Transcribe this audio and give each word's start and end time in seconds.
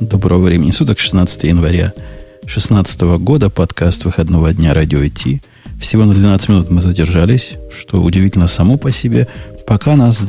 Доброго 0.00 0.46
времени 0.46 0.70
суток, 0.70 0.98
16 0.98 1.44
января 1.44 1.92
2016 2.40 3.00
года, 3.18 3.50
подкаст 3.50 4.06
выходного 4.06 4.50
дня 4.54 4.72
«Радио 4.72 5.00
IT». 5.00 5.42
Всего 5.78 6.06
на 6.06 6.14
12 6.14 6.48
минут 6.48 6.70
мы 6.70 6.80
задержались, 6.80 7.52
что 7.70 8.02
удивительно 8.02 8.48
само 8.48 8.78
по 8.78 8.90
себе, 8.90 9.28
пока 9.66 9.96
нас 9.96 10.24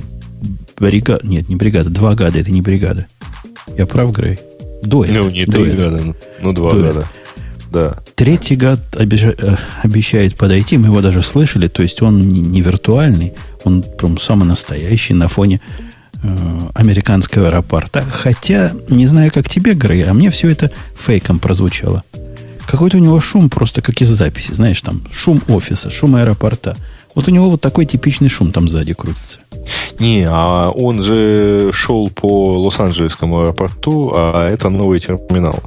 бригада... 0.77 1.25
Нет, 1.25 1.47
не 1.47 1.55
бригада, 1.55 1.89
два 1.89 2.15
гада, 2.15 2.39
это 2.39 2.51
не 2.51 2.61
бригада. 2.61 3.07
Я 3.77 3.87
прав, 3.87 4.11
Грей? 4.11 4.39
Дуэт. 4.83 5.13
Ну, 5.13 5.29
не 5.29 5.45
три 5.45 5.71
гада, 5.71 6.15
ну, 6.41 6.51
два 6.51 6.73
Дуэт. 6.73 6.93
гада. 6.93 7.07
Да. 7.71 7.99
Третий 8.15 8.57
гад 8.57 8.97
обещает, 8.97 9.41
э, 9.41 9.55
обещает 9.81 10.35
подойти, 10.35 10.77
мы 10.77 10.87
его 10.87 10.99
даже 10.99 11.21
слышали, 11.21 11.69
то 11.69 11.81
есть 11.81 12.01
он 12.01 12.19
не 12.19 12.61
виртуальный, 12.61 13.33
он 13.63 13.83
прям 13.83 14.19
самый 14.19 14.45
настоящий 14.45 15.13
на 15.13 15.29
фоне 15.29 15.61
американского 16.73 17.47
аэропорта. 17.47 18.03
Хотя, 18.03 18.71
не 18.89 19.05
знаю, 19.07 19.31
как 19.31 19.49
тебе, 19.49 19.73
Грей, 19.73 20.05
а 20.05 20.13
мне 20.13 20.29
все 20.29 20.49
это 20.49 20.71
фейком 20.95 21.39
прозвучало. 21.39 22.03
Какой-то 22.67 22.97
у 22.97 23.01
него 23.01 23.19
шум 23.19 23.49
просто 23.49 23.81
как 23.81 24.01
из 24.01 24.09
записи, 24.09 24.53
знаешь, 24.53 24.81
там 24.81 25.01
шум 25.11 25.41
офиса, 25.47 25.89
шум 25.89 26.15
аэропорта. 26.15 26.77
Вот 27.15 27.27
у 27.27 27.31
него 27.31 27.49
вот 27.49 27.61
такой 27.61 27.85
типичный 27.85 28.29
шум 28.29 28.51
там 28.51 28.67
сзади 28.67 28.93
крутится. 28.93 29.39
Не, 29.99 30.25
а 30.27 30.67
он 30.67 31.03
же 31.03 31.71
шел 31.73 32.09
по 32.09 32.51
Лос-Анджелесскому 32.51 33.41
аэропорту, 33.41 34.11
а 34.15 34.47
это 34.47 34.69
новый 34.69 34.99
терминал. 34.99 35.59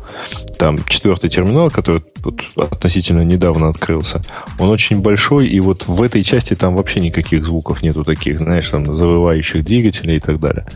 Там 0.58 0.78
четвертый 0.86 1.30
терминал, 1.30 1.70
который 1.70 2.02
вот 2.22 2.42
относительно 2.56 3.22
недавно 3.22 3.68
открылся. 3.68 4.22
Он 4.58 4.70
очень 4.70 5.00
большой, 5.00 5.46
и 5.48 5.60
вот 5.60 5.86
в 5.86 6.02
этой 6.02 6.24
части 6.24 6.54
там 6.54 6.76
вообще 6.76 7.00
никаких 7.00 7.44
звуков 7.44 7.82
нету 7.82 8.04
таких, 8.04 8.40
знаешь, 8.40 8.68
там 8.70 8.86
завывающих 8.86 9.64
двигателей 9.64 10.16
и 10.16 10.20
так 10.20 10.40
далее. 10.40 10.66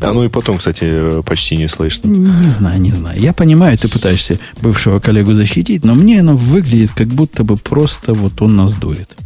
А 0.00 0.12
ну 0.12 0.24
и 0.24 0.28
потом, 0.28 0.58
кстати, 0.58 1.22
почти 1.22 1.56
не 1.56 1.68
слышно. 1.68 2.08
Не 2.08 2.50
знаю, 2.50 2.80
не 2.80 2.90
знаю. 2.90 3.20
Я 3.20 3.32
понимаю, 3.32 3.78
ты 3.78 3.88
пытаешься 3.88 4.38
бывшего 4.60 4.98
коллегу 4.98 5.32
защитить, 5.34 5.84
но 5.84 5.94
мне 5.94 6.20
оно 6.20 6.36
выглядит, 6.36 6.90
как 6.92 7.08
будто 7.08 7.44
бы 7.44 7.56
просто 7.56 8.12
вот 8.12 8.40
он 8.42 8.56
нас 8.56 8.74
дурит. 8.74 9.16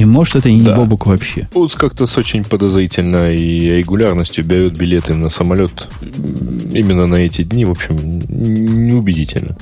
И 0.00 0.04
может 0.06 0.36
это 0.36 0.48
и 0.48 0.54
не 0.54 0.62
да. 0.62 0.76
Бобук 0.76 1.06
вообще. 1.06 1.46
Вот 1.52 1.74
как-то 1.74 2.06
с 2.06 2.16
очень 2.16 2.42
подозрительной 2.42 3.36
регулярностью 3.36 4.42
берет 4.42 4.78
билеты 4.78 5.12
на 5.12 5.28
самолет 5.28 5.88
именно 6.00 7.04
на 7.04 7.16
эти 7.16 7.42
дни, 7.42 7.66
в 7.66 7.70
общем, 7.70 7.96
неубедительно. 7.98 9.58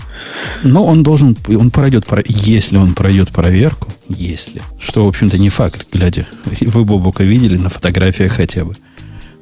Но 0.62 0.84
он 0.84 1.02
должен, 1.02 1.36
он 1.48 1.72
пройдет, 1.72 2.06
если 2.28 2.76
он 2.76 2.94
пройдет 2.94 3.30
проверку, 3.30 3.88
если, 4.08 4.62
что, 4.78 5.06
в 5.06 5.08
общем-то, 5.08 5.38
не 5.38 5.48
факт, 5.48 5.88
глядя, 5.92 6.24
вы 6.60 6.84
Бобука 6.84 7.24
видели 7.24 7.56
на 7.56 7.68
фотографиях 7.68 8.30
хотя 8.30 8.62
бы, 8.62 8.76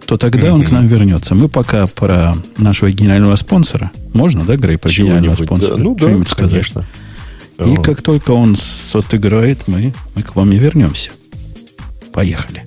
то 0.06 0.16
тогда 0.16 0.46
mm-hmm. 0.46 0.52
он 0.52 0.64
к 0.64 0.70
нам 0.70 0.86
вернется. 0.86 1.34
Мы 1.34 1.50
пока 1.50 1.86
про 1.86 2.36
нашего 2.56 2.90
генерального 2.90 3.36
спонсора. 3.36 3.90
Можно, 4.14 4.46
да, 4.46 4.56
Грей, 4.56 4.78
про 4.78 4.88
генерального 4.88 5.34
спонсора? 5.34 5.76
Да. 5.76 5.82
Ну 5.82 5.94
да, 5.94 6.24
сказать? 6.24 6.52
конечно. 6.52 6.86
И 7.58 7.76
как 7.82 8.02
только 8.02 8.32
он 8.32 8.56
отыграет, 8.92 9.66
мы, 9.66 9.94
мы 10.14 10.22
к 10.22 10.36
вам 10.36 10.52
и 10.52 10.58
вернемся. 10.58 11.10
Поехали. 12.12 12.66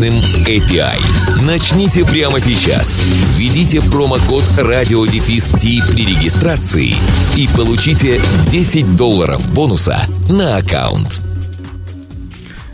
мощным 0.01 0.13
API. 0.45 0.99
Начните 1.45 2.03
прямо 2.03 2.39
сейчас. 2.39 3.01
Введите 3.37 3.81
промокод 3.81 4.43
радиодефис 4.57 5.51
при 5.51 6.05
регистрации 6.05 6.95
и 7.37 7.47
получите 7.55 8.19
10 8.49 8.95
долларов 8.95 9.53
бонуса 9.53 9.97
на 10.29 10.57
аккаунт. 10.57 11.21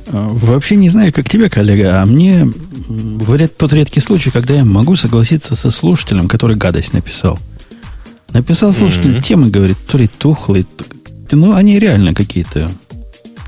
А, 0.07 0.29
вообще 0.29 0.77
не 0.77 0.89
знаю, 0.89 1.11
как 1.11 1.27
тебе, 1.27 1.49
коллега, 1.49 2.01
а 2.01 2.05
мне 2.05 2.49
говорят 2.87 3.57
тот 3.57 3.73
редкий 3.73 3.99
случай, 3.99 4.29
когда 4.29 4.53
я 4.53 4.63
могу 4.63 4.95
согласиться 4.95 5.55
со 5.55 5.69
слушателем, 5.69 6.29
который 6.29 6.55
гадость 6.55 6.93
написал. 6.93 7.39
Написал 8.29 8.73
слушатель 8.73 9.17
mm-hmm. 9.17 9.23
темы, 9.23 9.49
говорит, 9.49 9.77
то 9.85 9.97
ли 9.97 10.07
тухлый, 10.07 10.65
ну, 11.31 11.53
они 11.53 11.79
реально 11.79 12.13
какие-то 12.13 12.69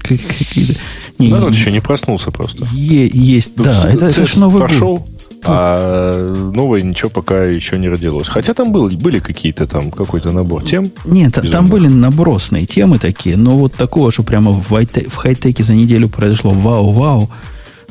какие-то 0.01 0.73
Народ 1.19 1.51
еще 1.51 1.71
не 1.71 1.81
проснулся 1.81 2.31
просто. 2.31 2.65
Е- 2.73 3.09
есть, 3.11 3.51
ну, 3.55 3.65
да, 3.65 3.91
это, 3.91 4.05
это 4.05 4.25
же 4.25 4.39
Новый 4.39 4.61
пошел, 4.61 4.97
год. 4.97 5.09
А 5.45 6.33
новое 6.53 6.81
ничего 6.81 7.09
пока 7.09 7.45
еще 7.45 7.77
не 7.77 7.87
родилось. 7.87 8.27
Хотя 8.27 8.53
там 8.53 8.71
был, 8.71 8.87
были 8.89 9.19
какие-то 9.19 9.67
там, 9.67 9.91
какой-то 9.91 10.31
набор 10.31 10.63
тем. 10.63 10.91
Нет, 11.05 11.35
безумно. 11.35 11.51
там 11.51 11.67
были 11.67 11.87
набросные 11.87 12.65
темы 12.65 12.99
такие, 12.99 13.37
но 13.37 13.51
вот 13.57 13.73
такого, 13.73 14.11
что 14.11 14.23
прямо 14.23 14.51
в, 14.51 14.69
в 14.69 15.15
хай-теке 15.15 15.63
за 15.63 15.73
неделю 15.73 16.09
произошло 16.09 16.51
вау-вау. 16.51 17.29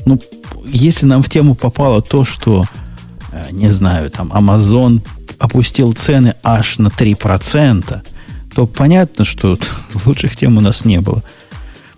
Ну, 0.05 0.19
если 0.67 1.07
нам 1.07 1.23
в 1.23 1.29
тему 1.29 1.55
попало 1.55 2.03
то, 2.03 2.25
что, 2.25 2.65
э, 3.33 3.47
не 3.51 3.69
знаю, 3.69 4.11
там, 4.11 4.33
Amazon 4.33 5.03
опустил 5.39 5.93
цены 5.93 6.35
аж 6.43 6.79
на 6.79 6.89
3%, 6.89 8.01
то 8.55 8.67
понятно, 8.67 9.25
что 9.25 9.59
лучших 10.07 10.37
тем 10.37 10.59
у 10.59 10.61
нас 10.61 10.85
не 10.85 11.01
было. 11.01 11.23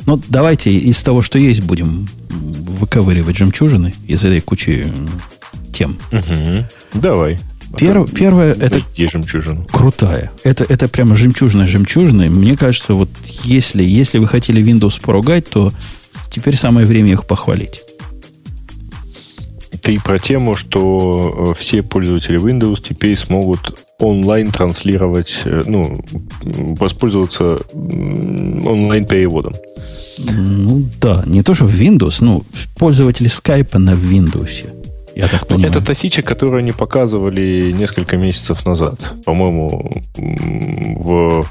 Ну, 0.07 0.21
давайте 0.29 0.71
из 0.71 1.03
того, 1.03 1.23
что 1.23 1.39
есть, 1.39 1.63
будем 1.63 2.09
выковыривать 2.29 3.37
жемчужины 3.37 3.95
из 4.07 4.25
этой 4.25 4.41
кучи 4.41 4.87
тем. 5.73 5.99
Угу. 6.13 6.67
Давай. 6.95 7.39
Перв, 7.77 8.13
первое 8.13 8.53
это 8.53 8.83
жемчужина. 8.97 9.65
крутая. 9.71 10.33
Это, 10.43 10.65
это 10.65 10.89
прямо 10.89 11.15
жемчужная 11.15 11.67
жемчужина. 11.67 12.25
Мне 12.25 12.57
кажется, 12.57 12.95
вот 12.95 13.11
если, 13.45 13.85
если 13.85 14.19
вы 14.19 14.27
хотели 14.27 14.63
Windows 14.63 15.01
поругать, 15.01 15.49
то 15.49 15.73
теперь 16.31 16.57
самое 16.57 16.87
время 16.87 17.13
их 17.13 17.27
похвалить. 17.27 17.83
Ты 19.83 20.01
про 20.01 20.19
тему, 20.19 20.55
что 20.55 21.53
э, 21.53 21.61
все 21.61 21.83
пользователи 21.83 22.39
Windows 22.39 22.83
теперь 22.87 23.17
смогут 23.17 23.79
онлайн 23.99 24.51
транслировать, 24.51 25.43
э, 25.45 25.63
ну, 25.67 25.97
воспользоваться 26.43 27.59
онлайн 27.73 29.07
переводом. 29.07 29.55
Ну 30.19 30.85
да, 31.01 31.23
не 31.27 31.43
то, 31.43 31.55
что 31.55 31.67
в 31.67 31.75
Windows, 31.75 32.17
ну, 32.21 32.45
пользователи 32.77 33.31
Skype 33.31 33.79
на 33.79 33.93
Windows. 33.93 34.80
Я 35.21 35.29
так 35.29 35.47
понимаю. 35.47 35.71
Это 35.71 35.85
та 35.85 35.95
фича, 35.95 36.23
которую 36.23 36.61
они 36.61 36.73
показывали 36.73 37.73
несколько 37.73 38.17
месяцев 38.17 38.67
назад. 38.67 38.95
По-моему, 39.27 40.03
в, 40.17 41.45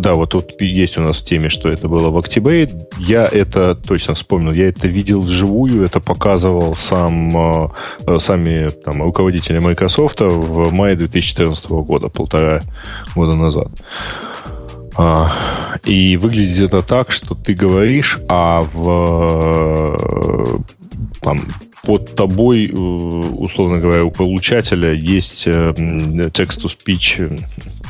да, 0.00 0.14
вот 0.14 0.30
тут 0.30 0.60
есть 0.60 0.96
у 0.96 1.02
нас 1.02 1.18
в 1.18 1.24
теме, 1.24 1.50
что 1.50 1.68
это 1.68 1.88
было 1.88 2.08
в 2.08 2.16
октябре. 2.16 2.70
Я 2.98 3.28
это 3.30 3.74
точно 3.74 4.14
вспомнил. 4.14 4.52
Я 4.52 4.68
это 4.68 4.88
видел 4.88 5.20
вживую, 5.20 5.84
это 5.84 6.00
показывал 6.00 6.74
сам, 6.74 7.36
э, 8.06 8.18
сами 8.18 8.68
там, 8.68 9.02
руководители 9.02 9.58
Microsoft 9.58 10.20
в 10.20 10.72
мае 10.72 10.96
2014 10.96 11.70
года, 11.70 12.08
полтора 12.08 12.62
года 13.14 13.36
назад. 13.36 13.68
А, 14.96 15.30
и 15.84 16.16
выглядит 16.16 16.72
это 16.72 16.82
так, 16.82 17.10
что 17.10 17.34
ты 17.34 17.52
говоришь, 17.52 18.18
а 18.28 18.60
в 18.72 20.62
там, 21.20 21.40
под 21.82 22.14
тобой, 22.14 22.66
э, 22.66 22.72
условно 22.72 23.78
говоря, 23.78 24.04
у 24.04 24.10
получателя 24.12 24.92
есть 24.92 25.46
text-to-speech, 25.46 27.14
э, 27.18 27.38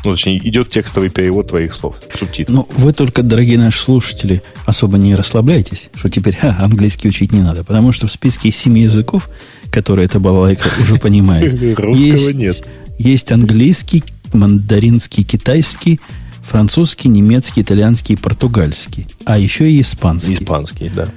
ну, 0.04 0.12
точнее, 0.12 0.38
идет 0.48 0.70
текстовый 0.70 1.10
перевод 1.10 1.48
твоих 1.48 1.74
слов, 1.74 1.96
субтитры. 2.18 2.54
Ну, 2.54 2.66
вы 2.76 2.94
только, 2.94 3.22
дорогие 3.22 3.58
наши 3.58 3.78
слушатели, 3.78 4.42
особо 4.64 4.96
не 4.96 5.14
расслабляйтесь, 5.14 5.90
что 5.94 6.08
теперь 6.08 6.36
ха, 6.40 6.56
английский 6.60 7.08
учить 7.08 7.32
не 7.32 7.42
надо, 7.42 7.64
потому 7.64 7.92
что 7.92 8.06
в 8.06 8.12
списке 8.12 8.48
из 8.48 8.56
семи 8.56 8.82
языков, 8.82 9.28
которые 9.70 10.06
эта 10.06 10.18
балалайка 10.18 10.70
уже 10.80 10.94
понимает, 10.94 11.52
есть, 11.94 12.34
нет. 12.34 12.68
есть 12.98 13.30
английский, 13.30 14.04
мандаринский, 14.32 15.22
китайский, 15.22 16.00
французский, 16.42 17.08
немецкий, 17.08 17.60
итальянский 17.60 18.16
португальский, 18.16 19.06
а 19.26 19.38
еще 19.38 19.70
и 19.70 19.82
испанский. 19.82 20.34
Испанский, 20.34 20.88
да. 20.88 21.08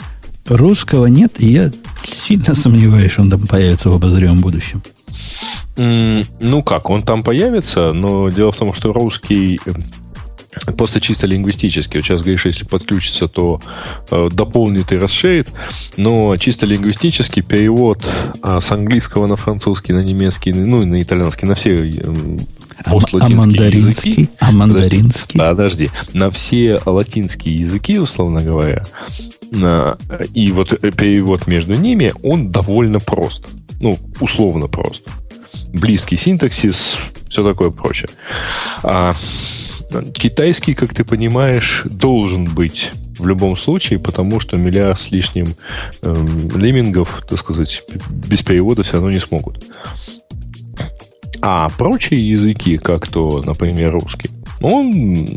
Русского 0.48 1.08
нет, 1.08 1.42
и 1.42 1.52
я 1.52 1.72
сильно 2.06 2.54
сомневаюсь, 2.54 3.12
что 3.12 3.22
он 3.22 3.30
там 3.32 3.48
появится 3.48 3.90
в 3.90 3.96
обозримом 3.96 4.40
будущем. 4.40 4.84
Ну 5.78 6.64
как, 6.64 6.90
он 6.90 7.04
там 7.04 7.24
появится, 7.24 7.94
но 7.94 8.30
дело 8.30 8.52
в 8.52 8.58
том, 8.58 8.74
что 8.74 8.94
русский... 8.94 9.60
Просто 10.78 11.02
чисто 11.02 11.28
лингвистически. 11.28 11.98
Вот 11.98 12.06
сейчас, 12.06 12.22
говоришь, 12.22 12.46
если 12.46 12.66
подключится, 12.66 13.28
то 13.28 13.62
э, 14.10 14.30
дополнит 14.32 14.92
и 14.92 14.98
расширит. 14.98 15.52
Но 15.98 16.36
чисто 16.38 16.66
лингвистически 16.66 17.42
перевод 17.42 18.04
э, 18.44 18.60
с 18.62 18.72
английского 18.72 19.28
на 19.28 19.36
французский, 19.36 19.94
на 19.94 20.04
немецкий, 20.04 20.54
ну 20.54 20.82
и 20.82 20.86
на 20.86 21.02
итальянский, 21.02 21.48
на 21.48 21.56
все 21.56 21.90
э, 21.90 22.38
постлатинские 22.84 23.38
а 23.38 23.40
мандаринский? 23.40 24.12
языки. 24.12 24.30
А 24.40 24.52
мандаринский? 24.52 25.40
Подожди, 25.40 25.88
подожди. 25.88 26.18
На 26.18 26.30
все 26.30 26.80
латинские 26.86 27.56
языки, 27.56 28.00
условно 28.00 28.42
говоря, 28.42 28.84
на, 29.52 29.98
и 30.34 30.52
вот 30.52 30.80
перевод 30.96 31.48
между 31.48 31.74
ними, 31.74 32.14
он 32.24 32.52
довольно 32.52 33.00
прост. 33.00 33.48
Ну, 33.82 33.98
условно 34.20 34.68
прост. 34.68 35.04
Близкий 35.74 36.18
синтаксис, 36.18 36.98
все 37.30 37.44
такое 37.48 37.70
прочее. 37.70 38.10
А, 38.84 39.14
Китайский, 40.14 40.74
как 40.74 40.94
ты 40.94 41.04
понимаешь, 41.04 41.84
должен 41.86 42.46
быть 42.46 42.92
в 43.18 43.26
любом 43.28 43.56
случае, 43.58 44.00
потому 44.00 44.40
что 44.40 44.58
миллиард 44.58 45.00
с 45.00 45.12
лишним 45.12 45.56
эм, 46.02 46.50
леммингов, 46.58 47.24
так 47.30 47.40
сказать, 47.40 47.82
без 48.10 48.42
перевода 48.42 48.84
все 48.84 48.94
равно 48.94 49.12
не 49.12 49.20
смогут. 49.20 49.64
А 51.42 51.70
прочие 51.70 52.28
языки, 52.28 52.78
как 52.78 53.08
то, 53.08 53.42
например, 53.42 53.92
русский, 53.94 54.30
он, 54.66 54.92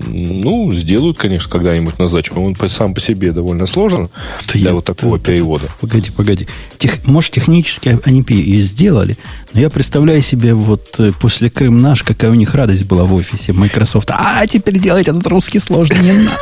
ну, 0.09 0.73
сделают, 0.73 1.19
конечно, 1.19 1.51
когда-нибудь 1.51 1.99
на 1.99 2.07
сдачу. 2.07 2.35
Он 2.41 2.57
сам 2.69 2.95
по 2.95 3.01
себе 3.01 3.33
довольно 3.33 3.67
сложен 3.67 4.09
да 4.47 4.53
для 4.55 4.71
я, 4.71 4.75
вот 4.75 4.87
такого 4.87 5.19
да, 5.19 5.25
перевода. 5.25 5.69
Погоди, 5.81 6.11
погоди. 6.11 6.49
Тех, 6.79 7.07
может, 7.07 7.33
технически 7.33 7.99
они 8.05 8.23
и 8.23 8.57
сделали, 8.61 9.19
но 9.53 9.61
я 9.61 9.69
представляю 9.69 10.23
себе 10.23 10.55
вот 10.55 10.95
э, 10.99 11.11
после 11.21 11.51
Крым 11.51 11.83
наш, 11.83 12.03
какая 12.03 12.31
у 12.31 12.35
них 12.35 12.55
радость 12.55 12.85
была 12.85 13.05
в 13.05 13.15
офисе 13.15 13.53
Microsoft. 13.53 14.11
А, 14.11 14.47
теперь 14.47 14.79
делать 14.79 15.09
этот 15.09 15.27
русский 15.27 15.59
сложный, 15.59 15.99
не 16.01 16.13
надо. 16.13 16.39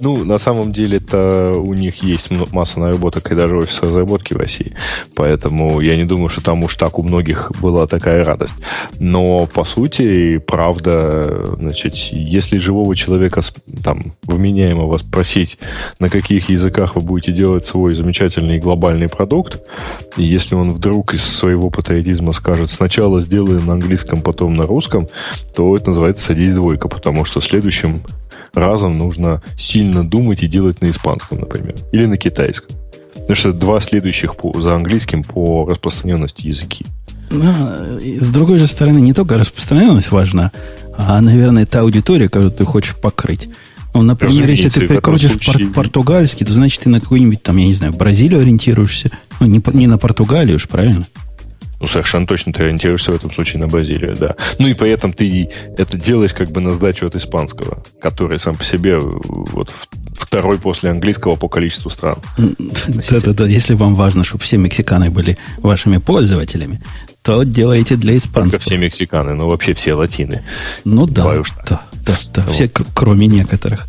Ну, 0.00 0.24
на 0.24 0.38
самом 0.38 0.72
деле, 0.72 0.98
это 0.98 1.52
у 1.52 1.74
них 1.74 2.02
есть 2.02 2.30
масса 2.52 2.80
наработок 2.80 3.32
и 3.32 3.34
даже 3.34 3.56
офис 3.56 3.80
разработки 3.80 4.34
в 4.34 4.36
России. 4.36 4.74
Поэтому 5.14 5.80
я 5.80 5.96
не 5.96 6.04
думаю, 6.04 6.28
что 6.28 6.42
там 6.42 6.62
уж 6.64 6.76
так 6.76 6.98
у 6.98 7.02
многих 7.02 7.52
была 7.60 7.86
такая 7.86 8.22
радость. 8.22 8.54
Но, 8.98 9.46
по 9.46 9.64
сути, 9.64 10.38
правда, 10.38 11.56
значит, 11.56 11.94
если 11.94 12.58
живого 12.58 12.94
человека 12.94 13.40
там 13.82 14.14
вменяемого 14.24 14.98
спросить, 14.98 15.58
на 15.98 16.08
каких 16.08 16.48
языках 16.50 16.94
вы 16.96 17.00
будете 17.00 17.32
делать 17.32 17.64
свой 17.64 17.94
замечательный 17.94 18.58
глобальный 18.58 19.08
продукт, 19.08 19.60
и 20.16 20.22
если 20.22 20.54
он 20.54 20.72
вдруг 20.72 21.14
из 21.14 21.22
своего 21.22 21.70
патриотизма 21.70 22.32
скажет, 22.32 22.70
сначала 22.70 23.20
сделаем 23.22 23.66
на 23.66 23.74
английском, 23.74 24.20
потом 24.20 24.54
на 24.54 24.66
русском, 24.66 25.08
то 25.54 25.74
это 25.74 25.88
называется 25.88 26.26
«садись 26.26 26.54
двойка», 26.54 26.88
потому 26.88 27.24
что 27.24 27.40
следующим 27.40 28.02
разом 28.56 28.98
нужно 28.98 29.42
сильно 29.56 30.08
думать 30.08 30.42
и 30.42 30.48
делать 30.48 30.80
на 30.80 30.90
испанском, 30.90 31.40
например, 31.40 31.74
или 31.92 32.06
на 32.06 32.16
китайском. 32.16 32.76
Потому 33.14 33.36
что 33.36 33.52
два 33.52 33.80
следующих 33.80 34.36
по, 34.36 34.58
за 34.60 34.74
английским 34.74 35.24
по 35.24 35.66
распространенности 35.68 36.46
языки. 36.46 36.86
А, 37.32 37.98
с 38.00 38.28
другой 38.28 38.58
же 38.58 38.66
стороны, 38.66 38.98
не 38.98 39.12
только 39.12 39.38
распространенность 39.38 40.10
важна, 40.10 40.52
а, 40.96 41.20
наверное, 41.20 41.66
та 41.66 41.80
аудитория, 41.80 42.28
которую 42.28 42.52
ты 42.52 42.64
хочешь 42.64 42.94
покрыть. 42.96 43.48
Ну, 43.94 44.02
например, 44.02 44.48
если 44.50 44.68
ты 44.68 44.86
прикрутишь 44.86 45.32
случае... 45.32 45.68
португальский, 45.68 46.44
то 46.44 46.52
значит 46.52 46.82
ты 46.82 46.90
на 46.90 47.00
какую-нибудь 47.00 47.42
там, 47.42 47.56
я 47.56 47.66
не 47.66 47.72
знаю, 47.72 47.94
Бразилию 47.94 48.40
ориентируешься. 48.40 49.10
Ну, 49.40 49.46
не, 49.46 49.62
не 49.72 49.86
на 49.86 49.96
Португалию 49.96 50.56
уж, 50.56 50.68
правильно? 50.68 51.06
Ну, 51.78 51.86
совершенно 51.86 52.26
точно 52.26 52.52
ты 52.52 52.62
ориентируешься 52.62 53.12
в 53.12 53.14
этом 53.16 53.32
случае 53.32 53.60
на 53.60 53.66
Бразилию, 53.66 54.16
да. 54.16 54.34
Ну 54.58 54.66
и 54.66 54.74
при 54.74 54.90
этом 54.90 55.12
ты 55.12 55.50
это 55.76 55.98
делаешь 55.98 56.32
как 56.32 56.50
бы 56.50 56.60
на 56.60 56.70
сдачу 56.70 57.06
от 57.06 57.14
испанского, 57.16 57.82
который 58.00 58.38
сам 58.38 58.56
по 58.56 58.64
себе 58.64 58.98
вот 58.98 59.74
второй 60.14 60.58
после 60.58 60.90
английского 60.90 61.36
по 61.36 61.48
количеству 61.48 61.90
стран. 61.90 62.16
Да-да-да, 62.38 63.46
если 63.46 63.74
вам 63.74 63.94
важно, 63.94 64.24
чтобы 64.24 64.44
все 64.44 64.56
мексиканы 64.56 65.10
были 65.10 65.36
вашими 65.58 65.98
пользователями, 65.98 66.82
то 67.22 67.42
делаете 67.42 67.96
для 67.96 68.16
испанского. 68.16 68.52
Только 68.52 68.64
все 68.64 68.78
мексиканы, 68.78 69.34
но 69.34 69.48
вообще 69.48 69.74
все 69.74 69.94
латины. 69.94 70.44
Ну 70.84 71.06
да, 71.06 71.24
да, 71.68 71.82
да, 71.94 72.16
да, 72.32 72.42
вот. 72.42 72.54
все, 72.54 72.68
кроме 72.68 73.26
некоторых. 73.26 73.86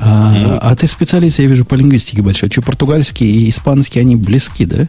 А, 0.00 0.32
mm. 0.34 0.58
а 0.62 0.76
ты 0.76 0.86
специалист, 0.86 1.38
я 1.38 1.46
вижу, 1.46 1.64
по 1.64 1.74
лингвистике 1.74 2.22
большой. 2.22 2.50
Что, 2.50 2.62
португальский 2.62 3.26
и 3.26 3.48
испанский, 3.48 4.00
они 4.00 4.16
близки, 4.16 4.64
да? 4.64 4.88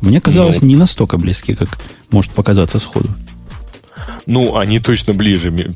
Мне 0.00 0.20
казалось, 0.20 0.62
ну, 0.62 0.68
не 0.68 0.76
настолько 0.76 1.18
близки, 1.18 1.54
как 1.54 1.78
может 2.10 2.32
показаться 2.32 2.78
сходу. 2.78 3.08
Ну, 4.26 4.56
они 4.56 4.80
точно 4.80 5.12
ближе. 5.12 5.74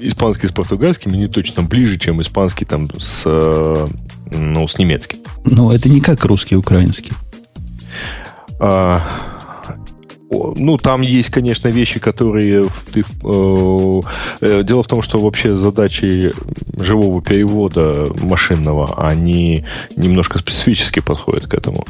Испанский 0.00 0.48
с 0.48 0.52
португальским 0.52 1.12
они 1.12 1.28
точно 1.28 1.62
ближе, 1.62 1.98
чем 1.98 2.20
испанский 2.22 2.64
там 2.64 2.88
с, 2.98 3.22
э, 3.24 3.88
ну, 4.30 4.68
с 4.68 4.78
немецким. 4.78 5.18
Ну, 5.44 5.70
это 5.70 5.88
не 5.88 6.00
как 6.00 6.24
русский 6.24 6.54
и 6.54 6.58
украинский. 6.58 7.12
А, 8.60 9.02
ну, 10.56 10.76
там 10.76 11.00
есть, 11.00 11.30
конечно, 11.30 11.68
вещи, 11.68 12.00
которые 12.00 12.64
ты... 12.92 13.04
Э, 13.24 14.00
э, 14.40 14.62
дело 14.64 14.82
в 14.82 14.86
том, 14.86 15.02
что 15.02 15.18
вообще 15.18 15.56
задачи 15.56 16.32
живого 16.78 17.22
перевода 17.22 18.08
машинного, 18.22 19.06
они 19.06 19.64
немножко 19.96 20.38
специфически 20.38 21.00
подходят 21.00 21.46
к 21.46 21.54
этому. 21.54 21.84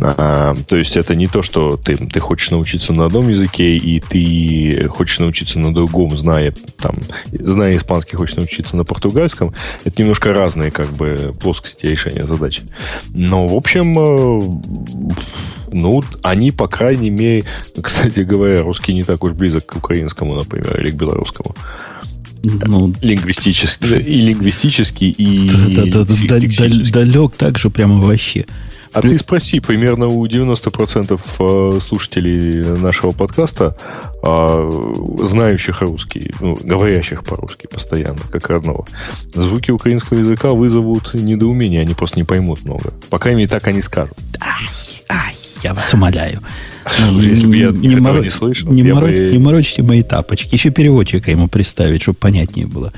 А, 0.00 0.54
то 0.66 0.76
есть 0.76 0.96
это 0.96 1.14
не 1.14 1.26
то, 1.26 1.42
что 1.42 1.76
ты, 1.76 1.96
ты 1.96 2.20
хочешь 2.20 2.50
научиться 2.50 2.92
на 2.92 3.06
одном 3.06 3.28
языке, 3.28 3.76
и 3.76 4.00
ты 4.00 4.88
хочешь 4.88 5.18
научиться 5.18 5.58
на 5.58 5.74
другом, 5.74 6.16
зная, 6.16 6.52
там, 6.76 6.96
зная 7.32 7.76
испанский, 7.76 8.16
хочешь 8.16 8.36
научиться 8.36 8.76
на 8.76 8.84
португальском. 8.84 9.54
Это 9.84 10.02
немножко 10.02 10.32
разные 10.32 10.70
как 10.70 10.88
бы 10.90 11.34
плоскости 11.40 11.86
решения 11.86 12.26
задачи. 12.26 12.62
Но, 13.10 13.46
в 13.46 13.54
общем, 13.54 13.98
э, 13.98 14.40
ну, 15.72 16.02
они, 16.22 16.50
по 16.50 16.68
крайней 16.68 17.10
мере, 17.10 17.44
кстати 17.82 18.20
говоря, 18.20 18.62
русский 18.62 18.94
не 18.94 19.02
так 19.02 19.22
уж 19.24 19.32
близок 19.32 19.66
к 19.66 19.76
украинскому, 19.76 20.34
например, 20.34 20.80
или 20.80 20.90
к 20.90 20.94
белорусскому. 20.94 21.54
Ну, 22.44 22.94
лингвистически, 23.02 23.98
и 23.98 24.20
лингвистически, 24.28 25.04
и 25.04 25.50
да, 25.74 25.84
да, 25.86 26.04
да, 26.04 26.38
далек 26.92 27.34
так 27.36 27.58
же 27.58 27.68
прямо 27.68 28.00
вообще. 28.00 28.46
А 28.92 29.02
ты 29.02 29.18
спроси, 29.18 29.60
примерно 29.60 30.08
у 30.08 30.26
90% 30.26 31.20
э, 31.38 31.80
слушателей 31.80 32.64
нашего 32.80 33.12
подкаста, 33.12 33.76
а, 34.22 34.68
знающих 35.18 35.82
русский, 35.82 36.32
ну, 36.40 36.56
говорящих 36.60 37.22
по-русски 37.22 37.68
постоянно, 37.70 38.20
как 38.30 38.48
родного, 38.48 38.86
звуки 39.34 39.70
украинского 39.70 40.18
языка 40.18 40.52
вызовут 40.52 41.14
недоумение, 41.14 41.82
они 41.82 41.94
просто 41.94 42.18
не 42.18 42.24
поймут 42.24 42.64
много. 42.64 42.92
По 43.10 43.18
крайней 43.18 43.42
мере, 43.42 43.50
так 43.50 43.66
они 43.68 43.82
скажут. 43.82 44.16
Ай, 44.40 44.68
ай, 45.08 45.34
я 45.62 45.74
вас 45.74 45.92
умоляю. 45.94 46.42
Если 47.12 47.46
бы 47.46 47.56
я 47.56 47.70
не, 47.70 47.96
моро... 47.96 48.22
не 48.22 48.30
слышал, 48.30 48.70
не, 48.70 48.82
моро... 48.82 49.06
бы... 49.06 49.30
не 49.32 49.38
морочите 49.38 49.82
мои 49.82 50.02
тапочки. 50.02 50.54
Еще 50.54 50.70
переводчика 50.70 51.30
ему 51.30 51.48
представить, 51.48 52.02
чтобы 52.02 52.18
понятнее 52.18 52.66
было. 52.66 52.92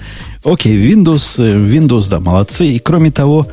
Окей, 0.44 0.76
Windows, 0.76 1.42
э, 1.42 1.56
Windows, 1.56 2.08
да, 2.08 2.20
молодцы. 2.20 2.66
И 2.66 2.78
кроме 2.78 3.10
того, 3.10 3.46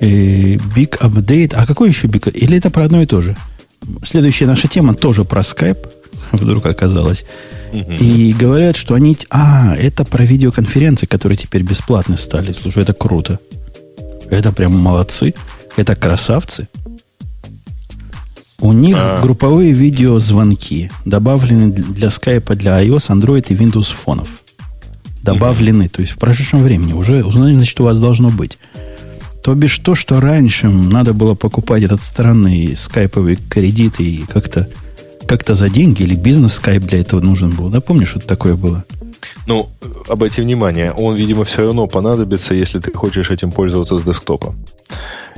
э, 0.00 0.54
Big 0.54 0.98
Update. 0.98 1.54
А 1.54 1.66
какой 1.66 1.88
еще 1.88 2.06
Big 2.06 2.30
Или 2.32 2.58
это 2.58 2.70
про 2.70 2.84
одно 2.84 3.02
и 3.02 3.06
то 3.06 3.20
же? 3.20 3.36
Следующая 4.02 4.46
наша 4.46 4.68
тема 4.68 4.94
тоже 4.94 5.24
про 5.24 5.42
Skype, 5.42 5.88
вдруг 6.32 6.66
оказалось. 6.66 7.24
Угу. 7.72 7.92
И 7.92 8.32
говорят, 8.32 8.76
что 8.76 8.94
они... 8.94 9.16
А, 9.30 9.76
это 9.76 10.04
про 10.04 10.24
видеоконференции, 10.24 11.06
которые 11.06 11.36
теперь 11.36 11.62
бесплатны 11.62 12.16
стали. 12.16 12.52
Слушай, 12.52 12.82
это 12.82 12.92
круто. 12.92 13.38
Это 14.30 14.52
прям 14.52 14.76
молодцы. 14.76 15.34
Это 15.76 15.94
красавцы. 15.94 16.68
У 18.60 18.72
них 18.72 18.96
а... 18.98 19.20
групповые 19.22 19.72
видеозвонки 19.72 20.90
добавлены 21.04 21.70
для 21.70 22.10
скайпа, 22.10 22.54
для 22.54 22.82
iOS, 22.82 23.08
Android 23.08 23.46
и 23.48 23.54
Windows 23.54 23.92
фонов. 23.92 24.28
Добавлены, 25.22 25.84
угу. 25.84 25.94
то 25.94 26.00
есть 26.00 26.12
в 26.14 26.18
прошедшем 26.18 26.62
времени. 26.62 26.92
Уже, 26.92 27.22
значит, 27.30 27.80
у 27.80 27.84
вас 27.84 28.00
должно 28.00 28.30
быть. 28.30 28.58
То 29.44 29.54
бишь 29.54 29.78
то, 29.78 29.94
что 29.94 30.20
раньше 30.20 30.68
надо 30.68 31.14
было 31.14 31.34
покупать 31.34 31.84
этот 31.84 32.02
странный 32.02 32.74
скайповый 32.76 33.36
кредит 33.36 34.00
и 34.00 34.24
как-то 34.28 34.68
как-то 35.26 35.54
за 35.54 35.68
деньги 35.68 36.02
или 36.02 36.14
бизнес 36.14 36.54
скайп 36.54 36.84
для 36.84 37.00
этого 37.00 37.20
нужен 37.20 37.50
был. 37.50 37.68
Да, 37.68 37.80
помнишь, 37.80 38.08
что 38.08 38.20
такое 38.20 38.56
было? 38.56 38.84
Ну, 39.46 39.68
обрати 40.08 40.40
внимание, 40.40 40.92
он, 40.92 41.16
видимо, 41.16 41.44
все 41.44 41.62
равно 41.62 41.86
понадобится, 41.86 42.54
если 42.54 42.80
ты 42.80 42.92
хочешь 42.92 43.30
этим 43.30 43.52
пользоваться 43.52 43.98
с 43.98 44.02
десктопа. 44.02 44.54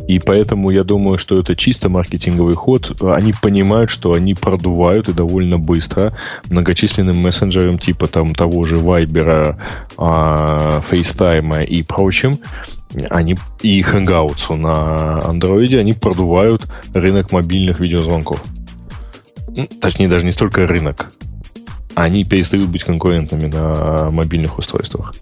И 0.09 0.19
поэтому 0.19 0.71
я 0.71 0.83
думаю, 0.83 1.19
что 1.19 1.38
это 1.38 1.54
чисто 1.54 1.88
маркетинговый 1.88 2.54
ход. 2.54 3.00
Они 3.02 3.33
понимают, 3.33 3.90
что 3.90 4.12
они 4.14 4.35
продувают 4.35 5.09
и 5.09 5.12
довольно 5.12 5.59
быстро 5.59 6.12
многочисленным 6.49 7.19
мессенджерам 7.19 7.78
типа 7.78 8.07
там 8.09 8.35
того 8.35 8.64
же 8.64 8.76
Viber, 8.76 9.57
FaceTime 9.97 11.64
и 11.64 11.83
прочим. 11.83 12.40
Они 13.09 13.37
и 13.62 13.83
Hangouts 13.83 14.57
на 14.57 15.21
Android, 15.21 15.78
они 15.78 15.92
продувают 15.92 16.66
рынок 16.92 17.30
мобильных 17.30 17.78
видеозвонков. 17.78 18.42
Ну, 19.49 19.69
точнее, 19.80 20.09
даже 20.09 20.25
не 20.25 20.33
столько 20.33 20.66
рынок. 20.66 21.12
Они 21.95 22.25
перестают 22.25 22.69
быть 22.69 22.85
конкурентными 22.85 23.47
на 23.47 24.09
мобильных 24.11 24.59
устройствах. 24.59 25.14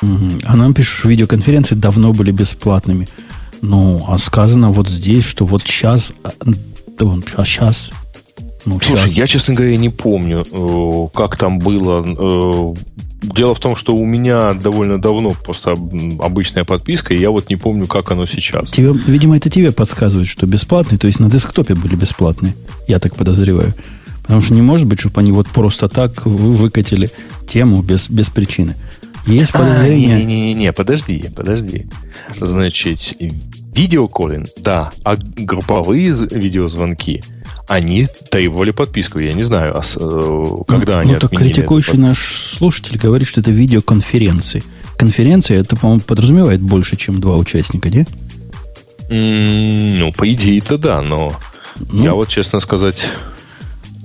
А 0.00 0.56
нам 0.56 0.74
пишут, 0.74 1.04
видеоконференции 1.04 1.76
давно 1.76 2.12
были 2.12 2.32
бесплатными. 2.32 3.06
Ну, 3.64 4.04
а 4.06 4.18
сказано 4.18 4.68
вот 4.68 4.88
здесь, 4.88 5.24
что 5.24 5.46
вот 5.46 5.62
сейчас, 5.62 6.12
а, 6.22 6.30
сейчас 7.44 7.90
ну, 8.66 8.80
Слушай, 8.80 9.08
сейчас. 9.08 9.12
я, 9.12 9.26
честно 9.26 9.54
говоря, 9.54 9.76
не 9.76 9.90
помню, 9.90 10.44
э, 10.50 11.08
как 11.14 11.36
там 11.36 11.58
было. 11.58 12.04
Э, 12.06 12.74
дело 13.22 13.54
в 13.54 13.60
том, 13.60 13.76
что 13.76 13.94
у 13.94 14.04
меня 14.04 14.54
довольно 14.54 14.98
давно 14.98 15.30
просто 15.30 15.72
обычная 15.72 16.64
подписка, 16.64 17.14
и 17.14 17.18
я 17.18 17.30
вот 17.30 17.50
не 17.50 17.56
помню, 17.56 17.86
как 17.86 18.10
оно 18.10 18.26
сейчас. 18.26 18.70
Тебе, 18.70 18.92
видимо, 19.06 19.36
это 19.36 19.50
тебе 19.50 19.72
подсказывает, 19.72 20.28
что 20.28 20.46
бесплатные, 20.46 20.98
то 20.98 21.06
есть 21.06 21.20
на 21.20 21.30
десктопе 21.30 21.74
были 21.74 21.94
бесплатные, 21.94 22.54
я 22.86 22.98
так 22.98 23.16
подозреваю. 23.16 23.74
Потому 24.22 24.40
что 24.40 24.54
не 24.54 24.62
может 24.62 24.86
быть, 24.86 25.00
чтобы 25.00 25.20
они 25.20 25.32
вот 25.32 25.48
просто 25.48 25.88
так 25.88 26.24
выкатили 26.24 27.10
тему 27.46 27.82
без, 27.82 28.08
без 28.08 28.30
причины. 28.30 28.76
Есть 29.26 29.50
а, 29.54 29.58
подозрение... 29.58 30.24
Не-не-не, 30.24 30.72
подожди, 30.72 31.24
подожди. 31.34 31.86
Значит, 32.38 33.14
видеоколлинг, 33.74 34.48
да, 34.56 34.92
а 35.02 35.16
групповые 35.16 36.12
видеозвонки– 36.30 37.22
они 37.66 38.06
требовали 38.30 38.70
подписку. 38.72 39.18
Я 39.18 39.32
не 39.32 39.42
знаю, 39.42 39.78
а 39.78 39.82
э, 39.82 40.44
когда 40.68 40.96
ну, 40.96 40.98
они 41.00 41.12
Ну, 41.14 41.18
так 41.18 41.30
критикующий 41.30 41.96
наш 41.96 42.52
слушатель 42.58 42.98
говорит, 42.98 43.26
что 43.26 43.40
это 43.40 43.50
видеоконференции. 43.50 44.62
Конференция, 44.96 45.60
это, 45.60 45.76
по-моему, 45.76 46.02
подразумевает 46.02 46.60
больше, 46.60 46.96
чем 46.96 47.20
два 47.20 47.36
участника, 47.36 47.88
не? 47.88 48.06
Mm, 49.08 49.98
ну, 49.98 50.12
по 50.12 50.30
идее, 50.32 50.58
это 50.58 50.78
да, 50.78 51.00
но 51.00 51.32
ну, 51.90 52.04
я 52.04 52.14
вот, 52.14 52.28
честно 52.28 52.60
сказать... 52.60 53.06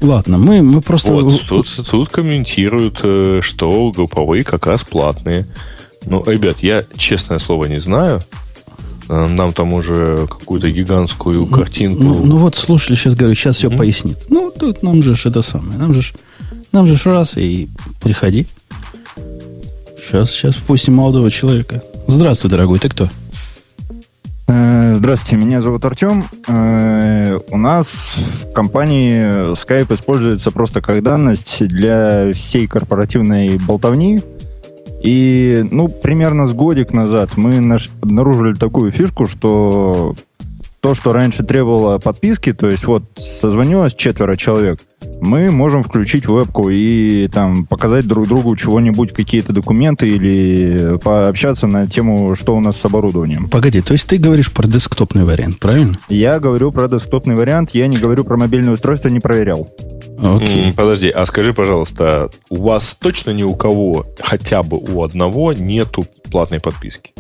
Ладно, 0.02 0.38
мы, 0.38 0.62
мы 0.62 0.82
просто... 0.82 1.14
Вот, 1.14 1.42
тут, 1.48 1.68
тут 1.90 2.10
комментируют, 2.10 3.00
э, 3.04 3.40
что 3.42 3.92
групповые 3.92 4.44
как 4.44 4.66
раз 4.66 4.84
платные. 4.84 5.48
Ну, 6.06 6.24
ребят, 6.26 6.58
я, 6.62 6.86
честное 6.96 7.40
слово, 7.40 7.66
не 7.66 7.80
знаю. 7.80 8.22
Э, 9.10 9.28
нам 9.28 9.54
там 9.54 9.74
уже 9.74 10.28
какую-то 10.28 10.72
гигантскую 10.72 11.42
ну, 11.42 11.48
картинку. 11.48 12.04
Ну, 12.04 12.26
ну 12.26 12.38
вот 12.38 12.56
слушали, 12.56 12.96
сейчас 12.96 13.16
говорю, 13.16 13.36
сейчас 13.36 13.58
все 13.58 13.68
mm-hmm. 13.68 13.78
пояснит. 13.78 14.18
Ну, 14.30 14.52
тут 14.58 14.84
нам 14.84 15.04
же 15.04 15.16
это 15.26 15.42
самое. 15.42 15.78
Нам 15.78 15.94
же 15.94 16.14
нам 16.72 16.88
же 16.88 16.98
раз 17.10 17.36
и 17.38 17.68
приходи. 18.02 18.48
Сейчас, 19.98 20.32
сейчас 20.32 20.56
впустим 20.56 20.96
молодого 20.96 21.30
человека. 21.32 21.84
Здравствуй, 22.08 22.50
дорогой, 22.50 22.80
ты 22.80 22.90
кто? 22.90 23.10
Э, 24.52 24.94
здравствуйте, 24.96 25.46
меня 25.46 25.62
зовут 25.62 25.86
Артем. 25.86 26.24
Э, 26.48 27.38
у 27.52 27.58
нас 27.58 28.16
в 28.16 28.52
компании 28.52 29.54
Skype 29.54 29.94
используется 29.94 30.50
просто 30.50 30.82
как 30.82 31.04
данность 31.04 31.60
для 31.68 32.32
всей 32.34 32.66
корпоративной 32.66 33.60
болтовни, 33.60 34.22
и, 35.04 35.64
ну, 35.70 35.88
примерно 35.88 36.48
с 36.48 36.54
годик 36.54 36.92
назад 36.94 37.38
мы 37.38 37.60
наш, 37.60 37.92
обнаружили 38.02 38.56
такую 38.56 38.92
фишку, 38.92 39.28
что 39.28 40.16
то, 40.80 40.96
что 40.96 41.14
раньше 41.14 41.44
требовало 41.44 42.00
подписки, 42.00 42.52
то 42.52 42.72
есть 42.72 42.86
вот 42.86 43.04
созвонилось 43.18 43.94
четверо 43.94 44.36
человек, 44.36 44.80
мы 45.22 45.52
можем 45.52 45.84
включить 45.84 46.28
вебку 46.28 46.70
и 46.70 47.28
там 47.28 47.66
показать 47.66 48.08
друг 48.08 48.28
другу 48.28 48.56
чего-нибудь, 48.56 49.14
какие-то 49.14 49.54
документы 49.54 50.08
или 50.08 50.98
пообщаться 50.98 51.68
на 51.68 51.88
тему, 51.88 52.36
что 52.36 52.56
у 52.56 52.60
нас 52.60 52.78
с 52.78 52.86
оборудованием. 52.86 53.50
Погоди, 53.50 53.82
то 53.82 53.94
есть 53.94 54.08
ты 54.08 54.18
говоришь 54.18 54.52
про 54.52 54.68
десктопный 54.68 55.24
вариант, 55.24 55.60
правильно? 55.60 55.96
Я 56.10 56.40
говорю 56.40 56.72
про 56.72 56.88
десктопный 56.88 57.36
вариант, 57.36 57.72
я 57.74 57.88
не 57.88 57.98
говорю 57.98 58.24
про 58.24 58.38
мобильное 58.38 58.74
устройство, 58.74 59.10
не 59.10 59.20
проверял. 59.20 59.70
Окей. 60.22 60.74
Подожди, 60.74 61.10
а 61.10 61.26
скажи, 61.26 61.54
пожалуйста, 61.54 62.30
у 62.50 62.62
вас 62.64 62.96
точно 63.00 63.32
ни 63.32 63.44
у 63.44 63.56
кого, 63.56 64.06
хотя 64.20 64.64
бы 64.64 64.78
у 64.78 65.04
одного, 65.04 65.54
нету 65.54 66.06
платной 66.30 66.60
подписки? 66.60 67.12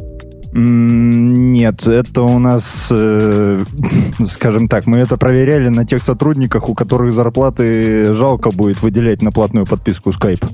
Нет, 0.51 1.86
это 1.88 2.24
у 2.24 2.39
нас, 2.39 2.88
э, 2.91 3.63
скажем 4.25 4.68
так, 4.68 4.88
мы 4.88 4.98
это 4.98 5.15
проверяли 5.18 5.70
на 5.70 5.86
тех 5.86 6.01
сотрудниках, 6.01 6.70
у 6.70 6.74
которых 6.74 7.13
зарплаты 7.13 8.13
жалко 8.13 8.50
будет 8.50 8.82
выделять 8.82 9.22
на 9.22 9.32
платную 9.32 9.65
подписку 9.68 10.10
Skype. 10.10 10.50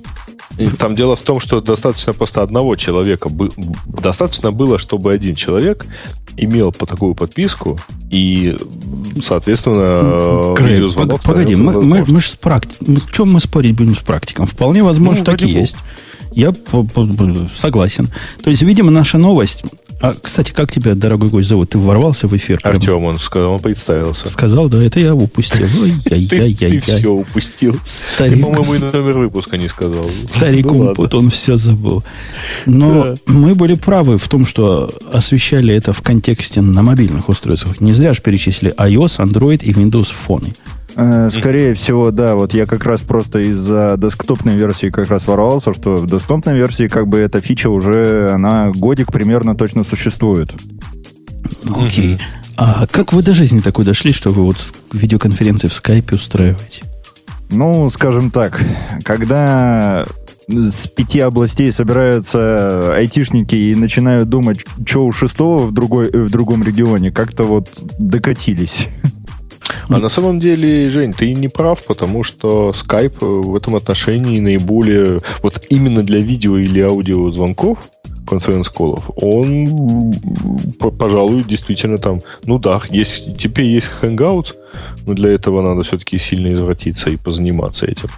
И 0.57 0.67
там 0.67 0.95
дело 0.95 1.15
в 1.15 1.21
том, 1.21 1.39
что 1.39 1.61
достаточно 1.61 2.13
просто 2.13 2.41
одного 2.41 2.75
человека. 2.75 3.29
Достаточно 3.87 4.51
было, 4.51 4.79
чтобы 4.79 5.13
один 5.13 5.35
человек 5.35 5.85
имел 6.37 6.71
по 6.71 6.85
такую 6.85 7.13
подписку 7.15 7.77
и, 8.09 8.55
соответственно, 9.21 10.53
Грей, 10.55 10.87
Погоди, 11.23 11.55
мы, 11.55 11.81
мы, 11.81 12.05
мы 12.07 12.19
же 12.19 12.29
с 12.29 12.35
практиком. 12.35 12.97
Чем 13.11 13.33
мы 13.33 13.39
спорить 13.39 13.75
будем 13.75 13.95
с 13.95 14.01
практиком? 14.01 14.45
Вполне 14.45 14.83
возможно, 14.83 15.23
ну, 15.25 15.25
такие 15.25 15.53
есть. 15.53 15.77
Я 16.31 16.53
согласен. 17.55 18.09
То 18.43 18.49
есть, 18.49 18.61
видимо, 18.61 18.91
наша 18.91 19.17
новость 19.17 19.63
а, 20.01 20.13
кстати, 20.21 20.51
как 20.51 20.71
тебя, 20.71 20.93
дорогой 20.93 21.29
гость, 21.29 21.49
зовут? 21.49 21.69
Ты 21.69 21.77
ворвался 21.77 22.27
в 22.27 22.35
эфир? 22.35 22.59
Артем, 22.63 23.03
он 23.03 23.19
сказал, 23.19 23.53
он 23.53 23.59
представился. 23.59 24.29
Сказал, 24.29 24.67
да, 24.69 24.83
это 24.83 24.99
я 24.99 25.15
упустил. 25.15 25.67
Ты 26.05 26.79
все 26.79 27.09
упустил. 27.09 27.79
Ты, 28.17 28.31
по-моему, 28.41 28.73
и 28.73 28.79
номер 28.79 29.19
выпуска 29.19 29.57
не 29.57 29.67
сказал. 29.67 30.03
Старик 30.03 30.65
ну 30.65 30.93
он 30.95 31.29
все 31.29 31.57
забыл. 31.57 32.03
Но 32.65 33.15
мы 33.25 33.55
были 33.55 33.73
правы 33.73 34.17
в 34.17 34.27
том, 34.27 34.45
что 34.45 34.91
освещали 35.11 35.73
это 35.73 35.93
в 35.93 36.01
контексте 36.01 36.61
на 36.61 36.81
мобильных 36.81 37.29
устройствах. 37.29 37.79
Не 37.81 37.93
зря 37.93 38.13
же 38.13 38.21
перечислили 38.21 38.73
iOS, 38.75 39.19
Android 39.19 39.63
и 39.63 39.71
Windows 39.71 40.11
фоны. 40.13 40.53
Э, 40.95 41.29
скорее 41.31 41.73
всего, 41.73 42.11
да. 42.11 42.35
Вот 42.35 42.53
я 42.53 42.65
как 42.65 42.85
раз 42.85 43.01
просто 43.01 43.39
из-за 43.39 43.95
десктопной 43.97 44.55
версии 44.55 44.89
как 44.89 45.09
раз 45.09 45.27
ворвался, 45.27 45.73
что 45.73 45.95
в 45.95 46.07
десктопной 46.07 46.55
версии 46.55 46.87
как 46.87 47.07
бы 47.07 47.19
эта 47.19 47.41
фича 47.41 47.69
уже, 47.69 48.29
она 48.29 48.71
годик 48.71 49.11
примерно 49.11 49.55
точно 49.55 49.83
существует. 49.83 50.53
Окей. 51.63 52.15
Okay. 52.15 52.21
А 52.57 52.87
как 52.87 53.11
вы 53.11 53.21
до 53.21 53.33
жизни 53.33 53.59
такой 53.59 53.83
дошли, 53.83 54.13
что 54.13 54.31
вы 54.31 54.43
вот 54.43 54.57
видеоконференции 54.93 55.67
в 55.67 55.73
скайпе 55.73 56.15
устраиваете? 56.15 56.83
Ну, 57.51 57.89
скажем 57.89 58.31
так, 58.31 58.59
когда 59.03 60.05
с 60.47 60.87
пяти 60.87 61.19
областей 61.19 61.71
собираются 61.71 62.95
айтишники 62.95 63.55
и 63.55 63.75
начинают 63.75 64.29
думать, 64.29 64.65
что 64.85 65.05
у 65.05 65.11
шестого 65.11 65.67
в, 65.67 65.73
другой, 65.73 66.09
в 66.11 66.29
другом 66.29 66.63
регионе, 66.63 67.11
как-то 67.11 67.43
вот 67.43 67.69
докатились. 67.99 68.87
А 69.89 69.99
на 69.99 70.09
самом 70.09 70.39
деле, 70.39 70.89
Жень, 70.89 71.13
ты 71.13 71.33
не 71.33 71.47
прав, 71.47 71.85
потому 71.85 72.23
что 72.23 72.71
Skype 72.71 73.17
в 73.19 73.55
этом 73.55 73.75
отношении 73.75 74.39
наиболее, 74.39 75.19
вот 75.41 75.61
именно 75.69 76.03
для 76.03 76.19
видео 76.19 76.57
или 76.57 76.81
аудио 76.81 77.31
звонков, 77.31 77.79
конференц-колов, 78.27 79.09
он, 79.15 80.13
пожалуй, 80.79 81.43
действительно 81.43 81.97
там, 81.97 82.21
ну 82.45 82.57
да, 82.57 82.81
есть, 82.89 83.37
теперь 83.37 83.65
есть 83.65 83.89
Hangouts, 84.01 84.53
но 85.05 85.13
для 85.13 85.29
этого 85.29 85.61
надо 85.61 85.83
все-таки 85.83 86.17
сильно 86.17 86.53
извратиться 86.53 87.09
и 87.09 87.17
позаниматься 87.17 87.85
этим. 87.85 88.09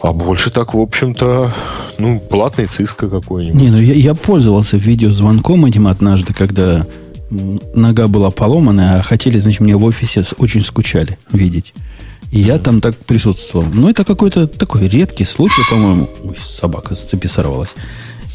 А 0.00 0.12
больше 0.12 0.50
так, 0.50 0.74
в 0.74 0.80
общем-то, 0.80 1.54
ну, 1.98 2.18
платный 2.18 2.66
циска 2.66 3.08
какой-нибудь. 3.08 3.60
Не, 3.60 3.70
ну 3.70 3.78
я, 3.78 3.94
я 3.94 4.14
пользовался 4.14 4.76
видеозвонком 4.76 5.64
этим 5.64 5.86
однажды, 5.86 6.34
когда 6.34 6.86
нога 7.74 8.08
была 8.08 8.30
поломанная, 8.30 8.98
а 8.98 9.02
хотели, 9.02 9.38
значит, 9.38 9.60
мне 9.60 9.76
в 9.76 9.84
офисе 9.84 10.22
очень 10.38 10.64
скучали 10.64 11.18
видеть. 11.32 11.72
И 12.30 12.40
я 12.40 12.58
там 12.58 12.80
так 12.80 12.96
присутствовал. 12.96 13.66
Но 13.72 13.90
это 13.90 14.04
какой-то 14.04 14.46
такой 14.46 14.88
редкий 14.88 15.24
случай, 15.24 15.62
по-моему. 15.70 16.08
Ой, 16.24 16.36
собака 16.42 16.94
с 16.94 17.02
цепи 17.02 17.26
сорвалась. 17.26 17.74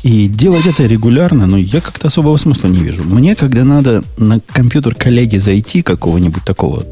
И 0.03 0.27
делать 0.27 0.67
это 0.67 0.85
регулярно, 0.85 1.47
ну, 1.47 1.57
я 1.57 1.81
как-то 1.81 2.07
особого 2.07 2.37
смысла 2.37 2.67
не 2.67 2.77
вижу. 2.77 3.03
Мне, 3.03 3.35
когда 3.35 3.63
надо 3.63 4.03
на 4.17 4.39
компьютер 4.39 4.93
коллеги 4.93 5.37
зайти, 5.37 5.81
какого-нибудь 5.81 6.43
такого 6.45 6.83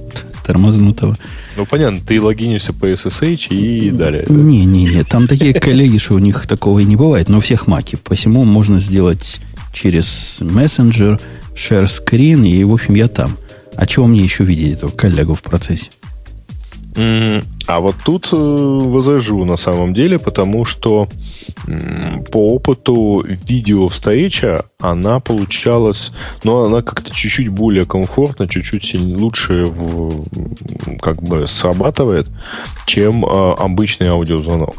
тормознутого. 0.45 1.17
Ну, 1.55 1.65
понятно, 1.65 1.99
ты 2.05 2.21
логинишься 2.21 2.73
по 2.73 2.85
SSH 2.85 3.47
и 3.49 3.91
далее. 3.91 4.25
Не-не-не, 4.27 5.03
там 5.03 5.27
такие 5.27 5.53
коллеги, 5.59 5.97
что 5.97 6.15
у 6.15 6.19
них 6.19 6.47
такого 6.47 6.79
и 6.79 6.85
не 6.85 6.95
бывает, 6.95 7.29
но 7.29 7.37
у 7.37 7.41
всех 7.41 7.67
маки. 7.67 7.95
Посему 7.95 8.43
можно 8.43 8.79
сделать 8.79 9.39
через 9.75 10.39
мессенджер, 10.41 11.19
share 11.53 11.85
screen, 11.85 12.47
и, 12.47 12.63
в 12.63 12.73
общем, 12.73 12.95
я 12.95 13.07
там. 13.07 13.37
А 13.75 13.85
чего 13.85 14.07
мне 14.07 14.21
еще 14.21 14.43
видеть 14.43 14.77
этого 14.77 14.89
коллегу 14.89 15.33
в 15.35 15.43
процессе? 15.43 15.91
А 16.97 17.79
вот 17.81 17.95
тут 18.05 18.29
э, 18.31 18.35
возражу 18.37 19.43
на 19.43 19.57
самом 19.57 19.93
деле, 19.93 20.17
потому 20.17 20.63
что 20.63 21.09
по 22.31 22.37
опыту 22.37 23.25
видео 23.25 23.87
встреча, 23.87 24.65
она 24.79 25.19
получалась, 25.19 26.11
но 26.43 26.63
она 26.63 26.81
как-то 26.81 27.13
чуть-чуть 27.13 27.49
более 27.49 27.85
комфортно, 27.85 28.47
чуть-чуть 28.47 28.93
лучше 28.93 29.63
в, 29.65 30.25
как 31.01 31.21
бы 31.21 31.47
срабатывает, 31.47 32.27
чем 32.85 33.25
а, 33.25 33.53
обычный 33.55 34.07
аудиозвонок. 34.07 34.75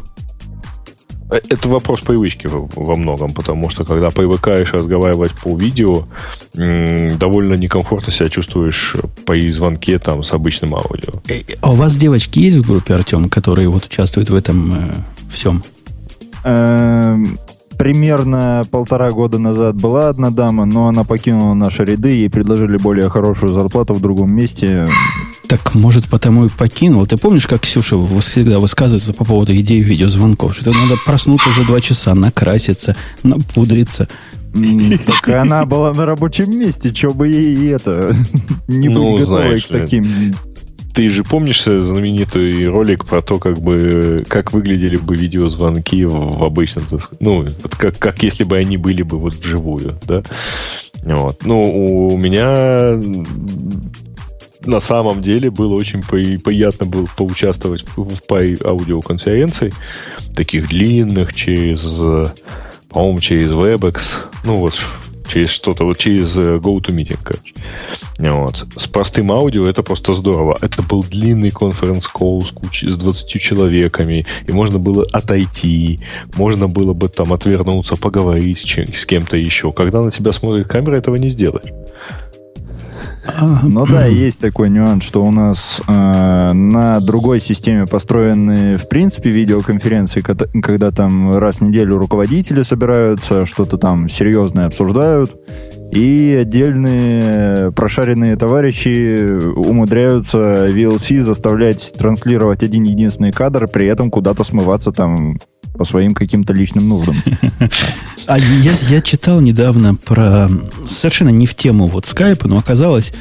Это 1.29 1.67
вопрос 1.67 2.01
привычки 2.01 2.47
во 2.49 2.95
многом, 2.95 3.33
потому 3.33 3.69
что 3.69 3.83
когда 3.83 4.09
привыкаешь 4.09 4.73
разговаривать 4.73 5.31
по 5.33 5.57
видео, 5.57 6.05
довольно 6.53 7.55
некомфортно 7.55 8.13
себя 8.13 8.29
чувствуешь 8.29 8.95
по 9.25 9.37
звонке 9.51 9.99
там 9.99 10.23
с 10.23 10.31
обычным 10.31 10.75
аудио. 10.75 11.21
Э, 11.27 11.41
а 11.61 11.71
у 11.71 11.75
вас 11.75 11.97
девочки 11.97 12.39
есть 12.39 12.57
в 12.57 12.67
группе, 12.67 12.93
Артем, 12.93 13.29
которые 13.29 13.67
вот 13.67 13.85
участвуют 13.85 14.29
в 14.29 14.35
этом 14.35 14.73
э, 14.73 14.77
всем? 15.29 15.63
Эм, 16.43 17.37
примерно 17.77 18.65
полтора 18.69 19.11
года 19.11 19.39
назад 19.39 19.75
была 19.75 20.09
одна 20.09 20.29
дама, 20.29 20.65
но 20.65 20.87
она 20.87 21.03
покинула 21.03 21.53
наши 21.53 21.85
ряды, 21.85 22.09
ей 22.09 22.29
предложили 22.29 22.77
более 22.77 23.09
хорошую 23.09 23.51
зарплату 23.51 23.93
в 23.93 24.01
другом 24.01 24.33
месте. 24.33 24.87
Так, 25.47 25.75
может, 25.75 26.09
потому 26.09 26.45
и 26.45 26.49
покинул. 26.49 27.05
Ты 27.05 27.17
помнишь, 27.17 27.47
как 27.47 27.61
Ксюша 27.61 27.97
всегда 28.19 28.59
высказывается 28.59 29.13
по 29.13 29.23
поводу 29.23 29.55
идеи 29.55 29.79
видеозвонков? 29.79 30.55
Что 30.55 30.71
надо 30.71 30.95
проснуться 31.05 31.51
за 31.51 31.65
два 31.65 31.79
часа, 31.79 32.13
накраситься, 32.13 32.95
напудриться. 33.23 34.09
Так 35.05 35.29
она 35.29 35.65
была 35.65 35.93
на 35.93 36.05
рабочем 36.05 36.57
месте, 36.57 36.89
что 36.93 37.11
бы 37.11 37.27
ей 37.29 37.73
это 37.73 38.11
не 38.67 38.89
Ну, 38.89 39.13
быть 39.13 39.21
готовой 39.21 39.61
к 39.61 39.67
таким 39.67 40.33
Ты 40.97 41.11
же 41.11 41.23
помнишь 41.23 41.67
э, 41.67 41.79
знаменитый 41.79 42.65
ролик 42.65 43.05
про 43.05 43.21
то, 43.21 43.37
как 43.37 43.59
бы 43.59 44.25
как 44.27 44.51
выглядели 44.51 44.97
бы 44.97 45.15
видеозвонки 45.15 46.03
в, 46.05 46.43
обычном, 46.43 46.85
ну, 47.19 47.45
как, 47.77 47.99
как 47.99 48.23
если 48.23 48.43
бы 48.43 48.57
они 48.57 48.77
были 48.77 49.03
бы 49.03 49.19
вот 49.19 49.35
вживую, 49.35 49.93
да? 50.07 50.23
Вот. 51.03 51.45
Ну, 51.45 52.07
у 52.07 52.17
меня 52.17 52.99
на 54.65 54.79
самом 54.79 55.21
деле 55.21 55.51
было 55.51 55.75
очень 55.75 56.01
при- 56.01 56.37
приятно 56.37 56.87
было 56.87 57.05
поучаствовать 57.15 57.85
в, 57.95 58.25
паре 58.27 58.57
аудиоконференций, 58.65 59.73
таких 60.35 60.69
длинных, 60.69 61.35
через, 61.35 62.01
по-моему, 62.89 63.19
через 63.19 63.51
WebEx, 63.51 64.01
ну 64.45 64.55
вот 64.55 64.73
через 65.27 65.49
что-то, 65.49 65.85
вот 65.85 65.97
через 65.97 66.37
э, 66.37 66.57
GoToMeeting, 66.57 67.19
короче. 67.23 67.53
Вот. 68.19 68.65
С 68.75 68.87
простым 68.87 69.31
аудио 69.31 69.63
это 69.63 69.83
просто 69.83 70.13
здорово. 70.13 70.57
Это 70.61 70.81
был 70.81 71.03
длинный 71.03 71.51
конференц-колл 71.51 72.41
с, 72.43 72.51
кучей- 72.51 72.87
с 72.87 72.95
20 72.95 73.41
человеками, 73.41 74.25
и 74.47 74.51
можно 74.51 74.79
было 74.79 75.03
отойти, 75.11 75.99
можно 76.35 76.67
было 76.67 76.93
бы 76.93 77.09
там 77.09 77.33
отвернуться, 77.33 77.95
поговорить 77.95 78.59
с, 78.59 78.63
чем- 78.63 78.93
с 78.93 79.05
кем-то 79.05 79.37
еще. 79.37 79.71
Когда 79.71 80.01
на 80.01 80.11
тебя 80.11 80.31
смотрит 80.31 80.67
камера, 80.67 80.95
этого 80.95 81.15
не 81.15 81.29
сделаешь. 81.29 81.71
Ну 83.63 83.85
да, 83.85 84.05
есть 84.05 84.39
такой 84.39 84.69
нюанс, 84.69 85.03
что 85.03 85.23
у 85.23 85.31
нас 85.31 85.81
э, 85.87 86.53
на 86.53 86.99
другой 86.99 87.39
системе 87.39 87.85
построены, 87.85 88.77
в 88.77 88.87
принципе, 88.87 89.29
видеоконференции, 89.29 90.21
кото- 90.21 90.49
когда 90.61 90.91
там 90.91 91.37
раз 91.37 91.57
в 91.57 91.61
неделю 91.61 91.97
руководители 91.97 92.63
собираются, 92.63 93.45
что-то 93.45 93.77
там 93.77 94.09
серьезное 94.09 94.65
обсуждают, 94.67 95.35
и 95.91 96.37
отдельные 96.41 97.71
прошаренные 97.71 98.35
товарищи 98.35 99.41
умудряются 99.55 100.67
VLC 100.67 101.21
заставлять 101.21 101.93
транслировать 101.97 102.63
один 102.63 102.83
единственный 102.83 103.31
кадр, 103.31 103.67
при 103.67 103.87
этом 103.87 104.09
куда-то 104.11 104.43
смываться 104.43 104.91
там 104.91 105.39
по 105.77 105.83
своим 105.83 106.13
каким-то 106.13 106.53
личным 106.53 106.87
нуждам. 106.89 107.15
А 108.27 108.37
я, 108.37 108.73
я 108.89 109.01
читал 109.01 109.39
недавно 109.39 109.95
про 109.95 110.49
совершенно 110.89 111.29
не 111.29 111.45
в 111.45 111.55
тему 111.55 111.87
вот 111.87 112.05
скайпа, 112.05 112.47
но 112.47 112.57
оказалось, 112.57 113.13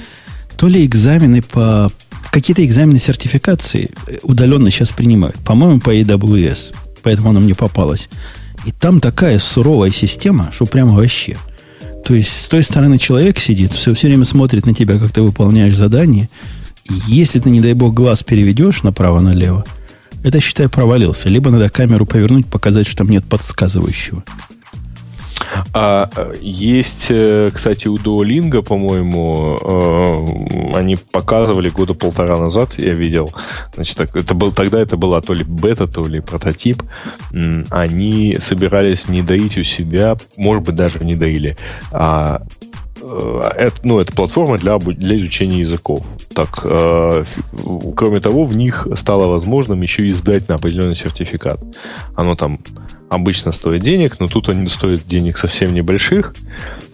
то 0.56 0.66
ли 0.66 0.84
экзамены 0.84 1.42
по 1.42 1.90
какие-то 2.30 2.64
экзамены 2.64 2.98
сертификации 2.98 3.90
удаленно 4.22 4.70
сейчас 4.70 4.90
принимают. 4.90 5.36
По-моему, 5.36 5.80
по 5.80 5.94
AWS. 5.94 6.75
Поэтому 7.02 7.30
оно 7.30 7.40
мне 7.40 7.54
попалось. 7.54 8.08
И 8.64 8.72
там 8.72 9.00
такая 9.00 9.38
суровая 9.38 9.90
система, 9.90 10.50
что 10.52 10.66
прямо 10.66 10.94
вообще. 10.94 11.36
То 12.04 12.14
есть 12.14 12.30
с 12.30 12.48
той 12.48 12.62
стороны 12.62 12.98
человек 12.98 13.38
сидит, 13.38 13.72
все, 13.72 13.94
все 13.94 14.08
время 14.08 14.25
смотрит 14.25 14.66
на 14.66 14.75
тебя, 14.75 14.98
как 14.98 15.12
ты 15.12 15.22
выполняешь 15.22 15.76
задание. 15.76 16.28
И 16.88 16.94
если 17.06 17.40
ты, 17.40 17.50
не 17.50 17.60
дай 17.60 17.75
бог, 17.75 17.94
глаз 17.94 18.22
переведешь 18.22 18.82
направо-налево, 18.82 19.64
это, 20.26 20.40
считай, 20.40 20.68
провалился. 20.68 21.28
Либо 21.28 21.50
надо 21.50 21.68
камеру 21.68 22.04
повернуть, 22.04 22.47
показать, 22.47 22.88
что 22.88 22.99
там 22.99 23.09
нет 23.09 23.25
подсказывающего. 23.25 24.25
А 25.73 26.11
есть, 26.40 27.06
э, 27.11 27.50
кстати, 27.54 27.87
у 27.87 27.95
Duolingo, 27.95 28.62
по-моему, 28.62 29.56
э, 30.75 30.76
они 30.76 30.97
показывали 30.97 31.68
года 31.68 31.95
полтора 31.95 32.38
назад, 32.40 32.71
я 32.76 32.92
видел. 32.92 33.33
Значит, 33.73 34.00
это 34.00 34.35
был, 34.35 34.50
тогда 34.50 34.80
это 34.80 34.97
была 34.97 35.21
то 35.21 35.33
ли 35.33 35.45
бета, 35.45 35.87
то 35.87 36.04
ли 36.04 36.21
прототип. 36.21 36.83
Они 37.71 38.37
собирались 38.40 39.04
внедрить 39.06 39.56
у 39.58 39.62
себя, 39.62 40.17
может 40.36 40.65
быть, 40.65 40.75
даже 40.75 40.99
внедрили, 40.99 41.56
а, 41.93 42.43
э, 42.60 42.67
это, 43.06 43.76
ну, 43.82 44.00
это 44.00 44.12
платформа 44.12 44.58
для, 44.58 44.78
для 44.78 45.16
изучения 45.16 45.60
языков. 45.60 46.04
Так, 46.34 46.60
э, 46.64 47.25
кроме 47.95 48.21
того, 48.21 48.45
в 48.45 48.56
них 48.56 48.86
стало 48.97 49.26
возможным 49.26 49.82
еще 49.82 50.06
и 50.06 50.12
сдать 50.12 50.49
на 50.49 50.56
определенный 50.56 50.97
сертификат. 50.97 51.60
Оно 52.14 52.34
там 52.36 52.60
обычно 53.08 53.52
стоит 53.52 53.82
денег, 53.82 54.19
но 54.19 54.26
тут 54.26 54.49
они 54.49 54.69
стоят 54.69 55.06
денег 55.06 55.36
совсем 55.38 55.73
небольших. 55.75 56.34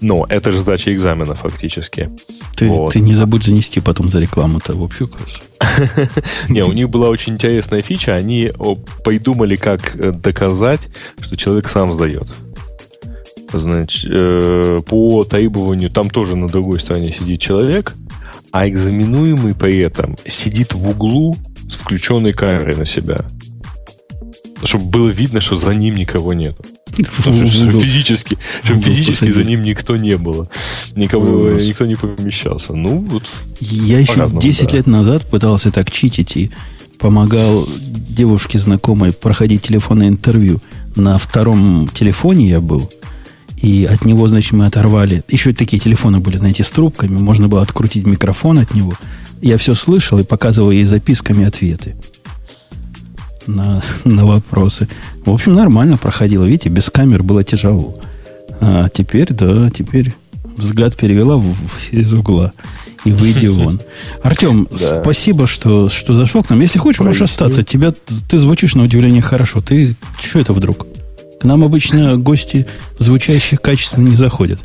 Но 0.00 0.26
это 0.28 0.52
же 0.52 0.60
сдача 0.60 0.92
экзамена 0.92 1.34
фактически. 1.34 2.10
Ты, 2.56 2.68
Вот. 2.68 2.92
ты 2.92 3.00
не 3.00 3.14
забудь 3.14 3.44
занести 3.44 3.80
потом 3.80 4.10
за 4.10 4.20
рекламу-то 4.20 4.74
в 4.74 4.82
общую 4.82 5.08
кассу. 5.08 5.40
Не, 6.48 6.64
у 6.64 6.72
них 6.72 6.90
была 6.90 7.08
очень 7.08 7.34
интересная 7.34 7.82
фича. 7.82 8.14
Они 8.14 8.52
придумали, 9.04 9.56
как 9.56 9.96
э, 9.96 10.12
доказать, 10.12 10.88
что 11.20 11.36
человек 11.36 11.68
сам 11.68 11.92
сдает. 11.92 12.26
Значит, 13.52 14.10
э, 14.10 14.80
по 14.86 15.24
требованию, 15.24 15.90
там 15.90 16.10
тоже 16.10 16.36
на 16.36 16.48
другой 16.48 16.80
стороне 16.80 17.12
сидит 17.12 17.40
человек, 17.40 17.94
а 18.50 18.68
экзаменуемый 18.68 19.54
при 19.54 19.78
этом 19.78 20.16
сидит 20.26 20.74
в 20.74 20.88
углу 20.88 21.36
с 21.70 21.74
включенной 21.74 22.32
камерой 22.32 22.76
на 22.76 22.86
себя. 22.86 23.24
Чтобы 24.64 24.86
было 24.86 25.08
видно, 25.08 25.40
что 25.40 25.56
за 25.56 25.74
ним 25.74 25.96
никого 25.96 26.32
нет. 26.32 26.56
Чтобы 26.92 27.48
физически, 27.48 28.38
чтобы 28.62 28.82
физически 28.82 29.30
за 29.30 29.44
ним 29.44 29.62
никто 29.62 29.96
не 29.96 30.16
было. 30.16 30.48
Никого, 30.94 31.50
никто 31.52 31.86
не 31.86 31.96
помещался. 31.96 32.74
Ну, 32.74 32.98
вот. 32.98 33.24
Я 33.60 33.98
еще 33.98 34.14
По-разному, 34.14 34.40
10 34.40 34.68
да. 34.68 34.76
лет 34.76 34.86
назад 34.86 35.26
пытался 35.28 35.72
так 35.72 35.90
читить 35.90 36.36
и 36.36 36.50
помогал 36.98 37.66
девушке 38.12 38.58
знакомой 38.58 39.12
проходить 39.12 39.62
телефонное 39.62 40.08
интервью. 40.08 40.60
На 40.94 41.18
втором 41.18 41.88
телефоне 41.88 42.48
я 42.48 42.60
был. 42.60 42.90
И 43.62 43.84
от 43.84 44.04
него, 44.04 44.26
значит, 44.28 44.52
мы 44.52 44.66
оторвали. 44.66 45.22
Еще 45.28 45.52
такие 45.52 45.78
телефоны 45.80 46.18
были, 46.18 46.36
знаете, 46.36 46.64
с 46.64 46.70
трубками. 46.70 47.16
Можно 47.16 47.48
было 47.48 47.62
открутить 47.62 48.06
микрофон 48.06 48.58
от 48.58 48.74
него. 48.74 48.92
Я 49.40 49.56
все 49.56 49.74
слышал 49.74 50.18
и 50.18 50.24
показывал 50.24 50.70
ей 50.72 50.84
записками 50.84 51.44
ответы 51.46 51.94
на, 53.46 53.82
на 54.04 54.24
вопросы. 54.26 54.88
В 55.24 55.30
общем, 55.30 55.54
нормально 55.54 55.96
проходило. 55.96 56.44
Видите, 56.44 56.68
без 56.68 56.90
камер 56.90 57.22
было 57.22 57.42
тяжело. 57.44 57.96
А 58.60 58.88
теперь, 58.88 59.32
да, 59.32 59.70
теперь 59.70 60.14
взгляд 60.56 60.96
перевела 60.96 61.36
в- 61.36 61.52
в- 61.52 61.92
из 61.92 62.12
угла 62.12 62.52
и 63.04 63.10
выйди 63.10 63.46
вон. 63.48 63.80
Артем, 64.22 64.68
Да. 64.70 65.00
спасибо, 65.02 65.46
что, 65.46 65.88
что 65.88 66.14
зашел 66.14 66.42
к 66.44 66.50
нам. 66.50 66.60
Если 66.60 66.78
хочешь, 66.78 67.00
можешь 67.00 67.18
Прояснил. 67.18 67.46
остаться. 67.46 67.62
Тебя, 67.64 67.92
ты 68.28 68.38
звучишь 68.38 68.74
на 68.74 68.84
удивление 68.84 69.22
хорошо. 69.22 69.60
Ты 69.60 69.96
что 70.20 70.38
это 70.38 70.52
вдруг? 70.52 70.86
К 71.42 71.44
нам 71.44 71.64
обычно 71.64 72.16
гости 72.18 72.66
звучащие 72.98 73.58
качественно 73.58 74.08
не 74.08 74.14
заходят. 74.14 74.60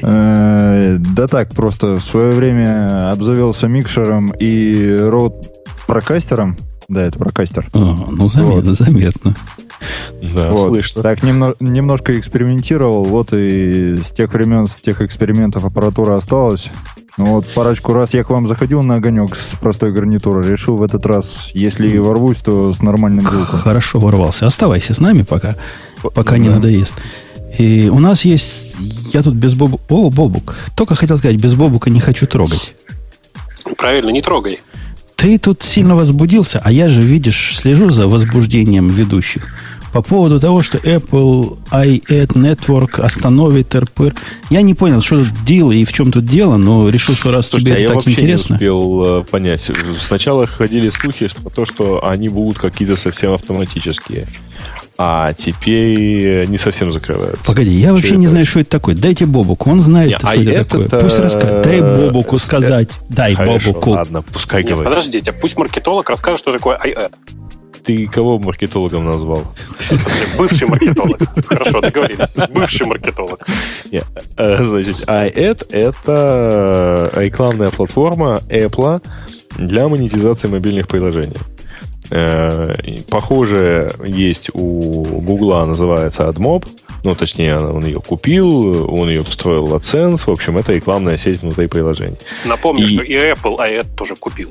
Э, 0.00 0.96
Да 1.00 1.26
так, 1.26 1.50
просто 1.50 1.96
в 1.96 2.02
свое 2.04 2.30
время 2.30 3.10
обзавелся 3.10 3.66
микшером 3.66 4.28
и 4.38 4.94
роут 4.94 5.34
прокастером. 5.88 6.56
Да, 6.88 7.02
это 7.02 7.18
прокастер. 7.18 7.68
А, 7.72 7.96
ну, 8.12 8.28
заметно, 8.28 8.74
заметно. 8.74 9.34
Да, 10.22 10.50
Вот. 10.50 10.68
слышно. 10.68 11.02
Так 11.02 11.22
немно- 11.22 11.54
немножко 11.60 12.18
экспериментировал, 12.18 13.04
вот 13.04 13.32
и 13.32 13.96
с 13.96 14.10
тех 14.10 14.32
времен, 14.32 14.66
с 14.66 14.80
тех 14.80 15.00
экспериментов 15.02 15.64
аппаратура 15.64 16.16
осталась. 16.16 16.66
Ну 17.16 17.32
вот 17.32 17.48
парочку 17.48 17.92
раз 17.92 18.14
я 18.14 18.22
к 18.22 18.30
вам 18.30 18.46
заходил 18.46 18.82
на 18.82 18.96
огонек 18.96 19.34
с 19.34 19.54
простой 19.56 19.92
гарнитурой, 19.92 20.46
решил 20.48 20.76
в 20.76 20.82
этот 20.82 21.04
раз, 21.04 21.50
если 21.52 21.88
и 21.88 21.98
ворвусь, 21.98 22.38
то 22.38 22.72
с 22.72 22.80
нормальным 22.80 23.26
звуком. 23.26 23.58
Хорошо 23.58 23.98
ворвался. 23.98 24.46
Оставайся 24.46 24.94
с 24.94 25.00
нами 25.00 25.22
пока, 25.22 25.56
пока 26.14 26.36
Ну 26.36 26.42
не 26.42 26.48
да. 26.48 26.54
надоест. 26.56 26.94
И 27.58 27.88
у 27.92 27.98
нас 27.98 28.24
есть... 28.24 28.68
Я 29.12 29.22
тут 29.22 29.34
без 29.34 29.54
Бобука... 29.54 29.82
О, 29.88 30.10
Бобук. 30.10 30.54
Только 30.76 30.94
хотел 30.94 31.18
сказать, 31.18 31.38
без 31.38 31.54
Бобука 31.54 31.90
не 31.90 31.98
хочу 31.98 32.26
трогать. 32.26 32.74
Правильно, 33.76 34.10
не 34.10 34.22
трогай. 34.22 34.60
Ты 35.16 35.38
тут 35.38 35.62
сильно 35.64 35.96
возбудился, 35.96 36.60
а 36.62 36.70
я 36.70 36.88
же, 36.88 37.02
видишь, 37.02 37.56
слежу 37.58 37.90
за 37.90 38.06
возбуждением 38.06 38.88
ведущих. 38.88 39.48
По 39.92 40.02
поводу 40.02 40.38
того, 40.38 40.62
что 40.62 40.78
Apple 40.78 41.58
iAd 41.70 42.28
Network 42.34 43.00
остановит 43.00 43.74
РПР. 43.74 44.14
Я 44.50 44.62
не 44.62 44.74
понял, 44.74 45.00
что 45.00 45.24
тут 45.24 45.44
дело 45.44 45.72
и 45.72 45.84
в 45.84 45.92
чем 45.92 46.12
тут 46.12 46.24
дело, 46.24 46.56
но 46.56 46.88
решил, 46.88 47.14
что 47.14 47.30
раз 47.30 47.48
Слушайте, 47.48 47.72
а 47.72 47.76
тебе 47.76 47.82
я 47.82 47.90
это 47.90 47.98
так 47.98 48.08
интересно... 48.08 48.52
не 48.52 48.56
успел 48.56 49.18
э, 49.20 49.22
понять. 49.24 49.70
Сначала 50.00 50.46
ходили 50.46 50.88
слухи 50.88 51.28
про 51.42 51.50
то, 51.50 51.66
что 51.66 52.06
они 52.06 52.28
будут 52.28 52.58
какие-то 52.58 52.96
совсем 52.96 53.32
автоматические. 53.32 54.26
А 55.00 55.32
теперь 55.32 56.46
не 56.48 56.58
совсем 56.58 56.90
закрываются. 56.90 57.44
Погоди, 57.44 57.70
я 57.70 57.92
вообще 57.92 58.10
Чё 58.10 58.14
не 58.16 58.24
это? 58.26 58.30
знаю, 58.32 58.46
что 58.46 58.58
это 58.58 58.70
такое. 58.70 58.96
Дайте 58.96 59.26
Бобуку, 59.26 59.70
он 59.70 59.80
знает, 59.80 60.10
Не, 60.10 60.18
что 60.18 60.28
а 60.28 60.34
это 60.34 60.50
этот, 60.50 60.90
такое. 60.90 61.00
Пусть 61.02 61.18
э, 61.18 61.22
расскажет. 61.22 61.62
Дай 61.62 61.80
Бобуку 61.80 62.34
э, 62.34 62.38
сказать. 62.40 62.98
Дай 63.08 63.34
Хорошо, 63.34 63.68
Бобуку. 63.68 63.90
ладно, 63.90 64.22
пускай 64.22 64.64
Нет, 64.64 64.72
говорит. 64.72 64.90
подождите, 64.90 65.32
пусть 65.32 65.56
маркетолог 65.56 66.10
расскажет, 66.10 66.40
что 66.40 66.52
такое 66.52 66.78
iAd. 66.84 67.12
Ты 67.88 68.06
кого 68.06 68.38
маркетологом 68.38 69.06
назвал? 69.06 69.44
Бывший 70.36 70.68
маркетолог. 70.68 71.22
Хорошо, 71.46 71.80
договорились. 71.80 72.36
Бывший 72.50 72.86
маркетолог. 72.86 73.40
Э, 74.36 74.62
значит, 74.62 75.08
iAd— 75.08 75.66
это 75.70 77.10
рекламная 77.14 77.70
платформа 77.70 78.42
Apple 78.50 79.00
для 79.56 79.88
монетизации 79.88 80.48
мобильных 80.48 80.86
приложений. 80.86 81.38
Э, 82.10 82.74
похоже, 83.08 83.90
есть 84.04 84.50
у 84.52 85.04
Гугла, 85.22 85.64
называется 85.64 86.28
AdMob. 86.28 86.66
Ну, 87.04 87.14
точнее, 87.14 87.56
он 87.56 87.86
ее 87.86 88.02
купил, 88.02 88.92
он 88.92 89.08
ее 89.08 89.20
встроил 89.20 89.64
в 89.64 89.74
AdSense. 89.74 90.24
В 90.26 90.30
общем, 90.30 90.58
это 90.58 90.74
рекламная 90.74 91.16
сеть 91.16 91.40
внутри 91.40 91.68
приложений. 91.68 92.18
Напомню, 92.44 92.84
и... 92.84 92.88
что 92.88 93.02
и 93.02 93.14
Apple 93.14 93.56
iAd 93.56 93.86
тоже 93.96 94.14
купил. 94.14 94.50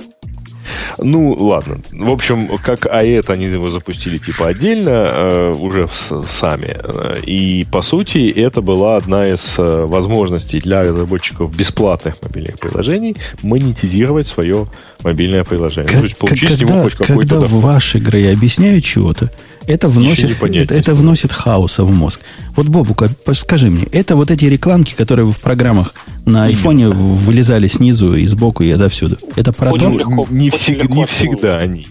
Ну, 0.98 1.34
ладно. 1.34 1.80
В 1.92 2.12
общем, 2.12 2.50
как 2.64 2.86
АЭТ 2.86 3.30
они 3.30 3.46
его 3.46 3.70
запустили 3.70 4.18
типа 4.18 4.48
отдельно, 4.48 4.90
э, 4.90 5.54
уже 5.58 5.90
сами. 6.30 6.78
И, 7.26 7.66
по 7.72 7.82
сути, 7.82 8.30
это 8.30 8.62
была 8.62 8.98
одна 8.98 9.28
из 9.28 9.56
э, 9.58 9.86
возможностей 9.86 10.60
для 10.60 10.82
разработчиков 10.82 11.56
бесплатных 11.56 12.16
мобильных 12.22 12.60
приложений 12.60 13.18
монетизировать 13.44 14.28
свое 14.28 14.68
мобильное 15.04 15.44
приложение. 15.44 15.90
Как, 15.90 16.00
То 16.00 16.04
есть 16.06 16.18
получить 16.18 16.50
когда, 16.50 16.56
с 16.66 16.70
него 16.70 16.84
хоть 16.84 16.94
какой-то 16.94 17.20
Когда 17.22 17.36
доход. 17.40 17.52
в 17.52 17.62
вашей 17.62 18.00
игре 18.02 18.32
объясняют 18.32 18.84
чего-то, 18.84 19.32
это 19.68 19.90
вносит, 19.90 20.42
это, 20.42 20.74
это 20.74 20.96
вносит 20.96 21.32
хаоса 21.32 21.84
в 21.84 21.94
мозг. 21.94 22.22
Вот, 22.56 22.68
Бобука, 22.68 23.10
скажи 23.34 23.70
мне, 23.70 23.84
это 23.92 24.16
вот 24.16 24.32
эти 24.32 24.46
рекламки, 24.46 24.96
которые 24.96 25.30
в 25.30 25.40
программах 25.40 25.94
на 26.26 26.46
айфоне 26.46 26.88
вылезали 26.90 27.68
снизу 27.68 28.14
и 28.14 28.26
сбоку 28.26 28.64
и 28.64 28.72
отовсюду. 28.72 29.18
Это 29.36 29.52
про 29.52 29.72
очень 29.72 29.92
то? 29.92 30.00
Легко, 30.00 30.28
не, 30.30 30.48
очень 30.48 30.58
всег, 30.58 30.90
не 30.90 31.06
всегда 31.06 31.58
они. 31.58 31.86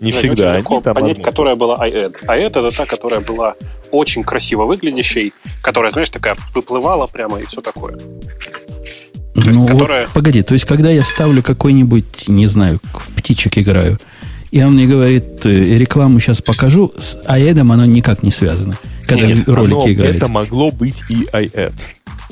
Не 0.00 0.12
всегда. 0.12 0.50
Очень 0.50 0.58
легко 0.58 0.80
понять, 0.80 1.12
одну. 1.12 1.24
которая 1.24 1.54
была 1.54 1.86
iAd. 1.86 2.16
iAd 2.26 2.46
это 2.46 2.70
та, 2.72 2.86
которая 2.86 3.20
была 3.20 3.54
очень 3.90 4.22
красиво 4.22 4.64
выглядящей, 4.64 5.32
которая, 5.62 5.90
знаешь, 5.90 6.10
такая 6.10 6.36
выплывала 6.54 7.06
прямо 7.06 7.38
и 7.40 7.46
все 7.46 7.60
такое. 7.60 7.98
Ну, 9.34 9.66
которая... 9.66 10.06
вот, 10.06 10.14
погоди, 10.14 10.42
то 10.42 10.54
есть, 10.54 10.64
когда 10.64 10.90
я 10.90 11.02
ставлю 11.02 11.42
какой-нибудь, 11.42 12.28
не 12.28 12.46
знаю, 12.46 12.80
в 12.92 13.12
птичек 13.12 13.58
играю, 13.58 13.98
и 14.50 14.62
он 14.62 14.74
мне 14.74 14.86
говорит, 14.86 15.44
э, 15.44 15.78
рекламу 15.78 16.20
сейчас 16.20 16.40
покажу, 16.40 16.92
с 16.96 17.16
iAd 17.26 17.60
оно 17.60 17.84
никак 17.84 18.22
не 18.22 18.30
связано, 18.30 18.74
когда 19.06 19.26
Нет, 19.26 19.48
ролики 19.48 19.74
оно, 19.74 19.92
играет. 19.92 20.16
Это 20.16 20.28
могло 20.28 20.70
быть 20.70 21.02
и 21.08 21.24
iAd. 21.32 21.72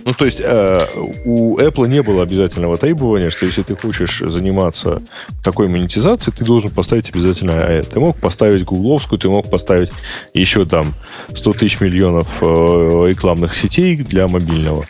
Ну, 0.06 0.12
то 0.14 0.24
есть 0.24 0.40
э, 0.40 0.78
у 1.24 1.58
Apple 1.58 1.88
не 1.88 2.00
было 2.00 2.22
обязательного 2.22 2.78
требования, 2.78 3.30
что 3.30 3.44
если 3.44 3.62
ты 3.62 3.74
хочешь 3.74 4.22
заниматься 4.24 5.02
такой 5.42 5.66
монетизацией, 5.66 6.32
ты 6.36 6.44
должен 6.44 6.70
поставить 6.70 7.10
обязательно 7.10 7.50
iAd. 7.50 7.90
Ты 7.92 7.98
мог 7.98 8.16
поставить 8.16 8.64
гугловскую, 8.64 9.18
ты 9.18 9.28
мог 9.28 9.50
поставить 9.50 9.90
еще 10.32 10.64
там 10.64 10.94
100 11.34 11.52
тысяч 11.54 11.80
миллионов 11.80 12.28
э, 12.40 12.46
рекламных 12.46 13.56
сетей 13.56 13.96
для 13.96 14.28
мобильного. 14.28 14.84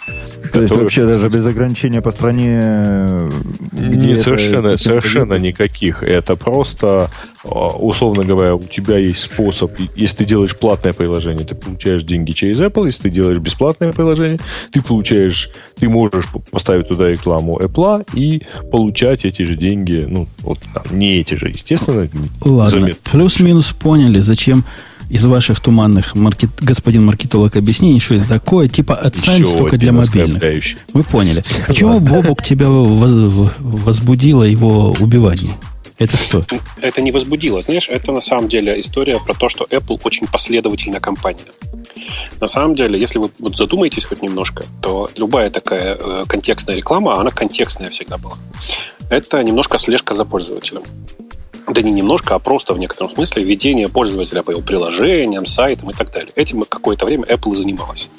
То 0.52 0.62
есть 0.62 0.74
вообще 0.74 1.06
даже 1.06 1.28
без 1.28 1.46
ограничения 1.46 2.00
по 2.00 2.12
стране... 2.12 3.30
Нет, 3.72 4.20
совершенно, 4.20 4.76
совершенно 4.76 5.34
никаких. 5.34 6.02
Это 6.02 6.36
просто, 6.36 7.10
а, 7.44 7.68
условно 7.68 8.24
говоря, 8.24 8.54
у 8.54 8.62
тебя 8.62 8.98
есть 8.98 9.20
способ, 9.20 9.72
если 9.94 10.16
ты 10.16 10.24
делаешь 10.24 10.56
платное 10.56 10.92
приложение, 10.92 11.46
ты 11.46 11.54
получаешь 11.54 12.02
деньги 12.04 12.32
через 12.32 12.60
Apple, 12.60 12.86
если 12.86 13.02
ты 13.02 13.10
делаешь 13.10 13.38
бесплатное 13.38 13.92
приложение, 13.92 14.38
ты 14.72 14.82
получаешь, 14.82 15.05
ты 15.78 15.88
можешь 15.88 16.26
поставить 16.50 16.88
туда 16.88 17.08
рекламу 17.08 17.58
Apple 17.58 18.06
и 18.14 18.42
получать 18.70 19.24
эти 19.24 19.42
же 19.42 19.56
деньги, 19.56 20.06
ну, 20.08 20.28
вот 20.40 20.60
там, 20.72 20.98
не 20.98 21.16
эти 21.16 21.34
же, 21.34 21.48
естественно. 21.48 22.08
Ладно, 22.40 22.90
плюс-минус 23.10 23.72
поняли, 23.72 24.20
зачем 24.20 24.64
из 25.08 25.24
ваших 25.24 25.60
туманных 25.60 26.14
маркет... 26.14 26.50
господин 26.60 27.06
маркетолог 27.06 27.56
объяснений, 27.56 28.00
что 28.00 28.14
это 28.14 28.28
такое, 28.28 28.68
типа 28.68 28.98
AdSense 29.04 29.56
только 29.56 29.78
для 29.78 29.92
мобильных. 29.92 30.42
Вы 30.92 31.02
поняли. 31.02 31.42
Почему 31.66 32.00
Бобок 32.00 32.42
тебя 32.42 32.68
возбудило 32.68 34.42
его 34.42 34.90
убивание? 34.98 35.52
Это 35.98 36.16
что? 36.16 36.44
Это 36.80 37.00
не 37.00 37.10
возбудило. 37.10 37.62
Знаешь, 37.62 37.88
это 37.88 38.12
на 38.12 38.20
самом 38.20 38.48
деле 38.48 38.78
история 38.78 39.18
про 39.18 39.34
то, 39.34 39.48
что 39.48 39.64
Apple 39.64 39.98
очень 40.04 40.26
последовательная 40.26 41.00
компания. 41.00 41.46
На 42.40 42.48
самом 42.48 42.74
деле, 42.74 43.00
если 43.00 43.18
вы 43.18 43.30
вот 43.38 43.56
задумаетесь 43.56 44.04
хоть 44.04 44.22
немножко, 44.22 44.64
то 44.82 45.08
любая 45.16 45.50
такая 45.50 45.96
э, 45.98 46.24
контекстная 46.28 46.76
реклама, 46.76 47.18
она 47.18 47.30
контекстная 47.30 47.88
всегда 47.88 48.18
была. 48.18 48.34
Это 49.08 49.42
немножко 49.42 49.78
слежка 49.78 50.12
за 50.12 50.24
пользователем 50.24 50.82
да 51.68 51.82
не 51.82 51.90
немножко, 51.90 52.34
а 52.34 52.38
просто 52.38 52.74
в 52.74 52.78
некотором 52.78 53.10
смысле 53.10 53.44
введение 53.44 53.88
пользователя 53.88 54.42
по 54.42 54.50
его 54.52 54.60
приложениям, 54.60 55.46
сайтам 55.46 55.90
и 55.90 55.94
так 55.94 56.12
далее. 56.12 56.32
Этим 56.36 56.62
какое-то 56.62 57.06
время 57.06 57.24
Apple 57.24 57.52
и 57.52 57.56
занималась. 57.56 58.10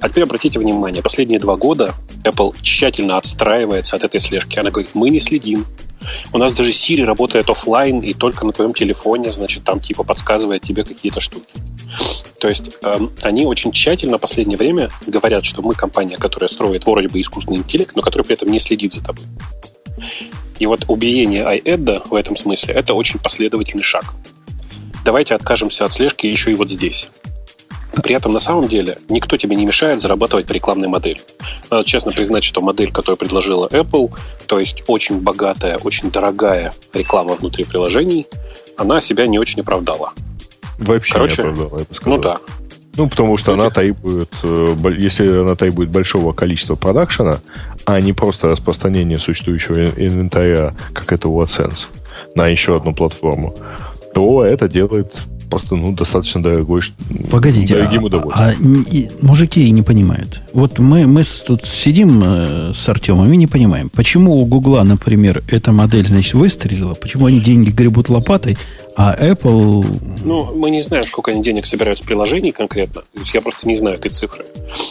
А 0.00 0.08
теперь 0.08 0.24
обратите 0.24 0.58
внимание, 0.58 1.02
последние 1.02 1.38
два 1.38 1.56
года 1.56 1.94
Apple 2.24 2.54
тщательно 2.60 3.16
отстраивается 3.16 3.96
от 3.96 4.04
этой 4.04 4.20
слежки. 4.20 4.58
Она 4.58 4.70
говорит, 4.70 4.90
мы 4.94 5.10
не 5.10 5.20
следим. 5.20 5.64
У 6.32 6.38
нас 6.38 6.52
даже 6.52 6.70
Siri 6.70 7.04
работает 7.04 7.48
офлайн 7.50 8.00
и 8.00 8.14
только 8.14 8.46
на 8.46 8.52
твоем 8.52 8.72
телефоне, 8.72 9.32
значит, 9.32 9.64
там 9.64 9.80
типа 9.80 10.04
подсказывает 10.04 10.62
тебе 10.62 10.84
какие-то 10.84 11.20
штуки. 11.20 11.52
То 12.40 12.48
есть 12.48 12.70
э, 12.82 12.98
они 13.22 13.46
очень 13.46 13.72
тщательно 13.72 14.18
в 14.18 14.20
последнее 14.20 14.56
время 14.56 14.90
говорят, 15.06 15.44
что 15.44 15.62
мы 15.62 15.74
компания, 15.74 16.16
которая 16.16 16.48
строит 16.48 16.86
вроде 16.86 17.08
бы 17.08 17.20
искусственный 17.20 17.58
интеллект, 17.58 17.96
но 17.96 18.02
которая 18.02 18.24
при 18.24 18.34
этом 18.34 18.48
не 18.48 18.60
следит 18.60 18.94
за 18.94 19.04
тобой. 19.04 19.24
И 20.58 20.66
вот 20.66 20.84
убиение 20.88 21.44
iAd 21.44 22.08
в 22.08 22.14
этом 22.14 22.36
смысле– 22.36 22.74
это 22.76 22.94
очень 22.94 23.18
последовательный 23.20 23.82
шаг. 23.82 24.14
Давайте 25.04 25.34
откажемся 25.34 25.84
от 25.84 25.92
слежки 25.92 26.26
еще 26.26 26.50
и 26.50 26.54
вот 26.54 26.70
здесь. 26.70 27.08
При 28.02 28.14
этом, 28.14 28.32
на 28.32 28.40
самом 28.40 28.68
деле, 28.68 28.98
никто 29.08 29.36
тебе 29.36 29.56
не 29.56 29.66
мешает 29.66 30.00
зарабатывать 30.00 30.46
по 30.46 30.52
рекламной 30.52 30.88
модели. 30.88 31.20
Надо 31.70 31.84
честно 31.84 32.12
признать, 32.12 32.44
что 32.44 32.60
модель, 32.60 32.92
которую 32.92 33.16
предложила 33.16 33.66
Apple, 33.68 34.12
то 34.46 34.60
есть 34.60 34.84
очень 34.86 35.20
богатая, 35.20 35.78
очень 35.78 36.10
дорогая 36.10 36.72
реклама 36.92 37.34
внутри 37.34 37.64
приложений, 37.64 38.26
она 38.76 39.00
себя 39.00 39.26
не 39.26 39.38
очень 39.38 39.60
оправдала. 39.62 40.12
Вообще 40.78 41.12
Короче, 41.12 41.42
не 41.42 41.48
оправдала, 41.48 41.78
я 41.80 41.84
бы 41.84 41.94
сказал. 41.94 42.16
Ну 42.16 42.22
да. 42.22 42.38
Ну, 42.98 43.08
потому 43.08 43.36
что 43.38 43.52
она 43.52 43.70
требует, 43.70 44.28
э, 44.42 44.74
если 44.98 45.40
она 45.40 45.54
требует 45.54 45.88
большого 45.88 46.32
количества 46.32 46.74
продакшена, 46.74 47.38
а 47.84 48.00
не 48.00 48.12
просто 48.12 48.48
распространение 48.48 49.18
существующего 49.18 49.84
инвентаря, 49.84 50.74
как 50.92 51.12
это 51.12 51.28
у 51.28 51.40
AdSense, 51.40 51.86
на 52.34 52.48
еще 52.48 52.76
одну 52.76 52.92
платформу, 52.92 53.54
то 54.14 54.44
это 54.44 54.68
делает 54.68 55.14
просто 55.48 55.76
ну, 55.76 55.92
достаточно 55.92 56.42
дорогой, 56.42 56.82
Погодите, 57.30 57.74
дорогим 57.74 58.02
а, 58.02 58.06
удовольствием. 58.06 58.84
А, 58.84 58.90
и, 58.90 59.10
мужики 59.20 59.70
не 59.70 59.82
понимают. 59.82 60.42
Вот 60.52 60.80
мы, 60.80 61.06
мы 61.06 61.22
тут 61.46 61.64
сидим 61.64 62.20
э, 62.24 62.72
с 62.74 62.88
Артемом 62.88 63.32
и 63.32 63.36
не 63.36 63.46
понимаем, 63.46 63.90
почему 63.90 64.38
у 64.38 64.44
Гугла, 64.44 64.82
например, 64.82 65.42
эта 65.48 65.70
модель, 65.72 66.06
значит, 66.06 66.34
выстрелила, 66.34 66.94
почему 66.94 67.26
они 67.26 67.40
деньги 67.40 67.70
гребут 67.70 68.08
лопатой, 68.08 68.58
а 69.00 69.14
Apple... 69.14 69.86
Ну, 70.24 70.52
мы 70.56 70.70
не 70.70 70.82
знаем, 70.82 71.04
сколько 71.04 71.30
они 71.30 71.40
денег 71.40 71.66
собирают 71.66 72.00
с 72.00 72.02
приложений 72.02 72.50
конкретно. 72.50 73.02
Я 73.32 73.40
просто 73.40 73.68
не 73.68 73.76
знаю 73.76 73.96
этой 73.96 74.10
цифры. 74.10 74.44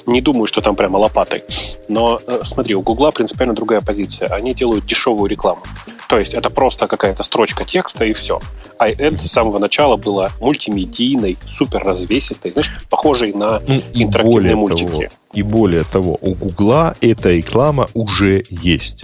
Не 0.06 0.22
думаю, 0.22 0.48
что 0.48 0.62
там 0.62 0.78
прямо 0.78 0.96
лопатой. 0.98 1.44
Но 1.90 2.18
э, 2.26 2.40
смотри, 2.44 2.74
у 2.74 2.82
Гугла 2.82 3.12
принципиально 3.12 3.54
другая 3.54 3.82
позиция. 3.82 4.30
Они 4.30 4.54
делают 4.54 4.86
дешевую 4.86 5.30
рекламу. 5.30 5.62
То 6.08 6.18
есть 6.18 6.34
это 6.34 6.50
просто 6.50 6.88
какая-то 6.88 7.22
строчка 7.24 7.66
текста 7.66 8.06
и 8.06 8.14
все. 8.14 8.40
iAd 8.80 9.20
с 9.20 9.30
самого 9.30 9.60
начала 9.60 9.98
была 9.98 10.30
мультимедийной, 10.40 11.38
супер 11.46 11.84
развесистой, 11.84 12.52
знаешь, 12.52 12.72
похожей 12.90 13.34
на 13.34 13.60
ну, 13.68 13.82
интерактивные 13.94 14.56
мультики. 14.56 14.88
Того, 14.88 15.04
и 15.34 15.42
более 15.44 15.84
того, 15.84 16.18
у 16.22 16.34
Гугла 16.34 16.96
эта 17.02 17.32
реклама 17.32 17.88
уже 17.94 18.46
есть. 18.50 19.04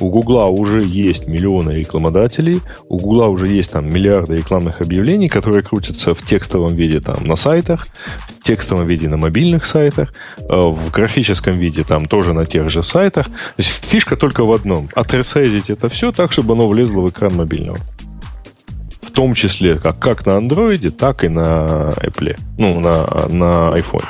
У 0.00 0.08
Гугла 0.08 0.44
уже 0.44 0.82
есть 0.82 1.26
миллионы 1.28 1.72
рекламодателей, 1.72 2.60
у 2.88 2.98
Гугла 2.98 3.26
уже 3.26 3.46
есть 3.46 3.72
там 3.72 3.88
миллиарды 3.88 4.36
рекламных 4.36 4.80
объявлений, 4.80 5.28
которые 5.28 5.62
крутятся 5.62 6.14
в 6.14 6.22
текстовом 6.22 6.74
виде 6.74 7.00
там 7.00 7.26
на 7.26 7.36
сайтах, 7.36 7.86
в 8.40 8.42
текстовом 8.42 8.86
виде 8.86 9.08
на 9.08 9.16
мобильных 9.16 9.66
сайтах, 9.66 10.12
э, 10.38 10.42
в 10.48 10.90
графическом 10.90 11.54
виде 11.58 11.84
там 11.84 12.06
тоже 12.06 12.32
на 12.32 12.46
тех 12.46 12.68
же 12.70 12.82
сайтах. 12.82 13.26
То 13.26 13.32
есть 13.58 13.70
фишка 13.70 14.16
только 14.16 14.44
в 14.44 14.52
одном. 14.52 14.88
Отресайзить 14.94 15.70
это 15.70 15.88
все 15.88 16.12
так, 16.12 16.32
чтобы 16.32 16.54
оно 16.54 16.68
влезло 16.68 17.00
в 17.00 17.10
экран 17.10 17.34
мобильного. 17.36 17.78
В 19.00 19.10
том 19.10 19.34
числе 19.34 19.76
как, 19.76 19.98
как 19.98 20.26
на 20.26 20.32
Android, 20.32 20.90
так 20.90 21.24
и 21.24 21.28
на 21.28 21.92
Apple. 21.96 22.36
Ну, 22.58 22.80
на, 22.80 23.06
на 23.28 23.76
iPhone. 23.78 24.04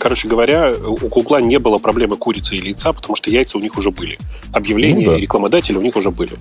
Короче 0.00 0.28
говоря, 0.28 0.72
у 0.72 1.08
Гугла 1.08 1.42
не 1.42 1.58
было 1.58 1.76
проблемы 1.76 2.16
курицы 2.16 2.56
и 2.56 2.58
яйца, 2.58 2.94
потому 2.94 3.16
что 3.16 3.30
яйца 3.30 3.58
у 3.58 3.60
них 3.60 3.76
уже 3.76 3.90
были. 3.90 4.18
Объявления 4.50 5.04
ну, 5.04 5.12
да. 5.12 5.18
и 5.18 5.20
рекламодатели 5.20 5.76
у 5.76 5.82
них 5.82 5.94
уже 5.94 6.10
были. 6.10 6.32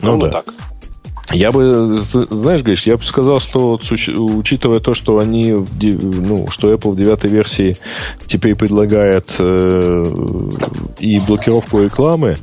Ну, 0.00 0.16
ну 0.16 0.26
да. 0.26 0.42
так. 0.42 0.54
Я 1.32 1.50
бы, 1.50 1.98
знаешь, 2.30 2.62
Гриш, 2.62 2.86
я 2.86 2.96
бы 2.96 3.04
сказал, 3.04 3.40
что 3.40 3.80
учитывая 4.16 4.80
то, 4.80 4.94
что 4.94 5.18
они, 5.18 5.52
ну, 5.52 6.46
что 6.50 6.72
Apple 6.72 6.92
в 6.92 6.96
девятой 6.96 7.30
версии 7.30 7.76
теперь 8.26 8.54
предлагает 8.54 9.26
э, 9.38 10.04
и 11.00 11.18
блокировку 11.18 11.82
рекламы, 11.82 12.36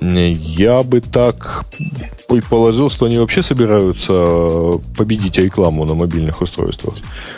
я 0.00 0.80
бы 0.80 1.00
так 1.00 1.64
предположил, 2.28 2.88
что 2.88 3.06
они 3.06 3.18
вообще 3.18 3.42
собираются 3.42 4.14
победить 4.96 5.36
рекламу 5.36 5.84
на 5.84 5.94
мобильных 5.94 6.40
устройствах. 6.40 6.94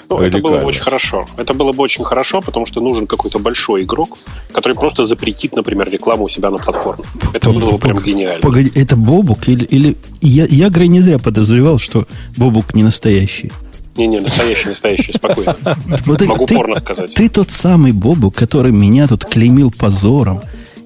Ну, 0.08 0.20
это 0.20 0.38
было 0.38 0.58
бы 0.58 0.64
очень 0.64 0.82
хорошо. 0.82 1.26
Это 1.36 1.54
было 1.54 1.72
бы 1.72 1.82
очень 1.82 2.04
хорошо, 2.04 2.40
потому 2.40 2.66
что 2.66 2.80
нужен 2.80 3.06
какой-то 3.06 3.40
большой 3.40 3.82
игрок, 3.82 4.16
который 4.52 4.74
просто 4.74 5.04
запретит, 5.04 5.56
например, 5.56 5.90
рекламу 5.90 6.24
у 6.24 6.28
себя 6.28 6.50
на 6.50 6.58
платформе. 6.58 7.04
Это 7.32 7.50
было 7.50 7.72
бы 7.72 7.78
прям 7.78 7.98
гениально. 7.98 8.40
Погоди, 8.40 8.70
это 8.76 8.96
Бобук 8.96 9.48
или... 9.48 9.64
или... 9.64 9.96
Я, 10.20 10.46
я 10.46 10.70
Грей 10.84 10.88
не 10.88 11.00
зря 11.00 11.18
подозревал, 11.18 11.78
что 11.78 12.06
Бобук 12.36 12.74
не 12.74 12.82
настоящий. 12.82 13.50
Не-не, 13.96 14.20
настоящий, 14.20 14.68
настоящий, 14.68 15.12
спокойно. 15.12 15.56
Могу 16.04 16.46
порно 16.46 16.76
сказать. 16.76 17.14
Ты 17.14 17.30
тот 17.30 17.50
самый 17.50 17.92
Бобук, 17.92 18.34
который 18.34 18.70
меня 18.70 19.08
тут 19.08 19.24
клеймил 19.24 19.70
позором 19.70 20.42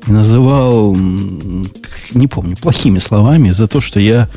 и 0.06 0.12
называл, 0.12 0.94
не 0.94 2.26
помню, 2.28 2.56
плохими 2.56 3.00
словами 3.00 3.48
за 3.48 3.66
то, 3.66 3.80
что 3.80 3.98
я 3.98 4.28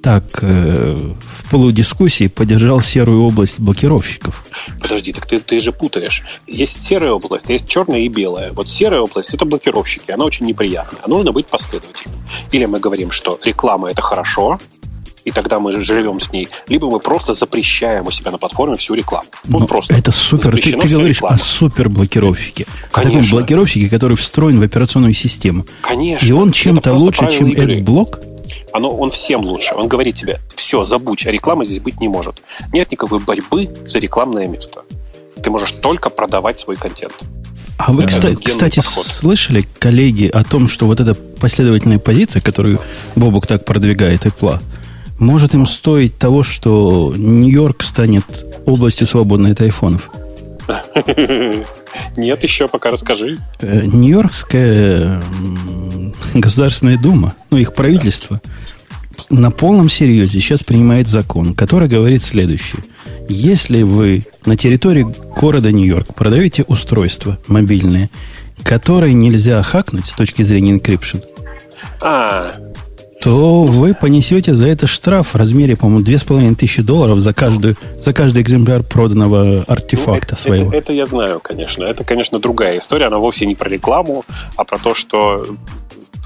так 0.00 0.40
э, 0.42 1.12
в 1.38 1.50
полудискуссии 1.50 2.28
поддержал 2.28 2.80
серую 2.82 3.24
область 3.24 3.58
блокировщиков. 3.58 4.44
Подожди, 4.80 5.12
так 5.12 5.26
ты, 5.26 5.40
ты 5.40 5.58
же 5.58 5.72
путаешь. 5.72 6.22
Есть 6.46 6.82
серая 6.82 7.12
область, 7.12 7.48
есть 7.48 7.66
черная 7.66 8.00
и 8.00 8.08
белая. 8.08 8.52
Вот 8.52 8.68
серая 8.68 9.00
область 9.00 9.34
это 9.34 9.44
блокировщики, 9.44 10.12
она 10.12 10.24
очень 10.26 10.46
неприятная. 10.46 11.00
А 11.02 11.08
нужно 11.08 11.32
быть 11.32 11.46
последовательным. 11.46 12.20
Или 12.52 12.66
мы 12.66 12.78
говорим, 12.80 13.10
что 13.10 13.40
реклама 13.42 13.90
это 13.90 14.02
хорошо, 14.02 14.60
и 15.24 15.30
тогда 15.30 15.58
мы 15.58 15.72
живем 15.72 16.20
с 16.20 16.30
ней, 16.32 16.48
либо 16.68 16.90
мы 16.90 17.00
просто 17.00 17.32
запрещаем 17.32 18.06
у 18.06 18.10
себя 18.10 18.30
на 18.30 18.38
платформе 18.38 18.76
всю 18.76 18.94
рекламу. 18.94 19.26
Вот 19.44 19.60
ну, 19.60 19.66
просто 19.66 19.94
это 19.94 20.12
супер. 20.12 20.54
Ты, 20.56 20.72
ты 20.72 20.88
говоришь 20.88 21.16
реклама. 21.16 21.34
о 21.34 21.38
супер 21.38 21.88
блокировщике. 21.88 22.66
Конечно. 22.90 23.20
О 23.20 23.22
таком 23.22 23.30
блокировщике, 23.30 23.88
который 23.88 24.16
встроен 24.16 24.60
в 24.60 24.62
операционную 24.62 25.14
систему. 25.14 25.66
Конечно. 25.80 26.26
И 26.26 26.32
он 26.32 26.52
чем-то 26.52 26.92
лучше, 26.92 27.30
чем 27.30 27.50
AdBlock? 27.50 28.32
Оно, 28.72 28.90
он 28.90 29.10
всем 29.10 29.42
лучше. 29.42 29.74
Он 29.74 29.88
говорит 29.88 30.16
тебе, 30.16 30.40
все, 30.54 30.84
забудь, 30.84 31.26
а 31.26 31.30
рекламы 31.30 31.64
здесь 31.64 31.80
быть 31.80 32.00
не 32.00 32.08
может. 32.08 32.42
Нет 32.72 32.90
никакой 32.90 33.20
борьбы 33.20 33.70
за 33.86 33.98
рекламное 33.98 34.46
место. 34.46 34.82
Ты 35.42 35.50
можешь 35.50 35.72
только 35.72 36.10
продавать 36.10 36.58
свой 36.58 36.76
контент. 36.76 37.14
А 37.76 37.92
вы, 37.92 38.06
кстати, 38.06 38.36
кстати 38.36 38.80
слышали, 38.80 39.64
коллеги, 39.78 40.26
о 40.26 40.44
том, 40.44 40.68
что 40.68 40.86
вот 40.86 41.00
эта 41.00 41.14
последовательная 41.14 41.98
позиция, 41.98 42.40
которую 42.40 42.80
Бобук 43.16 43.46
так 43.46 43.64
продвигает, 43.64 44.26
Apple, 44.26 44.60
может 45.18 45.54
им 45.54 45.66
стоить 45.66 46.18
того, 46.18 46.42
что 46.42 47.12
Нью-Йорк 47.16 47.82
станет 47.82 48.24
областью 48.66 49.06
свободной 49.06 49.52
от 49.52 49.60
айфонов? 49.60 50.10
Нет, 52.16 52.42
еще 52.42 52.68
пока 52.68 52.90
расскажи. 52.90 53.38
Э, 53.60 53.82
Нью-Йоркская 53.84 55.22
Государственная 56.34 56.98
Дума, 56.98 57.34
ну, 57.50 57.58
их 57.58 57.74
правительство, 57.74 58.40
на 59.30 59.50
полном 59.50 59.88
серьезе 59.88 60.40
сейчас 60.40 60.62
принимает 60.62 61.08
закон, 61.08 61.54
который 61.54 61.88
говорит 61.88 62.22
следующее. 62.22 62.82
Если 63.28 63.82
вы 63.82 64.24
на 64.44 64.56
территории 64.56 65.06
города 65.38 65.70
Нью-Йорк 65.72 66.14
продаете 66.14 66.62
устройство 66.64 67.38
мобильное, 67.46 68.10
которое 68.62 69.12
нельзя 69.12 69.62
хакнуть 69.62 70.06
с 70.06 70.12
точки 70.12 70.42
зрения 70.42 70.76
encryption, 70.76 71.22
а, 72.00 72.52
то 73.24 73.64
вы 73.64 73.94
понесете 73.94 74.52
за 74.52 74.68
это 74.68 74.86
штраф 74.86 75.28
в 75.32 75.34
размере, 75.34 75.76
по-моему, 75.76 76.04
2500 76.04 76.84
долларов 76.84 77.20
за, 77.20 77.32
каждую, 77.32 77.74
за 77.98 78.12
каждый 78.12 78.42
экземпляр 78.42 78.82
проданного 78.82 79.64
артефакта 79.66 80.12
ну, 80.12 80.34
это, 80.34 80.36
своего. 80.36 80.68
Это, 80.68 80.76
это 80.76 80.92
я 80.92 81.06
знаю, 81.06 81.40
конечно. 81.40 81.84
Это, 81.84 82.04
конечно, 82.04 82.38
другая 82.38 82.76
история. 82.76 83.06
Она 83.06 83.16
вовсе 83.16 83.46
не 83.46 83.54
про 83.54 83.70
рекламу, 83.70 84.26
а 84.56 84.64
про 84.64 84.76
то, 84.76 84.94
что 84.94 85.46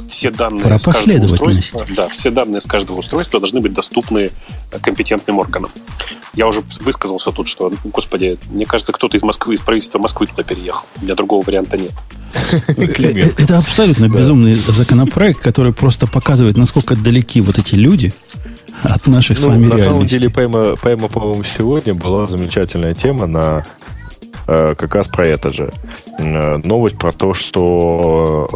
все 0.08 0.30
данные 0.30 0.64
Про 0.64 0.78
с 0.78 0.84
каждого 0.84 1.24
устройства, 1.24 1.84
да, 1.96 2.08
все 2.08 2.30
данные 2.30 2.60
с 2.60 2.66
каждого 2.66 2.98
устройства 2.98 3.40
должны 3.40 3.60
быть 3.60 3.72
доступны 3.72 4.30
компетентным 4.80 5.38
органам. 5.38 5.70
Я 6.34 6.46
уже 6.46 6.62
высказался 6.80 7.32
тут, 7.32 7.48
что, 7.48 7.72
господи, 7.84 8.38
мне 8.50 8.66
кажется, 8.66 8.92
кто-то 8.92 9.16
из 9.16 9.22
Москвы, 9.22 9.54
из 9.54 9.60
правительства 9.60 9.98
Москвы 9.98 10.26
туда 10.26 10.42
переехал. 10.42 10.86
У 11.00 11.04
меня 11.04 11.14
другого 11.14 11.44
варианта 11.44 11.76
нет. 11.76 11.92
Это 13.38 13.58
абсолютно 13.58 14.08
безумный 14.08 14.54
законопроект, 14.54 15.40
который 15.40 15.72
просто 15.72 16.06
показывает, 16.06 16.56
насколько 16.56 16.94
далеки 16.96 17.40
вот 17.40 17.58
эти 17.58 17.74
люди 17.74 18.12
от 18.82 19.06
наших 19.08 19.38
с 19.38 19.42
ну, 19.42 19.50
вами 19.50 19.66
реальностей. 19.66 19.88
На 19.88 19.94
самом 19.94 20.06
деле, 20.06 20.30
прямо, 20.30 21.08
по-моему, 21.08 21.44
сегодня 21.56 21.94
была 21.94 22.26
замечательная 22.26 22.94
тема 22.94 23.26
на 23.26 23.58
Э, 23.58 23.77
как 24.48 24.94
раз 24.94 25.08
про 25.08 25.28
это 25.28 25.50
же. 25.50 25.72
Э, 26.18 26.56
новость 26.58 26.98
про 26.98 27.12
то, 27.12 27.34
что 27.34 28.48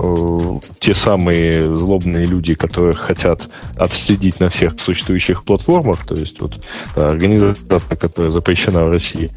э, 0.65 0.69
те 0.79 0.95
самые 0.95 1.77
злобные 1.77 2.25
люди, 2.25 2.55
которые 2.55 2.95
хотят 2.95 3.43
отследить 3.77 4.41
на 4.41 4.49
всех 4.49 4.81
существующих 4.81 5.45
платформах, 5.45 6.07
то 6.07 6.15
есть 6.15 6.41
вот 6.41 6.65
организация, 6.97 7.97
которая 7.97 8.33
запрещена 8.33 8.85
в 8.85 8.91
России, 8.91 9.31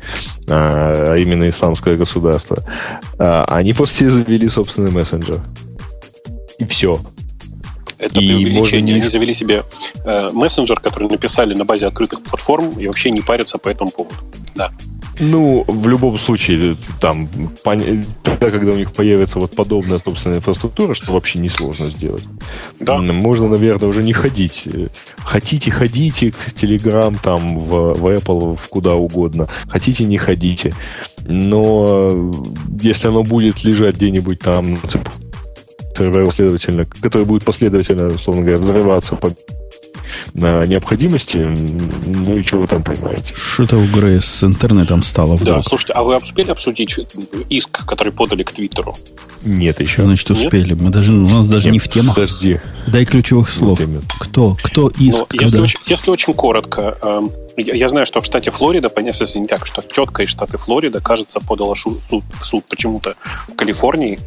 а 0.50 1.16
именно 1.16 1.48
исламское 1.50 1.98
государство, 1.98 2.58
они 3.18 3.74
просто 3.74 4.10
завели 4.10 4.48
собственный 4.48 4.92
мессенджер. 4.92 5.42
И 6.58 6.66
все. 6.66 6.98
Это 7.98 8.20
и 8.20 8.28
преувеличение. 8.28 8.96
Они 8.96 9.04
завели 9.04 9.34
себе 9.34 9.64
э, 10.04 10.30
мессенджер, 10.32 10.80
который 10.80 11.10
написали 11.10 11.54
на 11.54 11.66
базе 11.66 11.88
открытых 11.88 12.22
платформ 12.24 12.72
и 12.80 12.88
вообще 12.88 13.12
не 13.12 13.22
парятся 13.22 13.58
по 13.58 13.70
этому 13.70 13.92
поводу. 13.92 14.16
Да. 14.56 14.72
Ну, 15.20 15.64
в 15.68 15.88
любом 15.88 16.18
случае, 16.18 16.78
там, 17.00 17.30
тогда, 18.24 18.50
когда 18.50 18.72
у 18.72 18.76
них 18.76 18.92
появится 18.92 19.40
вот 19.40 19.56
подобная 19.56 19.98
собственная 19.98 20.38
инфраструктура, 20.38 20.94
что 20.94 21.14
вообще 21.14 21.40
несложно 21.40 21.90
сделать. 21.90 22.24
Да. 22.80 22.98
Можно, 22.98 23.48
наверное, 23.48 23.88
уже 23.88 24.04
не 24.04 24.14
ходить. 24.14 24.68
Хотите, 25.18 25.72
ходите 25.72 26.32
к 26.32 26.50
Telegram, 26.54 27.18
там, 27.22 27.60
в, 27.60 27.94
в 27.94 28.08
Apple, 28.08 28.58
в 28.58 28.68
куда 28.70 28.96
угодно. 28.96 29.48
Хотите, 29.68 30.04
не 30.04 30.18
ходите. 30.18 30.74
Но 31.28 32.34
если 32.82 33.08
оно 33.08 33.24
будет 33.24 33.64
лежать 33.64 33.96
где-нибудь 33.96 34.40
там 34.40 34.72
на 34.72 34.78
цепочке, 34.78 35.26
последовательно, 36.26 36.84
который 37.02 37.26
будет 37.26 37.46
последовательно, 37.46 38.08
условно 38.08 38.42
говоря, 38.42 38.58
взрываться 38.58 39.16
по 39.16 39.32
необходимости, 40.34 41.38
ну 41.38 42.38
и 42.38 42.44
что 42.44 42.58
вы 42.58 42.68
там 42.68 42.84
понимаете. 42.84 43.34
Что-то 43.36 43.78
у 43.78 43.86
Грея 43.86 44.20
с 44.20 44.44
интернетом 44.44 45.04
стало 45.04 45.36
вдруг. 45.36 45.56
Да, 45.56 45.62
слушайте, 45.62 45.94
а 45.94 46.04
вы 46.04 46.18
успели 46.18 46.52
обсудить 46.52 46.98
иск, 47.50 47.86
который 47.86 48.12
подали 48.12 48.44
к 48.44 48.52
Твиттеру? 48.52 48.96
Нет 49.44 49.80
еще. 49.80 50.02
Значит, 50.02 50.32
успели. 50.32 50.70
Нет? 50.74 50.82
Мы 50.82 50.90
даже, 50.90 51.14
у 51.14 51.28
нас 51.28 51.48
даже 51.48 51.66
Нет, 51.66 51.74
не 51.74 51.80
в 51.80 51.88
темах. 51.88 52.16
Подожди. 52.16 52.60
Дай 52.88 53.06
ключевых 53.06 53.50
слов. 53.50 53.80
Вот 53.80 54.04
кто? 54.20 54.58
Кто 54.62 54.90
иск? 54.90 55.26
Ну, 55.32 55.40
если, 55.40 55.60
очень, 55.60 55.80
если 55.86 56.10
очень 56.10 56.34
коротко, 56.34 56.98
э, 57.02 57.22
я, 57.58 57.76
я 57.76 57.88
знаю, 57.88 58.06
что 58.06 58.22
в 58.22 58.26
штате 58.26 58.52
Флорида, 58.52 58.90
понятно, 58.90 59.24
если 59.24 59.40
не 59.40 59.48
так, 59.48 59.68
что 59.68 59.82
тетка 59.82 60.24
из 60.24 60.30
штата 60.30 60.58
Флорида, 60.58 61.00
кажется, 61.00 61.40
подала 61.40 61.76
суд, 61.76 62.00
суд 62.42 62.66
почему-то 62.66 63.16
в 63.48 63.56
Калифорнии 63.56 64.20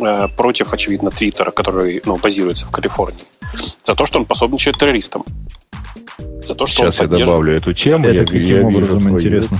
Э, 0.00 0.28
против, 0.36 0.72
очевидно, 0.72 1.10
Твиттера, 1.10 1.50
который 1.50 2.02
ну, 2.04 2.16
базируется 2.16 2.66
в 2.66 2.70
Калифорнии, 2.70 3.24
за 3.84 3.94
то, 3.94 4.06
что 4.06 4.18
он 4.18 4.26
пособничает 4.26 4.78
террористам. 4.78 5.24
За 6.44 6.54
то, 6.54 6.66
что 6.66 6.82
Сейчас 6.82 7.00
я 7.00 7.06
добавлю 7.06 7.54
эту 7.54 7.72
тему. 7.72 8.04
Это 8.04 8.14
я, 8.14 8.20
каким 8.20 8.42
я 8.42 8.66
образом 8.66 8.98
вижу 8.98 9.12
интересно? 9.12 9.58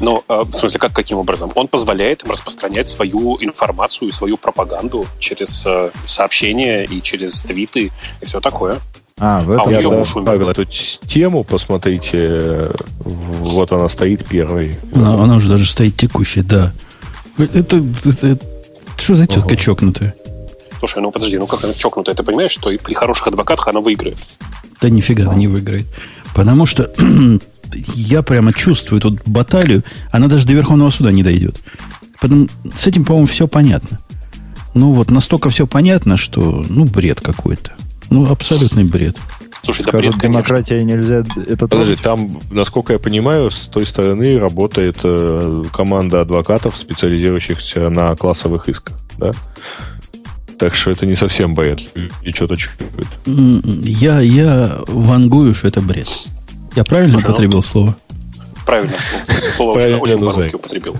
Ну, 0.00 0.22
э, 0.28 0.44
в 0.44 0.54
смысле, 0.54 0.78
как 0.78 0.92
каким 0.92 1.18
образом? 1.18 1.50
Он 1.56 1.66
позволяет 1.66 2.22
им 2.22 2.30
распространять 2.30 2.88
свою 2.88 3.36
информацию 3.40 4.08
и 4.08 4.12
свою 4.12 4.36
пропаганду 4.36 5.06
через 5.18 5.66
э, 5.66 5.90
сообщения 6.06 6.84
и 6.84 7.02
через 7.02 7.42
твиты 7.42 7.90
и 8.20 8.24
все 8.24 8.40
такое. 8.40 8.78
А, 9.20 9.40
в 9.40 9.50
этом 9.50 9.68
а 9.68 9.72
я 9.72 9.82
добавил 9.82 10.48
эту 10.48 10.64
тему, 10.64 11.42
посмотрите, 11.42 12.70
вот 13.00 13.72
она 13.72 13.88
стоит 13.88 14.24
первой. 14.24 14.76
Она, 14.94 15.14
она 15.14 15.36
уже 15.36 15.48
даже 15.48 15.68
стоит 15.68 15.96
текущей, 15.96 16.42
да. 16.42 16.72
Это, 17.36 17.82
это, 18.04 18.38
что 18.98 19.16
за 19.16 19.26
тетка 19.26 19.54
ага. 19.54 19.56
чокнутая? 19.56 20.14
Слушай, 20.78 21.02
ну 21.02 21.10
подожди, 21.10 21.38
ну 21.38 21.46
как 21.46 21.64
она 21.64 21.72
чокнутая? 21.74 22.14
Ты 22.14 22.22
понимаешь, 22.22 22.52
что 22.52 22.70
и 22.70 22.78
при 22.78 22.94
хороших 22.94 23.26
адвокатах 23.26 23.68
она 23.68 23.80
выиграет? 23.80 24.18
Да 24.80 24.88
нифига 24.88 25.24
она 25.24 25.34
не 25.34 25.48
выиграет. 25.48 25.86
Потому 26.34 26.66
что 26.66 26.92
я 27.74 28.22
прямо 28.22 28.52
чувствую 28.52 29.00
тут 29.00 29.20
баталию, 29.26 29.82
она 30.10 30.28
даже 30.28 30.46
до 30.46 30.52
Верховного 30.52 30.90
суда 30.90 31.10
не 31.10 31.22
дойдет. 31.22 31.60
Потом, 32.20 32.48
с 32.76 32.86
этим, 32.86 33.04
по-моему, 33.04 33.26
все 33.26 33.48
понятно. 33.48 33.98
Ну 34.74 34.92
вот, 34.92 35.10
настолько 35.10 35.50
все 35.50 35.66
понятно, 35.66 36.16
что, 36.16 36.64
ну, 36.68 36.84
бред 36.84 37.20
какой-то. 37.20 37.72
Ну, 38.10 38.30
абсолютный 38.30 38.84
бред. 38.84 39.16
Слушай, 39.68 39.82
Скажут, 39.82 40.12
да 40.12 40.18
бред, 40.18 40.32
демократия 40.32 40.82
нельзя 40.82 41.24
это 41.46 41.68
Подожди, 41.68 41.94
там, 41.96 42.40
насколько 42.50 42.94
я 42.94 42.98
понимаю, 42.98 43.50
с 43.50 43.66
той 43.66 43.84
стороны 43.84 44.38
работает 44.38 45.00
э, 45.04 45.62
команда 45.74 46.22
адвокатов, 46.22 46.74
специализирующихся 46.74 47.90
на 47.90 48.16
классовых 48.16 48.70
исках, 48.70 48.96
да? 49.18 49.32
Так 50.58 50.74
что 50.74 50.90
это 50.90 51.04
не 51.04 51.16
совсем 51.16 51.54
бред. 51.54 51.82
И 52.22 52.32
что-то 52.32 52.56
чувствует. 52.56 53.08
Я, 53.26 54.20
я 54.20 54.78
вангую, 54.86 55.52
что 55.52 55.68
это 55.68 55.82
бред. 55.82 56.08
Я 56.74 56.84
правильно 56.84 57.18
Слушай, 57.18 57.30
употребил 57.30 57.58
ну, 57.58 57.62
слово? 57.62 57.96
Правильно. 58.68 58.96
Слово 59.56 59.96
очень 59.96 60.18
по-русски 60.18 60.54
употребил. 60.54 60.96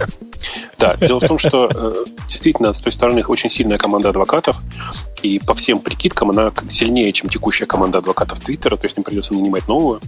Да, 0.78 0.96
дело 0.96 1.20
в 1.20 1.26
том, 1.26 1.38
что 1.38 1.70
э, 1.74 1.94
действительно 2.26 2.72
с 2.72 2.80
той 2.80 2.92
стороны 2.92 3.22
очень 3.22 3.50
сильная 3.50 3.76
команда 3.76 4.08
адвокатов, 4.08 4.56
и 5.22 5.38
по 5.38 5.54
всем 5.54 5.80
прикидкам 5.80 6.30
она 6.30 6.50
сильнее, 6.68 7.12
чем 7.12 7.28
текущая 7.28 7.66
команда 7.66 7.98
адвокатов 7.98 8.40
Твиттера, 8.40 8.76
то 8.76 8.86
есть 8.86 8.96
им 8.96 9.04
придется 9.04 9.34
нанимать 9.34 9.68
новую, 9.68 10.00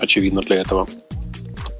очевидно, 0.00 0.42
для 0.42 0.60
этого. 0.60 0.86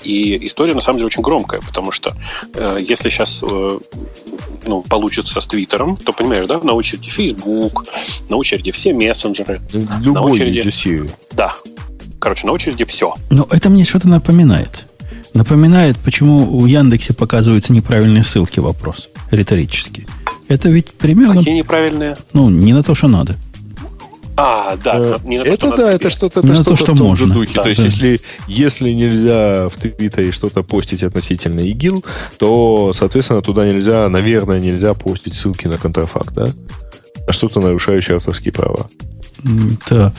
И 0.02 0.46
история, 0.46 0.74
на 0.74 0.80
самом 0.80 0.98
деле, 0.98 1.06
очень 1.08 1.22
громкая, 1.22 1.60
потому 1.60 1.92
что 1.92 2.14
э, 2.54 2.78
если 2.80 3.10
сейчас 3.10 3.42
э, 3.42 3.78
ну, 4.66 4.80
получится 4.82 5.40
с 5.40 5.46
Твиттером, 5.46 5.98
то, 5.98 6.14
понимаешь, 6.14 6.48
да, 6.48 6.58
на 6.58 6.72
очереди 6.72 7.10
Facebook, 7.10 7.84
на 8.30 8.36
очереди 8.36 8.70
все 8.70 8.94
мессенджеры. 8.94 9.60
Любой 9.72 10.14
на 10.14 10.22
очереди... 10.22 10.66
UGC. 10.66 11.10
Да. 11.32 11.54
Короче, 12.18 12.46
на 12.46 12.52
очереди 12.52 12.84
все. 12.84 13.14
Но 13.30 13.46
это 13.50 13.68
мне 13.68 13.84
что-то 13.84 14.08
напоминает. 14.08 14.86
Напоминает, 15.34 15.96
почему 15.98 16.56
у 16.56 16.66
Яндексе 16.66 17.14
показываются 17.14 17.72
неправильные 17.72 18.22
ссылки, 18.22 18.60
вопрос. 18.60 19.08
Риторический. 19.30 20.06
Это 20.48 20.68
ведь 20.68 20.92
примерно... 20.92 21.36
Какие 21.36 21.56
неправильные? 21.56 22.16
Ну, 22.34 22.50
не 22.50 22.74
на 22.74 22.82
то, 22.82 22.94
что 22.94 23.08
надо. 23.08 23.36
А, 24.36 24.76
да, 24.82 24.96
э, 24.96 25.16
не 25.24 25.38
на 25.38 25.44
то, 25.44 25.50
это 25.50 25.66
что 25.66 25.76
да, 25.76 25.92
это 25.92 26.10
что-то, 26.10 26.40
это 26.40 26.54
что-то 26.54 26.70
то, 26.70 26.76
что 26.76 26.84
в 26.84 26.88
том 26.88 26.98
можно. 26.98 27.34
духе. 27.34 27.52
Да, 27.54 27.62
то 27.62 27.68
есть, 27.68 27.80
да. 27.80 27.86
если, 27.86 28.20
если 28.46 28.90
нельзя 28.90 29.68
в 29.68 29.76
Твиттере 29.76 30.32
что-то 30.32 30.62
постить 30.62 31.02
относительно 31.02 31.60
ИГИЛ, 31.60 32.04
то, 32.38 32.92
соответственно, 32.94 33.42
туда 33.42 33.66
нельзя, 33.66 34.08
наверное, 34.08 34.58
нельзя 34.58 34.94
постить 34.94 35.34
ссылки 35.34 35.66
на 35.66 35.76
контрафакт, 35.76 36.32
да? 36.32 36.46
На 37.26 37.32
что-то 37.32 37.60
нарушающее 37.60 38.16
авторские 38.16 38.52
права. 38.52 38.88
Да. 39.90 40.12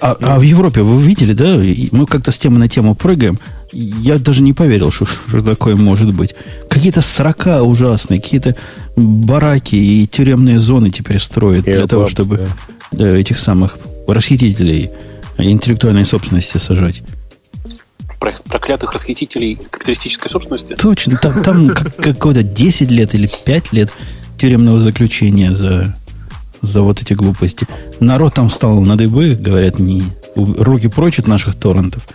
А, 0.00 0.16
а 0.20 0.38
в 0.38 0.42
Европе 0.42 0.82
вы 0.82 1.02
видели, 1.02 1.32
да? 1.32 1.56
Мы 1.90 2.06
как-то 2.06 2.30
с 2.30 2.38
темы 2.38 2.58
на 2.58 2.68
тему 2.68 2.94
прыгаем. 2.94 3.38
Я 3.72 4.18
даже 4.18 4.42
не 4.42 4.52
поверил, 4.52 4.92
что, 4.92 5.06
что 5.06 5.40
такое 5.40 5.76
может 5.76 6.14
быть. 6.14 6.34
Какие-то 6.68 7.02
срока 7.02 7.62
ужасные, 7.62 8.20
какие-то 8.20 8.56
бараки 8.96 9.74
и 9.76 10.06
тюремные 10.06 10.58
зоны 10.58 10.90
теперь 10.90 11.18
строят 11.18 11.64
для 11.64 11.86
того, 11.86 12.06
чтобы 12.06 12.48
да. 12.92 13.16
этих 13.16 13.38
самых 13.38 13.78
расхитителей 14.06 14.90
интеллектуальной 15.38 16.04
собственности 16.04 16.58
сажать. 16.58 17.02
Проклятых 18.18 18.92
расхитителей 18.92 19.58
капиталистической 19.70 20.28
собственности? 20.28 20.74
Точно. 20.74 21.18
Там, 21.18 21.42
там 21.42 21.68
какое-то 21.68 22.42
10 22.42 22.90
лет 22.90 23.14
или 23.14 23.28
5 23.44 23.72
лет 23.72 23.90
тюремного 24.38 24.80
заключения 24.80 25.54
за 25.54 25.94
за 26.64 26.82
вот 26.82 27.00
эти 27.00 27.12
глупости. 27.14 27.66
Народ 28.00 28.34
там 28.34 28.48
встал 28.48 28.80
на 28.80 28.96
дыбы, 28.96 29.30
говорят, 29.30 29.78
не 29.78 30.02
руки 30.36 30.88
прочь 30.88 31.18
от 31.18 31.26
наших 31.26 31.54
торрентов. 31.54 32.06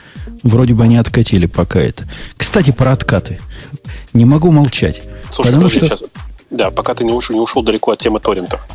Вроде 0.44 0.74
бы 0.74 0.84
они 0.84 0.98
откатили 0.98 1.46
пока 1.46 1.80
это. 1.80 2.04
Кстати, 2.38 2.72
про 2.72 2.94
откаты. 2.94 3.40
Не 4.14 4.26
могу 4.26 4.52
молчать. 4.52 5.02
Слушай, 5.30 5.54
потому 5.54 5.70
что... 5.70 5.86
сейчас. 5.86 6.04
Да, 6.50 6.72
пока 6.72 6.96
ты 6.96 7.04
не 7.04 7.14
ушел, 7.14 7.36
не 7.36 7.42
ушел 7.42 7.62
далеко 7.62 7.92
от 7.92 8.00
темы 8.00 8.20
торрентов. 8.20 8.66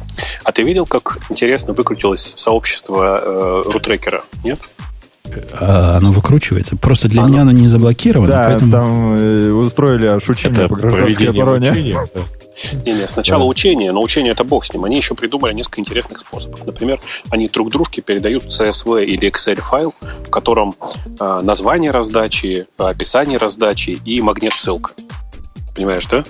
А 0.45 0.53
ты 0.53 0.63
видел, 0.63 0.87
как 0.87 1.19
интересно 1.29 1.73
выкрутилось 1.73 2.35
сообщество 2.37 3.21
э, 3.21 3.63
рутрекера? 3.67 4.23
Нет? 4.45 4.61
А 5.53 5.97
оно 5.97 6.13
выкручивается. 6.13 6.77
Просто 6.77 7.09
для 7.09 7.23
оно... 7.23 7.31
меня 7.31 7.43
оно 7.43 7.51
не 7.51 7.67
заблокировано. 7.67 8.29
Да, 8.29 8.45
поэтому... 8.49 8.71
там 8.71 9.17
э, 9.17 9.51
устроили 9.51 10.07
аж 10.07 10.29
учение 10.29 10.69
по 10.69 10.77
гражданской 10.77 11.29
обороне. 11.29 11.97
Не, 12.85 12.93
не, 12.93 13.09
сначала 13.09 13.43
да. 13.43 13.47
учение, 13.47 13.93
но 13.93 14.03
учение 14.03 14.33
это 14.33 14.45
бог 14.45 14.65
с 14.65 14.73
ним. 14.73 14.85
Они 14.85 14.97
еще 14.97 15.15
придумали 15.15 15.53
несколько 15.53 15.81
интересных 15.81 16.19
способов. 16.19 16.65
Например, 16.65 17.01
они 17.31 17.49
друг 17.49 17.71
дружке 17.71 18.03
передают 18.03 18.45
CSV 18.45 19.05
или 19.05 19.31
Excel 19.31 19.61
файл, 19.61 19.95
в 20.01 20.31
котором 20.31 20.77
э, 21.19 21.41
название 21.43 21.91
раздачи, 21.91 22.67
описание 22.77 23.39
раздачи 23.39 23.99
и 24.05 24.21
магнит 24.21 24.53
ссылка. 24.53 24.93
Понимаешь, 25.75 26.07
да? 26.07 26.25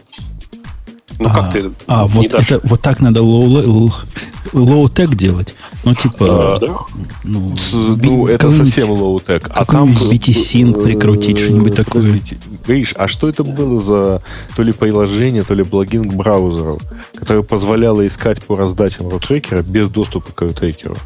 Ну, 1.18 1.28
а, 1.28 1.34
как 1.34 1.52
ты 1.52 1.70
А, 1.86 2.06
вот, 2.06 2.28
дашь? 2.28 2.50
это, 2.50 2.66
вот 2.66 2.80
так 2.80 3.00
надо 3.00 3.22
low-tech 3.22 5.14
делать? 5.14 5.54
Ну, 5.84 5.94
типа... 5.94 6.58
Да. 6.60 6.78
Ну, 7.22 7.56
ну 8.02 8.26
это 8.26 8.50
совсем 8.50 8.90
low-tech. 8.90 9.48
А 9.50 9.64
там... 9.64 9.92
BT-Sync 9.92 10.82
прикрутить, 10.82 11.38
что-нибудь 11.38 11.76
такое. 11.76 12.20
Видишь, 12.66 12.94
а 12.96 13.08
что 13.08 13.28
это 13.28 13.44
было 13.44 13.78
за 13.80 14.22
то 14.56 14.62
ли 14.62 14.72
приложение, 14.72 15.42
то 15.42 15.54
ли 15.54 15.62
плагин 15.64 16.04
к 16.04 16.14
браузеру, 16.14 16.80
которое 17.14 17.42
позволяло 17.42 18.06
искать 18.06 18.44
по 18.44 18.56
раздачам 18.56 19.08
рутрекера 19.08 19.62
без 19.62 19.88
доступа 19.88 20.32
к 20.32 20.42
рутрекеру? 20.42 20.96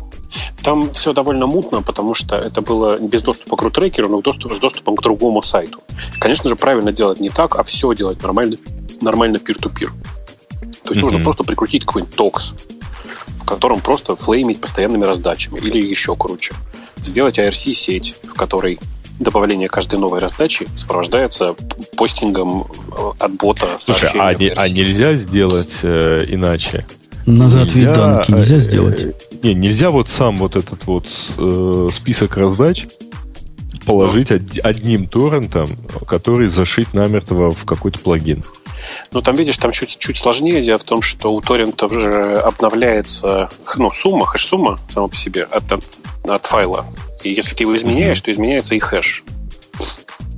Там 0.62 0.92
все 0.92 1.12
довольно 1.12 1.46
мутно, 1.46 1.82
потому 1.82 2.14
что 2.14 2.36
это 2.36 2.60
было 2.60 2.98
без 2.98 3.22
доступа 3.22 3.56
к 3.56 3.62
рутрекеру, 3.62 4.08
но 4.08 4.20
доступ, 4.20 4.54
с 4.54 4.58
доступом 4.58 4.96
к 4.96 5.02
другому 5.02 5.42
сайту. 5.42 5.80
Конечно 6.18 6.48
же, 6.48 6.56
правильно 6.56 6.92
делать 6.92 7.20
не 7.20 7.30
так, 7.30 7.56
а 7.56 7.62
все 7.62 7.94
делать 7.94 8.22
нормально, 8.22 8.56
нормально 9.00 9.36
peer-to-peer. 9.36 9.90
То 9.90 10.94
есть 10.94 11.00
mm-hmm. 11.00 11.00
нужно 11.00 11.20
просто 11.20 11.44
прикрутить 11.44 11.84
какой-нибудь 11.84 12.14
токс, 12.14 12.54
в 13.40 13.46
котором 13.46 13.80
просто 13.80 14.16
флеймить 14.16 14.60
постоянными 14.60 15.04
раздачами, 15.04 15.58
или 15.58 15.80
еще 15.82 16.16
круче. 16.16 16.54
Сделать 17.02 17.38
IRC-сеть, 17.38 18.16
в 18.24 18.34
которой 18.34 18.78
добавление 19.18 19.68
каждой 19.68 19.98
новой 19.98 20.20
раздачи 20.20 20.66
сопровождается 20.76 21.54
постингом 21.96 22.62
э, 22.62 23.10
от 23.18 23.32
бота 23.34 23.66
Слушай, 23.78 24.10
а, 24.16 24.34
не, 24.34 24.48
а 24.48 24.68
нельзя 24.68 25.16
сделать 25.16 25.78
э, 25.82 26.24
иначе? 26.28 26.86
Назад 27.28 27.74
нельзя, 27.74 27.94
данки 27.94 28.32
нельзя 28.32 28.56
э, 28.56 28.60
сделать? 28.60 29.42
Не, 29.42 29.54
нельзя 29.54 29.90
вот 29.90 30.08
сам 30.08 30.36
вот 30.36 30.56
этот 30.56 30.86
вот 30.86 31.06
э, 31.36 31.88
список 31.92 32.36
раздач 32.36 32.86
положить 33.84 34.30
од, 34.30 34.42
одним 34.62 35.06
торрентом, 35.06 35.68
который 36.06 36.48
зашить 36.48 36.94
намертво 36.94 37.50
в 37.50 37.64
какой-то 37.64 37.98
плагин. 37.98 38.44
Ну, 39.12 39.20
там, 39.20 39.34
видишь, 39.34 39.58
там 39.58 39.72
чуть, 39.72 39.98
чуть 39.98 40.16
сложнее. 40.16 40.64
Дело 40.64 40.78
в 40.78 40.84
том, 40.84 41.02
что 41.02 41.34
у 41.34 41.40
торрентов 41.40 41.92
же 41.92 42.36
обновляется 42.36 43.50
ну, 43.76 43.90
сумма, 43.92 44.24
хэш-сумма 44.24 44.78
сама 44.88 45.08
по 45.08 45.16
себе 45.16 45.42
от, 45.44 45.64
от 46.24 46.46
файла. 46.46 46.86
И 47.22 47.32
если 47.32 47.54
ты 47.54 47.64
его 47.64 47.76
изменяешь, 47.76 48.18
mm-hmm. 48.18 48.24
то 48.24 48.32
изменяется 48.32 48.74
и 48.74 48.78
хэш. 48.78 49.24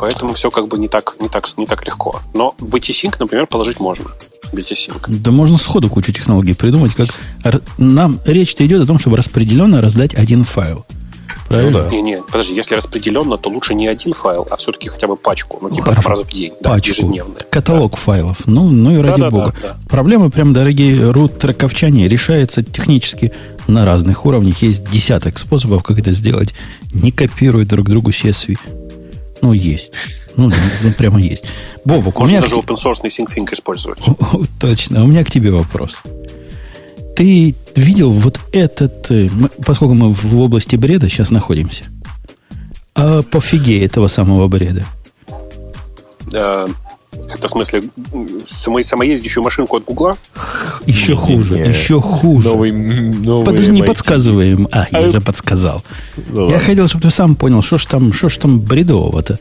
Поэтому 0.01 0.33
все 0.33 0.51
как 0.51 0.67
бы 0.67 0.79
не 0.79 0.89
так, 0.89 1.17
не 1.21 1.29
так, 1.29 1.47
не 1.59 1.67
так 1.67 1.87
легко. 1.87 2.21
Но 2.33 2.55
BT-Sync, 2.59 3.17
например, 3.21 3.47
положить 3.47 3.81
можно. 3.81 4.07
BT-Sync. 4.51 5.05
Да 5.09 5.31
можно 5.31 5.59
сходу 5.59 5.91
кучу 5.91 6.11
технологий 6.11 6.55
придумать. 6.55 6.95
Как 6.95 7.11
нам 7.77 8.19
речь-то 8.25 8.65
идет 8.65 8.83
о 8.83 8.87
том, 8.87 8.99
чтобы 8.99 9.19
распределенно 9.19 9.83
раздать 9.83 10.15
один 10.15 10.45
файл. 10.45 10.87
Правильно? 11.49 11.87
Не, 11.91 12.01
не, 12.01 12.17
подожди, 12.17 12.55
если 12.55 12.77
распределенно, 12.77 13.37
то 13.37 13.51
лучше 13.51 13.75
не 13.75 13.89
один 13.89 14.15
файл, 14.15 14.47
а 14.51 14.57
все-таки 14.57 14.89
хотя 14.89 15.07
бы 15.07 15.17
пачку. 15.17 15.59
Ну, 15.61 15.69
типа 15.69 15.91
Хорошо. 15.91 16.09
раз 16.11 16.23
в 16.23 16.33
день, 16.33 16.53
да, 16.61 16.71
пачку. 16.71 16.91
ежедневно. 16.91 17.35
Каталог 17.51 17.93
да. 17.93 17.99
файлов. 17.99 18.37
Ну, 18.47 18.71
ну 18.71 18.95
и 18.95 19.03
ради 19.03 19.21
да, 19.21 19.31
бога. 19.31 19.55
Да, 19.61 19.69
да. 19.69 19.79
Проблема, 19.89 20.31
прям, 20.31 20.55
дорогие 20.55 21.11
рут-трековчане, 21.11 22.09
решается 22.09 22.63
технически 22.63 23.33
на 23.67 23.85
разных 23.85 24.25
уровнях. 24.25 24.63
Есть 24.63 24.91
десяток 24.91 25.39
способов, 25.39 25.83
как 25.83 25.99
это 25.99 26.13
сделать. 26.13 26.55
Не 26.95 27.11
копируя 27.11 27.67
друг 27.67 27.89
другу 27.89 28.11
CSV. 28.11 28.57
Ну, 29.43 29.53
есть. 29.53 29.93
Ну, 30.37 30.51
ну 30.83 30.93
прямо 30.93 31.21
есть. 31.21 31.47
Бобок, 31.85 32.19
Можно 32.19 32.23
у 32.23 32.27
меня 32.29 32.41
даже 32.41 32.55
open 32.57 32.77
source 32.77 33.03
SyncThink 33.03 33.53
использовать. 33.53 34.01
Точно. 34.61 35.05
У 35.05 35.07
меня 35.07 35.25
к 35.25 35.31
тебе 35.31 35.51
вопрос. 35.51 36.03
Ты 37.17 37.55
видел 37.75 38.11
вот 38.11 38.41
этот, 38.53 39.11
э, 39.11 39.29
поскольку 39.65 39.95
мы 39.95 40.13
в 40.13 40.41
области 40.41 40.77
бреда 40.77 41.09
сейчас 41.09 41.31
находимся, 41.31 41.85
а 42.95 43.23
по 43.23 43.41
фиге 43.41 43.85
этого 43.85 44.09
самого 44.09 44.49
бреда? 44.49 44.85
Это 47.29 47.49
в 47.49 47.51
смысле 47.51 47.83
самой, 48.47 48.85
самоездящую 48.85 49.45
машинку 49.45 49.77
от 49.77 49.85
Гугла? 49.85 50.17
Еще 50.87 51.15
хуже, 51.15 51.59
не, 51.59 51.69
еще 51.69 52.01
хуже. 52.01 52.49
Новый, 52.49 52.73
новый 52.73 53.45
Подожди, 53.45 53.73
не 53.73 53.83
подсказываем. 53.83 54.69
А, 54.73 54.87
я 54.91 54.99
а... 54.99 55.11
же 55.11 55.21
подсказал. 55.21 55.85
Ну, 56.17 56.49
я 56.49 56.55
ладно. 56.55 56.59
хотел, 56.59 56.89
чтобы 56.89 57.03
ты 57.03 57.11
сам 57.11 57.37
понял, 57.37 57.63
что 57.63 57.79
ж 57.79 57.87
там, 57.87 58.13
что 58.13 58.29
ж 58.29 58.37
там 58.37 58.61
бредового-то. 58.61 59.39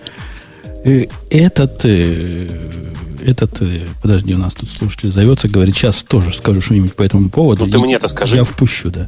Э, 0.84 1.06
этот, 1.30 1.84
э, 1.84 2.92
этот, 3.26 3.62
подожди, 4.02 4.34
у 4.34 4.38
нас 4.38 4.54
тут 4.54 4.70
слушатель 4.70 5.10
зовется, 5.10 5.50
говорит, 5.50 5.76
сейчас 5.76 6.04
тоже 6.04 6.34
скажу 6.34 6.62
что-нибудь 6.62 6.96
по 6.96 7.04
этому 7.04 7.30
поводу. 7.30 7.66
Ну, 7.66 7.72
ты 7.72 7.80
мне 7.80 7.96
это 7.96 8.08
скажи. 8.08 8.36
Я 8.36 8.44
впущу, 8.44 8.90
да. 8.90 9.08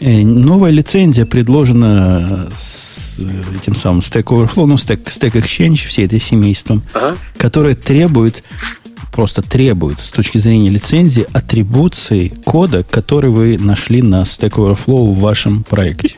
Э, 0.00 0.22
новая 0.22 0.70
лицензия 0.70 1.26
предложена 1.26 2.48
с 2.56 3.20
этим 3.60 3.74
самым 3.74 4.00
Stack 4.00 4.24
Overflow, 4.24 4.66
ну, 4.66 4.74
Stack, 4.74 5.04
Stack 5.04 5.32
Exchange, 5.32 5.86
всей 5.86 6.06
этой 6.06 6.18
семейством, 6.18 6.82
ага. 6.92 7.16
которое 7.36 7.74
требует, 7.74 8.42
просто 9.12 9.42
требует 9.42 10.00
с 10.00 10.10
точки 10.10 10.38
зрения 10.38 10.70
лицензии 10.70 11.26
атрибуции 11.32 12.32
кода, 12.44 12.82
который 12.82 13.30
вы 13.30 13.58
нашли 13.58 14.02
на 14.02 14.22
Stack 14.22 14.52
Overflow 14.52 15.12
в 15.12 15.20
вашем 15.20 15.62
проекте. 15.62 16.16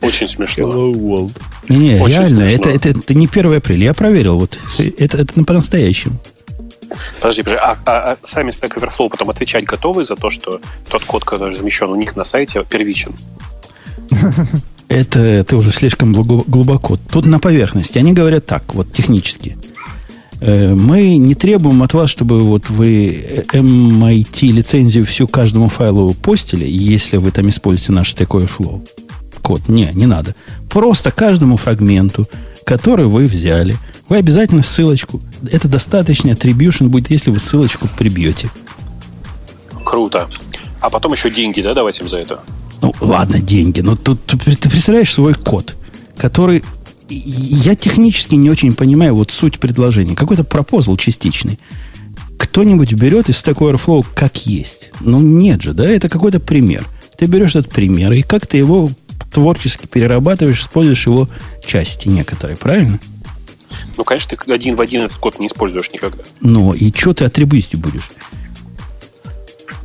Очень 0.00 0.28
смешно. 0.28 0.68
Hello, 0.68 0.92
world. 0.92 1.32
Не, 1.68 2.00
не 2.00 2.06
реально, 2.06 2.42
это, 2.44 2.70
это, 2.70 2.88
это 2.90 3.14
не 3.14 3.26
1 3.26 3.54
апреля. 3.54 3.84
Я 3.84 3.94
проверил. 3.94 4.38
Вот. 4.38 4.58
Это, 4.78 5.18
это 5.18 5.44
по-настоящему. 5.44 6.18
Подожди, 7.20 7.42
подожди. 7.42 7.62
А, 7.62 7.78
а, 7.84 8.12
а 8.12 8.16
сами 8.22 8.50
Stack 8.50 8.78
Overflow 8.78 9.10
потом 9.10 9.30
отвечать 9.30 9.64
готовы 9.64 10.04
за 10.04 10.16
то, 10.16 10.30
что 10.30 10.60
тот 10.88 11.04
код, 11.04 11.24
который 11.24 11.50
размещен 11.50 11.90
у 11.90 11.96
них 11.96 12.16
на 12.16 12.24
сайте, 12.24 12.64
первичен? 12.68 13.14
Это 14.88 15.44
ты 15.44 15.56
уже 15.56 15.72
слишком 15.72 16.12
глубоко. 16.12 16.98
Тут 17.10 17.26
на 17.26 17.38
поверхности. 17.38 17.98
Они 17.98 18.12
говорят 18.12 18.46
так, 18.46 18.74
вот 18.74 18.92
технически. 18.92 19.56
Э, 20.40 20.74
мы 20.74 21.16
не 21.16 21.34
требуем 21.34 21.82
от 21.82 21.94
вас, 21.94 22.10
чтобы 22.10 22.40
вот 22.40 22.68
вы 22.68 23.44
MIT 23.52 24.48
лицензию 24.48 25.06
всю 25.06 25.26
каждому 25.28 25.68
файлу 25.68 26.14
постили, 26.14 26.66
если 26.68 27.16
вы 27.16 27.30
там 27.30 27.48
используете 27.48 27.92
наш 27.92 28.14
Stack 28.14 28.28
Overflow 28.28 28.86
код. 29.42 29.68
Не, 29.68 29.90
не 29.92 30.06
надо. 30.06 30.34
Просто 30.70 31.10
каждому 31.10 31.56
фрагменту, 31.56 32.26
который 32.64 33.06
вы 33.06 33.26
взяли, 33.26 33.76
вы 34.08 34.18
обязательно 34.18 34.62
ссылочку. 34.62 35.20
Это 35.50 35.68
достаточно 35.68 36.30
attribution 36.30 36.88
будет, 36.88 37.10
если 37.10 37.30
вы 37.30 37.38
ссылочку 37.38 37.88
прибьете. 37.96 38.50
Круто. 39.84 40.28
А 40.80 40.90
потом 40.90 41.12
еще 41.12 41.30
деньги, 41.30 41.60
да, 41.60 41.74
давать 41.74 42.00
им 42.00 42.08
за 42.08 42.18
это? 42.18 42.40
Ну, 42.80 42.92
ладно, 43.00 43.40
деньги. 43.40 43.80
Но 43.80 43.94
тут, 43.94 44.24
тут 44.26 44.42
ты 44.42 44.68
представляешь 44.68 45.12
свой 45.12 45.34
код, 45.34 45.76
который... 46.16 46.64
Я 47.08 47.74
технически 47.74 48.34
не 48.34 48.50
очень 48.50 48.74
понимаю 48.74 49.14
вот 49.14 49.30
суть 49.30 49.60
предложения. 49.60 50.14
Какой-то 50.16 50.44
пропозал 50.44 50.96
частичный. 50.96 51.58
Кто-нибудь 52.38 52.92
берет 52.94 53.28
из 53.28 53.36
Stack 53.36 53.58
Overflow 53.58 54.04
как 54.14 54.46
есть. 54.46 54.90
Ну, 55.00 55.20
нет 55.20 55.62
же, 55.62 55.74
да? 55.74 55.84
Это 55.88 56.08
какой-то 56.08 56.40
пример. 56.40 56.86
Ты 57.18 57.26
берешь 57.26 57.54
этот 57.54 57.70
пример, 57.70 58.12
и 58.12 58.22
как 58.22 58.46
ты 58.46 58.56
его 58.56 58.90
творчески 59.32 59.86
перерабатываешь, 59.86 60.62
используешь 60.62 61.06
его 61.06 61.28
части 61.64 62.08
некоторые, 62.08 62.56
правильно? 62.56 63.00
Ну, 63.96 64.04
конечно, 64.04 64.36
ты 64.36 64.52
один 64.52 64.76
в 64.76 64.80
один 64.80 65.02
этот 65.02 65.18
код 65.18 65.38
не 65.38 65.46
используешь 65.46 65.90
никогда. 65.92 66.22
Ну, 66.40 66.72
и 66.72 66.92
что 66.92 67.14
ты 67.14 67.24
атрибутить 67.24 67.76
будешь? 67.76 68.10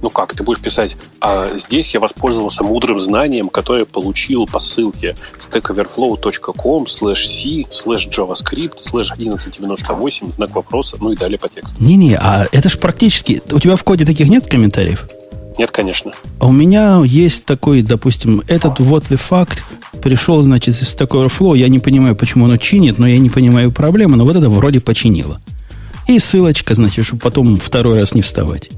Ну 0.02 0.10
как, 0.10 0.36
ты 0.36 0.43
будешь 0.43 0.62
писать, 0.62 0.95
а 1.20 1.58
здесь 1.58 1.93
я 1.93 2.00
воспользовался 2.00 2.64
мудрым 2.64 3.00
знанием, 3.00 3.50
которое 3.50 3.86
получил 3.86 4.45
по 4.45 4.60
ссылке 4.60 5.16
stackoverflow.com 5.39 6.84
slash 6.84 7.26
c 7.26 7.66
slash 7.72 8.10
javascript 8.10 8.78
slash 8.86 9.12
1198 9.14 10.34
знак 10.34 10.56
вопроса, 10.56 10.98
ну 11.00 11.12
и 11.14 11.16
далее 11.16 11.39
по 11.39 11.50
тексту. 11.50 11.76
Не-не, 11.80 12.16
а 12.16 12.48
это 12.52 12.70
же 12.70 12.78
практически... 12.78 13.41
У 13.52 13.60
тебя 13.60 13.76
в 13.76 13.84
коде 13.84 14.06
таких 14.06 14.30
нет 14.30 14.45
комментариев? 14.45 15.08
Нет, 15.58 15.72
конечно. 15.72 16.12
А 16.39 16.47
у 16.47 16.51
меня 16.51 17.01
есть 17.03 17.45
такой, 17.45 17.82
допустим, 17.82 18.43
этот 18.47 18.80
вот 18.80 19.10
ли 19.10 19.16
факт 19.16 19.64
пришел, 20.01 20.41
значит, 20.43 20.76
из 20.76 20.95
Stack 20.95 21.10
Overflow. 21.10 21.58
Я 21.58 21.68
не 21.68 21.80
понимаю, 21.80 22.16
почему 22.16 22.45
оно 22.45 22.58
чинит, 22.58 22.99
но 22.99 23.08
я 23.08 23.18
не 23.18 23.30
понимаю 23.30 23.72
проблемы, 23.72 24.18
но 24.18 24.26
вот 24.26 24.36
это 24.36 24.49
вроде 24.49 24.80
починило. 24.80 25.41
И 26.08 26.20
ссылочка, 26.20 26.76
значит, 26.76 27.05
чтобы 27.05 27.22
потом 27.22 27.58
второй 27.58 27.95
раз 27.95 28.14
не 28.14 28.22
вставать. 28.22 28.70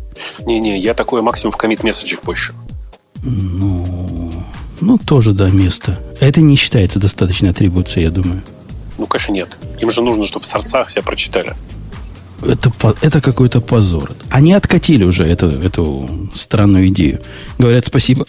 Не-не, 0.46 0.80
я 0.80 0.94
такое 0.94 1.22
максимум 1.22 1.52
в 1.52 1.58
комит 1.58 1.84
месседжик 1.84 2.22
пощу. 2.22 2.54
Ну, 3.24 4.32
ну, 4.82 4.98
тоже, 4.98 5.34
да, 5.34 5.50
место. 5.50 6.00
Это 6.20 6.42
не 6.42 6.56
считается 6.56 7.00
достаточной 7.00 7.50
атрибуцией, 7.50 8.06
я 8.06 8.12
думаю. 8.12 8.42
Ну, 8.98 9.06
конечно, 9.06 9.34
нет. 9.34 9.50
Им 9.80 9.92
же 9.92 10.02
нужно, 10.02 10.26
чтобы 10.26 10.44
в 10.44 10.48
сорцах 10.48 10.88
все 10.88 11.02
прочитали. 11.02 11.56
Это, 12.42 12.72
это 13.02 13.22
какой-то 13.22 13.62
позор. 13.62 14.12
Они 14.30 14.54
откатили 14.54 15.04
уже 15.04 15.26
эту, 15.26 15.48
эту 15.48 16.30
странную 16.34 16.88
идею. 16.88 17.20
Говорят, 17.58 17.86
спасибо, 17.86 18.26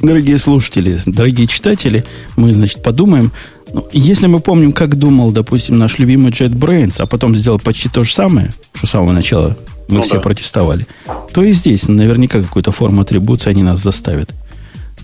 дорогие 0.00 0.38
слушатели, 0.38 1.00
дорогие 1.06 1.46
читатели. 1.46 2.04
Мы, 2.36 2.52
значит, 2.52 2.82
подумаем. 2.82 3.32
Ну, 3.72 3.86
если 3.92 4.26
мы 4.26 4.40
помним, 4.40 4.72
как 4.72 4.96
думал, 4.96 5.30
допустим, 5.30 5.78
наш 5.78 5.98
любимый 5.98 6.30
JetBrains, 6.30 6.96
а 6.98 7.06
потом 7.06 7.34
сделал 7.34 7.58
почти 7.58 7.88
то 7.88 8.04
же 8.04 8.12
самое, 8.12 8.52
что 8.74 8.86
с 8.86 8.90
самого 8.90 9.12
начала 9.12 9.56
мы 9.88 9.96
ну, 9.96 10.02
все 10.02 10.14
да. 10.14 10.20
протестовали, 10.20 10.86
то 11.32 11.42
и 11.42 11.52
здесь 11.52 11.88
наверняка 11.88 12.42
какую-то 12.42 12.72
форму 12.72 13.02
атрибуции 13.02 13.50
они 13.50 13.62
нас 13.62 13.82
заставят 13.82 14.30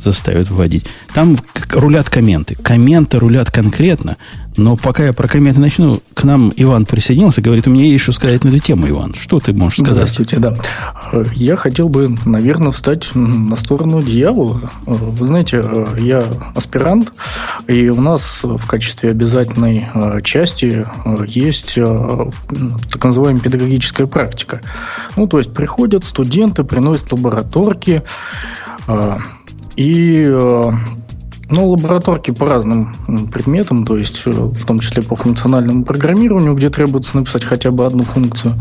заставят 0.01 0.51
вводить. 0.51 0.87
Там 1.15 1.39
рулят 1.73 2.11
комменты. 2.11 2.57
Комменты 2.57 3.19
рулят 3.19 3.51
конкретно, 3.51 4.17
но 4.59 4.77
пока 4.77 5.05
я 5.05 5.13
про 5.13 5.29
комменты 5.29 5.61
начну, 5.61 6.03
к 6.15 6.25
нам 6.25 6.53
Иван 6.57 6.85
присоединился, 6.85 7.41
говорит, 7.41 7.69
у 7.69 7.71
меня 7.71 7.85
есть 7.85 8.03
что 8.03 8.13
сказать 8.13 8.43
на 8.43 8.49
эту 8.49 8.59
тему, 8.59 8.89
Иван. 8.89 9.15
Что 9.15 9.39
ты 9.39 9.53
можешь 9.53 9.79
сказать? 9.79 9.95
Здравствуйте, 9.95 10.39
да. 10.39 10.55
Я 11.35 11.57
хотел 11.57 11.89
бы, 11.89 12.17
наверное, 12.25 12.73
встать 12.73 13.15
на 13.15 13.55
сторону 13.55 14.03
дьявола. 14.03 14.61
Вы 14.85 15.27
знаете, 15.27 15.65
я 15.99 16.25
аспирант, 16.57 17.13
и 17.69 17.89
у 17.89 18.01
нас 18.01 18.41
в 18.43 18.67
качестве 18.67 19.11
обязательной 19.11 19.89
э, 19.95 20.21
части 20.23 20.85
э, 21.05 21.17
есть 21.27 21.75
э, 21.77 22.31
так 22.91 23.05
называемая 23.05 23.41
педагогическая 23.41 24.09
практика. 24.09 24.61
Ну, 25.17 25.29
то 25.29 25.39
есть 25.39 25.55
приходят 25.55 26.05
студенты, 26.05 26.65
приносят 26.65 27.13
лабораторки, 27.13 28.03
и 29.79 30.25
э, 30.25 30.73
ну, 31.51 31.71
лабораторки 31.71 32.33
по 32.33 32.47
разным 32.47 32.97
предметам, 33.33 33.87
то 33.87 33.97
есть 33.97 34.23
э, 34.27 34.31
в 34.31 34.67
том 34.67 34.81
числе 34.81 35.05
по 35.05 35.15
функциональному 35.15 35.85
программированию, 35.85 36.55
где 36.55 36.69
требуется 36.69 37.17
написать 37.17 37.45
хотя 37.45 37.71
бы 37.71 37.87
одну 37.87 38.03
функцию. 38.03 38.61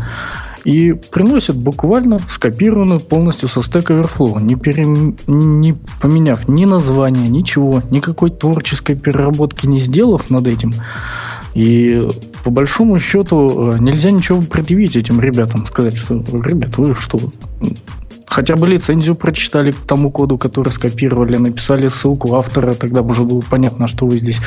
И 0.62 0.92
приносят 0.92 1.56
буквально 1.56 2.20
скопированную 2.20 3.00
полностью 3.00 3.48
со 3.48 3.60
Stack 3.60 3.86
Overflow, 3.86 4.40
не, 4.40 4.54
пере... 4.54 4.84
не 5.26 5.74
поменяв 6.00 6.46
ни 6.46 6.66
название, 6.66 7.28
ничего, 7.28 7.82
никакой 7.90 8.30
творческой 8.30 8.94
переработки 8.94 9.66
не 9.66 9.80
сделав 9.80 10.30
над 10.30 10.46
этим. 10.46 10.72
И 11.52 12.08
по 12.44 12.52
большому 12.52 13.00
счету 13.00 13.72
э, 13.72 13.78
нельзя 13.80 14.12
ничего 14.12 14.40
предъявить 14.40 14.94
этим 14.94 15.20
ребятам, 15.20 15.66
сказать, 15.66 15.96
что, 15.96 16.14
ребят, 16.14 16.78
вы 16.78 16.94
что, 16.94 17.18
хотя 18.28 18.56
бы 18.56 18.66
лицензию 18.66 19.14
прочитали 19.14 19.72
к 19.72 19.80
тому 19.80 20.10
коду, 20.10 20.38
который 20.38 20.70
скопировали, 20.70 21.36
написали 21.36 21.88
ссылку 21.88 22.34
автора, 22.34 22.74
тогда 22.74 23.02
бы 23.02 23.10
уже 23.10 23.22
было 23.22 23.40
понятно, 23.40 23.88
что 23.88 24.06
вы 24.06 24.16
здесь 24.16 24.40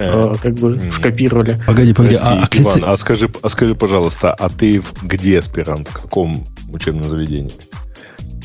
э, 0.00 0.34
как 0.42 0.54
бы 0.54 0.90
скопировали. 0.90 1.60
Погоди, 1.66 1.92
погоди. 1.92 2.16
Прости, 2.16 2.58
а, 2.58 2.62
Иван, 2.62 2.84
а, 2.84 2.96
скажи, 2.96 3.30
а 3.42 3.48
скажи, 3.48 3.74
пожалуйста, 3.74 4.32
а 4.32 4.48
ты 4.48 4.82
где 5.02 5.38
аспирант? 5.38 5.88
В 5.88 6.02
каком 6.02 6.44
учебном 6.72 7.04
заведении? 7.04 7.52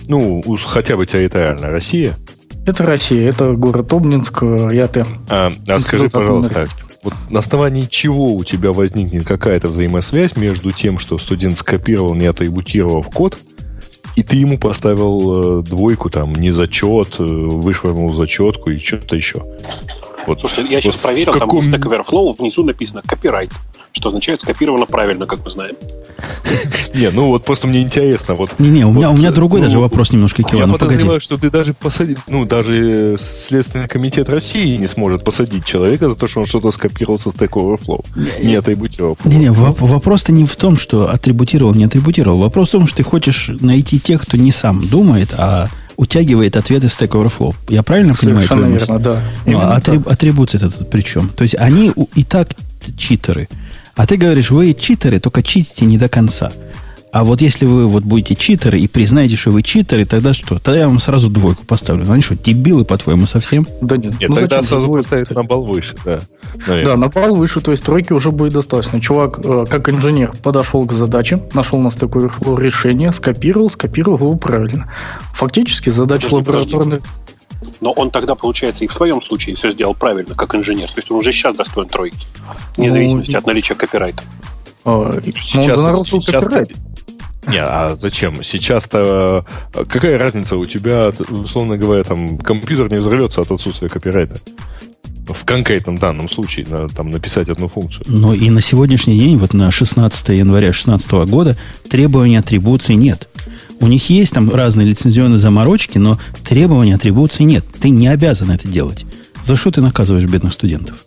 Ну, 0.07 0.41
уж 0.45 0.65
хотя 0.65 0.97
бы 0.97 1.05
территориально. 1.05 1.69
Россия? 1.69 2.15
Это 2.65 2.85
Россия, 2.85 3.29
это 3.29 3.53
город 3.53 3.91
Обнинск, 3.91 4.43
я 4.43 4.87
ты. 4.87 5.05
А, 5.29 5.51
а 5.67 5.79
скажи, 5.79 6.09
пожалуйста, 6.09 6.67
вот 7.03 7.13
на 7.29 7.39
основании 7.39 7.87
чего 7.89 8.25
у 8.35 8.43
тебя 8.43 8.71
возникнет 8.71 9.25
какая-то 9.25 9.67
взаимосвязь 9.67 10.35
между 10.35 10.71
тем, 10.71 10.99
что 10.99 11.17
студент 11.17 11.57
скопировал, 11.57 12.13
не 12.13 12.27
атрибутировав 12.27 13.09
код, 13.09 13.39
и 14.15 14.23
ты 14.23 14.37
ему 14.37 14.57
поставил 14.57 15.59
э, 15.59 15.63
двойку, 15.63 16.09
там, 16.09 16.33
не 16.33 16.51
зачет, 16.51 17.15
э, 17.19 17.23
вышвырнул 17.23 18.13
зачетку 18.13 18.71
и 18.71 18.79
что-то 18.79 19.15
еще. 19.15 19.43
Вот. 20.27 20.39
Слушай, 20.39 20.69
я 20.69 20.81
сейчас 20.81 20.95
вот 20.95 21.03
проверил, 21.03 21.33
каком... 21.33 21.71
там 21.71 21.81
в 21.81 21.85
Stack 21.85 22.05
Overflow 22.05 22.35
внизу 22.37 22.63
написано 22.63 23.01
copyright, 23.07 23.51
что 23.93 24.09
означает 24.09 24.41
скопировано 24.41 24.85
правильно, 24.85 25.25
как 25.25 25.43
мы 25.43 25.51
знаем. 25.51 25.75
Не, 26.93 27.09
ну 27.09 27.27
вот 27.27 27.45
просто 27.45 27.67
мне 27.67 27.81
интересно. 27.81 28.35
Вот, 28.35 28.59
Не-не, 28.59 28.85
у 28.85 28.91
меня, 28.91 29.09
у 29.09 29.17
меня 29.17 29.31
другой 29.31 29.59
ну, 29.59 29.67
даже 29.67 29.79
вопрос 29.79 30.11
немножко 30.11 30.43
к 30.43 30.53
Ивану. 30.53 30.73
Я 30.73 30.79
подозреваю, 30.79 31.19
что 31.19 31.37
ты 31.37 31.49
даже 31.49 31.73
посадить, 31.73 32.17
ну, 32.27 32.45
даже 32.45 33.17
Следственный 33.19 33.87
комитет 33.87 34.29
России 34.29 34.75
не 34.77 34.87
сможет 34.87 35.23
посадить 35.23 35.65
человека 35.65 36.09
за 36.09 36.15
то, 36.15 36.27
что 36.27 36.41
он 36.41 36.45
что-то 36.45 36.71
скопировал 36.71 37.19
со 37.19 37.29
Stack 37.29 37.49
Overflow. 37.49 38.05
Не 38.41 38.55
атрибутировал. 38.55 39.17
Не-не, 39.25 39.51
вопрос-то 39.51 40.31
не 40.31 40.45
в 40.45 40.55
том, 40.55 40.77
что 40.77 41.09
атрибутировал, 41.09 41.73
не 41.73 41.85
атрибутировал. 41.85 42.39
Вопрос 42.39 42.69
в 42.69 42.71
том, 42.73 42.87
что 42.87 42.97
ты 42.97 43.03
хочешь 43.03 43.49
найти 43.59 43.99
тех, 43.99 44.21
кто 44.21 44.37
не 44.37 44.51
сам 44.51 44.87
думает, 44.87 45.33
а 45.37 45.67
утягивает 45.97 46.55
ответы 46.55 46.87
Stack 46.87 47.09
Overflow. 47.09 47.53
Я 47.69 47.83
правильно 47.83 48.13
Совершенно 48.13 48.57
понимаю? 48.57 48.79
Совершенно 48.79 48.95
верно, 48.95 48.99
да. 48.99 49.23
Ну, 49.45 49.59
а 49.59 49.75
атриб, 49.75 50.07
атрибуция 50.07 50.59
это 50.59 50.71
тут 50.71 50.89
при 50.89 51.01
чем? 51.01 51.29
То 51.29 51.43
есть 51.43 51.55
они 51.55 51.91
и 52.15 52.23
так 52.23 52.49
читеры. 52.97 53.47
А 53.95 54.07
ты 54.07 54.17
говоришь, 54.17 54.51
вы 54.51 54.73
читеры, 54.73 55.19
только 55.19 55.43
читите 55.43 55.85
не 55.85 55.97
до 55.97 56.09
конца. 56.09 56.51
А 57.11 57.25
вот 57.25 57.41
если 57.41 57.65
вы 57.65 57.87
вот 57.87 58.03
будете 58.03 58.35
читеры 58.35 58.79
и 58.79 58.87
признаете, 58.87 59.35
что 59.35 59.51
вы 59.51 59.63
читеры, 59.63 60.05
тогда 60.05 60.33
что? 60.33 60.59
Тогда 60.59 60.79
я 60.79 60.87
вам 60.87 60.99
сразу 60.99 61.29
двойку 61.29 61.65
поставлю. 61.65 62.05
Ну 62.05 62.13
они 62.13 62.21
что, 62.21 62.37
дебилы, 62.37 62.85
по-твоему, 62.85 63.25
совсем? 63.25 63.67
Да 63.81 63.97
нет. 63.97 64.17
Нет, 64.17 64.29
ну, 64.29 64.35
тогда 64.35 64.63
сразу 64.63 64.89
поставить 64.89 65.29
на 65.29 65.43
балл 65.43 65.63
выше, 65.63 65.95
да. 66.05 66.21
Наверное. 66.67 66.85
Да, 66.85 66.97
на 66.97 67.09
балл 67.09 67.35
выше, 67.35 67.59
то 67.59 67.71
есть 67.71 67.83
тройки 67.83 68.13
уже 68.13 68.31
будет 68.31 68.53
достаточно. 68.53 69.01
Чувак, 69.01 69.41
э, 69.43 69.65
как 69.69 69.89
инженер, 69.89 70.31
подошел 70.41 70.85
к 70.85 70.93
задаче, 70.93 71.43
нашел 71.53 71.79
у 71.79 71.81
нас 71.81 71.95
такое 71.95 72.29
решение, 72.57 73.11
скопировал, 73.11 73.69
скопировал 73.69 74.17
его 74.17 74.35
правильно. 74.35 74.89
Фактически 75.33 75.89
задача 75.89 76.33
лабораторных... 76.33 77.01
Но 77.79 77.91
он 77.91 78.11
тогда, 78.11 78.35
получается, 78.35 78.83
и 78.83 78.87
в 78.87 78.93
своем 78.93 79.21
случае 79.21 79.55
все 79.55 79.69
сделал 79.69 79.93
правильно, 79.93 80.35
как 80.35 80.55
инженер. 80.55 80.87
То 80.89 80.97
есть 80.97 81.11
он 81.11 81.17
уже 81.17 81.31
сейчас 81.31 81.55
достоин 81.55 81.87
тройки, 81.87 82.27
вне 82.77 82.87
ну, 82.87 82.93
зависимости 82.93 83.31
и... 83.31 83.35
от 83.35 83.45
наличия 83.45 83.75
копирайта. 83.75 84.23
А, 84.83 85.11
сейчас, 85.23 85.77
он 85.77 85.83
нарушил 85.83 86.21
сейчас, 86.21 86.43
копирайт. 86.45 86.71
Не, 87.47 87.59
а 87.59 87.95
зачем? 87.95 88.43
Сейчас-то 88.43 89.45
какая 89.73 90.19
разница 90.19 90.57
у 90.57 90.65
тебя, 90.65 91.11
условно 91.29 91.77
говоря, 91.77 92.03
там 92.03 92.37
компьютер 92.37 92.91
не 92.91 92.97
взорвется 92.97 93.41
от 93.41 93.51
отсутствия 93.51 93.89
копирайта? 93.89 94.39
В 95.27 95.45
конкретном 95.45 95.97
данном 95.97 96.27
случае 96.27 96.65
на, 96.67 96.89
там, 96.89 97.09
написать 97.09 97.49
одну 97.49 97.67
функцию. 97.67 98.05
Но 98.07 98.33
и 98.33 98.49
на 98.49 98.61
сегодняшний 98.61 99.17
день, 99.17 99.37
вот 99.37 99.53
на 99.53 99.71
16 99.71 100.29
января 100.29 100.67
2016 100.67 101.11
года, 101.29 101.57
требований 101.89 102.37
атрибуции 102.37 102.93
нет. 102.93 103.29
У 103.79 103.87
них 103.87 104.09
есть 104.09 104.33
там 104.33 104.49
разные 104.49 104.87
лицензионные 104.87 105.37
заморочки, 105.37 105.97
но 105.97 106.19
требований 106.43 106.93
атрибуции 106.93 107.43
нет. 107.43 107.65
Ты 107.79 107.89
не 107.89 108.07
обязан 108.07 108.51
это 108.51 108.67
делать. 108.67 109.05
За 109.43 109.55
что 109.55 109.71
ты 109.71 109.81
наказываешь 109.81 110.25
бедных 110.25 110.53
студентов? 110.53 111.03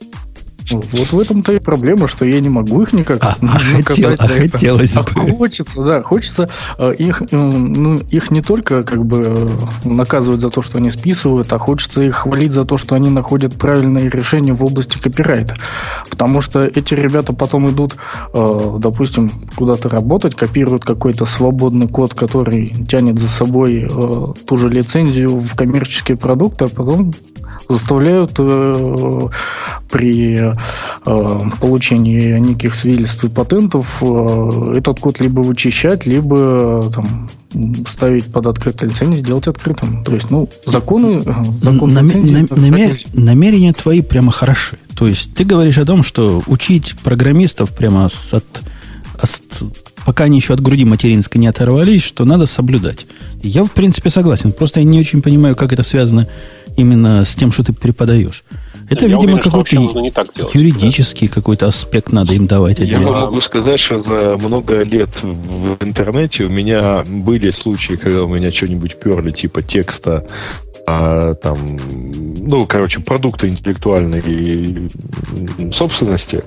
Вот 0.71 1.12
в 1.12 1.19
этом-то 1.19 1.53
и 1.53 1.59
проблема, 1.59 2.09
что 2.09 2.25
я 2.25 2.41
не 2.41 2.49
могу 2.49 2.83
их 2.83 2.93
никак 2.93 3.23
а, 3.23 3.37
наказать 3.41 4.19
а, 4.21 4.27
хотел, 4.27 4.39
а 4.41 4.51
хотелось 4.51 4.97
а 4.97 5.03
бы. 5.03 5.31
Хочется, 5.37 5.83
да, 5.83 6.03
хочется 6.03 6.49
э, 6.79 6.95
их, 6.97 7.23
э, 7.23 7.37
ну, 7.37 7.97
их 7.97 8.31
не 8.31 8.41
только 8.41 8.83
как 8.83 9.05
бы 9.05 9.51
наказывать 9.85 10.41
за 10.41 10.49
то, 10.49 10.62
что 10.62 10.79
они 10.79 10.91
списывают, 10.91 11.53
а 11.53 11.59
хочется 11.59 12.03
их 12.03 12.17
хвалить 12.17 12.53
за 12.53 12.65
то, 12.65 12.79
что 12.79 12.95
они 12.95 13.11
находят 13.11 13.55
правильные 13.55 14.09
решения 14.09 14.55
в 14.55 14.65
области 14.65 14.99
копирайта. 14.99 15.55
Потому 16.09 16.41
что 16.41 16.62
эти 16.62 16.95
ребята 16.95 17.35
потом 17.35 17.71
идут, 17.71 17.97
э, 18.33 18.77
допустим, 18.79 19.31
куда-то 19.55 19.89
работать, 19.91 20.35
копируют 20.35 20.85
какой-то 20.85 21.27
свободный 21.27 21.89
код, 21.89 22.15
который 22.15 22.75
тянет 22.89 23.19
за 23.19 23.29
собой 23.29 23.89
ту 24.47 24.57
же 24.57 24.69
лицензию 24.69 25.37
в 25.37 25.55
коммерческие 25.55 26.17
продукты, 26.17 26.65
а 26.65 26.69
потом 26.69 27.12
заставляют 27.69 28.33
э, 28.39 29.29
при 31.05 31.46
э, 31.46 31.50
получении 31.61 32.38
неких 32.38 32.74
свидетельств 32.74 33.24
и 33.24 33.28
патентов 33.28 34.02
э, 34.02 34.74
этот 34.76 35.00
код 35.00 35.20
либо 35.20 35.40
вычищать, 35.40 36.07
либо 36.07 36.90
там, 36.94 37.28
ставить 37.86 38.26
под 38.26 38.46
открытой 38.46 38.88
лицензией, 38.88 39.20
сделать 39.20 39.46
открытым. 39.46 40.05
То 40.05 40.14
есть, 40.14 40.30
ну, 40.30 40.48
законы, 40.66 41.22
закон 41.57 41.92
Нам, 41.92 42.07
лицензии, 42.07 42.34
нам, 42.34 42.48
намер, 42.50 42.96
намерения 43.12 43.72
твои 43.72 44.02
прямо 44.02 44.32
хороши. 44.32 44.78
То 44.96 45.09
есть, 45.09 45.34
ты 45.34 45.44
говоришь 45.44 45.78
о 45.78 45.84
том, 45.84 46.02
что 46.02 46.42
учить 46.46 46.94
программистов 47.02 47.70
прямо 47.70 48.09
с, 48.09 48.34
от, 48.34 48.44
от, 49.20 49.30
пока 50.05 50.24
они 50.24 50.38
еще 50.38 50.55
от 50.55 50.61
груди 50.61 50.84
материнской 50.84 51.40
не 51.40 51.46
оторвались, 51.46 52.02
что 52.02 52.24
надо 52.24 52.46
соблюдать. 52.46 53.07
Я, 53.42 53.64
в 53.64 53.70
принципе, 53.70 54.11
согласен. 54.11 54.52
Просто 54.52 54.80
я 54.80 54.86
не 54.86 54.98
очень 54.98 55.22
понимаю, 55.22 55.57
как 55.57 55.72
это 55.72 55.82
связано 55.82 56.28
именно 56.76 57.24
с 57.24 57.34
тем, 57.34 57.52
что 57.52 57.62
ты 57.62 57.72
преподаешь. 57.72 58.44
Это, 58.91 59.07
я 59.07 59.16
видимо, 59.16 59.41
какой-то 59.41 59.76
юридический 59.76 61.28
какой-то 61.28 61.66
аспект 61.66 62.12
надо 62.12 62.35
им 62.35 62.47
давать. 62.47 62.78
Я 62.80 63.01
могу 63.01 63.41
сказать, 63.41 63.80
что 63.80 63.99
за 63.99 64.37
много 64.37 64.82
лет 64.82 65.22
в 65.22 65.76
интернете 65.82 66.45
у 66.45 66.49
меня 66.49 67.05
были 67.07 67.51
случаи, 67.51 67.95
когда 67.95 68.24
у 68.24 68.28
меня 68.28 68.53
что-нибудь 68.53 68.97
перли 68.97 69.32
типа 69.32 69.62
текста 69.62 70.26
а, 70.87 71.35
там, 71.35 71.59
ну, 72.39 72.66
короче, 72.66 73.01
продукты 73.01 73.49
интеллектуальной 73.49 74.91
собственности, 75.72 76.45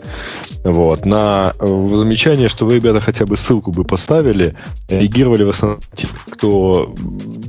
вот, 0.63 1.05
на 1.05 1.53
замечание, 1.59 2.47
что 2.47 2.65
вы, 2.65 2.75
ребята, 2.75 2.99
хотя 2.99 3.25
бы 3.25 3.35
ссылку 3.35 3.71
бы 3.71 3.83
поставили, 3.83 4.55
реагировали 4.89 5.43
в 5.43 5.49
основном 5.49 5.79
те, 5.95 6.07
кто 6.29 6.93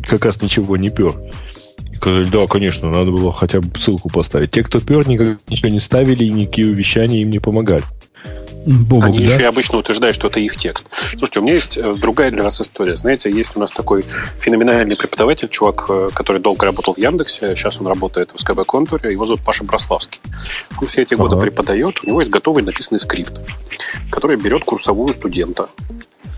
как 0.09 0.25
раз 0.25 0.41
ничего 0.41 0.77
не 0.79 0.89
пер. 0.89 1.15
Сказали, 1.99 2.25
да, 2.27 2.47
конечно, 2.47 2.91
надо 2.91 3.11
было 3.11 3.33
хотя 3.33 3.61
бы 3.61 3.77
ссылку 3.77 4.09
поставить. 4.09 4.53
Те, 4.53 4.63
кто 4.63 4.79
пер, 4.79 5.09
никогда 5.09 5.37
ничего 5.49 5.69
не 5.69 5.81
ставили 5.81 6.25
и 6.25 6.31
никакие 6.31 6.71
увещания 6.71 7.23
им 7.23 7.31
не 7.31 7.41
помогали. 7.41 7.83
Бобок, 8.69 9.05
Они 9.05 9.19
да? 9.21 9.33
еще 9.33 9.43
и 9.43 9.47
обычно 9.47 9.79
утверждают, 9.79 10.15
что 10.15 10.29
это 10.29 10.41
их 10.41 10.57
текст. 10.57 10.91
Слушайте, 11.13 11.41
у 11.41 11.43
меня 11.43 11.55
есть 11.55 11.79
э, 11.79 11.95
другая 11.95 12.31
для 12.31 12.43
вас 12.43 12.61
история. 12.61 12.97
Знаете, 12.97 13.31
есть 13.31 13.57
у 13.57 13.61
нас 13.61 13.73
такой 13.73 14.05
феноменальный 14.41 14.95
преподаватель, 14.95 15.49
чувак, 15.49 15.87
э, 15.89 16.11
который 16.13 16.43
долго 16.43 16.67
работал 16.67 16.93
в 16.93 16.99
Яндексе, 16.99 17.57
сейчас 17.57 17.81
он 17.81 17.87
работает 17.87 18.33
в 18.33 18.39
СКБ 18.39 18.67
Контуре, 18.67 19.11
его 19.11 19.25
зовут 19.25 19.43
Паша 19.43 19.65
Брославский. 19.65 20.21
Он 20.79 20.87
все 20.87 21.03
эти 21.03 21.15
ага. 21.15 21.25
годы 21.25 21.37
преподает, 21.37 22.01
у 22.05 22.07
него 22.07 22.21
есть 22.21 22.31
готовый 22.31 22.63
написанный 22.63 23.01
скрипт, 23.01 23.41
который 24.11 24.37
берет 24.37 24.65
курсовую 24.65 25.15
студента 25.15 25.71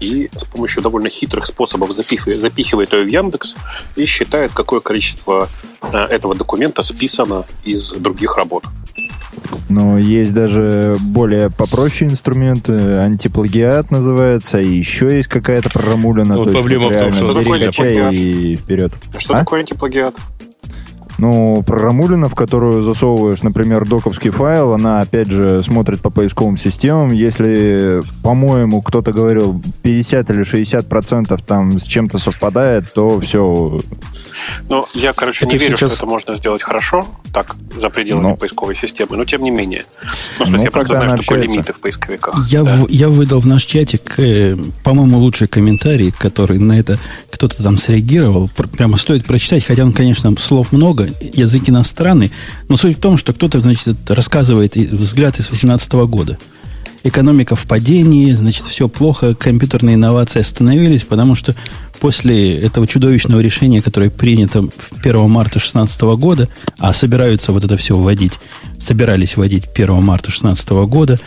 и 0.01 0.31
с 0.35 0.45
помощью 0.45 0.83
довольно 0.83 1.09
хитрых 1.09 1.47
способов 1.47 1.93
запихивает, 1.93 2.41
запихивает 2.41 2.93
ее 2.93 3.05
в 3.05 3.09
Яндекс 3.09 3.57
и 3.97 4.05
считает, 4.07 4.53
какое 4.53 4.81
количество 4.81 5.49
э, 5.83 5.97
этого 5.97 6.35
документа 6.35 6.83
списано 6.83 7.45
из 7.65 7.93
других 7.93 8.37
работ. 8.37 8.65
Но 9.69 9.99
есть 9.99 10.35
даже 10.35 10.97
более 11.01 11.49
попроще 11.51 12.11
инструменты, 12.11 12.73
антиплагиат 12.73 13.91
называется, 13.91 14.61
и 14.61 14.77
еще 14.77 15.17
есть 15.17 15.29
какая-то 15.29 15.71
программулина. 15.71 16.35
Ну, 16.35 16.45
проблема 16.45 16.89
в 16.89 16.99
том, 16.99 17.13
что 17.13 17.35
такое 17.35 17.67
антиплагиат? 17.67 18.13
И 18.13 18.57
вперед. 18.57 18.93
Что 19.19 19.35
а? 19.35 19.39
такое 19.41 19.61
антиплагиат? 19.61 20.17
Ну, 21.21 21.63
программулина, 21.63 22.31
в 22.31 22.35
которую 22.35 22.83
засовываешь, 22.83 23.43
например, 23.43 23.87
доковский 23.87 24.31
файл, 24.31 24.73
она, 24.73 25.01
опять 25.01 25.29
же, 25.29 25.63
смотрит 25.63 26.01
по 26.01 26.09
поисковым 26.09 26.57
системам. 26.57 27.13
Если, 27.13 28.01
по-моему, 28.23 28.81
кто-то 28.81 29.13
говорил 29.13 29.61
50 29.83 30.31
или 30.31 30.43
60 30.45 30.89
процентов 30.89 31.43
там 31.43 31.79
с 31.79 31.85
чем-то 31.85 32.17
совпадает, 32.17 32.91
то 32.95 33.21
все. 33.21 33.81
Ну, 34.71 34.87
я, 34.95 35.13
короче, 35.13 35.45
это 35.45 35.55
не 35.55 35.59
верю, 35.59 35.77
сейчас... 35.77 35.91
что 35.91 35.99
это 35.99 36.07
можно 36.07 36.35
сделать 36.35 36.63
хорошо, 36.63 37.05
так, 37.35 37.55
за 37.77 37.91
пределами 37.91 38.29
ну. 38.29 38.37
поисковой 38.37 38.75
системы, 38.75 39.19
но 39.19 39.27
тем 39.27 39.43
не 39.43 39.51
менее. 39.51 39.85
Ну, 40.39 40.47
в 40.47 40.49
смысле, 40.49 40.57
ну, 40.57 40.65
я 40.65 40.71
просто 40.71 40.95
знаю, 40.95 41.09
что 41.11 41.19
такое 41.19 41.43
лимиты 41.43 41.75
в 41.75 41.81
поисковиках. 41.81 42.35
Я, 42.49 42.63
да. 42.63 42.77
в, 42.77 42.89
я 42.89 43.11
выдал 43.11 43.41
в 43.41 43.47
наш 43.47 43.65
чатик, 43.65 44.19
э, 44.19 44.57
по-моему, 44.83 45.19
лучший 45.19 45.49
комментарий, 45.49 46.13
который 46.13 46.59
на 46.59 46.79
это 46.79 46.99
кто-то 47.31 47.63
там 47.63 47.77
среагировал. 47.77 48.51
Прямо 48.73 48.97
стоит 48.97 49.27
прочитать, 49.27 49.67
хотя 49.67 49.85
он, 49.85 49.93
конечно, 49.93 50.35
слов 50.39 50.73
много, 50.73 51.10
язык 51.21 51.69
иностранный, 51.69 52.33
но 52.69 52.77
суть 52.77 52.99
в 52.99 53.01
том, 53.01 53.17
что 53.17 53.33
кто-то, 53.33 53.61
значит, 53.61 54.11
рассказывает 54.11 54.77
взгляд 54.77 55.39
из 55.39 55.47
2018 55.47 55.93
года. 55.93 56.39
Экономика 57.03 57.57
в 57.57 57.67
падении, 57.67 58.31
значит, 58.33 58.67
все 58.67 58.87
плохо, 58.87 59.35
компьютерные 59.35 59.95
инновации 59.95 60.41
остановились, 60.41 61.05
потому 61.05 61.35
что 61.35 61.55
после 61.99 62.59
этого 62.59 62.87
чудовищного 62.87 63.41
решения, 63.41 63.81
которое 63.81 64.11
принято 64.11 64.65
1 65.03 65.31
марта 65.31 65.53
2016 65.53 66.01
года, 66.19 66.49
а 66.79 66.93
собираются 66.93 67.53
вот 67.53 67.65
это 67.65 67.79
все 67.79 67.97
вводить, 67.97 68.39
собирались 68.79 69.37
вводить 69.37 69.65
1 69.75 70.03
марта 70.03 70.27
2016 70.27 70.69
года, 70.71 71.19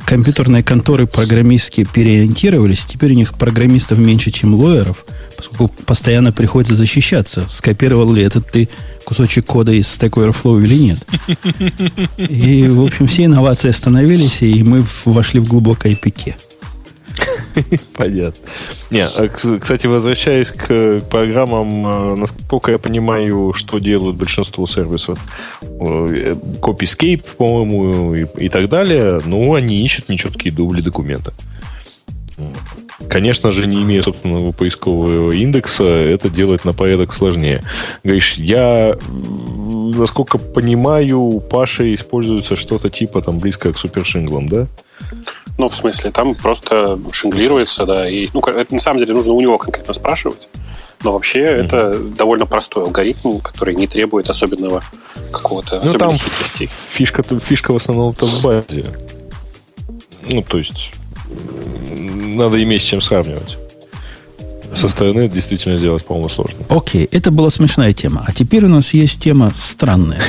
компьютерные 0.00 0.62
конторы 0.62 1.06
программистские 1.06 1.86
переориентировались, 1.86 2.84
теперь 2.84 3.12
у 3.12 3.16
них 3.16 3.34
программистов 3.34 3.98
меньше, 3.98 4.30
чем 4.30 4.54
лоеров, 4.54 5.04
поскольку 5.36 5.68
постоянно 5.84 6.32
приходится 6.32 6.74
защищаться. 6.74 7.46
Скопировал 7.48 8.12
ли 8.12 8.22
этот 8.22 8.50
ты 8.50 8.68
кусочек 9.04 9.46
кода 9.46 9.72
из 9.72 9.86
Stack 9.86 10.12
Overflow 10.12 10.62
или 10.64 10.74
нет. 10.74 10.98
И, 12.16 12.66
в 12.68 12.84
общем, 12.84 13.06
все 13.06 13.26
инновации 13.26 13.68
остановились, 13.68 14.42
и 14.42 14.62
мы 14.62 14.84
вошли 15.04 15.40
в 15.40 15.48
глубокое 15.48 15.94
пике. 15.94 16.36
Понятно. 17.96 18.40
Не, 18.90 19.04
а, 19.04 19.28
кстати, 19.28 19.86
возвращаясь 19.86 20.50
к 20.50 21.00
программам, 21.10 21.86
э, 21.86 22.16
насколько 22.16 22.72
я 22.72 22.78
понимаю, 22.78 23.52
что 23.54 23.78
делают 23.78 24.16
большинство 24.16 24.66
сервисов, 24.66 25.18
CopyScape, 25.62 27.24
по-моему, 27.36 28.14
и, 28.14 28.48
так 28.48 28.68
далее, 28.68 29.20
ну, 29.24 29.54
они 29.54 29.84
ищут 29.84 30.08
нечеткие 30.08 30.52
дубли 30.54 30.82
документа. 30.82 31.32
Конечно 33.08 33.52
же, 33.52 33.66
не 33.66 33.82
имея 33.82 34.02
собственного 34.02 34.52
поискового 34.52 35.32
индекса, 35.32 35.84
это 35.84 36.30
делать 36.30 36.64
на 36.64 36.72
порядок 36.72 37.12
сложнее. 37.12 37.62
Говоришь, 38.02 38.34
я, 38.34 38.96
насколько 39.94 40.38
понимаю, 40.38 41.20
у 41.20 41.40
Паши 41.40 41.94
используется 41.94 42.56
что-то 42.56 42.90
типа 42.90 43.20
там 43.20 43.38
близкое 43.38 43.72
к 43.72 43.78
супершинглам, 43.78 44.48
да? 44.48 44.66
Ну, 45.56 45.68
в 45.68 45.76
смысле, 45.76 46.10
там 46.10 46.34
просто 46.34 46.98
шинглируется, 47.12 47.86
да, 47.86 48.08
и, 48.08 48.28
ну, 48.32 48.40
это 48.40 48.74
на 48.74 48.80
самом 48.80 48.98
деле 48.98 49.14
нужно 49.14 49.32
у 49.34 49.40
него 49.40 49.56
конкретно 49.56 49.92
спрашивать, 49.94 50.48
но 51.02 51.12
вообще 51.12 51.40
mm-hmm. 51.40 51.64
это 51.64 51.98
довольно 51.98 52.46
простой 52.46 52.84
алгоритм, 52.84 53.38
который 53.38 53.74
не 53.74 53.86
требует 53.86 54.28
особенного 54.30 54.82
какого-то 55.30 55.80
ну, 55.84 55.92
там 55.94 56.14
хитрости. 56.14 56.66
Фишка, 56.66 57.22
фишка 57.22 57.72
в 57.72 57.76
основном 57.76 58.14
в 58.18 58.42
базе. 58.42 58.86
Ну, 60.28 60.42
то 60.42 60.58
есть 60.58 60.92
надо 61.88 62.62
иметь 62.62 62.82
с 62.82 62.86
чем 62.86 63.00
сравнивать. 63.00 63.58
Со 64.74 64.88
стороны 64.88 65.20
это 65.20 65.34
действительно 65.34 65.76
сделать, 65.76 66.04
по-моему, 66.04 66.28
сложно. 66.28 66.58
Окей, 66.68 67.08
это 67.10 67.30
была 67.30 67.50
смешная 67.50 67.92
тема. 67.92 68.24
А 68.26 68.32
теперь 68.32 68.64
у 68.64 68.68
нас 68.68 68.92
есть 68.92 69.20
тема 69.20 69.52
странная. 69.56 70.20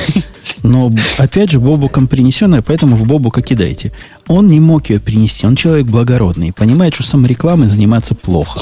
Но, 0.62 0.92
опять 1.18 1.50
же, 1.50 1.60
Бобуком 1.60 2.06
принесенная, 2.06 2.62
поэтому 2.62 2.96
в 2.96 3.04
Бобука 3.04 3.42
кидайте. 3.42 3.92
Он 4.28 4.48
не 4.48 4.60
мог 4.60 4.88
ее 4.88 5.00
принести. 5.00 5.46
Он 5.46 5.56
человек 5.56 5.86
благородный. 5.86 6.52
Понимает, 6.52 6.94
что 6.94 7.02
саморекламой 7.02 7.68
заниматься 7.68 8.14
плохо. 8.14 8.60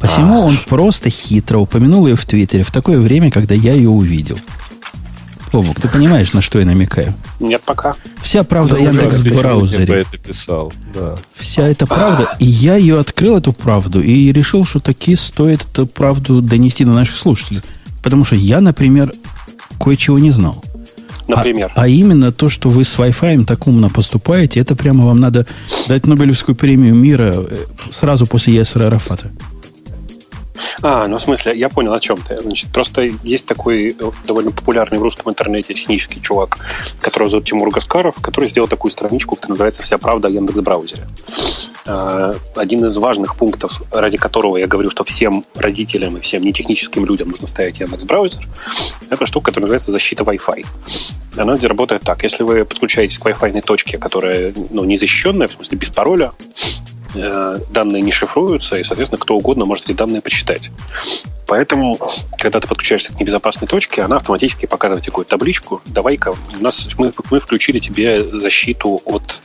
Посему 0.00 0.40
он 0.40 0.58
просто 0.68 1.10
хитро 1.10 1.58
упомянул 1.58 2.06
ее 2.06 2.14
в 2.14 2.24
Твиттере 2.24 2.62
в 2.62 2.70
такое 2.70 3.00
время, 3.00 3.30
когда 3.30 3.54
я 3.54 3.72
ее 3.72 3.88
увидел. 3.88 4.38
Бобук, 5.52 5.80
ты 5.80 5.88
понимаешь, 5.88 6.32
на 6.32 6.42
что 6.42 6.58
я 6.58 6.66
намекаю? 6.66 7.14
Нет, 7.40 7.62
пока. 7.64 7.94
Вся 8.22 8.44
правда 8.44 8.74
да, 8.74 8.80
Яндекс 8.80 9.16
в 9.16 9.36
браузере. 9.36 10.00
это 10.00 10.18
писал, 10.18 10.72
да. 10.94 11.14
Вся 11.34 11.66
эта 11.68 11.86
правда. 11.86 12.36
И 12.38 12.44
я 12.44 12.76
ее 12.76 12.98
открыл, 12.98 13.38
эту 13.38 13.52
правду, 13.52 14.02
и 14.02 14.32
решил, 14.32 14.64
что 14.64 14.80
таки 14.80 15.16
стоит 15.16 15.62
эту 15.62 15.86
правду 15.86 16.42
донести 16.42 16.84
до 16.84 16.92
наших 16.92 17.16
слушателей. 17.16 17.62
Потому 18.02 18.24
что 18.24 18.36
я, 18.36 18.60
например, 18.60 19.12
кое-чего 19.80 20.18
не 20.18 20.30
знал. 20.30 20.62
Например? 21.28 21.70
А, 21.74 21.82
а 21.82 21.88
именно 21.88 22.32
то, 22.32 22.48
что 22.48 22.70
вы 22.70 22.84
с 22.84 22.96
Wi-Fi 22.96 23.44
так 23.44 23.66
умно 23.66 23.90
поступаете, 23.90 24.60
это 24.60 24.74
прямо 24.74 25.04
вам 25.04 25.18
надо 25.18 25.46
дать 25.86 26.06
Нобелевскую 26.06 26.56
премию 26.56 26.94
мира 26.94 27.34
э, 27.36 27.56
сразу 27.90 28.26
после 28.26 28.54
Ясера 28.54 28.86
Арафата. 28.86 29.30
А, 30.82 31.06
ну 31.08 31.18
в 31.18 31.20
смысле, 31.20 31.56
я 31.56 31.68
понял, 31.68 31.92
о 31.92 32.00
чем 32.00 32.18
ты. 32.20 32.40
Значит, 32.40 32.72
просто 32.72 33.02
есть 33.22 33.46
такой 33.46 33.96
э, 33.98 34.10
довольно 34.26 34.50
популярный 34.50 34.98
в 34.98 35.02
русском 35.02 35.30
интернете 35.30 35.74
технический 35.74 36.20
чувак, 36.20 36.58
которого 37.00 37.28
зовут 37.28 37.46
Тимур 37.46 37.70
Гаскаров, 37.70 38.16
который 38.20 38.46
сделал 38.46 38.68
такую 38.68 38.90
страничку, 38.90 39.36
которая 39.36 39.54
называется 39.54 39.82
«Вся 39.82 39.98
правда 39.98 40.28
о 40.28 40.30
Яндекс 40.30 40.60
браузере». 40.60 41.06
А, 41.86 42.34
один 42.56 42.84
из 42.84 42.96
важных 42.96 43.36
пунктов, 43.36 43.82
ради 43.90 44.16
которого 44.16 44.56
я 44.56 44.66
говорю, 44.66 44.90
что 44.90 45.04
всем 45.04 45.44
родителям 45.54 46.16
и 46.16 46.20
всем 46.20 46.42
нетехническим 46.42 47.04
людям 47.04 47.28
нужно 47.28 47.46
ставить 47.46 47.80
Яндекс 47.80 48.04
браузер, 48.04 48.46
это 49.10 49.26
штука, 49.26 49.46
которая 49.46 49.66
называется 49.66 49.92
защита 49.92 50.24
Wi-Fi. 50.24 50.66
Она 51.36 51.56
работает 51.62 52.02
так. 52.02 52.22
Если 52.22 52.42
вы 52.42 52.64
подключаетесь 52.64 53.18
к 53.18 53.26
Wi-Fi 53.26 53.60
точке, 53.62 53.98
которая 53.98 54.52
ну, 54.70 54.84
не 54.84 54.96
защищенная, 54.96 55.48
в 55.48 55.52
смысле 55.52 55.78
без 55.78 55.88
пароля, 55.90 56.32
данные 57.14 58.02
не 58.02 58.12
шифруются, 58.12 58.78
и, 58.78 58.82
соответственно, 58.82 59.20
кто 59.20 59.36
угодно 59.36 59.64
может 59.64 59.84
эти 59.84 59.96
данные 59.96 60.20
почитать. 60.20 60.70
Поэтому, 61.48 61.98
когда 62.38 62.60
ты 62.60 62.68
подключаешься 62.68 63.10
к 63.10 63.18
небезопасной 63.18 63.66
точке, 63.66 64.02
она 64.02 64.16
автоматически 64.16 64.66
показывает 64.66 65.06
такую 65.06 65.24
табличку. 65.24 65.80
Давай-ка, 65.86 66.34
у 66.58 66.62
нас 66.62 66.90
мы, 66.98 67.10
мы 67.30 67.40
включили 67.40 67.78
тебе 67.78 68.22
защиту 68.22 69.00
от 69.06 69.40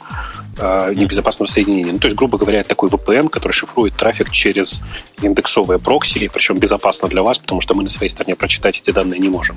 э, 0.57 0.93
небезопасного 0.95 1.47
соединения. 1.47 1.93
Ну, 1.93 1.99
то 1.99 2.07
есть, 2.07 2.18
грубо 2.18 2.38
говоря, 2.38 2.59
это 2.59 2.70
такой 2.70 2.89
VPN, 2.89 3.30
который 3.30 3.53
шифрует 3.53 3.95
трафик 3.95 4.32
через 4.32 4.82
индексовые 5.22 5.80
прокси, 5.80 6.30
причем 6.34 6.57
безопасно 6.57 7.07
для 7.07 7.24
вас, 7.24 7.39
потому 7.39 7.61
что 7.61 7.74
мы 7.74 7.84
на 7.84 7.89
своей 7.89 8.09
стороне 8.09 8.36
прочитать 8.36 8.82
эти 8.84 8.93
данные 8.93 9.22
не 9.22 9.30
можем. 9.30 9.55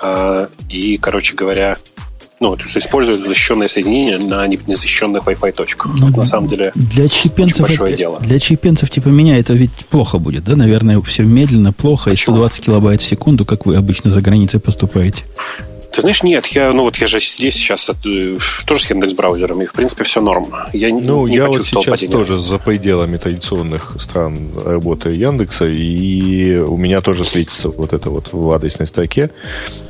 Э, 0.00 0.48
и, 0.70 0.96
короче 0.96 1.34
говоря, 1.34 1.76
ну, 2.40 2.56
то 2.56 2.62
есть 2.62 2.76
используют 2.76 3.26
защищенное 3.26 3.68
соединение 3.68 4.18
на 4.18 4.46
незащищенных 4.46 5.24
Wi-Fi 5.24 5.52
точках. 5.52 5.92
Ну, 5.94 6.08
на 6.08 6.24
самом 6.24 6.48
деле 6.48 6.72
для 6.74 7.08
чипенцев, 7.08 7.60
большое 7.60 7.90
это, 7.90 7.98
дело. 7.98 8.20
Для 8.20 8.38
чипенцев 8.38 8.90
типа 8.90 9.08
меня 9.08 9.38
это 9.38 9.52
ведь 9.52 9.86
плохо 9.88 10.18
будет, 10.18 10.44
да? 10.44 10.56
Наверное, 10.56 11.00
все 11.02 11.22
медленно, 11.22 11.72
плохо, 11.72 12.10
Почему? 12.10 12.36
и 12.36 12.38
120 12.38 12.64
килобайт 12.64 13.00
в 13.00 13.04
секунду, 13.04 13.44
как 13.44 13.66
вы 13.66 13.76
обычно 13.76 14.10
за 14.10 14.20
границей 14.20 14.60
поступаете. 14.60 15.24
Ты 15.94 16.00
знаешь, 16.00 16.22
нет, 16.24 16.46
я, 16.46 16.72
ну 16.72 16.82
вот 16.82 16.96
я 16.96 17.06
же 17.06 17.20
здесь 17.20 17.54
сейчас 17.54 17.88
э, 17.88 18.36
тоже 18.66 18.82
с 18.82 18.90
Яндекс 18.90 19.14
браузером, 19.14 19.62
и 19.62 19.66
в 19.66 19.72
принципе 19.72 20.02
все 20.02 20.20
норм. 20.20 20.52
Я 20.72 20.88
ну, 20.88 21.26
не 21.28 21.36
я 21.36 21.46
вот 21.46 21.64
сейчас 21.64 22.00
тоже 22.00 22.40
за 22.40 22.58
пределами 22.58 23.16
традиционных 23.16 23.96
стран 24.00 24.50
работаю 24.64 25.16
Яндекса, 25.16 25.66
и 25.66 26.56
у 26.56 26.76
меня 26.76 27.00
тоже 27.00 27.24
светится 27.24 27.68
вот 27.68 27.92
это 27.92 28.10
вот 28.10 28.32
в 28.32 28.50
адресной 28.50 28.88
строке. 28.88 29.30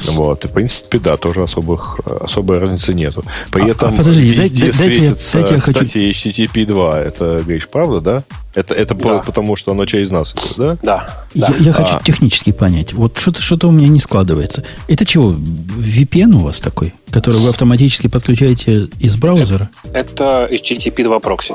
Вот, 0.05 0.44
и 0.44 0.48
в 0.48 0.52
принципе, 0.52 0.98
да, 0.98 1.16
тоже 1.16 1.42
особых, 1.42 1.98
особой 2.05 2.59
разницы 2.59 2.92
нету. 2.92 3.22
При 3.50 3.62
а, 3.62 3.68
этом 3.68 3.94
а, 3.94 3.96
подожди, 3.96 4.26
везде 4.26 4.72
дайте, 4.72 4.72
светится, 4.74 5.32
дайте 5.38 5.55
я 5.55 5.61
хочу... 5.61 5.72
кстати, 5.72 5.98
HTTP 6.11 6.66
2, 6.66 7.00
это, 7.00 7.24
говоришь, 7.42 7.68
правда, 7.68 8.00
да? 8.00 8.24
Это, 8.55 8.74
это 8.74 8.94
да. 8.94 9.18
потому, 9.18 9.57
что 9.57 9.72
оно 9.72 9.84
через 9.84 10.11
нас 10.11 10.32
идет, 10.32 10.55
да? 10.57 10.78
Да. 10.82 11.09
Я, 11.34 11.48
да. 11.48 11.55
я 11.59 11.70
а. 11.72 11.74
хочу 11.74 11.98
технически 12.05 12.52
понять. 12.52 12.92
Вот 12.92 13.18
что-то, 13.18 13.42
что-то 13.42 13.68
у 13.68 13.72
меня 13.72 13.88
не 13.88 13.98
складывается. 13.98 14.62
Это 14.86 15.05
чего? 15.05 15.32
VPN 15.32 16.36
у 16.36 16.38
вас 16.38 16.61
такой, 16.61 16.94
который 17.11 17.40
вы 17.40 17.48
автоматически 17.48 18.07
подключаете 18.07 18.88
из 19.00 19.16
браузера? 19.16 19.70
Это, 19.92 20.46
это 20.48 20.55
HTTP 20.55 21.02
2 21.02 21.18
прокси. 21.18 21.55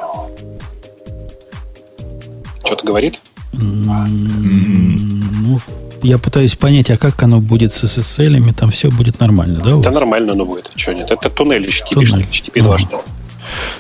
Что-то 2.66 2.86
говорит? 2.86 3.22
Ну, 3.54 5.60
я 6.04 6.18
пытаюсь 6.18 6.56
понять, 6.56 6.92
а 6.92 6.98
как 6.98 7.22
оно 7.24 7.40
будет 7.40 7.74
с 7.74 7.84
SSL, 7.84 8.54
там 8.54 8.72
все 8.72 8.92
будет 8.92 9.20
нормально, 9.20 9.62
да? 9.64 9.76
Да, 9.78 9.92
нормально 9.92 10.34
оно 10.34 10.46
будет. 10.46 10.72
Что 10.76 10.94
нет? 10.94 11.12
Это 11.12 11.30
туннель 11.30 11.68
HTTP, 11.68 11.94
туннель. 11.94 12.28
HTTP 12.30 12.62
2 12.62 12.78
что 12.78 13.04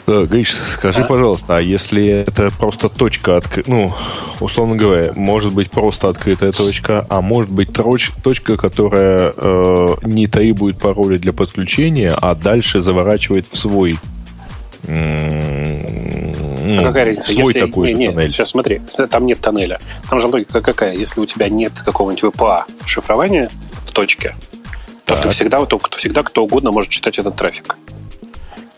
Гриш, 0.07 0.55
скажи, 0.73 1.01
а? 1.01 1.05
пожалуйста, 1.05 1.57
а 1.57 1.61
если 1.61 2.25
это 2.27 2.51
просто 2.57 2.89
точка, 2.89 3.37
отк... 3.37 3.67
ну, 3.67 3.93
условно 4.39 4.75
говоря, 4.75 5.13
может 5.15 5.53
быть 5.53 5.71
просто 5.71 6.09
открытая 6.09 6.51
точка, 6.51 7.05
а 7.09 7.21
может 7.21 7.51
быть 7.51 7.71
троч... 7.71 8.11
точка, 8.23 8.57
которая 8.57 9.33
э, 9.35 9.87
не 10.03 10.27
требует 10.27 10.79
пароля 10.79 11.17
для 11.17 11.33
подключения, 11.33 12.17
а 12.19 12.35
дальше 12.35 12.81
заворачивает 12.81 13.45
в 13.49 13.57
свой 13.57 13.97
а 16.77 16.83
какая 16.83 17.05
разница? 17.05 17.31
Свой 17.31 17.53
если, 17.53 17.59
такой 17.59 17.93
не, 17.93 18.07
не, 18.07 18.11
тоннель. 18.11 18.29
Сейчас 18.29 18.49
смотри, 18.49 18.81
там 19.09 19.25
нет 19.25 19.39
тоннеля. 19.41 19.79
Там 20.09 20.19
же 20.19 20.27
логика 20.27 20.61
какая? 20.61 20.95
Если 20.95 21.19
у 21.19 21.25
тебя 21.25 21.49
нет 21.49 21.73
какого-нибудь 21.83 22.23
WPA 22.23 22.63
шифрования 22.85 23.49
в 23.85 23.91
точке, 23.91 24.35
то 25.05 25.21
ты 25.21 25.29
всегда, 25.29 25.65
то, 25.65 25.79
всегда 25.95 26.23
кто 26.23 26.43
угодно 26.43 26.71
может 26.71 26.91
читать 26.91 27.19
этот 27.19 27.35
трафик. 27.35 27.75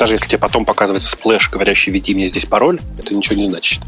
Даже 0.01 0.15
если 0.15 0.29
тебе 0.29 0.39
потом 0.39 0.65
показывается 0.65 1.09
splash, 1.11 1.51
говорящий 1.51 1.91
«введи 1.91 2.15
мне 2.15 2.25
здесь 2.25 2.47
пароль», 2.47 2.79
это 2.97 3.13
ничего 3.13 3.35
не 3.35 3.45
значит. 3.45 3.83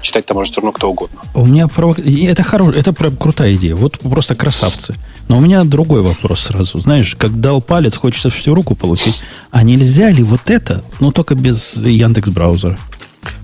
Читать-то 0.00 0.32
может 0.32 0.52
все 0.52 0.62
равно 0.62 0.72
кто 0.72 0.90
угодно. 0.90 1.20
У 1.34 1.44
меня 1.44 1.68
провок... 1.68 1.98
это, 1.98 2.42
хоро... 2.42 2.72
это 2.72 2.94
крутая 2.94 3.52
идея. 3.52 3.74
Вот 3.74 3.98
просто 3.98 4.34
красавцы. 4.34 4.94
Но 5.28 5.36
у 5.36 5.40
меня 5.40 5.62
другой 5.64 6.00
вопрос 6.00 6.40
сразу. 6.40 6.78
Знаешь, 6.78 7.14
как 7.16 7.38
дал 7.38 7.60
палец, 7.60 7.98
хочется 7.98 8.30
всю 8.30 8.54
руку 8.54 8.74
получить. 8.74 9.20
А 9.50 9.62
нельзя 9.62 10.08
ли 10.08 10.22
вот 10.22 10.48
это, 10.48 10.82
но 11.00 11.12
только 11.12 11.34
без 11.34 11.76
Яндекс 11.76 12.30
браузера? 12.30 12.78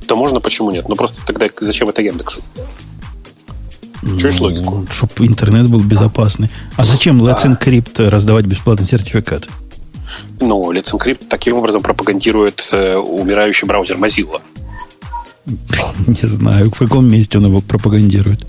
Да 0.09 0.15
можно, 0.15 0.41
почему 0.41 0.71
нет? 0.71 0.89
Ну 0.89 0.97
просто 0.97 1.19
тогда 1.27 1.47
зачем 1.61 1.91
это 1.91 2.01
Яндексу? 2.01 2.41
Чуешь 4.19 4.39
ну, 4.39 4.45
логику? 4.45 4.87
Чтобы 4.91 5.27
интернет 5.27 5.69
был 5.69 5.83
безопасный. 5.83 6.51
А 6.77 6.85
зачем 6.85 7.19
Let's 7.19 7.45
Encrypt 7.45 8.09
раздавать 8.09 8.47
бесплатный 8.47 8.87
сертификат? 8.87 9.47
Ну, 10.41 10.73
Let's 10.73 10.93
Encrypt 10.93 11.27
таким 11.29 11.57
образом 11.57 11.83
пропагандирует 11.83 12.69
э, 12.73 12.97
умирающий 12.97 13.67
браузер 13.67 13.97
Mozilla. 13.97 14.41
Не 16.07 16.27
знаю, 16.27 16.71
в 16.71 16.79
каком 16.79 17.07
месте 17.09 17.39
он 17.39 17.47
его 17.47 17.61
пропагандирует. 17.61 18.41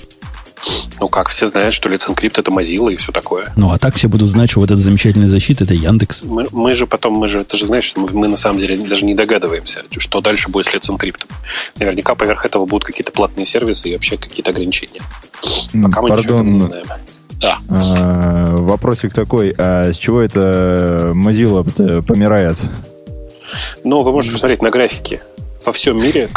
Ну 0.99 1.09
как, 1.09 1.27
все 1.29 1.45
знают, 1.45 1.73
что 1.73 1.89
Let's 1.89 2.07
Encrypt 2.07 2.39
это 2.39 2.51
Mozilla 2.51 2.91
и 2.91 2.95
все 2.95 3.11
такое. 3.11 3.51
Ну, 3.55 3.71
а 3.71 3.77
так 3.77 3.95
все 3.95 4.07
будут 4.07 4.29
знать, 4.29 4.49
что 4.49 4.61
вот 4.61 4.71
эта 4.71 4.79
замечательная 4.79 5.27
защита 5.27 5.65
это 5.65 5.73
Яндекс. 5.73 6.23
Мы, 6.23 6.47
мы 6.51 6.73
же 6.73 6.87
потом, 6.87 7.13
мы 7.13 7.27
же, 7.27 7.43
ты 7.43 7.57
же 7.57 7.65
знаешь, 7.65 7.83
что 7.83 7.99
мы, 8.01 8.09
мы 8.11 8.27
на 8.27 8.37
самом 8.37 8.59
деле 8.59 8.77
даже 8.77 9.05
не 9.05 9.13
догадываемся, 9.13 9.83
что 9.97 10.21
дальше 10.21 10.49
будет 10.49 10.67
с 10.67 10.73
Let's 10.73 10.89
Encrypt. 10.89 11.25
Наверняка 11.77 12.15
поверх 12.15 12.45
этого 12.45 12.65
будут 12.65 12.85
какие-то 12.85 13.11
платные 13.11 13.45
сервисы 13.45 13.89
и 13.89 13.93
вообще 13.93 14.17
какие-то 14.17 14.51
ограничения. 14.51 15.01
Пока 15.83 16.01
мы 16.01 16.11
ничего 16.11 16.39
не 16.39 16.61
знаем. 16.61 16.85
Да. 17.45 17.59
А, 17.69 18.55
вопросик 18.55 19.13
такой, 19.13 19.53
а 19.55 19.93
с 19.93 19.97
чего 19.97 20.21
это 20.21 21.11
Mozilla 21.13 22.01
помирает? 22.01 22.57
Ну, 23.83 24.01
вы 24.01 24.11
можете 24.11 24.33
посмотреть 24.33 24.63
на 24.63 24.71
графике. 24.71 25.21
Во 25.63 25.71
всем 25.71 26.01
мире 26.01 26.27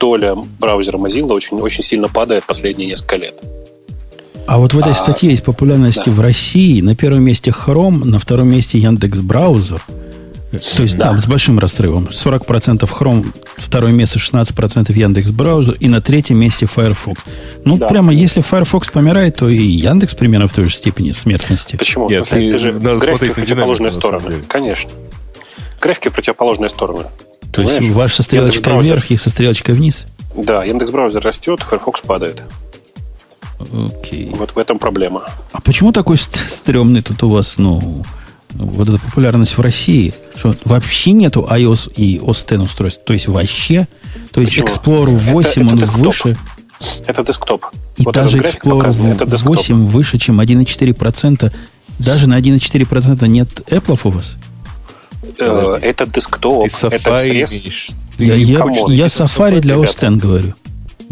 доля 0.00 0.34
браузера 0.34 0.98
Mozilla 0.98 1.32
очень, 1.32 1.60
очень 1.60 1.84
сильно 1.84 2.08
падает 2.08 2.42
последние 2.44 2.88
несколько 2.88 3.16
лет. 3.16 3.34
А 4.48 4.58
вот 4.58 4.74
в 4.74 4.78
этой 4.78 4.92
а, 4.92 4.94
статье 4.96 5.30
есть 5.30 5.44
популярности 5.44 6.08
да. 6.08 6.12
в 6.12 6.20
России. 6.20 6.80
На 6.80 6.96
первом 6.96 7.22
месте 7.22 7.52
Chrome, 7.52 8.04
на 8.04 8.18
втором 8.18 8.48
месте 8.48 8.78
Яндекс 8.78 9.20
Браузер– 9.20 9.80
то 10.58 10.82
есть, 10.82 10.96
да, 10.96 11.18
с 11.18 11.26
большим 11.26 11.58
разрывом. 11.58 12.08
40% 12.10 12.80
Chrome, 12.80 13.26
второе 13.56 13.92
место 13.92 14.18
16% 14.18 14.92
Яндекс 14.92 15.30
браузер, 15.30 15.76
и 15.80 15.88
на 15.88 16.02
третьем 16.02 16.38
месте 16.38 16.66
Firefox. 16.66 17.22
Ну, 17.64 17.78
да. 17.78 17.88
прямо 17.88 18.12
если 18.12 18.42
Firefox 18.42 18.90
помирает, 18.90 19.36
то 19.36 19.48
и 19.48 19.62
Яндекс 19.62 20.14
примерно 20.14 20.48
в 20.48 20.52
той 20.52 20.64
же 20.64 20.74
степени 20.74 21.12
смертности. 21.12 21.76
Почему? 21.76 22.10
Нет, 22.10 22.26
смысле, 22.26 22.52
ты, 22.52 22.58
же 22.58 22.72
графики 22.72 23.30
в 23.30 23.34
противоположные 23.34 23.90
стороны. 23.90 24.34
Конечно. 24.46 24.90
Графики 25.80 26.08
в 26.08 26.12
противоположные 26.12 26.68
стороны. 26.68 27.04
То 27.52 27.62
Понимаешь? 27.62 27.82
есть 27.82 27.94
ваша 27.94 28.22
стрелочка 28.22 28.78
вверх, 28.78 29.10
их 29.10 29.20
со 29.20 29.30
стрелочкой 29.30 29.74
вниз? 29.74 30.06
Да, 30.36 30.64
Яндекс 30.64 30.90
браузер 30.90 31.22
растет, 31.22 31.60
Firefox 31.62 32.02
падает. 32.02 32.42
Окей. 33.58 34.30
Вот 34.34 34.50
в 34.50 34.58
этом 34.58 34.78
проблема. 34.78 35.22
А 35.52 35.60
почему 35.60 35.92
такой 35.92 36.18
стрёмный 36.18 37.00
тут 37.00 37.22
у 37.22 37.30
вас, 37.30 37.58
ну, 37.58 38.04
вот 38.54 38.88
эта 38.88 38.98
популярность 38.98 39.56
в 39.56 39.60
России, 39.60 40.12
что 40.36 40.54
вообще 40.64 41.12
нету 41.12 41.46
iOS 41.50 41.92
и 41.94 42.18
OS 42.18 42.54
X 42.54 42.62
устройств. 42.62 43.04
То 43.04 43.12
есть 43.12 43.28
вообще, 43.28 43.88
то 44.32 44.40
есть 44.40 44.54
Почему? 44.54 44.66
Explorer 44.66 45.16
8, 45.16 45.50
это, 45.50 45.60
это 45.60 45.70
он 45.70 45.78
десктоп. 45.78 46.04
выше. 46.04 46.36
Это 47.06 47.24
десктоп. 47.24 47.64
И 47.96 48.02
вот 48.02 48.14
даже 48.14 48.38
Explorer 48.38 49.14
это 49.14 49.44
8 49.44 49.86
выше, 49.88 50.18
чем 50.18 50.40
1,4%. 50.40 51.52
Даже 51.98 52.28
на 52.28 52.40
1,4% 52.40 53.26
нет 53.28 53.48
Apple 53.68 54.00
у 54.04 54.08
вас? 54.10 54.36
Э, 55.38 55.78
это 55.80 56.06
десктоп. 56.06 56.68
Это 56.82 57.16
срез. 57.16 57.62
Я, 58.18 58.34
я, 58.34 58.58
я 58.88 59.06
Safari 59.06 59.60
для 59.60 59.76
OS 59.76 60.12
X 60.12 60.22
говорю. 60.22 60.54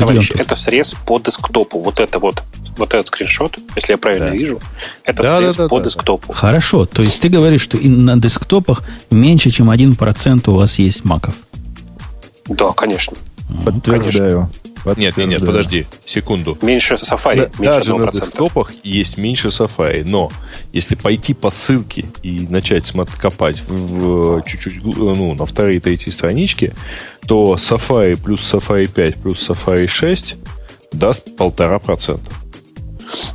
Товарищ, 0.01 0.30
это 0.34 0.55
срез 0.55 0.94
по 1.07 1.18
десктопу. 1.18 1.80
Вот 1.80 2.01
это 2.01 2.18
вот, 2.18 2.42
вот 2.76 2.94
этот 2.94 3.09
скриншот, 3.09 3.59
если 3.76 3.92
я 3.92 3.98
правильно 3.98 4.30
да. 4.30 4.32
вижу, 4.32 4.61
это 5.05 5.22
да, 5.22 5.38
срез 5.38 5.57
да, 5.57 5.62
да, 5.64 5.68
по 5.68 5.78
да, 5.78 5.84
десктопу. 5.84 6.32
Хорошо, 6.32 6.86
то 6.86 7.03
есть 7.03 7.20
ты 7.20 7.28
говоришь, 7.28 7.62
что 7.62 7.78
и 7.78 7.88
на 7.88 8.16
десктопах 8.16 8.82
меньше, 9.11 9.51
чем 9.51 9.70
1% 9.70 10.51
у 10.51 10.55
вас 10.55 10.78
есть 10.78 11.05
маков. 11.05 11.34
Да, 12.46 12.72
конечно. 12.72 13.16
Подтверждаю. 13.64 14.51
Нет, 14.85 15.16
нет, 15.16 15.28
нет, 15.28 15.41
подожди, 15.41 15.87
секунду. 16.05 16.59
Меньше 16.62 16.95
Safari, 16.95 17.37
да, 17.37 17.62
меньше 17.62 17.78
даже 17.81 17.93
1%. 17.93 18.05
на 18.05 18.12
десктопах 18.12 18.72
есть 18.83 19.18
меньше 19.18 19.49
Safari, 19.49 20.05
но 20.07 20.31
если 20.72 20.95
пойти 20.95 21.35
по 21.35 21.51
ссылке 21.51 22.07
и 22.22 22.47
начать 22.49 22.91
копать 23.20 23.61
в, 23.61 24.39
в, 24.39 24.43
чуть-чуть 24.45 24.83
ну, 24.85 25.35
на 25.35 25.47
вторые 25.47 25.78
и 25.78 25.81
третьей 25.81 26.12
страничке, 26.12 26.72
то 27.26 27.55
Safari 27.55 28.20
плюс 28.20 28.43
Safari 28.53 28.87
5 28.87 29.16
плюс 29.16 29.49
Safari 29.49 29.87
6 29.87 30.37
даст 30.93 31.37
полтора 31.37 31.78
процента. 31.78 32.31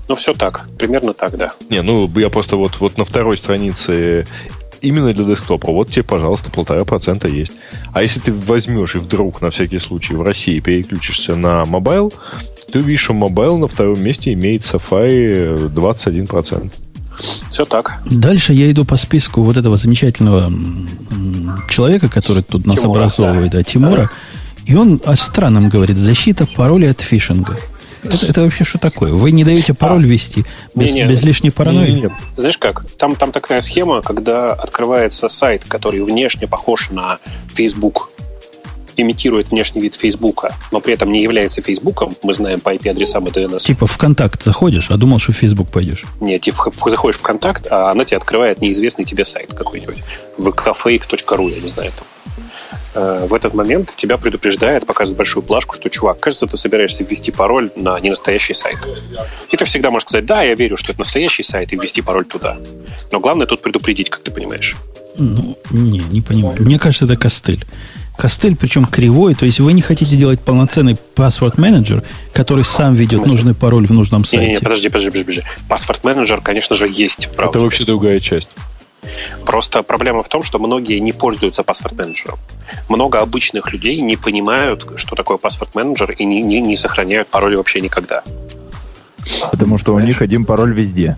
Ну, 0.08 0.16
все 0.16 0.34
так. 0.34 0.68
Примерно 0.78 1.14
так, 1.14 1.38
да. 1.38 1.52
Не, 1.70 1.82
ну, 1.82 2.10
я 2.16 2.30
просто 2.30 2.56
вот, 2.56 2.80
вот 2.80 2.98
на 2.98 3.06
второй 3.06 3.38
странице 3.38 4.26
именно 4.82 5.14
для 5.14 5.26
десктопа, 5.26 5.72
вот 5.72 5.92
тебе, 5.92 6.04
пожалуйста, 6.04 6.52
полтора 6.52 6.84
процента 6.86 7.28
есть. 7.28 7.54
А 7.94 8.02
если 8.02 8.20
ты 8.20 8.34
возьмешь 8.34 8.96
и 8.96 9.00
вдруг, 9.00 9.42
на 9.42 9.50
всякий 9.50 9.80
случай, 9.80 10.14
в 10.14 10.22
России 10.22 10.60
переключишься 10.60 11.36
на 11.36 11.66
mobile, 11.66 12.14
ты 12.72 12.80
увидишь, 12.80 13.02
что 13.04 13.14
mobile 13.14 13.58
на 13.58 13.68
втором 13.68 14.02
месте 14.02 14.34
имеет 14.34 14.62
Safari 14.62 15.70
21%. 15.70 16.72
Все 17.50 17.66
так. 17.66 18.02
Дальше 18.06 18.54
я 18.54 18.70
иду 18.70 18.84
по 18.84 18.98
списку 18.98 19.42
вот 19.44 19.58
этого 19.58 19.78
замечательного 19.78 20.52
человека, 21.70 22.10
который 22.10 22.44
тут 22.44 22.66
нас 22.66 22.82
Тимура, 22.82 22.98
образовывает, 22.98 23.52
да, 23.52 23.60
да 23.60 23.64
Тимура. 23.64 24.02
Да. 24.04 24.10
И 24.66 24.76
он 24.76 25.02
о 25.06 25.16
странном 25.16 25.70
говорит, 25.70 25.98
защита 25.98 26.46
паролей 26.46 26.92
от 26.92 27.02
фишинга. 27.02 27.58
Это, 28.06 28.26
это 28.26 28.42
вообще 28.42 28.64
что 28.64 28.78
такое? 28.78 29.12
Вы 29.12 29.32
не 29.32 29.44
даете 29.44 29.74
пароль 29.74 30.04
а, 30.04 30.08
ввести 30.08 30.46
без, 30.74 30.94
не, 30.94 31.02
не, 31.02 31.08
без 31.08 31.24
лишней 31.24 31.52
паранойи? 31.52 31.92
Не, 31.92 32.02
не, 32.02 32.10
Знаешь 32.38 32.58
как? 32.58 32.86
Там, 32.98 33.16
там 33.16 33.32
такая 33.32 33.62
схема, 33.62 34.02
когда 34.02 34.54
открывается 34.54 35.28
сайт, 35.28 35.66
который 35.66 36.02
внешне 36.02 36.48
похож 36.48 36.90
на 36.90 37.20
Facebook, 37.54 38.10
имитирует 38.98 39.52
внешний 39.52 39.82
вид 39.82 39.94
Фейсбука, 39.94 40.56
но 40.72 40.80
при 40.80 40.94
этом 40.94 41.12
не 41.12 41.22
является 41.22 41.62
Фейсбуком, 41.62 42.16
мы 42.24 42.34
знаем 42.34 42.60
по 42.60 42.74
IP-адресам 42.74 43.28
и 43.28 43.32
DNS. 43.32 43.60
Типа 43.60 43.88
ВКонтакт 43.88 44.44
заходишь, 44.44 44.90
а 44.90 44.98
думал, 44.98 45.20
что 45.20 45.34
в 45.34 45.36
Фейсбук 45.36 45.70
пойдешь. 45.70 46.04
Нет, 46.22 46.42
типа 46.42 46.72
заходишь 46.86 47.18
в 47.18 47.20
ВКонтакт, 47.20 47.68
а 47.70 47.92
она 47.92 48.06
тебе 48.06 48.18
открывает 48.18 48.62
неизвестный 48.62 49.06
тебе 49.06 49.26
сайт 49.26 49.54
какой-нибудь. 49.54 49.98
vkfake.ru, 50.38 51.50
я 51.50 51.62
не 51.62 51.68
знаю 51.68 51.92
там. 51.98 52.08
Э, 52.94 53.26
в 53.30 53.34
этот 53.34 53.54
момент 53.54 53.96
тебя 53.96 54.18
предупреждает, 54.18 54.86
показывает 54.86 55.18
большую 55.18 55.44
плашку, 55.44 55.76
что, 55.76 55.90
чувак, 55.90 56.20
кажется, 56.20 56.48
ты 56.48 56.58
собираешься 56.58 57.04
ввести 57.04 57.32
пароль 57.32 57.70
на 57.76 58.00
ненастоящий 58.00 58.56
сайт. 58.56 58.78
И 59.52 59.58
ты 59.58 59.66
всегда 59.66 59.92
можешь 59.92 60.08
сказать, 60.08 60.26
да, 60.26 60.44
я 60.44 60.56
верю, 60.56 60.78
что 60.78 60.92
это 60.92 61.00
настоящий 61.00 61.44
сайт, 61.44 61.74
и 61.74 61.78
ввести 61.78 62.02
пароль 62.02 62.26
туда. 62.26 62.58
Но 63.12 63.20
главное 63.20 63.48
тут 63.48 63.62
предупредить, 63.62 64.10
как 64.10 64.22
ты 64.22 64.32
понимаешь. 64.32 64.76
Ну, 65.18 65.58
не, 65.72 66.00
не 66.00 66.22
понимаю. 66.22 66.56
Мне 66.60 66.80
кажется, 66.80 67.06
это 67.06 67.18
костыль. 67.18 67.66
Костыль, 68.18 68.56
причем 68.56 68.86
кривой, 68.86 69.36
то 69.36 69.46
есть 69.46 69.60
вы 69.60 69.74
не 69.74 69.82
хотите 69.82 70.16
делать 70.16 70.40
полноценный 70.40 70.96
паспорт 71.16 71.58
менеджер, 71.58 72.02
который 72.32 72.64
сам 72.64 72.96
ведет 72.96 73.26
нужный 73.28 73.54
пароль 73.54 73.88
в 73.88 73.92
нужном 73.92 74.24
сайте. 74.24 74.46
Не, 74.46 74.54
не, 74.54 74.60
подожди, 74.60 74.88
подожди, 74.88 75.10
подожди. 75.20 75.44
Паспорт 75.68 76.04
менеджер, 76.06 76.40
конечно 76.40 76.78
же, 76.78 76.88
есть. 76.88 77.30
Правда. 77.36 77.58
Это 77.58 77.66
вообще 77.66 77.84
другая 77.84 78.22
часть. 78.22 78.48
Просто 79.46 79.84
проблема 79.84 80.24
в 80.24 80.30
том, 80.30 80.44
что 80.44 80.60
многие 80.60 81.00
не 81.00 81.12
пользуются 81.12 81.64
паспорт-менеджером. 81.64 82.38
Много 82.90 83.20
обычных 83.20 83.72
людей 83.72 84.02
не 84.02 84.16
понимают, 84.16 84.86
что 84.98 85.16
такое 85.16 85.38
паспорт-менеджер 85.38 86.12
и 86.12 86.26
не, 86.26 86.42
не, 86.42 86.62
не 86.62 86.76
сохраняют 86.76 87.28
пароли 87.28 87.56
вообще 87.56 87.82
никогда. 87.82 88.24
Потому 89.52 89.78
что 89.78 89.88
Понимаешь? 89.88 90.06
у 90.06 90.08
них 90.08 90.22
один 90.22 90.46
пароль 90.46 90.74
везде. 90.74 91.18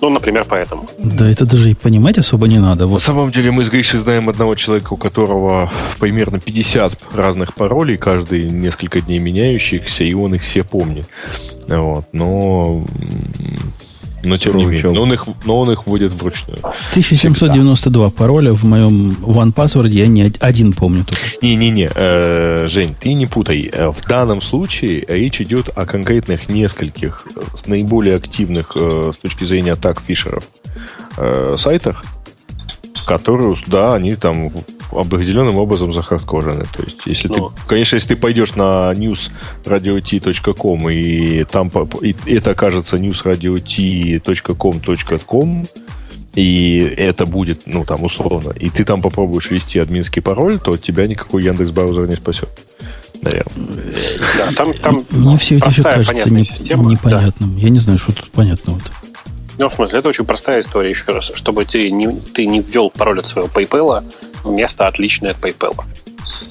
Ну, 0.00 0.10
например, 0.10 0.46
поэтому. 0.48 0.86
Да, 0.98 1.30
это 1.30 1.44
даже 1.44 1.70
и 1.70 1.74
понимать 1.74 2.18
особо 2.18 2.48
не 2.48 2.58
надо. 2.58 2.86
Вот. 2.86 2.94
На 2.94 3.00
самом 3.00 3.30
деле 3.30 3.50
мы 3.50 3.64
с 3.64 3.68
Гришей 3.68 4.00
знаем 4.00 4.28
одного 4.28 4.54
человека, 4.54 4.94
у 4.94 4.96
которого 4.96 5.70
примерно 5.98 6.40
50 6.40 7.14
разных 7.14 7.54
паролей, 7.54 7.98
каждый 7.98 8.50
несколько 8.50 9.00
дней 9.00 9.18
меняющихся, 9.18 10.04
и 10.04 10.14
он 10.14 10.34
их 10.34 10.42
все 10.42 10.64
помнит. 10.64 11.08
Вот. 11.68 12.06
Но 12.12 12.84
но 14.22 14.36
тем 14.36 14.56
не 14.56 14.64
менее. 14.64 14.90
Но 14.90 15.02
он, 15.02 15.12
их, 15.12 15.26
но 15.44 15.60
он 15.60 15.70
их 15.72 15.86
вводит 15.86 16.12
вручную. 16.12 16.58
1792 16.90 18.06
Всегда. 18.06 18.18
пароля 18.18 18.52
в 18.52 18.64
моем 18.64 19.16
OnePassword 19.22 19.88
я 19.88 20.06
не 20.06 20.32
один 20.40 20.72
помню 20.72 21.04
только. 21.04 21.22
Не-не-не, 21.42 21.90
э, 21.94 22.66
Жень, 22.68 22.94
ты 22.98 23.12
не 23.14 23.26
путай. 23.26 23.70
Э, 23.72 23.90
в 23.90 24.00
данном 24.06 24.40
случае 24.42 25.04
речь 25.08 25.40
идет 25.40 25.70
о 25.74 25.86
конкретных 25.86 26.48
нескольких 26.48 27.26
э, 27.34 27.40
наиболее 27.66 28.16
активных 28.16 28.76
э, 28.76 29.12
с 29.14 29.18
точки 29.18 29.44
зрения 29.44 29.72
атак 29.72 30.00
фишеров 30.00 30.44
э, 31.16 31.54
сайтах, 31.56 32.04
которые, 33.06 33.56
да, 33.66 33.94
они 33.94 34.14
там 34.14 34.50
определенным 34.92 35.56
образом 35.56 35.92
захардкожены. 35.92 36.64
То 36.72 36.82
есть, 36.82 37.02
если 37.06 37.28
Но... 37.28 37.34
ты, 37.34 37.42
конечно, 37.66 37.96
если 37.96 38.08
ты 38.08 38.16
пойдешь 38.16 38.54
на 38.54 38.92
newsradiot.com 38.94 40.88
и 40.90 41.44
там 41.44 41.70
и 42.02 42.16
это 42.26 42.52
окажется 42.52 42.96
newsradiot.com.com, 42.96 45.66
и 46.34 46.94
это 46.96 47.26
будет, 47.26 47.66
ну, 47.66 47.84
там, 47.84 48.04
условно, 48.04 48.52
и 48.52 48.70
ты 48.70 48.84
там 48.84 49.02
попробуешь 49.02 49.50
ввести 49.50 49.78
админский 49.78 50.22
пароль, 50.22 50.58
то 50.60 50.76
тебя 50.76 51.06
никакой 51.06 51.44
Яндекс 51.44 51.70
браузер 51.70 52.08
не 52.08 52.16
спасет. 52.16 52.48
Наверное. 53.20 53.68
Да, 54.38 54.52
там, 54.54 54.72
там 54.74 55.04
Мне 55.10 55.36
все 55.38 55.56
это 55.56 55.68
еще 55.68 55.82
кажется 55.82 56.30
не, 56.30 56.44
система. 56.44 56.88
непонятным. 56.88 57.54
Да. 57.54 57.60
Я 57.60 57.70
не 57.70 57.80
знаю, 57.80 57.98
что 57.98 58.12
тут 58.12 58.30
понятного. 58.30 58.78
Ну, 59.58 59.68
в 59.68 59.72
смысле, 59.72 59.98
это 59.98 60.08
очень 60.08 60.24
простая 60.24 60.60
история, 60.60 60.90
еще 60.90 61.12
раз, 61.12 61.32
чтобы 61.34 61.64
ты 61.64 61.90
не, 61.90 62.08
ты 62.08 62.46
не 62.46 62.60
ввел 62.60 62.90
пароль 62.90 63.18
от 63.18 63.26
своего 63.26 63.48
PayPal 63.48 64.04
вместо 64.44 64.86
отличное 64.86 65.32
от 65.32 65.38
PayPal. 65.38 65.76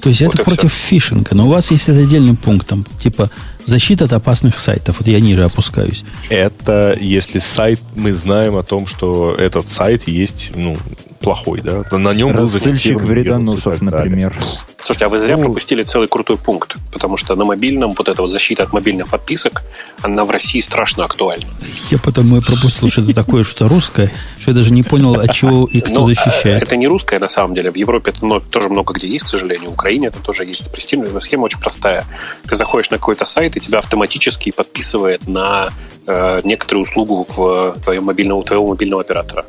То 0.02 0.10
есть 0.10 0.22
вот 0.22 0.36
это 0.36 0.44
против 0.44 0.74
все. 0.74 0.88
фишинга, 0.90 1.34
но 1.34 1.48
у 1.48 1.50
вас 1.50 1.72
есть 1.72 1.90
отдельным 1.90 2.36
пунктом, 2.36 2.86
типа 3.02 3.32
защита 3.68 4.06
от 4.06 4.14
опасных 4.14 4.58
сайтов. 4.58 4.98
Вот 5.00 5.08
я 5.08 5.20
ниже 5.20 5.44
опускаюсь. 5.44 6.04
Это 6.30 6.98
если 7.00 7.40
сайт, 7.40 7.80
мы 7.96 8.14
знаем 8.14 8.56
о 8.56 8.64
том, 8.64 8.88
что 8.88 9.36
этот 9.36 9.68
сайт 9.68 10.08
есть, 10.08 10.52
ну, 10.56 10.76
плохой, 11.20 11.62
да? 11.62 11.84
На 11.92 12.14
нем 12.14 12.34
был 12.34 12.48
зафиксирован 12.48 13.06
вредоносов, 13.06 13.82
например. 13.82 14.34
Слушайте, 14.80 15.06
а 15.06 15.10
вы 15.10 15.20
зря 15.20 15.36
ну, 15.36 15.44
пропустили 15.44 15.84
целый 15.84 16.08
крутой 16.08 16.38
пункт, 16.38 16.76
потому 16.94 17.18
что 17.18 17.36
на 17.36 17.44
мобильном 17.44 17.94
вот 17.98 18.08
эта 18.08 18.22
вот 18.22 18.32
защита 18.32 18.64
от 18.64 18.72
мобильных 18.72 19.10
подписок, 19.10 19.64
она 20.02 20.24
в 20.24 20.30
России 20.30 20.60
страшно 20.60 21.04
актуальна. 21.04 21.48
Я 21.90 21.98
потому 21.98 22.38
и 22.38 22.42
пропустил, 22.42 22.90
что 22.90 23.02
это 23.02 23.14
такое, 23.14 23.44
что 23.44 23.68
русское, 23.68 24.12
что 24.40 24.52
я 24.52 24.56
даже 24.56 24.72
не 24.72 24.84
понял, 24.84 25.16
от 25.16 25.34
чего 25.34 25.66
и 25.66 25.82
кто 25.82 25.94
Но, 25.94 26.06
защищает. 26.06 26.64
Это 26.64 26.78
не 26.78 26.88
русское 26.88 27.20
на 27.20 27.28
самом 27.28 27.54
деле. 27.54 27.72
В 27.72 27.76
Европе 27.76 28.12
это 28.12 28.40
тоже 28.40 28.70
много 28.70 28.94
где 28.94 29.08
есть, 29.08 29.26
к 29.26 29.28
сожалению. 29.28 29.72
В 29.72 29.74
Украине 29.74 30.08
это 30.08 30.20
тоже 30.20 30.46
есть. 30.46 30.72
Престильная 30.72 31.20
схема 31.20 31.44
очень 31.46 31.60
простая. 31.60 32.06
Ты 32.48 32.56
заходишь 32.56 32.90
на 32.90 32.98
какой-то 32.98 33.26
сайт, 33.26 33.57
и 33.58 33.60
тебя 33.60 33.80
автоматически 33.80 34.52
подписывает 34.52 35.28
на 35.28 35.70
э, 36.06 36.42
некоторую 36.44 36.84
услугу 36.84 37.26
в 37.28 37.76
твоем 37.84 38.06
мобильном, 38.06 38.38
у 38.38 38.44
твоего 38.44 38.68
мобильного 38.68 39.02
оператора. 39.02 39.46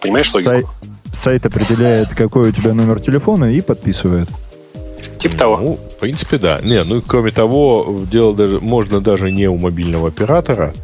Понимаешь 0.00 0.32
логику? 0.32 0.50
Сайт, 0.50 0.66
сайт 1.12 1.46
определяет, 1.46 2.14
какой 2.14 2.48
у 2.48 2.52
тебя 2.52 2.74
номер 2.74 3.00
телефона 3.00 3.52
и 3.52 3.60
подписывает. 3.60 4.28
Типа 5.18 5.36
того. 5.36 5.56
Ну, 5.58 5.78
в 5.90 6.00
принципе, 6.00 6.38
да. 6.38 6.60
Не, 6.62 6.82
ну, 6.82 7.00
кроме 7.00 7.30
того, 7.30 8.00
дело 8.10 8.34
даже, 8.34 8.60
можно 8.60 9.00
даже 9.00 9.30
не 9.30 9.46
у 9.46 9.56
мобильного 9.56 10.08
оператора, 10.08 10.74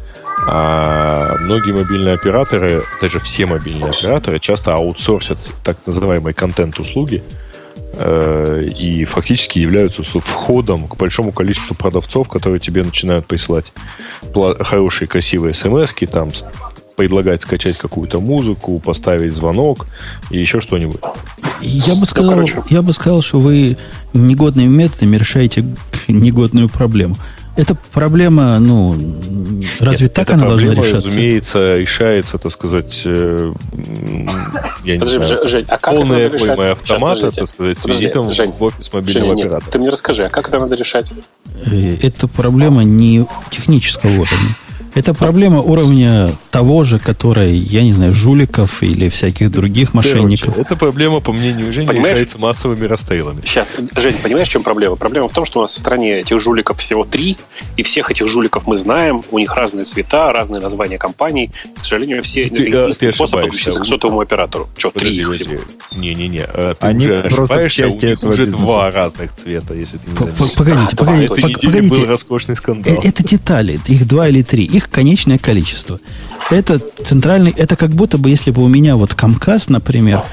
а 0.47 1.35
многие 1.39 1.73
мобильные 1.73 2.15
операторы, 2.15 2.83
даже 3.01 3.19
все 3.19 3.45
мобильные 3.45 3.89
операторы, 3.89 4.39
часто 4.39 4.73
аутсорсят 4.73 5.39
так 5.63 5.77
называемые 5.85 6.33
контент-услуги 6.33 7.21
и 7.93 9.05
фактически 9.05 9.59
являются 9.59 10.03
входом 10.03 10.87
к 10.87 10.95
большому 10.95 11.31
количеству 11.31 11.75
продавцов, 11.75 12.29
которые 12.29 12.59
тебе 12.59 12.83
начинают 12.83 13.25
присылать 13.25 13.73
хорошие, 14.61 15.07
красивые 15.07 15.53
смс 15.53 15.93
там 16.11 16.31
предлагать 16.95 17.41
скачать 17.41 17.77
какую-то 17.77 18.19
музыку, 18.19 18.77
поставить 18.79 19.33
звонок 19.33 19.87
и 20.31 20.37
еще 20.37 20.59
что-нибудь. 20.59 20.99
Я 21.61 21.95
бы 21.95 22.05
сказал, 22.05 22.35
ну, 22.35 22.45
я 22.69 22.81
бы 22.81 22.91
сказал, 22.91 23.21
что 23.21 23.39
вы 23.39 23.77
негодными 24.13 24.67
методами 24.67 25.15
решаете 25.15 25.65
негодную 26.09 26.67
проблему. 26.67 27.15
Эта 27.59 27.75
проблема, 27.91 28.57
ну, 28.59 28.95
разве 29.81 30.05
Нет, 30.05 30.13
так 30.13 30.29
она 30.29 30.47
должна 30.47 30.73
решаться? 30.73 31.07
разумеется, 31.07 31.75
решается, 31.75 32.37
так 32.37 32.53
сказать, 32.53 33.01
э, 33.03 33.51
я 34.85 34.93
Подожди, 34.97 35.17
не 35.19 35.25
знаю, 35.25 35.47
Жень, 35.49 35.65
а 35.67 35.77
как 35.77 35.93
полная 35.93 36.27
это 36.27 36.37
надо 36.37 36.53
решать? 36.53 36.71
автомата, 36.71 37.31
так 37.31 37.47
сказать, 37.49 37.77
с 37.77 37.85
визитом 37.85 38.31
Жень, 38.31 38.53
в 38.53 38.63
офис 38.63 38.93
мобильного 38.93 39.33
Жень, 39.33 39.39
оператора. 39.41 39.65
Нет, 39.65 39.73
ты 39.73 39.79
мне 39.79 39.89
расскажи, 39.89 40.25
а 40.25 40.29
как 40.29 40.47
это 40.47 40.57
надо 40.57 40.75
решать? 40.77 41.11
Э, 41.65 41.97
это 42.01 42.29
проблема 42.29 42.85
не 42.85 43.27
технического 43.49 44.09
уровня. 44.09 44.55
Это 44.95 45.13
проблема 45.13 45.61
уровня 45.61 46.33
того 46.51 46.83
же, 46.83 46.99
которая, 46.99 47.49
я 47.51 47.83
не 47.83 47.93
знаю, 47.93 48.13
жуликов 48.13 48.81
или 48.83 49.07
всяких 49.09 49.51
других 49.51 49.93
мошенников. 49.93 50.47
Короче, 50.47 50.61
это 50.61 50.75
проблема, 50.75 51.19
по 51.19 51.31
мнению 51.31 51.71
Жени, 51.71 51.87
понимаешь? 51.87 52.15
решается 52.17 52.37
массовыми 52.37 52.85
расстрелами. 52.85 53.41
Сейчас, 53.45 53.73
Жень, 53.95 54.15
понимаешь, 54.21 54.47
в 54.47 54.51
чем 54.51 54.63
проблема? 54.63 54.95
Проблема 54.95 55.27
в 55.27 55.33
том, 55.33 55.45
что 55.45 55.59
у 55.59 55.61
нас 55.61 55.75
в 55.75 55.79
стране 55.79 56.19
этих 56.19 56.39
жуликов 56.39 56.79
всего 56.79 57.03
три, 57.03 57.37
и 57.77 57.83
всех 57.83 58.11
этих 58.11 58.27
жуликов 58.27 58.67
мы 58.67 58.77
знаем, 58.77 59.23
у 59.31 59.39
них 59.39 59.55
разные 59.55 59.83
цвета, 59.85 60.31
разные 60.31 60.61
названия 60.61 60.97
компаний. 60.97 61.51
К 61.81 61.85
сожалению, 61.85 62.23
все 62.23 62.47
ты, 62.47 62.67
это 62.67 62.97
ты 62.97 63.11
способ 63.11 63.41
подключиться 63.41 63.79
к 63.79 63.85
сотовому 63.85 64.21
оператору. 64.21 64.69
Что, 64.77 64.91
три 64.91 65.15
их 65.15 65.33
всего? 65.33 65.59
Не-не-не, 65.95 66.43
а 66.43 66.73
ты 66.73 66.87
Они 66.87 67.05
уже 67.05 67.19
ошибаешься, 67.19 67.87
у 67.87 67.89
них 67.89 68.23
уже 68.23 68.45
два 68.47 68.91
разных 68.91 69.33
цвета, 69.33 69.73
если 69.73 69.97
ты 69.97 70.09
не. 70.09 70.15
Погодите, 70.55 70.95
погодите, 70.95 71.67
погодите. 71.67 71.89
был 71.89 72.05
роскошный 72.05 72.55
скандал. 72.55 72.93
Э, 72.93 73.07
это 73.07 73.23
детали, 73.23 73.79
их 73.87 74.07
два 74.07 74.27
или 74.27 74.41
три. 74.41 74.65
Их 74.79 74.89
конечное 74.89 75.37
количество. 75.37 75.99
Это 76.49 76.79
центральный, 77.03 77.51
это 77.51 77.75
как 77.75 77.89
будто 77.89 78.17
бы, 78.17 78.29
если 78.29 78.51
бы 78.51 78.63
у 78.63 78.69
меня 78.69 78.95
вот 78.95 79.11
Comcast, 79.11 79.65
например, 79.67 80.23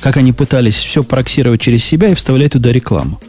как 0.00 0.16
они 0.16 0.32
пытались 0.32 0.74
все 0.74 1.04
проксировать 1.04 1.60
через 1.60 1.84
себя 1.84 2.08
и 2.08 2.14
вставлять 2.14 2.50
туда 2.54 2.72
рекламу. 2.72 3.20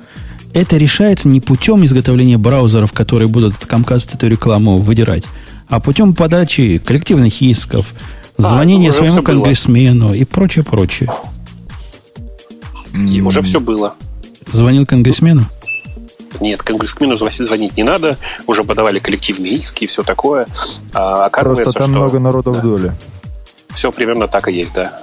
это 0.56 0.78
решается 0.78 1.28
не 1.28 1.42
путем 1.42 1.86
изготовления 1.86 2.40
браузеров, 2.40 2.92
которые 2.92 3.28
будут 3.28 3.54
от 3.54 3.70
Comcast 3.70 4.16
эту 4.16 4.28
рекламу 4.28 4.78
выдирать, 4.78 5.26
а 5.70 5.80
путем 5.80 6.16
подачи 6.16 6.82
коллективных 6.84 7.40
исков, 7.44 7.94
а, 8.40 8.42
звонения 8.42 8.92
своему 8.92 9.22
конгрессмену 9.22 10.08
было. 10.08 10.14
и 10.16 10.24
прочее, 10.24 10.66
прочее. 10.66 11.12
И 12.96 13.22
уже 13.22 13.44
все 13.44 13.60
было. 13.60 13.94
Звонил 14.52 14.88
конгрессмену? 14.88 15.46
Нет, 16.40 16.62
конгрессмену 16.62 17.16
звонить 17.16 17.78
не 17.78 17.84
надо. 17.84 18.18
Уже 18.46 18.64
подавали 18.64 19.00
коллективные 19.00 19.54
иски 19.54 19.86
и 19.86 19.88
все 19.88 20.04
такое. 20.04 20.48
А, 20.94 21.26
оказывается, 21.26 21.64
Просто 21.64 21.80
там 21.80 21.90
что... 21.90 22.00
много 22.00 22.20
народу 22.20 22.52
да. 22.54 22.60
в 22.60 22.64
доле. 22.64 22.94
Все 23.70 23.92
примерно 23.92 24.28
так 24.28 24.48
и 24.48 24.54
есть, 24.54 24.76
да. 24.76 25.02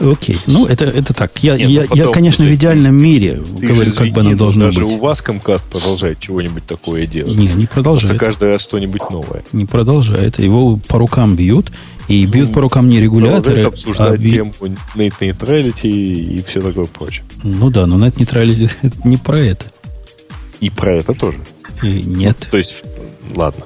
Окей. 0.00 0.38
Ну, 0.46 0.66
это, 0.66 0.86
это 0.86 1.12
так. 1.14 1.32
Я, 1.42 1.56
Нет, 1.56 1.68
я, 1.68 1.80
ну, 1.82 1.88
потом, 1.88 2.06
я, 2.06 2.12
конечно, 2.12 2.44
в 2.44 2.52
идеальном 2.52 2.96
мире 2.96 3.42
говорю, 3.60 3.92
как 3.92 4.08
бы 4.08 4.20
оно 4.20 4.34
должно 4.34 4.66
даже 4.66 4.80
быть. 4.80 4.88
Даже 4.88 4.96
у 4.96 5.00
вас 5.00 5.22
Comcast 5.22 5.62
продолжает 5.70 6.18
чего-нибудь 6.18 6.64
такое 6.66 7.06
делать. 7.06 7.36
Не, 7.36 7.48
не 7.48 7.66
продолжает. 7.66 8.10
Просто 8.10 8.26
каждый 8.26 8.48
раз 8.48 8.62
что-нибудь 8.62 9.02
новое. 9.10 9.44
Не 9.52 9.66
продолжает. 9.66 10.38
Его 10.38 10.78
по 10.88 10.98
рукам 10.98 11.36
бьют. 11.36 11.70
И 12.08 12.26
бьют 12.26 12.48
ну, 12.48 12.54
по 12.54 12.60
рукам 12.62 12.88
не 12.88 13.00
регуляторы, 13.00 13.62
обсуждать 13.62 14.14
а 14.14 14.16
би... 14.16 14.32
тему 14.32 14.52
net 14.96 15.14
neutrality 15.20 15.88
и 15.88 16.44
все 16.46 16.60
такое 16.60 16.86
прочее. 16.86 17.22
Ну 17.44 17.70
да, 17.70 17.86
но 17.86 18.04
net 18.04 18.16
neutrality 18.16 18.70
это 18.82 18.96
не 19.06 19.16
про 19.16 19.38
это. 19.38 19.66
И 20.62 20.70
про 20.70 20.94
это 20.94 21.12
тоже. 21.12 21.38
И 21.82 22.04
нет. 22.04 22.48
То 22.50 22.56
есть, 22.56 22.76
ладно. 23.34 23.64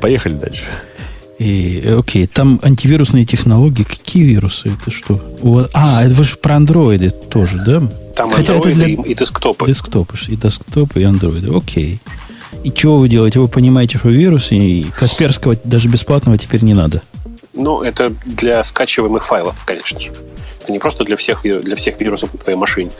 Поехали 0.00 0.34
дальше. 0.34 0.62
И, 1.40 1.84
окей, 1.98 2.26
там 2.28 2.60
антивирусные 2.62 3.26
технологии. 3.26 3.82
Какие 3.82 4.22
вирусы? 4.22 4.68
Это 4.68 4.90
что? 4.90 5.20
А, 5.74 6.04
это 6.04 6.14
вы 6.14 6.24
же 6.24 6.36
про 6.36 6.54
андроиды 6.54 7.10
тоже, 7.10 7.58
да? 7.66 7.82
Там 8.14 8.30
Хотя 8.30 8.54
андроиды 8.54 8.80
это 8.80 9.02
для... 9.02 9.12
и 9.12 9.14
десктопы. 9.14 9.66
Десктопы, 9.66 10.16
и 10.28 10.36
десктопы, 10.36 11.00
и 11.00 11.02
андроиды. 11.02 11.54
Окей. 11.54 12.00
И 12.62 12.70
что 12.70 12.96
вы 12.96 13.08
делаете? 13.08 13.40
Вы 13.40 13.48
понимаете, 13.48 13.98
что 13.98 14.08
вирусы 14.08 14.56
и 14.56 14.84
Касперского 14.84 15.56
даже 15.64 15.88
бесплатного 15.88 16.38
теперь 16.38 16.62
не 16.62 16.74
надо? 16.74 17.02
Ну, 17.56 17.82
это 17.82 18.10
для 18.24 18.62
скачиваемых 18.62 19.26
файлов, 19.26 19.56
конечно 19.64 19.98
же. 19.98 20.12
Это 20.62 20.72
не 20.72 20.78
просто 20.78 21.04
для 21.04 21.16
всех, 21.16 21.42
для 21.42 21.76
всех 21.76 22.00
вирусов 22.00 22.32
на 22.32 22.38
твоей 22.38 22.58
машине, 22.58 22.90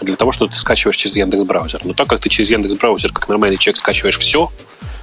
а 0.00 0.04
для 0.04 0.16
того, 0.16 0.32
что 0.32 0.46
ты 0.46 0.56
скачиваешь 0.56 0.96
через 0.96 1.16
Яндекс 1.16 1.44
браузер. 1.44 1.80
Но 1.84 1.92
так 1.92 2.08
как 2.08 2.20
ты 2.20 2.28
через 2.28 2.50
Яндекс 2.50 2.74
браузер, 2.74 3.12
как 3.12 3.28
нормальный 3.28 3.58
человек, 3.58 3.76
скачиваешь 3.76 4.18
все, 4.18 4.50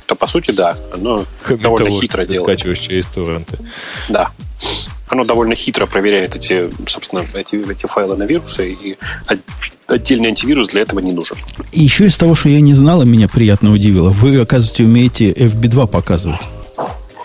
то 0.06 0.16
по 0.16 0.26
сути, 0.26 0.52
да, 0.52 0.76
оно 0.94 1.26
Кроме 1.44 1.62
довольно 1.62 1.88
того, 1.88 2.02
хитро 2.02 2.26
делает. 2.26 2.44
скачиваешь 2.44 2.80
через 2.80 3.06
торренты. 3.08 3.58
Да. 4.10 4.32
Оно 5.10 5.26
довольно 5.26 5.56
хитро 5.56 5.86
проверяет 5.86 6.36
эти, 6.36 6.70
собственно, 6.88 7.24
эти, 7.36 7.56
эти 7.70 7.86
файлы 7.86 8.18
на 8.18 8.24
вирусы, 8.24 8.72
и 8.72 8.98
отдельный 9.88 10.30
антивирус 10.30 10.70
для 10.70 10.82
этого 10.82 11.00
не 11.00 11.12
нужен. 11.12 11.38
И 11.72 11.82
еще 11.82 12.08
из 12.08 12.18
того, 12.18 12.36
что 12.36 12.50
я 12.50 12.62
не 12.62 12.74
знала, 12.74 13.04
меня 13.04 13.28
приятно 13.28 13.72
удивило. 13.72 14.10
Вы, 14.10 14.40
оказывается, 14.40 14.84
умеете 14.84 15.32
FB2 15.32 15.88
показывать. 15.88 16.40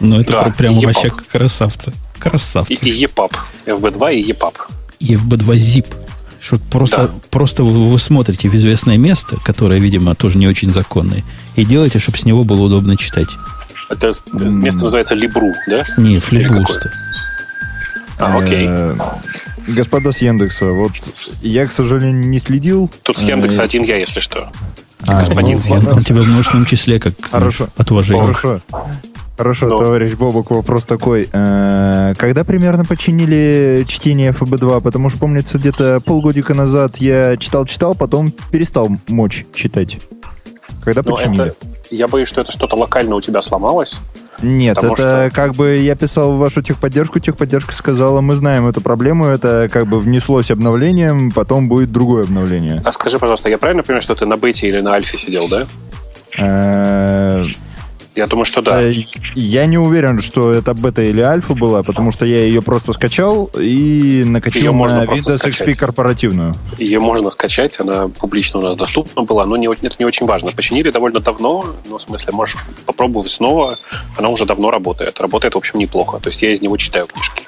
Ну, 0.01 0.21
это 0.21 0.33
да, 0.33 0.45
прям 0.57 0.79
вообще 0.79 1.11
красавцы. 1.11 1.93
Красавцы. 2.19 2.73
И, 2.73 3.05
EPUB. 3.05 3.33
FB2 3.67 4.15
и 4.15 4.33
EPUB. 4.33 4.55
И 5.01 5.15
FB2 5.15 5.57
ZIP. 5.57 5.87
Что 6.41 6.59
просто, 6.59 7.09
да. 7.09 7.15
просто 7.31 7.65
вы, 7.65 7.91
вы 7.91 7.99
смотрите 7.99 8.49
в 8.49 8.55
известное 8.55 8.97
место, 8.97 9.39
которое, 9.45 9.81
видимо, 9.81 10.15
тоже 10.15 10.39
не 10.39 10.47
очень 10.47 10.73
законное, 10.73 11.25
и 11.57 11.65
делаете, 11.65 11.99
чтобы 11.99 12.19
с 12.19 12.25
него 12.25 12.45
было 12.45 12.63
удобно 12.63 12.97
читать. 12.97 13.29
Это 13.91 14.13
место 14.33 14.85
называется 14.85 15.15
Либру, 15.15 15.53
да? 15.67 15.83
Не, 15.97 16.21
Флибуста. 16.21 16.93
А, 18.19 18.39
окей. 18.39 18.69
Господа 19.75 20.13
с 20.13 20.19
Яндекса, 20.19 20.67
вот 20.67 20.93
я, 21.43 21.67
к 21.67 21.73
сожалению, 21.73 22.27
не 22.27 22.39
следил. 22.39 22.91
Тут 23.03 23.19
с 23.19 23.23
Яндекса 23.23 23.63
э, 23.63 23.65
один 23.65 23.83
я, 23.83 23.97
если 23.97 24.21
что. 24.21 24.51
А, 25.07 25.21
Господин 25.21 25.59
ну, 25.59 25.77
Яндекс. 25.77 25.93
Он 25.93 25.99
тебя 25.99 26.23
в 26.23 26.29
множественном 26.29 26.67
числе, 26.67 26.99
как 26.99 27.15
Хорошо. 27.21 27.69
от 27.77 27.91
уважения. 27.91 28.23
Хорошо. 28.23 28.61
Хорошо, 29.39 29.69
Но... 29.69 29.79
товарищ 29.79 30.15
Бобок, 30.15 30.51
вопрос 30.51 30.85
такой. 30.85 31.29
Э, 31.33 32.13
когда 32.19 32.43
примерно 32.43 32.85
починили 32.85 33.85
чтение 33.87 34.33
ФБ2? 34.33 34.81
Потому 34.81 35.11
что, 35.11 35.21
помнится, 35.21 35.59
где-то 35.59 36.01
полгодика 36.01 36.55
назад 36.55 36.97
я 36.97 37.37
читал-читал, 37.37 37.95
потом 37.95 38.33
перестал 38.51 38.89
мочь 39.07 39.47
читать. 39.55 39.99
Когда 40.83 41.03
Но 41.05 41.15
починили? 41.15 41.47
Это, 41.47 41.57
я 41.91 42.09
боюсь, 42.09 42.29
что 42.29 42.41
это 42.41 42.51
что-то 42.51 42.75
локально 42.75 43.15
у 43.15 43.21
тебя 43.21 43.41
сломалось. 43.41 44.01
Нет, 44.43 44.79
это 44.79 44.97
что... 44.97 45.31
как 45.35 45.55
бы 45.55 45.77
я 45.77 45.97
писал 45.97 46.35
в 46.35 46.39
вашу 46.39 46.63
техподдержку, 46.63 47.19
техподдержка 47.19 47.73
сказала, 47.73 48.21
мы 48.21 48.37
знаем 48.37 48.69
эту 48.69 48.81
проблему, 48.81 49.27
это 49.27 49.69
как 49.73 49.87
бы 49.87 49.99
внеслось 49.99 50.51
обновлением, 50.51 51.31
потом 51.33 51.69
будет 51.69 51.91
другое 51.91 52.25
обновление. 52.25 52.81
А 52.85 52.93
скажи, 52.93 53.19
пожалуйста, 53.19 53.49
я 53.49 53.59
правильно 53.59 53.83
понимаю, 53.83 54.03
что 54.03 54.15
ты 54.15 54.27
на 54.27 54.37
бете 54.37 54.69
или 54.69 54.81
на 54.81 54.93
альфе 54.93 55.19
сидел, 55.19 55.49
да? 55.49 55.67
Я 58.19 58.27
думаю, 58.27 58.47
что 58.47 58.63
да. 58.63 58.83
Э, 58.83 58.93
я 59.37 59.67
не 59.67 59.79
уверен, 59.79 60.21
что 60.21 60.51
это 60.51 60.75
бета 60.75 61.03
или 61.03 61.21
альфа 61.21 61.55
была, 61.55 61.85
потому 61.85 62.11
что 62.11 62.27
я 62.27 62.39
ее 62.41 62.63
просто 62.63 62.93
скачал 62.93 63.49
и 63.57 64.25
накатил 64.27 64.61
ее 64.61 64.73
можно 64.73 65.05
на 65.05 65.05
Windows 65.05 65.41
XP 65.41 65.77
корпоративную. 65.77 66.57
Ее 66.79 66.99
можно 66.99 67.31
скачать, 67.31 67.79
она 67.79 68.09
публично 68.09 68.59
у 68.59 68.63
нас 68.63 68.75
доступна 68.75 69.23
была, 69.23 69.47
но 69.47 69.57
не, 69.57 69.69
это 69.69 69.95
не 70.01 70.05
очень 70.05 70.27
важно. 70.27 70.51
Починили 70.51 70.91
довольно 70.91 71.21
давно, 71.21 71.65
ну, 71.89 71.99
в 71.99 72.03
смысле, 72.03 72.33
можешь 72.33 72.57
попробовать 72.87 73.31
снова. 73.31 73.79
Она 74.17 74.31
уже 74.31 74.47
давно 74.47 74.73
работает. 74.73 75.21
Работает, 75.21 75.55
в 75.55 75.59
общем, 75.59 75.79
неплохо. 75.79 76.19
То 76.19 76.31
есть 76.31 76.43
я 76.43 76.51
из 76.51 76.61
него 76.61 76.77
читаю 76.77 77.07
книжки. 77.07 77.45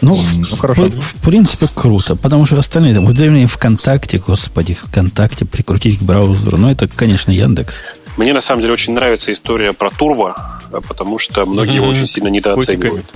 Ну, 0.00 0.18
ну 0.50 0.56
хорошо. 0.56 0.88
В, 0.88 1.00
в 1.00 1.14
принципе, 1.22 1.68
круто, 1.72 2.16
потому 2.16 2.44
что 2.44 2.58
остальные, 2.58 2.94
там, 2.94 3.04
удобнее 3.04 3.46
ВКонтакте, 3.46 4.18
господи, 4.18 4.74
ВКонтакте 4.74 5.44
прикрутить 5.44 6.00
к 6.00 6.02
браузеру, 6.02 6.58
ну, 6.58 6.70
это, 6.70 6.88
конечно, 6.88 7.30
Яндекс. 7.30 7.76
Мне 8.16 8.32
на 8.32 8.40
самом 8.40 8.62
деле 8.62 8.72
очень 8.72 8.94
нравится 8.94 9.32
история 9.32 9.72
про 9.72 9.90
Турбо, 9.90 10.60
потому 10.88 11.18
что 11.18 11.44
многие 11.46 11.72
mm-hmm. 11.72 11.76
его 11.76 11.88
очень 11.88 12.06
сильно 12.06 12.28
недооценивают. 12.28 13.06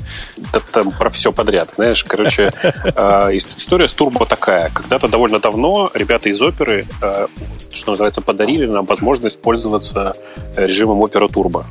Да, 0.52 0.60
там 0.72 0.90
про 0.90 1.10
все 1.10 1.32
подряд, 1.32 1.72
знаешь. 1.72 2.04
Короче, 2.04 2.52
а, 2.96 3.30
история 3.32 3.88
с 3.88 3.94
Турбо 3.94 4.26
такая. 4.26 4.70
Когда-то 4.70 5.08
довольно 5.08 5.40
давно 5.40 5.90
ребята 5.94 6.28
из 6.28 6.40
оперы, 6.42 6.86
а, 7.00 7.28
что 7.72 7.92
называется, 7.92 8.20
подарили 8.20 8.66
нам 8.66 8.84
возможность 8.84 9.40
пользоваться 9.40 10.16
режимом 10.56 11.02
Opera 11.02 11.28
Turbo. 11.28 11.64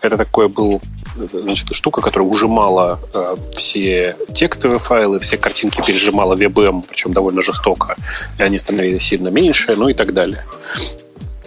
Это 0.00 0.16
такое 0.16 0.48
был 0.48 0.80
значит, 1.16 1.74
штука, 1.74 2.00
которая 2.00 2.28
ужимала 2.28 3.00
э, 3.12 3.36
все 3.54 4.16
текстовые 4.34 4.78
файлы, 4.78 5.18
все 5.20 5.38
картинки 5.38 5.80
пережимала 5.84 6.34
WebM, 6.34 6.84
причем 6.88 7.12
довольно 7.12 7.42
жестоко, 7.42 7.96
и 8.38 8.42
они 8.42 8.58
становились 8.58 9.02
сильно 9.02 9.28
меньше, 9.28 9.74
ну 9.76 9.88
и 9.88 9.94
так 9.94 10.12
далее. 10.12 10.44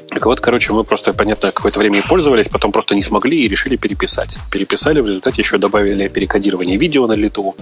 Так 0.09 0.25
вот, 0.25 0.41
короче, 0.41 0.73
мы 0.73 0.83
просто, 0.83 1.13
понятно, 1.13 1.51
какое-то 1.51 1.79
время 1.79 1.99
и 1.99 2.01
пользовались, 2.01 2.49
потом 2.49 2.71
просто 2.71 2.95
не 2.95 3.03
смогли 3.03 3.43
и 3.43 3.47
решили 3.47 3.75
переписать. 3.75 4.37
Переписали, 4.51 5.01
в 5.01 5.07
результате 5.07 5.41
еще 5.41 5.57
добавили 5.57 6.07
перекодирование 6.07 6.77
видео 6.77 7.07
на 7.07 7.13
лету 7.13 7.55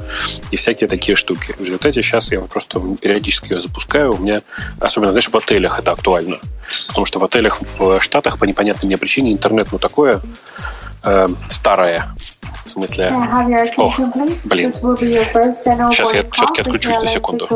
и 0.51 0.55
всякие 0.55 0.87
такие 0.87 1.15
штуки. 1.15 1.53
В 1.57 1.61
результате 1.61 2.01
сейчас 2.01 2.31
я 2.31 2.39
просто 2.41 2.81
периодически 3.01 3.53
ее 3.53 3.59
запускаю. 3.59 4.15
У 4.15 4.17
меня, 4.17 4.41
особенно, 4.79 5.11
знаешь, 5.11 5.29
в 5.29 5.35
отелях 5.35 5.79
это 5.79 5.91
актуально. 5.91 6.39
Потому 6.87 7.05
что 7.05 7.19
в 7.19 7.23
отелях 7.25 7.61
в 7.61 7.99
Штатах 8.01 8.39
по 8.39 8.45
непонятной 8.45 8.87
мне 8.87 8.97
причине 8.97 9.33
интернет, 9.33 9.67
ну, 9.71 9.77
такое 9.77 10.21
э, 11.03 11.27
старое. 11.49 12.15
В 12.65 12.69
смысле... 12.69 13.11
О, 13.77 13.93
блин. 14.45 14.73
Сейчас 14.73 16.13
я 16.13 16.23
все-таки 16.31 16.61
отключусь 16.61 16.97
на 16.97 17.07
секунду. 17.07 17.47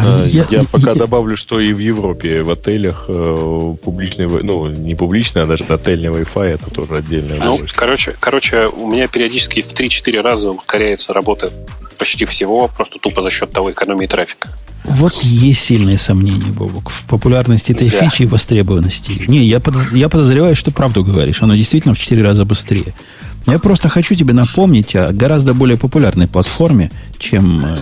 А, 0.00 0.24
я, 0.24 0.46
я 0.50 0.64
пока 0.64 0.90
я, 0.90 0.94
добавлю, 0.94 1.36
что 1.36 1.60
и 1.60 1.72
в 1.72 1.78
Европе 1.78 2.42
в 2.42 2.50
отелях 2.50 3.06
э, 3.08 3.74
публичный, 3.82 4.26
ну, 4.26 4.68
не 4.68 4.94
публичный, 4.94 5.42
а 5.42 5.46
даже 5.46 5.64
отельный 5.64 6.08
Wi-Fi 6.08 6.44
это 6.54 6.70
тоже 6.70 6.96
отдельная 6.96 7.40
Ну, 7.40 7.60
короче, 7.74 8.14
короче, 8.18 8.66
у 8.66 8.86
меня 8.86 9.08
периодически 9.08 9.62
в 9.62 9.66
3-4 9.66 10.20
раза 10.20 10.50
ускоряется 10.50 11.12
работа 11.12 11.52
почти 11.98 12.24
всего, 12.26 12.68
просто 12.68 12.98
тупо 13.00 13.22
за 13.22 13.30
счет 13.30 13.50
того 13.50 13.72
экономии 13.72 14.06
трафика. 14.06 14.48
Вот 14.84 15.14
есть 15.22 15.60
сильные 15.60 15.98
сомнения, 15.98 16.52
Бобок, 16.52 16.90
в 16.90 17.04
популярности 17.06 17.72
этой 17.72 17.88
Зря. 17.88 18.08
фичи 18.08 18.22
и 18.22 18.26
востребованности. 18.26 19.24
Не, 19.26 19.44
я, 19.44 19.58
подоз, 19.58 19.92
я 19.92 20.08
подозреваю, 20.08 20.54
что 20.54 20.70
правду 20.70 21.02
говоришь. 21.04 21.42
Оно 21.42 21.56
действительно 21.56 21.94
в 21.94 21.98
4 21.98 22.22
раза 22.22 22.44
быстрее. 22.44 22.94
Я 23.46 23.58
просто 23.58 23.88
хочу 23.88 24.14
тебе 24.14 24.32
напомнить 24.32 24.94
о 24.94 25.12
гораздо 25.12 25.54
более 25.54 25.76
популярной 25.76 26.28
платформе, 26.28 26.90
чем, 27.18 27.64
э, 27.64 27.76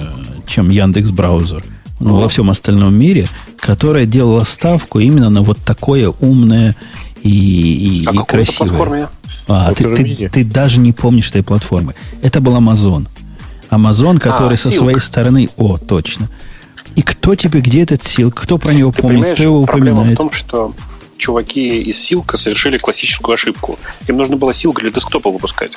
чем 0.49 0.71
Яндекс 0.71 1.11
Браузер– 1.11 1.63
ну, 1.99 2.21
во 2.21 2.29
всем 2.29 2.51
остальном 2.51 2.95
мире, 2.95 3.29
которая 3.59 4.07
делала 4.07 4.45
ставку 4.45 4.99
именно 4.99 5.31
на 5.31 5.43
вот 5.43 5.59
такое 5.59 6.13
умное 6.21 6.77
и, 7.23 8.03
и, 8.03 8.07
а 8.07 8.13
и 8.13 8.19
красивое. 8.19 8.69
Платформе? 8.69 9.09
А, 9.49 9.73
ты, 9.73 9.95
ты, 9.95 10.29
ты 10.29 10.45
даже 10.45 10.81
не 10.81 10.93
помнишь 10.93 11.29
этой 11.31 11.43
платформы. 11.43 11.95
Это 12.23 12.41
был 12.41 12.57
Amazon. 12.57 13.07
Amazon, 13.71 14.19
который 14.19 14.55
а, 14.55 14.57
со 14.57 14.71
Silk. 14.71 14.79
своей 14.79 15.01
стороны... 15.01 15.49
О, 15.57 15.79
точно. 15.79 16.29
И 16.97 17.03
кто 17.03 17.35
тебе, 17.35 17.61
где 17.61 17.83
этот 17.83 18.01
Silk? 18.01 18.33
Кто 18.33 18.59
про 18.59 18.73
него 18.73 18.93
ты 18.93 19.03
помнит? 19.03 19.35
Кто 19.35 19.43
его 19.43 19.63
проблема 19.65 20.01
упоминает? 20.01 20.19
в 20.19 20.23
том, 20.23 20.33
что 20.33 20.75
чуваки 21.17 21.83
из 21.83 21.97
Silk 21.99 22.37
совершили 22.37 22.79
классическую 22.79 23.35
ошибку. 23.35 23.79
Им 24.09 24.17
нужно 24.17 24.37
было 24.37 24.51
Silk 24.51 24.81
для 24.81 24.91
десктопа 24.91 25.31
выпускать. 25.31 25.73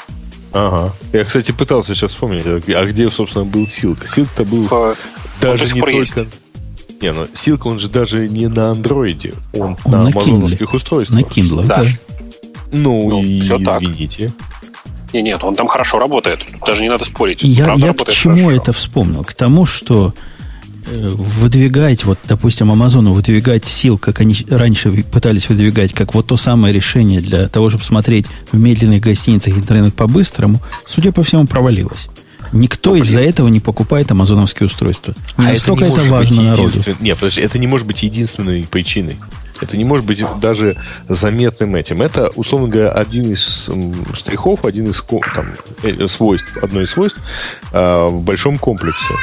Ага. 0.52 0.94
Я, 1.14 1.24
кстати, 1.24 1.52
пытался 1.52 1.94
сейчас 1.94 2.12
вспомнить, 2.12 2.46
а 2.46 2.86
где, 2.86 3.10
собственно, 3.10 3.46
был 3.46 3.64
Silk. 3.64 4.04
Silk-то 4.06 4.46
был 4.46 4.64
в, 4.68 4.96
даже 5.42 5.74
не 5.74 5.82
только... 5.82 5.98
Есть. 5.98 6.16
Не, 7.02 7.14
ну 7.14 7.24
Silk, 7.34 7.62
он 7.64 7.80
же 7.80 7.88
даже 7.90 8.28
не 8.28 8.48
на 8.48 8.72
андроиде, 8.72 9.34
он, 9.54 9.78
Он 9.86 9.92
на 9.92 10.02
на 10.02 10.08
амазоновских 10.10 10.74
устройствах. 10.74 11.20
На 11.22 11.24
Kindle. 11.24 11.66
Да. 11.66 11.86
Ну, 12.72 13.02
Ну, 13.10 13.24
и 13.24 13.42
так. 13.42 13.82
извините. 13.82 14.34
Не, 15.14 15.22
нет, 15.24 15.44
он 15.44 15.56
там 15.56 15.68
хорошо 15.68 15.98
работает. 15.98 16.46
Даже 16.66 16.84
не 16.84 16.90
надо 16.90 17.04
спорить. 17.06 17.42
Я, 17.42 17.64
Правда, 17.66 17.88
я 17.88 17.94
к 17.94 18.10
чему 18.12 18.36
хорошо. 18.46 18.52
это 18.52 18.74
вспомнил? 18.74 19.24
К 19.24 19.34
тому, 19.34 19.66
что 19.66 20.14
э, 20.86 21.08
выдвигать, 21.08 22.04
вот, 22.04 22.20
допустим, 22.26 22.70
Амазону 22.72 23.14
выдвигать 23.14 23.66
сил, 23.66 23.98
как 23.98 24.20
они 24.20 24.36
раньше 24.50 24.92
пытались 25.04 25.50
выдвигать, 25.50 25.94
как 25.94 26.14
вот 26.14 26.28
то 26.28 26.38
самое 26.38 26.74
решение 26.74 27.22
для 27.22 27.48
того, 27.48 27.70
чтобы 27.70 27.86
смотреть 27.86 28.28
в 28.52 28.60
медленных 28.60 29.02
гостиницах 29.02 29.58
интернет 29.58 29.96
по-быстрому, 29.96 30.62
судя 30.86 31.12
по 31.12 31.24
всему, 31.24 31.48
провалилось. 31.48 32.08
Никто 32.52 32.96
из-за 32.96 33.20
этого 33.20 33.48
не 33.48 33.60
покупает 33.60 34.10
амазоновские 34.12 34.68
устройства. 34.68 35.14
Не 35.38 35.48
настолько 35.48 35.86
это, 35.86 35.94
А 35.94 35.96
может 35.96 36.10
важно 36.12 36.42
народу. 36.44 36.70
единствен- 36.70 36.96
Нет, 37.00 37.18
подожди, 37.18 37.42
это 37.42 37.60
не 37.60 37.68
может 37.68 37.86
быть 37.88 38.04
единственной 38.04 38.64
причиной. 38.64 39.18
Это 39.62 39.76
не 39.78 39.84
может 39.84 40.06
быть 40.06 40.24
даже 40.40 40.78
заметным 41.08 41.76
этим. 41.76 42.02
Это, 42.02 42.30
условно 42.36 42.68
говоря, 42.70 42.92
один 42.92 43.32
из 43.34 43.70
штрихов, 44.14 44.64
один 44.66 44.90
из 44.90 45.04
там, 45.36 45.48
э, 45.84 46.08
свойств, 46.08 46.58
одно 46.62 46.82
из 46.82 46.92
свойств 46.92 47.20
а, 47.74 48.08
в 48.08 48.24
большом 48.24 48.58
комплексе. 48.58 49.14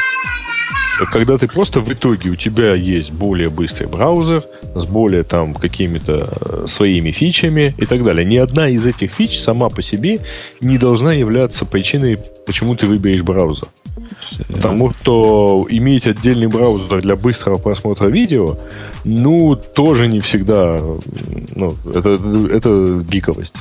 Когда 1.12 1.38
ты 1.38 1.47
просто 1.49 1.80
в 1.80 1.92
итоге 1.92 2.30
у 2.30 2.36
тебя 2.36 2.74
есть 2.74 3.12
более 3.12 3.49
быстрый 3.49 3.86
браузер 3.86 4.42
с 4.74 4.84
более 4.84 5.22
там 5.22 5.55
какими-то 5.55 6.28
э, 6.40 6.66
своими 6.66 7.11
фичами 7.11 7.74
и 7.78 7.86
так 7.86 8.05
далее. 8.05 8.24
Ни 8.24 8.36
одна 8.36 8.68
из 8.68 8.86
этих 8.86 9.12
фич 9.12 9.38
сама 9.38 9.68
по 9.68 9.82
себе 9.82 10.20
не 10.61 10.78
должна 10.78 11.12
являться 11.12 11.64
причиной, 11.64 12.18
почему 12.47 12.74
ты 12.74 12.86
выберешь 12.86 13.22
браузер. 13.22 13.68
Потому 14.49 14.92
что 14.92 15.66
иметь 15.68 16.07
отдельный 16.07 16.47
браузер 16.47 17.03
для 17.03 17.16
быстрого 17.16 17.59
просмотра 17.59 18.09
видео, 18.09 18.59
ну, 19.05 19.57
тоже 19.57 20.09
не 20.09 20.20
всегда, 20.20 20.80
ну, 21.55 21.76
это, 21.94 22.18
это 22.51 23.05
гиковость. 23.09 23.55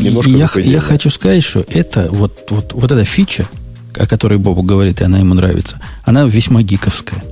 Немножко 0.00 0.60
я, 0.60 0.72
я 0.72 0.80
хочу 0.80 1.10
сказать, 1.10 1.42
что 1.42 1.64
это 1.68 2.08
вот, 2.10 2.46
вот, 2.50 2.72
вот 2.72 2.90
эта 2.90 3.04
фича, 3.04 3.46
о 3.98 4.06
которой 4.06 4.38
Бобу 4.38 4.62
говорит, 4.62 5.00
и 5.00 5.04
она 5.04 5.18
ему 5.18 5.34
нравится, 5.34 5.80
она 6.04 6.24
весьма 6.24 6.62
гиковская. 6.62 7.22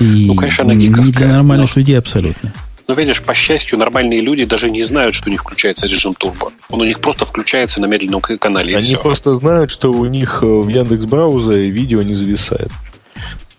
И 0.00 0.26
Ну, 0.26 0.34
конечно, 0.34 0.64
она 0.64 0.74
не 0.74 0.88
гиковская, 0.88 1.26
для 1.26 1.28
нормальных 1.28 1.74
но- 1.76 1.80
людей 1.80 1.98
абсолютно. 1.98 2.52
Но 2.86 2.94
видишь, 2.94 3.20
по 3.22 3.34
счастью, 3.34 3.78
нормальные 3.78 4.22
люди 4.22 4.46
даже 4.46 4.70
не 4.70 4.82
знают, 4.82 5.14
что 5.14 5.28
у 5.28 5.30
них 5.30 5.42
включается 5.42 5.86
режим 5.86 6.14
турбо. 6.14 6.52
Он 6.70 6.80
у 6.80 6.84
них 6.86 7.00
просто 7.00 7.26
включается 7.26 7.80
на 7.82 7.86
медленном 7.86 8.22
канале, 8.22 8.72
и 8.72 8.76
Они 8.76 8.84
все. 8.86 8.98
просто 8.98 9.34
знают, 9.34 9.70
что 9.70 9.92
у 9.92 10.06
них 10.06 10.38
э, 10.42 10.46
в 10.46 10.68
Яндекс 10.68 11.04
браузере 11.04 11.68
видео 11.70 12.00
не 12.02 12.14
зависает. 12.14 12.70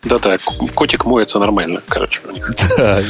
Да-да, 0.03 0.37
котик 0.73 1.05
моется 1.05 1.37
нормально, 1.39 1.81
короче, 1.87 2.21
у 2.27 2.31
них. 2.31 2.49
Да, 2.77 3.01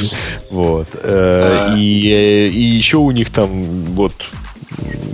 вот. 0.50 0.88
Э, 0.94 1.68
А. 1.70 1.74
Э, 1.74 1.78
и 1.78 2.60
еще 2.76 2.98
у 2.98 3.10
них 3.12 3.30
там 3.30 3.62
вот 3.94 4.12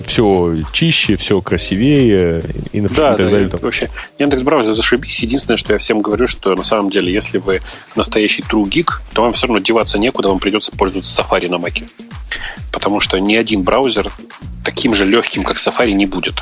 все 0.06 0.56
чище, 0.72 1.16
все 1.16 1.40
красивее 1.40 2.42
и, 2.72 2.80
например, 2.80 3.10
Да, 3.10 3.14
и 3.14 3.16
так 3.16 3.26
да, 3.26 3.32
далее. 3.32 3.48
Там. 3.48 3.60
вообще, 3.60 3.90
Яндекс 4.18 4.42
браузер 4.42 4.72
зашибись. 4.72 5.18
Единственное, 5.20 5.56
что 5.56 5.72
я 5.72 5.78
всем 5.78 6.00
говорю, 6.00 6.26
что 6.26 6.54
на 6.54 6.62
самом 6.62 6.90
деле, 6.90 7.12
если 7.12 7.38
вы 7.38 7.60
настоящий 7.94 8.42
true 8.42 8.64
geek, 8.64 8.90
то 9.12 9.22
вам 9.22 9.32
все 9.32 9.46
равно 9.46 9.62
деваться 9.62 9.98
некуда, 9.98 10.28
вам 10.28 10.38
придется 10.38 10.72
пользоваться 10.72 11.22
Safari 11.22 11.48
на 11.48 11.56
Mac. 11.56 11.82
Потому 12.72 13.00
что 13.00 13.18
ни 13.18 13.34
один 13.34 13.62
браузер 13.62 14.10
таким 14.64 14.94
же 14.94 15.04
легким, 15.04 15.42
как 15.42 15.56
Safari, 15.56 15.92
не 15.92 16.06
будет. 16.06 16.36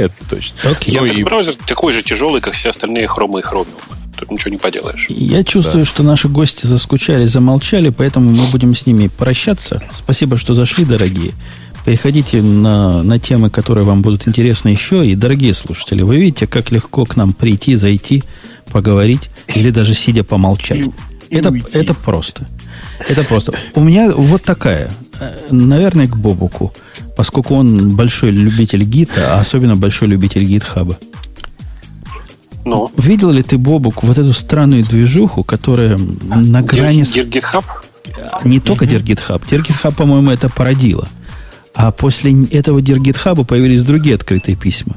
Это 0.00 0.14
точно. 0.28 0.54
Окей. 0.70 0.94
Ну 0.94 1.04
Яндекс 1.04 1.20
и- 1.20 1.24
браузер 1.24 1.54
такой 1.66 1.92
же 1.92 2.02
тяжелый, 2.02 2.40
как 2.40 2.54
все 2.54 2.70
остальные 2.70 3.06
хромы 3.08 3.40
и 3.40 3.42
хромиумы. 3.42 3.78
Тут 4.18 4.30
ничего 4.30 4.50
не 4.50 4.56
поделаешь. 4.56 5.06
Я 5.08 5.44
чувствую, 5.44 5.84
что 5.84 6.02
наши 6.02 6.28
гости 6.28 6.66
заскучали, 6.66 7.26
замолчали, 7.26 7.90
поэтому 7.90 8.30
мы 8.30 8.46
будем 8.50 8.74
с 8.74 8.86
ними 8.86 9.08
прощаться. 9.08 9.82
Спасибо, 9.92 10.36
что 10.38 10.54
зашли, 10.54 10.84
дорогие. 10.84 11.32
Переходите 11.84 12.42
на, 12.42 13.02
на 13.02 13.18
темы, 13.18 13.50
которые 13.50 13.84
вам 13.84 14.02
будут 14.02 14.26
интересны 14.26 14.70
еще. 14.70 15.06
И, 15.06 15.14
дорогие 15.14 15.54
слушатели, 15.54 16.02
вы 16.02 16.16
видите, 16.16 16.46
как 16.46 16.72
легко 16.72 17.04
к 17.04 17.14
нам 17.16 17.32
прийти, 17.32 17.74
зайти, 17.76 18.24
поговорить 18.72 19.30
или 19.54 19.70
даже 19.70 19.94
сидя 19.94 20.24
помолчать. 20.24 20.88
И 21.28 21.36
это, 21.36 21.50
уйти. 21.50 21.78
это 21.78 21.94
просто. 21.94 22.48
Это 23.08 23.22
просто. 23.22 23.52
У 23.74 23.80
меня 23.84 24.10
вот 24.12 24.42
такая, 24.42 24.90
э, 25.20 25.36
наверное, 25.50 26.08
к 26.08 26.16
Бобуку, 26.16 26.72
поскольку 27.16 27.54
он 27.54 27.96
большой 27.96 28.30
любитель 28.30 28.84
гита, 28.84 29.34
а 29.36 29.40
особенно 29.40 29.74
большой 29.76 30.08
любитель 30.08 30.44
гитхаба. 30.44 30.98
Ну, 32.64 32.90
Видел 32.96 33.30
ли 33.30 33.42
ты, 33.42 33.58
Бобук, 33.58 34.02
вот 34.02 34.18
эту 34.18 34.32
странную 34.32 34.82
движуху, 34.82 35.44
которая 35.44 35.96
на 36.24 36.62
грани... 36.62 37.04
с- 37.04 37.14
Дир- 37.14 37.28
GitHub? 37.28 37.64
Не 38.44 38.60
только. 38.60 38.84
Dear 38.86 39.02
GitHub, 39.02 39.94
по-моему, 39.94 40.30
это 40.30 40.48
породило. 40.48 41.08
А 41.74 41.92
после 41.92 42.32
этого 42.50 42.80
GitHub 42.80 43.44
появились 43.44 43.84
другие 43.84 44.16
открытые 44.16 44.56
письма. 44.56 44.96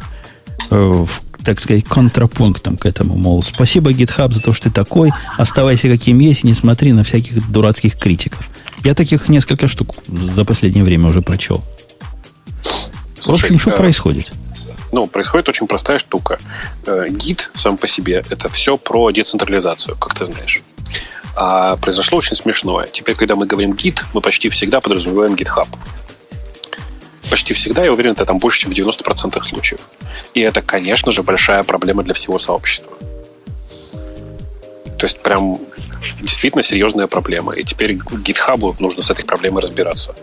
Э, 0.72 0.80
в, 0.80 1.22
так 1.43 1.59
сказать, 1.59 1.86
контрапунктом 1.86 2.76
к 2.76 2.86
этому. 2.88 3.15
Мол, 3.17 3.43
спасибо, 3.43 3.91
GitHub, 3.91 4.32
за 4.32 4.41
то, 4.41 4.51
что 4.51 4.70
ты 4.70 4.72
такой. 4.72 5.11
Оставайся 5.38 5.89
каким 5.89 6.20
есть 6.20 6.43
и 6.43 6.47
не 6.47 6.53
смотри 6.53 6.91
на 6.93 7.03
всяких 7.03 7.51
дурацких 7.51 7.95
критиков. 7.97 8.49
Я 8.84 8.95
таких 8.95 9.30
несколько 9.30 9.67
штук 9.67 9.93
за 10.07 10.43
последнее 10.43 10.84
время 10.84 11.09
уже 11.09 11.22
прочел. 11.22 11.63
В 13.26 13.30
общем, 13.30 13.59
что 13.59 13.72
э, 13.72 13.78
происходит? 13.78 14.32
Ну, 14.91 15.07
происходит 15.07 15.49
очень 15.49 15.67
простая 15.67 15.99
штука. 15.99 16.39
Э, 16.86 17.07
Гид 17.09 17.51
сам 17.53 17.78
по 17.78 17.88
себе 17.88 18.24
это 18.30 18.49
все 18.49 18.78
про 18.78 19.11
децентрализацию, 19.11 19.97
как 19.97 20.15
ты 20.15 20.26
знаешь. 20.26 20.61
А 21.36 21.78
произошло 21.78 22.17
очень 22.17 22.36
смешное. 22.36 22.88
Теперь, 22.88 23.15
когда 23.15 23.36
мы 23.36 23.45
говорим 23.45 23.74
гид, 23.74 24.03
мы 24.13 24.22
почти 24.22 24.49
всегда 24.49 24.82
подразумеваем 24.82 25.36
GitHub. 25.36 25.67
Почти 27.30 27.53
всегда, 27.53 27.84
я 27.84 27.93
уверен, 27.93 28.11
это 28.13 28.26
там 28.26 28.39
больше, 28.39 28.61
чем 28.61 28.72
в 28.72 28.74
90% 28.74 29.41
случаев. 29.43 29.80
И 30.34 30.41
это, 30.41 30.61
конечно 30.61 31.11
же, 31.11 31.22
большая 31.22 31.63
проблема 31.63 32.03
для 32.03 32.13
всего 32.13 32.39
сообщества. 32.39 32.91
То 35.00 35.06
есть 35.06 35.22
прям 35.22 35.60
действительно 36.22 36.64
серьезная 36.64 37.08
проблема. 37.08 37.54
И 37.54 37.64
теперь 37.64 37.93
GitHub 37.93 38.76
нужно 38.80 39.02
с 39.02 39.10
этой 39.10 39.26
проблемой 39.26 39.62
разбираться. 39.62 40.14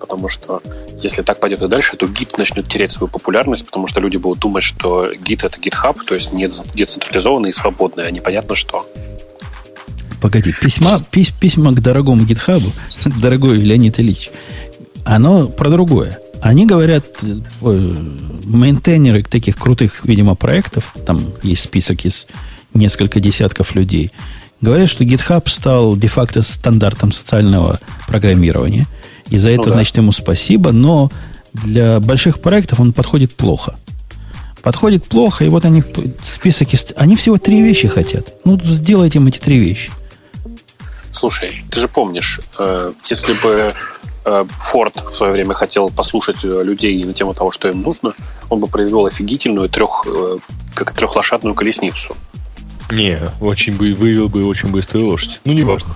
Потому 0.00 0.28
что 0.28 0.62
если 1.02 1.22
так 1.22 1.38
пойдет 1.40 1.62
и 1.62 1.68
дальше, 1.68 1.96
то 1.96 2.06
Git 2.06 2.34
начнет 2.38 2.66
терять 2.68 2.92
свою 2.92 3.08
популярность, 3.08 3.66
потому 3.66 3.86
что 3.86 4.00
люди 4.00 4.16
будут 4.16 4.38
думать, 4.38 4.64
что 4.64 5.12
Git 5.12 5.46
это 5.46 5.58
GitHub, 5.58 5.96
то 6.04 6.14
есть 6.14 6.32
не 6.32 6.48
децентрализованный 6.74 7.50
и 7.50 7.52
свободный, 7.52 8.06
а 8.06 8.10
непонятно 8.10 8.56
что. 8.56 8.86
Погоди, 10.20 10.52
письма, 10.52 11.04
пись- 11.10 11.32
письма 11.38 11.72
к 11.72 11.80
дорогому 11.80 12.24
гитхабу, 12.24 12.70
дорогой 13.20 13.58
Леонид 13.58 13.98
Ильич, 13.98 14.30
оно 15.04 15.48
про 15.48 15.68
другое. 15.68 16.20
Они 16.40 16.64
говорят, 16.64 17.06
э, 17.22 17.66
мейнтейнеры 18.44 19.22
таких 19.24 19.56
крутых, 19.56 20.04
видимо, 20.04 20.36
проектов, 20.36 20.94
там 21.06 21.32
есть 21.42 21.62
список 21.62 22.04
из 22.04 22.26
несколько 22.74 23.20
десятков 23.20 23.74
людей, 23.74 24.12
говорят, 24.60 24.88
что 24.88 25.04
GitHub 25.04 25.48
стал 25.48 25.96
де-факто 25.96 26.42
стандартом 26.42 27.12
социального 27.12 27.80
программирования. 28.06 28.86
И 29.28 29.38
за 29.38 29.50
это, 29.50 29.64
да. 29.64 29.70
значит, 29.72 29.96
ему 29.96 30.12
спасибо, 30.12 30.72
но 30.72 31.10
для 31.52 32.00
больших 32.00 32.40
проектов 32.40 32.80
он 32.80 32.92
подходит 32.92 33.34
плохо. 33.34 33.76
Подходит 34.62 35.08
плохо, 35.08 35.44
и 35.44 35.48
вот 35.48 35.64
они 35.64 35.82
список 36.22 36.72
из... 36.72 36.86
Они 36.96 37.16
всего 37.16 37.36
три 37.36 37.62
вещи 37.62 37.88
хотят. 37.88 38.32
Ну, 38.44 38.60
сделайте 38.62 39.18
им 39.18 39.26
эти 39.26 39.38
три 39.38 39.58
вещи. 39.58 39.90
Слушай, 41.10 41.64
ты 41.70 41.80
же 41.80 41.88
помнишь, 41.88 42.40
э, 42.58 42.92
если 43.10 43.32
бы 43.34 43.74
э, 44.24 44.44
Форд 44.48 45.04
в 45.10 45.14
свое 45.14 45.32
время 45.32 45.54
хотел 45.54 45.90
послушать 45.90 46.44
э, 46.44 46.62
людей 46.62 47.04
на 47.04 47.12
тему 47.12 47.34
того, 47.34 47.50
что 47.50 47.68
им 47.68 47.82
нужно, 47.82 48.14
он 48.48 48.60
бы 48.60 48.66
произвел 48.68 49.06
офигительную 49.06 49.68
трех, 49.68 50.06
э, 50.06 50.38
как 50.74 50.92
трехлошадную 50.92 51.54
колесницу. 51.54 52.16
Не, 52.90 53.18
очень 53.40 53.74
бы 53.74 53.94
вывел 53.94 54.28
бы 54.28 54.44
очень 54.44 54.70
быструю 54.70 55.06
лошадь. 55.06 55.40
Ну, 55.44 55.52
не 55.52 55.62
важно. 55.62 55.94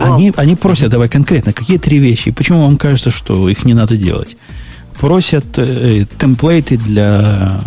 Они, 0.00 0.32
они 0.36 0.56
просят, 0.56 0.90
давай 0.90 1.08
конкретно, 1.08 1.52
какие 1.52 1.78
три 1.78 1.98
вещи? 1.98 2.30
Почему 2.30 2.62
вам 2.62 2.76
кажется, 2.76 3.10
что 3.10 3.48
их 3.48 3.64
не 3.64 3.74
надо 3.74 3.96
делать? 3.96 4.36
Просят 4.98 5.58
э, 5.58 6.06
темплейты 6.18 6.76
для 6.76 7.60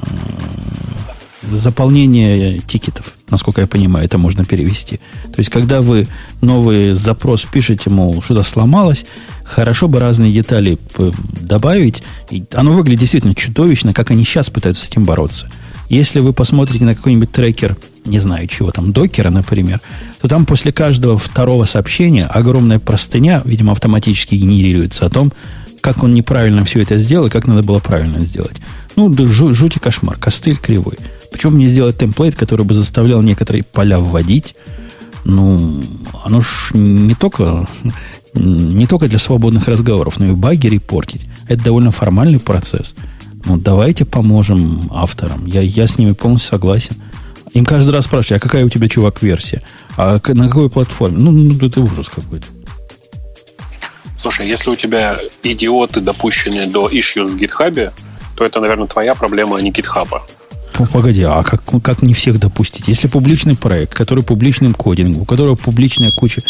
э, 1.52 1.56
заполнения 1.56 2.60
тикетов. 2.60 3.14
Насколько 3.30 3.62
я 3.62 3.68
понимаю, 3.68 4.06
это 4.06 4.18
можно 4.18 4.46
перевести. 4.46 4.98
То 5.34 5.40
есть, 5.40 5.50
когда 5.50 5.82
вы 5.82 6.08
новый 6.42 6.94
запрос 6.94 7.44
пишете, 7.44 7.90
мол, 7.90 8.22
что-то 8.22 8.44
сломалось, 8.44 9.06
хорошо 9.44 9.88
бы 9.88 10.00
разные 10.00 10.32
детали 10.32 10.78
добавить. 11.42 12.04
И 12.32 12.44
оно 12.54 12.74
выглядит 12.74 13.02
действительно 13.02 13.36
чудовищно, 13.36 13.94
как 13.94 14.12
они 14.12 14.24
сейчас 14.24 14.50
пытаются 14.50 14.86
с 14.86 14.90
этим 14.90 15.04
бороться. 15.04 15.50
Если 15.90 16.20
вы 16.20 16.34
посмотрите 16.34 16.84
на 16.84 16.96
какой-нибудь 16.96 17.32
трекер, 17.32 17.78
не 18.06 18.20
знаю 18.20 18.48
чего 18.48 18.72
там, 18.72 18.92
докера, 18.92 19.30
например, 19.30 19.80
то 20.22 20.28
там 20.28 20.46
после 20.46 20.72
каждого 20.72 21.18
второго 21.18 21.66
сообщения 21.66 22.26
огромная 22.26 22.80
простыня, 22.80 23.42
видимо, 23.46 23.72
автоматически 23.72 24.36
генерируется 24.36 25.06
о 25.06 25.10
том, 25.10 25.32
как 25.82 26.04
он 26.04 26.12
неправильно 26.12 26.66
все 26.66 26.82
это 26.82 26.98
сделал 26.98 27.28
и 27.28 27.30
как 27.30 27.48
надо 27.48 27.64
было 27.64 27.80
правильно 27.80 28.20
сделать. 28.22 28.58
Ну, 28.96 29.14
жуть 29.26 29.76
и 29.78 29.80
кошмар, 29.80 30.18
костыль 30.18 30.58
кривой. 30.58 30.98
Почему 31.32 31.58
не 31.58 31.68
сделать 31.68 31.98
темплейт, 31.98 32.36
который 32.36 32.66
бы 32.66 32.74
заставлял 32.74 33.22
некоторые 33.22 33.64
поля 33.64 34.00
вводить, 34.00 34.56
Ну, 35.24 35.82
оно 36.26 36.42
ж 36.42 36.72
не 36.74 37.14
только, 37.14 37.68
не 38.34 38.88
только 38.88 39.08
для 39.08 39.20
свободных 39.20 39.68
разговоров, 39.68 40.20
но 40.20 40.28
и 40.28 40.32
баги 40.32 40.68
репортить. 40.68 41.28
Это 41.48 41.66
довольно 41.66 41.92
формальный 41.92 42.40
процесс. 42.40 42.96
Ну, 43.46 43.58
давайте 43.58 44.06
поможем 44.06 44.90
авторам. 44.94 45.46
Я, 45.46 45.62
я 45.62 45.88
с 45.88 45.98
ними 45.98 46.14
полностью 46.14 46.50
согласен. 46.50 46.96
Им 47.54 47.66
каждый 47.66 47.92
раз 47.92 48.06
спрашивают, 48.06 48.44
а 48.44 48.46
какая 48.46 48.66
у 48.66 48.70
тебя, 48.70 48.88
чувак, 48.88 49.22
версия? 49.22 49.64
А 49.96 50.20
на 50.28 50.48
какой 50.48 50.70
платформе? 50.70 51.18
Ну, 51.18 51.32
ну 51.32 51.68
это 51.68 51.82
ужас 51.82 52.08
какой-то. 52.10 52.48
Слушай, 54.18 54.48
если 54.48 54.70
у 54.70 54.76
тебя 54.76 55.18
идиоты 55.44 56.02
допущены 56.02 56.68
до 56.68 56.90
issues 56.90 57.26
в 57.26 57.38
гитхабе, 57.38 57.94
то 58.36 58.44
это, 58.44 58.60
наверное, 58.60 58.88
твоя 58.88 59.14
проблема, 59.14 59.58
а 59.58 59.62
не 59.62 59.72
гитхаба. 59.72 60.24
Погоди, 60.92 61.24
а 61.24 61.44
как, 61.44 61.64
как 61.82 62.04
не 62.04 62.14
всех 62.14 62.40
допустить? 62.40 62.88
Если 62.88 63.08
публичный 63.08 63.56
проект, 63.56 63.96
который 63.96 64.24
публичным 64.24 64.74
кодингом, 64.74 65.24
у 65.24 65.26
которого 65.26 65.56
публичная 65.56 66.12
куча... 66.12 66.44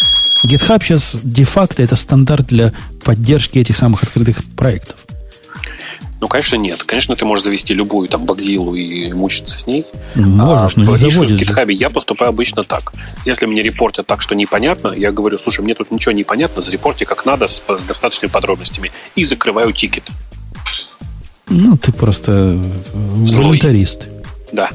GitHub 0.45 0.83
сейчас 0.83 1.15
де-факто 1.23 1.81
это 1.81 1.95
стандарт 1.95 2.47
для 2.47 2.73
поддержки 3.03 3.57
этих 3.57 3.77
самых 3.77 4.03
открытых 4.03 4.43
проектов. 4.55 4.97
Ну, 6.19 6.27
конечно, 6.27 6.55
нет. 6.55 6.83
Конечно, 6.83 7.15
ты 7.15 7.25
можешь 7.25 7.43
завести 7.43 7.73
любую 7.73 8.09
там 8.09 8.25
багзилу 8.25 8.73
и 8.73 9.11
мучиться 9.13 9.57
с 9.57 9.67
ней. 9.67 9.85
Можешь, 10.15 10.73
а, 10.75 10.79
но 10.79 10.91
не 10.91 10.97
заводишь. 10.97 11.39
В 11.39 11.43
GitHub 11.43 11.71
я 11.71 11.89
поступаю 11.89 12.29
обычно 12.29 12.63
так. 12.63 12.91
Если 13.25 13.45
мне 13.45 13.61
репортят 13.61 14.07
так, 14.07 14.21
что 14.21 14.33
непонятно, 14.33 14.93
я 14.93 15.11
говорю, 15.11 15.37
слушай, 15.37 15.61
мне 15.61 15.75
тут 15.75 15.91
ничего 15.91 16.13
не 16.13 16.23
понятно, 16.23 16.61
зарепорти 16.61 17.03
как 17.03 17.25
надо 17.25 17.47
с, 17.47 17.61
с 17.67 17.81
достаточными 17.83 18.31
подробностями. 18.31 18.91
И 19.15 19.23
закрываю 19.23 19.73
тикет. 19.73 20.03
Ну, 21.49 21.77
ты 21.77 21.91
просто 21.91 22.59
волонтарист. 22.93 24.07
Да. 24.51 24.69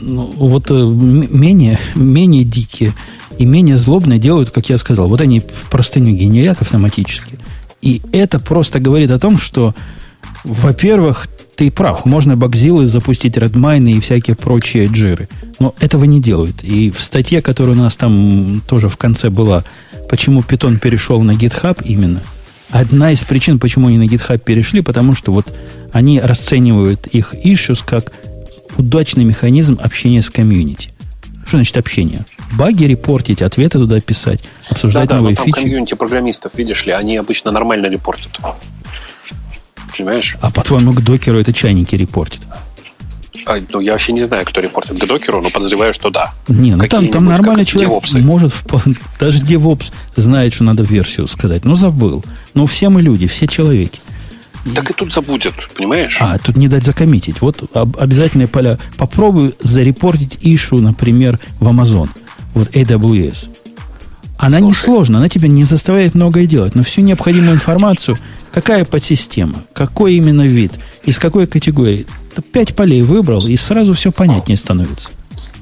Ну, 0.00 0.32
вот 0.36 0.70
э, 0.70 0.74
менее, 0.74 1.78
менее 1.94 2.44
дикие 2.44 2.94
и 3.38 3.44
менее 3.44 3.76
злобные 3.76 4.18
делают, 4.18 4.50
как 4.50 4.68
я 4.70 4.78
сказал. 4.78 5.08
Вот 5.08 5.20
они 5.20 5.40
в 5.40 5.70
простыню 5.70 6.14
генерят 6.14 6.62
автоматически. 6.62 7.38
И 7.80 8.02
это 8.12 8.40
просто 8.40 8.80
говорит 8.80 9.10
о 9.10 9.18
том, 9.18 9.38
что 9.38 9.74
во-первых, 10.46 11.26
ты 11.56 11.70
прав, 11.70 12.04
можно 12.04 12.36
бакзилы 12.36 12.86
запустить, 12.86 13.36
редмайны 13.36 13.92
и 13.92 14.00
всякие 14.00 14.36
прочие 14.36 14.86
джиры. 14.86 15.28
Но 15.58 15.74
этого 15.80 16.04
не 16.04 16.20
делают. 16.20 16.62
И 16.62 16.90
в 16.90 17.00
статье, 17.00 17.42
которая 17.42 17.74
у 17.74 17.78
нас 17.78 17.96
там 17.96 18.62
тоже 18.68 18.88
в 18.88 18.96
конце 18.96 19.28
была, 19.28 19.64
почему 20.08 20.40
Python 20.40 20.78
перешел 20.78 21.20
на 21.22 21.32
GitHub 21.32 21.82
именно, 21.84 22.22
одна 22.70 23.10
из 23.10 23.24
причин, 23.24 23.58
почему 23.58 23.88
они 23.88 23.98
на 23.98 24.04
GitHub 24.04 24.38
перешли, 24.38 24.82
потому 24.82 25.14
что 25.14 25.32
вот 25.32 25.46
они 25.92 26.20
расценивают 26.20 27.08
их 27.08 27.34
issues 27.34 27.82
как 27.84 28.12
удачный 28.76 29.24
механизм 29.24 29.78
общения 29.82 30.22
с 30.22 30.30
комьюнити. 30.30 30.90
Что 31.46 31.56
значит 31.56 31.76
общение? 31.76 32.24
Баги 32.56 32.84
репортить, 32.84 33.42
ответы 33.42 33.78
туда 33.78 34.00
писать, 34.00 34.40
обсуждать 34.68 35.08
да, 35.08 35.16
новые 35.16 35.34
да, 35.34 35.42
но 35.42 35.44
там 35.44 35.54
фичи. 35.54 35.64
комьюнити 35.64 35.94
программистов, 35.94 36.54
видишь 36.54 36.86
ли, 36.86 36.92
они 36.92 37.16
обычно 37.16 37.50
нормально 37.50 37.86
репортят 37.86 38.38
понимаешь? 39.96 40.36
А 40.40 40.50
по-твоему, 40.50 40.92
к 40.92 41.02
докеру 41.02 41.40
это 41.40 41.52
чайники 41.52 41.94
репортят? 41.94 42.40
А, 43.46 43.58
ну, 43.72 43.80
я 43.80 43.92
вообще 43.92 44.12
не 44.12 44.24
знаю, 44.24 44.44
кто 44.44 44.60
репортит 44.60 44.98
к 44.98 45.06
докеру, 45.06 45.40
но 45.40 45.50
подозреваю, 45.50 45.94
что 45.94 46.10
да. 46.10 46.34
Не, 46.48 46.74
ну 46.74 46.86
там, 46.88 47.08
там 47.08 47.26
нормальный 47.26 47.64
человек 47.64 47.90
девопсы. 47.90 48.18
может, 48.18 48.52
даже 49.20 49.40
девопс 49.40 49.92
знает, 50.16 50.52
что 50.52 50.64
надо 50.64 50.82
версию 50.82 51.28
сказать. 51.28 51.64
Ну, 51.64 51.76
забыл. 51.76 52.24
Ну, 52.54 52.66
все 52.66 52.88
мы 52.88 53.02
люди, 53.02 53.28
все 53.28 53.46
человеки. 53.46 54.00
Так 54.74 54.90
и 54.90 54.94
тут 54.94 55.12
забудет, 55.12 55.54
понимаешь? 55.76 56.16
А, 56.20 56.38
тут 56.38 56.56
не 56.56 56.66
дать 56.66 56.84
закоммитить. 56.84 57.40
Вот 57.40 57.70
обязательные 57.72 58.48
поля. 58.48 58.78
Попробуй 58.96 59.54
зарепортить 59.60 60.38
ишу, 60.40 60.78
например, 60.78 61.38
в 61.60 61.68
Amazon. 61.68 62.08
Вот 62.52 62.70
AWS. 62.70 63.48
Она 64.38 64.58
Слушай. 64.58 64.70
несложна, 64.70 65.18
она 65.18 65.28
тебя 65.28 65.48
не 65.48 65.64
заставляет 65.64 66.14
многое 66.14 66.46
делать, 66.46 66.74
но 66.74 66.84
всю 66.84 67.00
необходимую 67.00 67.54
информацию 67.54 68.18
Какая 68.56 68.86
подсистема? 68.86 69.64
Какой 69.74 70.14
именно 70.14 70.40
вид? 70.40 70.72
Из 71.04 71.18
какой 71.18 71.46
категории? 71.46 72.06
Пять 72.54 72.74
полей 72.74 73.02
выбрал, 73.02 73.46
и 73.46 73.54
сразу 73.54 73.92
все 73.92 74.10
понятнее 74.10 74.56
становится. 74.56 75.10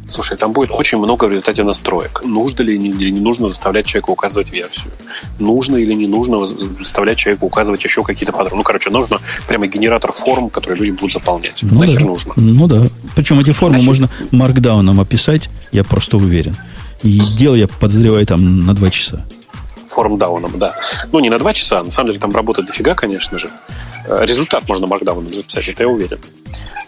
Слушай, 0.06 0.36
там 0.36 0.52
будет 0.52 0.70
очень 0.70 0.98
много 0.98 1.24
в 1.24 1.30
результате 1.30 1.64
настроек. 1.64 2.22
Нужно 2.24 2.62
ли 2.62 2.76
или 2.76 3.10
не 3.10 3.18
нужно 3.18 3.48
заставлять 3.48 3.86
человека 3.86 4.10
указывать 4.10 4.52
версию? 4.52 4.92
Нужно 5.40 5.74
или 5.74 5.92
не 5.92 6.06
нужно 6.06 6.46
заставлять 6.46 7.18
человека 7.18 7.42
указывать 7.42 7.82
еще 7.82 8.04
какие-то 8.04 8.30
подробности? 8.30 8.58
Ну, 8.58 8.62
короче, 8.62 8.90
нужно 8.90 9.18
прямо 9.48 9.66
генератор 9.66 10.12
форм, 10.12 10.48
которые 10.48 10.78
люди 10.78 10.92
будут 10.92 11.14
заполнять. 11.14 11.64
Ну, 11.64 11.80
Нахер 11.80 11.98
да. 11.98 12.06
нужно? 12.06 12.32
Ну 12.36 12.68
да. 12.68 12.86
Причем 13.16 13.40
эти 13.40 13.50
формы 13.50 13.78
Нахер? 13.78 13.88
можно 13.88 14.10
маркдауном 14.30 15.00
описать, 15.00 15.50
я 15.72 15.82
просто 15.82 16.16
уверен. 16.16 16.54
И 17.04 17.20
дело 17.36 17.54
я 17.54 17.68
подозреваю 17.68 18.26
там 18.26 18.60
на 18.60 18.74
два 18.74 18.90
часа 18.90 19.24
формдауном, 19.94 20.58
да. 20.58 20.74
Ну, 21.12 21.20
не 21.20 21.30
на 21.30 21.38
два 21.38 21.54
часа, 21.54 21.82
на 21.82 21.90
самом 21.90 22.08
деле 22.08 22.18
там 22.18 22.34
работает 22.34 22.66
дофига, 22.66 22.94
конечно 22.94 23.38
же. 23.38 23.48
Э, 24.06 24.24
результат 24.24 24.68
можно 24.68 24.86
маркдауном 24.86 25.32
записать, 25.32 25.68
это 25.68 25.84
я 25.84 25.88
уверен. 25.88 26.18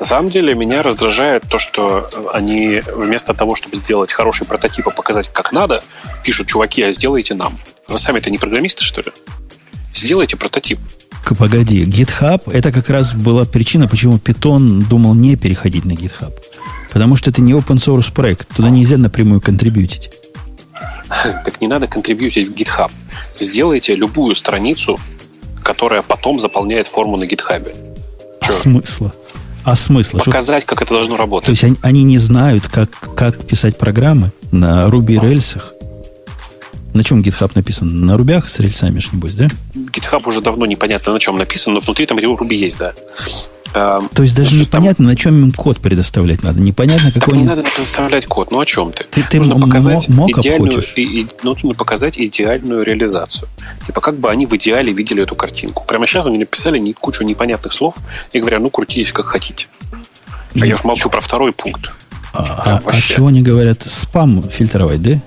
На 0.01 0.05
самом 0.05 0.29
деле 0.29 0.55
меня 0.55 0.83
раздражает 0.83 1.45
то, 1.49 1.59
что 1.59 2.11
они 2.35 2.83
вместо 2.87 3.33
того, 3.33 3.55
чтобы 3.55 3.77
сделать 3.77 4.13
хороший 4.13 4.47
прототип 4.47 4.87
и 4.89 4.91
показать, 4.91 5.31
как 5.33 5.53
надо, 5.53 5.83
пишут, 6.25 6.49
чуваки, 6.49 6.83
а 6.83 6.93
сделайте 6.93 7.35
нам. 7.35 7.59
Вы 7.89 7.99
сами-то 7.99 8.29
не 8.31 8.39
программисты, 8.39 8.85
что 8.85 9.01
ли? 9.01 9.13
Сделайте 9.95 10.37
прототип. 10.37 10.79
Погоди, 11.39 11.85
GitHub 11.85 12.43
это 12.53 12.71
как 12.71 12.89
раз 12.91 13.15
была 13.15 13.45
причина, 13.45 13.89
почему 13.89 14.17
Python 14.17 14.87
думал 14.89 15.15
не 15.15 15.37
переходить 15.37 15.85
на 15.85 15.93
GitHub. 15.93 16.33
Потому 16.97 17.15
что 17.17 17.29
это 17.29 17.43
не 17.43 17.53
open 17.53 17.77
source 17.77 18.11
проект, 18.11 18.57
туда 18.57 18.71
нельзя 18.71 18.97
напрямую 18.97 19.43
контрибьютить. 19.43 20.09
Так 21.45 21.61
не 21.61 21.69
надо 21.69 21.89
контрибьютить 21.89 22.49
в 22.49 22.55
GitHub. 22.55 22.91
Сделайте 23.39 23.95
любую 23.95 24.35
страницу, 24.35 24.99
которая 25.63 26.01
потом 26.01 26.39
заполняет 26.39 26.87
форму 26.87 27.19
на 27.19 27.25
GitHub. 27.25 27.71
А 28.41 28.51
смысла? 28.51 29.15
А 29.63 29.77
смысла? 29.77 30.21
Показать, 30.21 30.65
как 30.65 30.81
это 30.81 30.95
должно 30.95 31.17
работать. 31.17 31.45
То 31.45 31.51
есть 31.51 31.65
они, 31.65 31.77
они 31.83 32.03
не 32.03 32.17
знают, 32.17 32.67
как, 32.67 32.89
как 33.15 33.45
писать 33.45 33.77
программы 33.77 34.33
на 34.51 34.87
Ruby 34.87 35.21
рельсах? 35.21 35.75
На 36.95 37.05
чем 37.05 37.19
GitHub 37.21 37.53
написан? 37.55 38.07
На 38.07 38.17
рубях 38.17 38.49
с 38.49 38.59
рельсами, 38.59 39.03
небось, 39.13 39.35
да? 39.35 39.49
GitHub 39.75 40.27
уже 40.27 40.41
давно 40.41 40.65
непонятно, 40.65 41.13
на 41.13 41.21
чем 41.21 41.37
написан, 41.37 41.75
но 41.75 41.81
внутри 41.81 42.07
там 42.07 42.17
Ruby 42.17 42.55
есть, 42.55 42.79
да. 42.79 42.95
Эм, 43.75 44.09
То 44.09 44.23
есть 44.23 44.37
даже 44.37 44.57
непонятно, 44.57 45.05
там... 45.05 45.07
на 45.07 45.17
чем 45.17 45.45
им 45.45 45.53
код 45.53 45.81
предоставлять 45.81 46.43
надо. 46.43 46.61
Непонятно, 46.61 47.11
какой... 47.13 47.31
Так 47.31 47.39
не 47.39 47.45
надо 47.45 47.63
предоставлять 47.63 48.27
код. 48.27 48.51
Ну, 48.51 48.61
о 48.61 48.65
чем 48.65 48.93
ты? 48.93 49.05
Ты, 49.05 49.23
ты 49.23 49.39
нужно 49.39 49.61
показать 49.61 50.09
идеальную, 50.09 50.83
и, 50.97 51.03
и, 51.03 51.27
нужно 51.43 51.75
показать 51.75 52.19
идеальную 52.19 52.83
реализацию. 52.85 53.49
Типа, 53.87 54.01
как 54.01 54.19
бы 54.19 54.31
они 54.31 54.47
в 54.47 54.55
идеале 54.55 54.93
видели 54.93 55.23
эту 55.23 55.35
картинку. 55.35 55.85
Прямо 55.87 56.07
сейчас 56.07 56.27
они 56.27 56.39
написали 56.39 56.93
кучу 56.93 57.25
непонятных 57.25 57.73
слов 57.73 57.95
и 58.33 58.41
говорят, 58.41 58.61
ну, 58.61 58.71
крутитесь 58.71 59.13
как 59.13 59.27
хотите. 59.27 59.67
А 60.61 60.65
я 60.65 60.75
уж 60.75 60.85
молчу 60.85 61.11
про 61.11 61.21
второй 61.21 61.53
пункт. 61.53 61.93
А, 62.33 62.81
а, 62.85 62.91
а 62.91 63.01
чего 63.01 63.29
они 63.29 63.43
говорят? 63.43 63.83
Спам 63.85 64.43
фильтровать, 64.51 65.03
да? 65.03 65.21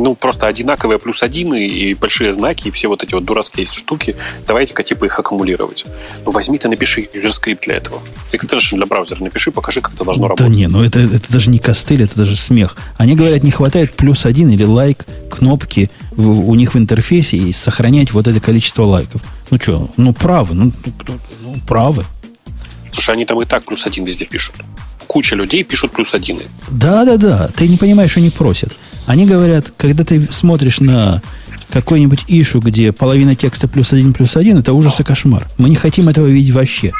Ну, 0.00 0.14
просто 0.14 0.46
одинаковые 0.46 0.98
плюс 0.98 1.22
один 1.22 1.54
и, 1.54 1.64
и 1.64 1.94
большие 1.94 2.32
знаки, 2.32 2.68
и 2.68 2.70
все 2.70 2.88
вот 2.88 3.02
эти 3.02 3.14
вот 3.14 3.24
дурацкие 3.24 3.66
штуки, 3.66 4.16
давайте-ка 4.46 4.82
типа 4.82 5.04
их 5.04 5.18
аккумулировать. 5.18 5.84
Ну, 6.24 6.32
возьми 6.32 6.58
ты, 6.58 6.68
напиши 6.68 7.08
userscript 7.12 7.64
для 7.64 7.76
этого. 7.76 8.00
Extension 8.32 8.76
для 8.76 8.86
браузера 8.86 9.22
напиши, 9.22 9.50
покажи, 9.50 9.80
как 9.80 9.94
это 9.94 10.04
должно 10.04 10.28
работать. 10.28 10.46
Да 10.46 10.54
не, 10.54 10.66
ну 10.66 10.82
это, 10.82 11.00
это 11.00 11.30
даже 11.32 11.50
не 11.50 11.58
костыль, 11.58 12.02
это 12.02 12.16
даже 12.16 12.36
смех. 12.36 12.76
Они 12.96 13.14
говорят, 13.14 13.42
не 13.42 13.50
хватает 13.50 13.94
плюс 13.94 14.26
один 14.26 14.50
или 14.50 14.64
like 14.64 15.06
кнопки 15.30 15.90
в, 16.10 16.48
у 16.48 16.54
них 16.54 16.74
в 16.74 16.78
интерфейсе 16.78 17.36
и 17.36 17.52
сохранять 17.52 18.12
вот 18.12 18.26
это 18.26 18.40
количество 18.40 18.84
лайков. 18.84 19.22
Ну 19.50 19.58
что, 19.60 19.90
ну 19.96 20.12
правы, 20.12 20.54
ну, 20.54 20.72
ну 21.42 21.56
правы. 21.66 22.04
Слушай, 23.00 23.14
они 23.14 23.24
там 23.24 23.40
и 23.40 23.46
так 23.46 23.64
плюс 23.64 23.86
один 23.86 24.04
везде 24.04 24.26
пишут. 24.26 24.56
Куча 25.06 25.34
людей 25.34 25.64
пишут 25.64 25.90
плюс 25.92 26.12
один. 26.12 26.38
Да, 26.70 27.06
да, 27.06 27.16
да. 27.16 27.48
Ты 27.56 27.66
не 27.66 27.78
понимаешь, 27.78 28.10
что 28.10 28.20
они 28.20 28.28
просят. 28.28 28.76
Они 29.06 29.24
говорят, 29.24 29.72
когда 29.78 30.04
ты 30.04 30.28
смотришь 30.30 30.80
на 30.80 31.22
какой-нибудь 31.70 32.26
ишу, 32.28 32.60
где 32.60 32.92
половина 32.92 33.34
текста 33.34 33.68
плюс 33.68 33.94
один, 33.94 34.12
плюс 34.12 34.36
один, 34.36 34.58
это 34.58 34.74
ужас 34.74 35.00
и 35.00 35.02
кошмар. 35.02 35.48
Мы 35.56 35.70
не 35.70 35.76
хотим 35.76 36.10
этого 36.10 36.26
видеть 36.26 36.54
вообще. 36.54 36.92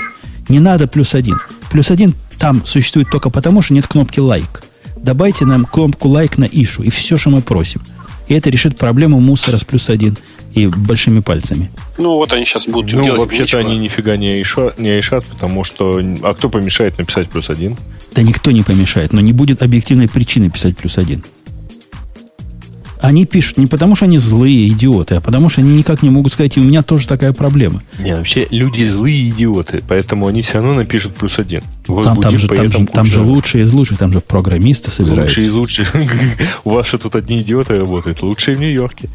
Не 0.49 0.59
надо 0.59 0.87
плюс 0.87 1.15
один. 1.15 1.37
Плюс 1.71 1.91
один 1.91 2.15
там 2.39 2.65
существует 2.65 3.11
только 3.11 3.29
потому, 3.29 3.61
что 3.61 3.75
нет 3.75 3.87
кнопки 3.87 4.21
лайк. 4.21 4.63
Добавьте 4.97 5.45
нам 5.45 5.67
кнопку 5.67 6.09
лайк 6.09 6.39
на 6.39 6.47
ишу, 6.47 6.83
и 6.83 6.89
все, 6.89 7.19
что 7.19 7.29
мы 7.29 7.43
просим. 7.43 7.83
И 8.31 8.35
это 8.35 8.49
решит 8.49 8.79
проблему 8.79 9.19
мусора 9.19 9.59
с 9.59 9.65
плюс 9.65 9.91
один 9.91 10.17
и 10.55 10.69
большими 10.69 11.19
пальцами. 11.19 11.69
Ну, 11.99 12.15
вот 12.15 12.33
они 12.33 12.45
сейчас 12.45 12.69
будут 12.69 12.93
ну, 12.93 13.03
делать. 13.03 13.19
вообще-то 13.19 13.59
они 13.59 13.77
нифига 13.77 14.17
не 14.17 14.29
айшат, 14.29 14.79
не 14.79 14.89
айшат, 14.89 15.27
потому 15.27 15.65
что... 15.65 16.01
А 16.23 16.35
кто 16.35 16.49
помешает 16.49 16.97
написать 16.97 17.29
плюс 17.29 17.51
один? 17.51 17.77
Да 18.15 18.23
никто 18.23 18.53
не 18.53 18.63
помешает, 18.63 19.13
но 19.13 19.21
не 19.21 19.33
будет 19.33 19.63
объективной 19.63 20.09
причины 20.09 20.49
писать 20.49 20.77
плюс 20.77 20.97
один. 20.97 21.25
Они 23.03 23.25
пишут 23.25 23.57
не 23.57 23.67
потому, 23.67 23.97
что 23.97 24.05
они 24.05 24.19
злые 24.19 24.69
идиоты, 24.69 25.17
а 25.17 25.21
потому, 25.21 25.49
что 25.49 25.61
они 25.61 25.77
никак 25.77 26.03
не 26.03 26.11
могут 26.11 26.33
сказать, 26.33 26.57
и 26.57 26.61
у 26.61 26.65
меня 26.65 26.83
тоже 26.83 27.09
такая 27.09 27.33
проблема. 27.33 27.83
Не, 27.99 28.15
вообще 28.15 28.47
люди 28.51 28.85
злые 28.85 29.31
идиоты, 29.31 29.83
поэтому 29.87 30.27
они 30.27 30.43
все 30.43 30.55
равно 30.55 30.75
напишут 30.75 31.15
плюс 31.15 31.39
один. 31.39 31.63
Там, 31.87 32.21
там, 32.21 32.39
же, 32.39 32.49
там, 32.49 32.71
же, 32.71 32.87
там 32.87 33.07
же 33.07 33.23
лучшие 33.23 33.65
из 33.65 33.73
лучших, 33.73 33.99
там 33.99 34.13
же 34.13 34.21
программисты 34.21 34.91
собираются. 34.91 35.41
Лучшие 35.41 35.47
из 35.47 35.53
лучших. 35.53 35.97
У 36.65 36.71
вас 36.71 36.89
же 36.89 36.99
тут 36.99 37.17
одни 37.17 37.41
идиоты 37.41 37.77
работают, 37.77 38.23
лучшие 38.23 38.57
в 38.57 38.61
Нью-Йорке. 38.61 39.09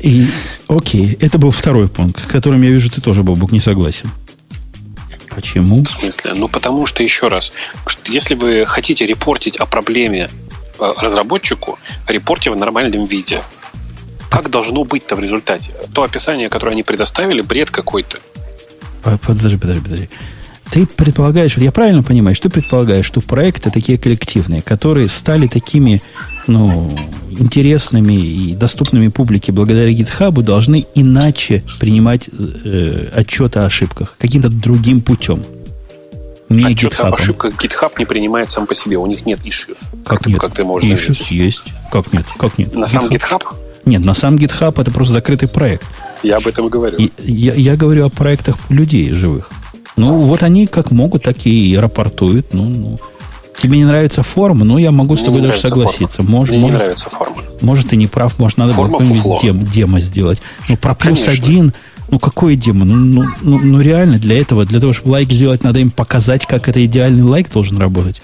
И, 0.00 0.26
окей, 0.66 1.16
это 1.20 1.38
был 1.38 1.50
второй 1.50 1.88
пункт, 1.88 2.24
с 2.24 2.26
которым 2.26 2.62
я 2.62 2.70
вижу, 2.70 2.90
ты 2.90 3.00
тоже, 3.00 3.22
Бобук, 3.22 3.52
не 3.52 3.60
согласен. 3.60 4.10
Почему? 5.34 5.84
В 5.84 5.90
смысле? 5.90 6.34
Ну, 6.34 6.48
потому 6.48 6.86
что, 6.86 7.02
еще 7.02 7.28
раз, 7.28 7.52
если 8.06 8.34
вы 8.34 8.66
хотите 8.66 9.06
репортить 9.06 9.56
о 9.56 9.66
проблеме 9.66 10.28
разработчику, 10.78 11.78
репорте 12.08 12.50
в 12.50 12.56
нормальном 12.56 13.04
виде. 13.04 13.42
Как 14.30 14.50
должно 14.50 14.84
быть-то 14.84 15.14
в 15.16 15.20
результате? 15.20 15.72
То 15.94 16.02
описание, 16.02 16.48
которое 16.48 16.72
они 16.72 16.82
предоставили, 16.82 17.42
бред 17.42 17.70
какой-то. 17.70 18.18
Подожди, 19.02 19.56
подожди, 19.56 19.80
подожди. 19.82 20.08
Ты 20.72 20.86
предполагаешь, 20.86 21.54
вот 21.54 21.62
я 21.62 21.70
правильно 21.70 22.02
понимаю, 22.02 22.34
что 22.34 22.48
ты 22.48 22.60
предполагаешь, 22.60 23.04
что 23.04 23.20
проекты 23.20 23.70
такие 23.70 23.98
коллективные, 23.98 24.62
которые 24.62 25.10
стали 25.10 25.46
такими 25.46 26.00
ну, 26.46 26.90
интересными 27.28 28.14
и 28.14 28.54
доступными 28.54 29.08
публике 29.08 29.52
благодаря 29.52 29.90
GitHub, 29.90 30.32
должны 30.40 30.86
иначе 30.94 31.62
принимать 31.78 32.30
э, 32.32 33.10
отчеты 33.12 33.58
о 33.58 33.66
ошибках, 33.66 34.16
каким-то 34.18 34.48
другим 34.48 35.02
путем. 35.02 35.42
Не 36.52 36.66
Отчет 36.66 36.92
GitHub. 36.92 37.08
об 37.08 37.14
ошибках 37.14 37.54
GitHub 37.54 37.92
не 37.98 38.04
принимает 38.04 38.50
сам 38.50 38.66
по 38.66 38.74
себе, 38.74 38.96
у 38.98 39.06
них 39.06 39.24
нет 39.26 39.40
issues. 39.44 39.78
Как, 40.04 40.18
как 40.18 40.26
нет? 40.26 40.36
Ты, 40.36 40.40
как 40.40 40.54
ты 40.54 40.64
можешь 40.64 40.90
issues 40.90 41.14
заметить? 41.14 41.30
есть. 41.30 41.64
Как 41.90 42.12
нет? 42.12 42.24
Как 42.38 42.58
нет? 42.58 42.74
На 42.74 42.84
GitHub? 42.84 42.86
сам 42.86 43.06
GitHub? 43.06 43.42
Нет, 43.84 44.04
на 44.04 44.14
сам 44.14 44.36
GitHub 44.36 44.80
это 44.80 44.90
просто 44.90 45.14
закрытый 45.14 45.48
проект. 45.48 45.86
Я 46.22 46.36
об 46.36 46.46
этом 46.46 46.66
и 46.66 46.70
говорю. 46.70 46.98
И, 46.98 47.10
я, 47.18 47.54
я 47.54 47.76
говорю 47.76 48.06
о 48.06 48.10
проектах 48.10 48.56
людей 48.68 49.10
живых. 49.12 49.50
Ну, 49.96 50.18
вот 50.18 50.42
они 50.42 50.66
как 50.66 50.90
могут, 50.90 51.24
так 51.24 51.46
и 51.46 51.76
рапортуют. 51.76 52.54
Ну, 52.54 52.64
ну. 52.64 52.98
Тебе 53.60 53.76
не 53.76 53.84
нравится 53.84 54.22
форма, 54.22 54.64
ну, 54.64 54.78
я 54.78 54.90
могу 54.90 55.14
Мне 55.14 55.22
с 55.22 55.24
тобой 55.24 55.40
даже 55.42 55.58
согласиться. 55.58 56.22
Может, 56.22 56.52
Мне 56.52 56.62
может, 56.62 56.74
не 56.74 56.82
нравится 56.82 57.10
форма. 57.10 57.42
Может, 57.60 57.90
ты 57.90 57.96
не 57.96 58.06
прав, 58.06 58.38
может, 58.38 58.58
надо 58.58 58.72
форма 58.72 58.98
было 58.98 59.04
какой-нибудь 59.04 59.42
дем, 59.42 59.64
демо 59.64 60.00
сделать. 60.00 60.40
Ну, 60.68 60.76
про 60.76 60.94
плюс 60.94 61.22
Конечно. 61.24 61.44
один 61.44 61.74
ну, 62.12 62.18
какой 62.18 62.56
демо? 62.56 62.84
Ну, 62.84 62.94
ну, 62.94 63.24
ну, 63.40 63.58
ну, 63.58 63.80
реально, 63.80 64.18
для 64.18 64.38
этого, 64.38 64.66
для 64.66 64.80
того, 64.80 64.92
чтобы 64.92 65.12
лайк 65.12 65.32
сделать, 65.32 65.64
надо 65.64 65.78
им 65.78 65.90
показать, 65.90 66.44
как 66.44 66.68
это 66.68 66.84
идеальный 66.84 67.22
лайк 67.22 67.50
должен 67.50 67.78
работать. 67.78 68.20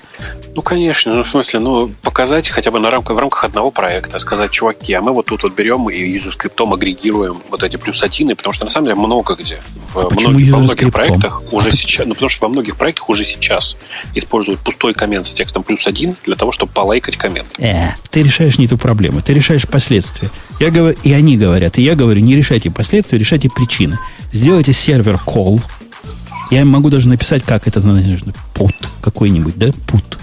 Ну, 0.55 0.61
конечно. 0.61 1.15
Ну, 1.15 1.25
в 1.25 1.29
смысле, 1.29 1.61
ну, 1.61 1.91
показать 2.03 2.51
хотя 2.51 2.71
бы 2.71 2.81
на 2.81 2.91
рамках, 2.91 3.17
в 3.17 3.19
рамках 3.19 3.45
одного 3.45 3.71
проекта, 3.71 4.19
сказать, 4.19 4.51
чуваки, 4.51 4.93
а 4.93 5.01
мы 5.01 5.13
вот 5.13 5.25
тут 5.25 5.43
вот 5.43 5.55
берем 5.55 5.89
и 5.89 5.97
юзер-скриптом 5.97 6.75
агрегируем 6.75 7.39
вот 7.49 7.63
эти 7.63 7.77
плюс 7.77 8.03
один, 8.03 8.29
потому 8.37 8.53
что, 8.53 8.67
на 8.67 8.71
самом 8.71 8.89
деле, 8.89 8.97
много 8.97 9.35
где. 9.37 9.59
В 9.95 10.01
а 10.01 10.11
многих, 10.11 10.53
во 10.53 10.59
многих 10.59 10.93
проектах 10.93 11.43
уже 11.51 11.71
сейчас, 11.71 12.07
ну, 12.07 12.13
потому 12.13 12.29
что 12.29 12.45
во 12.45 12.49
многих 12.51 12.77
проектах 12.77 13.09
уже 13.09 13.25
сейчас 13.25 13.79
используют 14.15 14.61
пустой 14.61 14.93
коммент 14.93 15.25
с 15.25 15.33
текстом 15.33 15.63
плюс 15.63 15.87
один 15.87 16.15
для 16.27 16.37
того, 16.37 16.53
чтобы 16.53 16.73
полайкать 16.73 17.17
коммент. 17.17 17.47
Э, 17.59 17.93
ты 18.11 18.23
решаешь 18.23 18.59
не 18.59 18.69
ту 18.69 18.77
проблему, 18.77 19.23
ты 19.23 19.33
решаешь 19.33 19.67
последствия. 19.67 20.31
Я 20.61 20.71
говорю, 20.71 20.95
и 21.05 21.13
они 21.13 21.39
говорят, 21.39 21.79
и 21.79 21.83
я 21.83 21.95
говорю, 21.95 22.21
не 22.21 22.37
решайте 22.37 22.71
последствия, 22.71 23.19
решайте 23.19 23.49
причины 23.49 23.78
причины. 23.79 23.99
Сделайте 24.33 24.73
сервер 24.73 25.21
call. 25.25 25.61
Я 26.51 26.65
могу 26.65 26.91
даже 26.91 27.09
написать, 27.09 27.43
как 27.43 27.69
это 27.69 27.81
нужно. 27.81 28.33
Put 28.55 28.75
какой-нибудь, 29.01 29.57
да? 29.57 29.69
Put. 29.69 30.19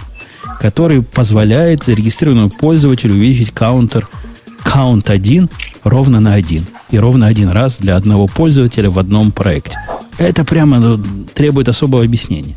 Который 0.60 1.02
позволяет 1.02 1.84
зарегистрированному 1.84 2.50
пользователю 2.50 3.14
увеличить 3.14 3.52
каунтер 3.52 4.08
count 4.64 5.10
1 5.10 5.50
ровно 5.84 6.20
на 6.20 6.34
1. 6.34 6.66
И 6.90 6.98
ровно 6.98 7.26
один 7.26 7.48
раз 7.48 7.78
для 7.78 7.96
одного 7.96 8.26
пользователя 8.26 8.90
в 8.90 8.98
одном 8.98 9.32
проекте. 9.32 9.78
Это 10.18 10.44
прямо 10.44 10.78
ну, 10.78 11.02
требует 11.34 11.68
особого 11.68 12.02
объяснения. 12.02 12.56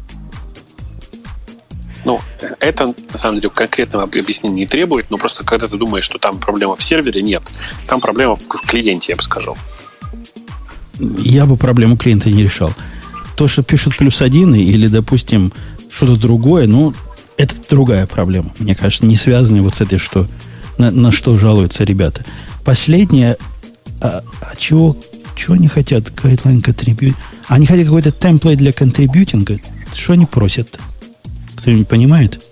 Ну, 2.06 2.20
это, 2.60 2.94
на 3.12 3.18
самом 3.18 3.36
деле, 3.36 3.50
конкретного 3.50 4.06
объяснения 4.06 4.56
не 4.56 4.66
требует, 4.66 5.12
но 5.12 5.18
просто 5.18 5.44
когда 5.44 5.68
ты 5.68 5.78
думаешь, 5.78 6.06
что 6.06 6.18
там 6.18 6.40
проблема 6.40 6.76
в 6.76 6.84
сервере, 6.84 7.22
нет. 7.22 7.44
Там 7.88 8.00
проблема 8.00 8.36
в 8.36 8.48
клиенте, 8.66 9.12
я 9.12 9.16
бы 9.18 9.22
сказал 9.22 9.58
я 11.00 11.46
бы 11.46 11.58
проблему 11.58 11.98
клиента 11.98 12.30
не 12.30 12.44
решал. 12.44 12.74
То, 13.36 13.48
что 13.48 13.64
пишут 13.64 13.98
плюс 13.98 14.22
один 14.22 14.54
или, 14.54 14.88
допустим, 14.88 15.54
что-то 15.92 16.18
другое, 16.18 16.68
ну, 16.68 16.94
это 17.38 17.56
другая 17.70 18.06
проблема. 18.06 18.54
Мне 18.60 18.76
кажется, 18.76 19.06
не 19.06 19.16
связанная 19.16 19.62
вот 19.62 19.76
с 19.76 19.82
этой, 19.82 19.98
что 19.98 20.28
на, 20.78 20.92
на 20.92 21.12
что 21.12 21.38
жалуются 21.38 21.84
ребята. 21.84 22.26
Последнее, 22.66 23.38
а, 24.02 24.24
а 24.42 24.56
чего, 24.58 24.98
чего 25.36 25.54
они 25.54 25.68
хотят? 25.68 26.10
Guideline 26.10 26.62
contribute. 26.62 27.16
Они 27.48 27.66
хотят 27.66 27.86
какой-то 27.86 28.12
темплейт 28.12 28.58
для 28.58 28.72
контрибьютинга. 28.72 29.60
Что 29.94 30.14
они 30.14 30.26
просят? 30.26 30.80
Кто-нибудь 31.56 31.88
понимает? 31.88 32.44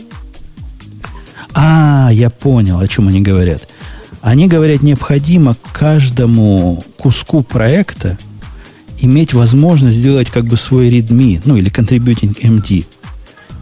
А, 1.53 2.09
я 2.11 2.29
понял, 2.29 2.79
о 2.79 2.87
чем 2.87 3.07
они 3.07 3.21
говорят. 3.21 3.67
Они 4.21 4.47
говорят, 4.47 4.83
необходимо 4.83 5.55
каждому 5.73 6.83
куску 6.97 7.43
проекта 7.43 8.17
иметь 8.99 9.33
возможность 9.33 9.97
сделать 9.97 10.29
как 10.29 10.45
бы 10.45 10.57
свой 10.57 10.89
readme, 10.89 11.41
ну 11.45 11.55
или 11.55 11.71
contributing 11.71 12.35
MD, 12.41 12.85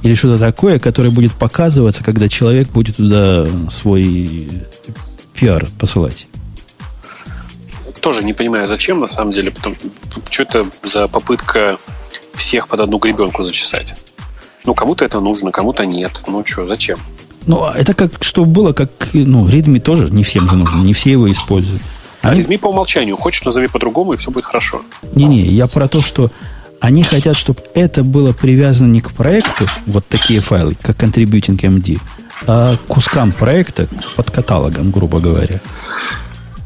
или 0.04 0.16
что-то 0.16 0.40
такое, 0.40 0.80
которое 0.80 1.10
будет 1.10 1.34
показываться, 1.34 2.04
когда 2.04 2.30
человек 2.30 2.70
будет 2.70 2.98
туда 2.98 3.46
свой 3.70 4.64
пиар 5.34 5.68
посылать. 5.80 6.28
Тоже 8.02 8.24
не 8.24 8.34
понимаю, 8.34 8.68
зачем 8.68 9.00
на 9.00 9.08
самом 9.08 9.34
деле, 9.34 9.52
потому 9.52 9.76
что 10.30 10.44
это 10.44 10.66
за 10.84 11.08
попытка 11.08 11.78
всех 12.36 12.68
под 12.68 12.82
одну 12.82 13.00
гребенку 13.00 13.42
зачесать. 13.44 13.96
Ну, 14.66 14.74
кому-то 14.74 15.06
это 15.06 15.20
нужно, 15.20 15.52
кому-то 15.52 15.86
нет. 15.86 16.24
Ну, 16.28 16.46
что, 16.46 16.68
зачем? 16.68 17.00
Ну, 17.48 17.64
а 17.64 17.74
это 17.76 17.94
как, 17.94 18.24
что 18.24 18.46
было, 18.46 18.74
как, 18.74 18.90
ну, 19.14 19.48
Readme 19.48 19.80
тоже 19.80 20.10
не 20.10 20.24
всем 20.24 20.48
же 20.50 20.56
нужно, 20.56 20.80
не 20.80 20.94
все 20.94 21.12
его 21.12 21.32
используют. 21.32 21.82
А 22.26 22.36
Redmi 22.36 22.58
по 22.58 22.68
умолчанию. 22.68 23.18
Хочешь, 23.18 23.44
назови 23.44 23.68
по-другому, 23.68 24.14
и 24.14 24.18
все 24.18 24.32
будет 24.32 24.46
хорошо. 24.46 24.82
Не-не, 25.14 25.44
я 25.44 25.68
про 25.68 25.88
то, 25.88 26.02
что 26.02 26.32
они 26.80 27.04
хотят, 27.04 27.38
чтобы 27.38 27.62
это 27.74 28.04
было 28.04 28.34
привязано 28.34 28.92
не 28.92 29.02
к 29.02 29.12
проекту, 29.12 29.68
вот 29.86 30.06
такие 30.08 30.40
файлы, 30.40 30.76
как 30.82 31.02
Contributing 31.02 31.60
MD, 31.60 32.00
а 32.48 32.76
к 32.78 32.82
кускам 32.82 33.32
проекта 33.32 33.88
под 34.16 34.32
каталогом, 34.32 34.92
грубо 34.92 35.20
говоря. 35.20 35.62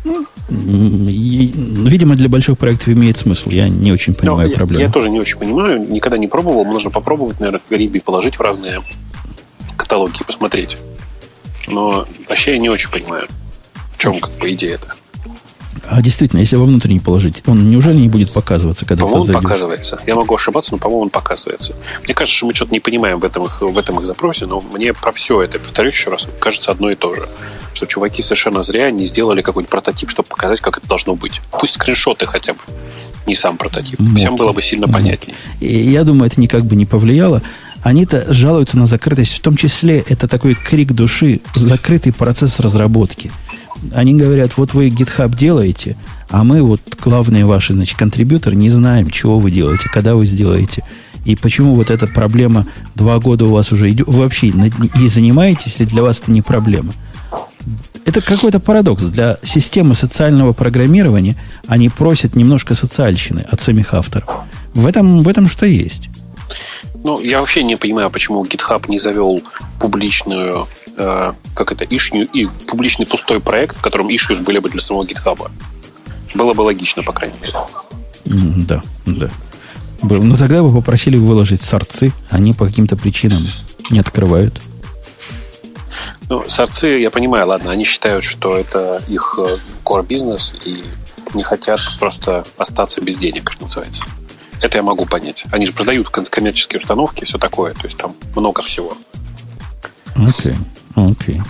Ну, 0.04 0.26
видимо, 0.50 2.16
для 2.16 2.28
больших 2.28 2.58
проектов 2.58 2.90
имеет 2.90 3.18
смысл. 3.18 3.50
Я 3.50 3.70
не 3.70 3.92
очень 3.92 4.16
понимаю 4.16 4.50
Но 4.50 4.56
проблему. 4.56 4.82
Я, 4.82 4.88
я 4.88 4.92
тоже 4.92 5.10
не 5.10 5.20
очень 5.20 5.38
понимаю. 5.38 5.80
Никогда 5.88 6.18
не 6.18 6.28
пробовал. 6.28 6.66
Нужно 6.66 6.90
попробовать, 6.90 7.40
наверное, 7.40 7.62
Риби 7.70 8.00
положить 8.00 8.38
в 8.38 8.42
разные 8.42 8.82
каталоги 9.78 10.18
и 10.22 10.24
посмотреть. 10.24 10.78
Но 11.68 12.08
вообще 12.28 12.54
я 12.54 12.58
не 12.58 12.70
очень 12.70 12.90
понимаю, 12.90 13.28
в 13.94 14.00
чем 14.00 14.20
как 14.20 14.32
бы 14.38 14.52
идея 14.52 14.76
это. 14.76 14.96
А 15.88 16.02
действительно, 16.02 16.40
если 16.40 16.56
во 16.56 16.66
внутренний 16.66 17.00
положить, 17.00 17.44
он 17.48 17.70
неужели 17.70 17.98
не 17.98 18.10
будет 18.10 18.34
показываться, 18.34 18.86
когда 18.86 19.04
по-моему, 19.04 19.26
он 19.26 19.44
показывается. 19.44 20.00
Я 20.06 20.16
могу 20.16 20.36
ошибаться, 20.36 20.72
но, 20.72 20.78
по-моему, 20.78 21.04
он 21.04 21.10
показывается. 21.10 21.76
Мне 22.04 22.14
кажется, 22.14 22.38
что 22.38 22.48
мы 22.48 22.54
что-то 22.54 22.72
не 22.72 22.80
понимаем 22.80 23.20
в 23.20 23.26
этом, 23.26 23.46
их, 23.46 23.62
в 23.62 23.78
этом 23.78 24.00
их 24.00 24.06
запросе, 24.06 24.46
но 24.46 24.62
мне 24.62 24.94
про 24.94 25.12
все 25.12 25.42
это, 25.42 25.60
повторюсь 25.60 25.94
еще 25.94 26.10
раз, 26.10 26.28
кажется 26.40 26.72
одно 26.72 26.90
и 26.90 26.96
то 26.96 27.14
же. 27.16 27.28
Что 27.74 27.86
чуваки 27.86 28.22
совершенно 28.22 28.62
зря 28.62 28.92
не 28.92 29.06
сделали 29.06 29.42
какой-нибудь 29.42 29.72
прототип, 29.72 30.10
чтобы 30.10 30.28
показать, 30.28 30.60
как 30.60 30.78
это 30.78 30.88
должно 30.88 31.16
быть. 31.16 31.42
Пусть 31.52 31.74
скриншоты 31.74 32.26
хотя 32.26 32.54
бы, 32.54 32.60
не 33.28 33.36
сам 33.36 33.58
прототип. 33.58 34.00
Муки. 34.00 34.18
Всем 34.18 34.36
было 34.36 34.52
бы 34.52 34.62
сильно 34.62 34.88
Муки. 34.88 35.00
понятнее. 35.00 35.36
И 35.60 35.78
я 35.78 36.04
думаю, 36.04 36.28
это 36.28 36.42
никак 36.42 36.66
бы 36.66 36.76
не 36.76 36.86
повлияло. 36.86 37.42
Они-то 37.82 38.34
жалуются 38.34 38.78
на 38.78 38.86
закрытость. 38.86 39.34
В 39.34 39.40
том 39.40 39.56
числе 39.56 40.04
это 40.08 40.28
такой 40.28 40.54
крик 40.54 40.92
души, 40.92 41.42
закрытый 41.56 42.12
процесс 42.12 42.60
разработки– 42.60 43.32
они 43.92 44.16
говорят, 44.16 44.58
вот 44.58 44.74
вы 44.74 44.90
GitHub 44.90 45.36
делаете, 45.36 45.98
а 46.30 46.44
мы 46.44 46.62
вот 46.62 46.82
главные 47.04 47.46
ваши, 47.46 47.74
значит, 47.74 47.98
контрибьюторы 47.98 48.56
не 48.56 48.70
знаем, 48.70 49.10
чего 49.10 49.40
вы 49.40 49.52
делаете, 49.52 49.90
когда 49.92 50.16
вы 50.16 50.26
сделаете. 50.26 50.84
И 51.26 51.36
почему 51.36 51.76
вот 51.76 51.90
эта 51.90 52.08
проблема 52.08 52.66
два 52.96 53.20
года 53.20 53.46
у 53.46 53.52
вас 53.52 53.72
уже 53.72 53.92
идет. 53.92 54.08
Вы 54.08 54.20
вообще 54.20 54.48
и 54.48 55.08
занимаетесь, 55.08 55.80
или 55.80 55.88
для 55.88 56.02
вас 56.02 56.20
это 56.20 56.32
не 56.32 56.42
проблема? 56.42 56.94
Это 58.06 58.22
какой-то 58.22 58.60
парадокс. 58.60 59.04
Для 59.04 59.38
системы 59.44 59.96
социального 59.96 60.54
программирования 60.54 61.36
они 61.68 61.90
просят 61.90 62.36
немножко 62.36 62.74
социальщины 62.74 63.42
от 63.42 63.62
самих 63.62 63.94
авторов. 63.94 64.30
В 64.74 64.88
этом, 64.88 65.22
в 65.22 65.28
этом 65.28 65.48
что 65.48 65.66
есть. 65.66 66.10
Ну, 67.04 67.20
я 67.22 67.40
вообще 67.40 67.64
не 67.64 67.78
понимаю, 67.78 68.10
почему 68.10 68.44
GitHub 68.44 68.90
не 68.90 69.00
завел 69.00 69.42
публичную, 69.80 70.68
э, 70.98 71.34
как 71.56 71.72
это, 71.72 71.86
ишню 71.86 72.28
и 72.28 72.48
публичный 72.68 73.06
пустой 73.06 73.40
проект, 73.40 73.78
в 73.78 73.82
котором 73.82 74.10
issues 74.10 74.42
были 74.44 74.60
бы 74.60 74.70
для 74.70 74.82
самого 74.82 75.04
GitHub. 75.04 75.50
Было 76.34 76.54
бы 76.54 76.62
логично, 76.62 77.04
по 77.04 77.14
крайней 77.14 77.38
мере. 77.42 77.54
Да, 78.66 78.84
да. 79.06 79.30
Был. 80.02 80.24
Но 80.24 80.38
тогда 80.38 80.62
бы 80.62 80.74
попросили 80.74 81.18
выложить 81.18 81.62
сорцы, 81.62 82.12
они 82.30 82.54
по 82.54 82.66
каким-то 82.66 82.96
причинам 82.96 83.44
не 83.90 84.00
открывают. 84.00 84.62
Ну, 86.30 86.44
сорцы, 86.48 86.88
я 86.88 87.10
понимаю, 87.12 87.48
ладно, 87.48 87.72
они 87.72 87.84
считают, 87.84 88.24
что 88.24 88.56
это 88.56 89.02
их 89.08 89.40
э, 89.40 89.58
core 89.84 90.06
бизнес 90.06 90.54
и 90.64 90.84
не 91.34 91.44
хотят 91.44 91.80
просто 92.00 92.46
остаться 92.58 93.02
без 93.02 93.18
денег, 93.18 93.52
что 93.52 93.64
называется. 93.64 94.04
Это 94.62 94.78
я 94.78 94.84
могу 94.84 95.06
понять. 95.06 95.46
Они 95.52 95.66
же 95.66 95.74
продают 95.74 96.10
коммерческие 96.10 96.80
установки, 96.80 97.26
все 97.26 97.38
такое, 97.38 97.74
то 97.74 97.86
есть 97.86 97.98
там 97.98 98.16
много 98.36 98.62
всего. 98.62 98.94
Окей, 100.16 100.54
okay, 100.96 101.12
окей. 101.12 101.36
Okay. 101.36 101.44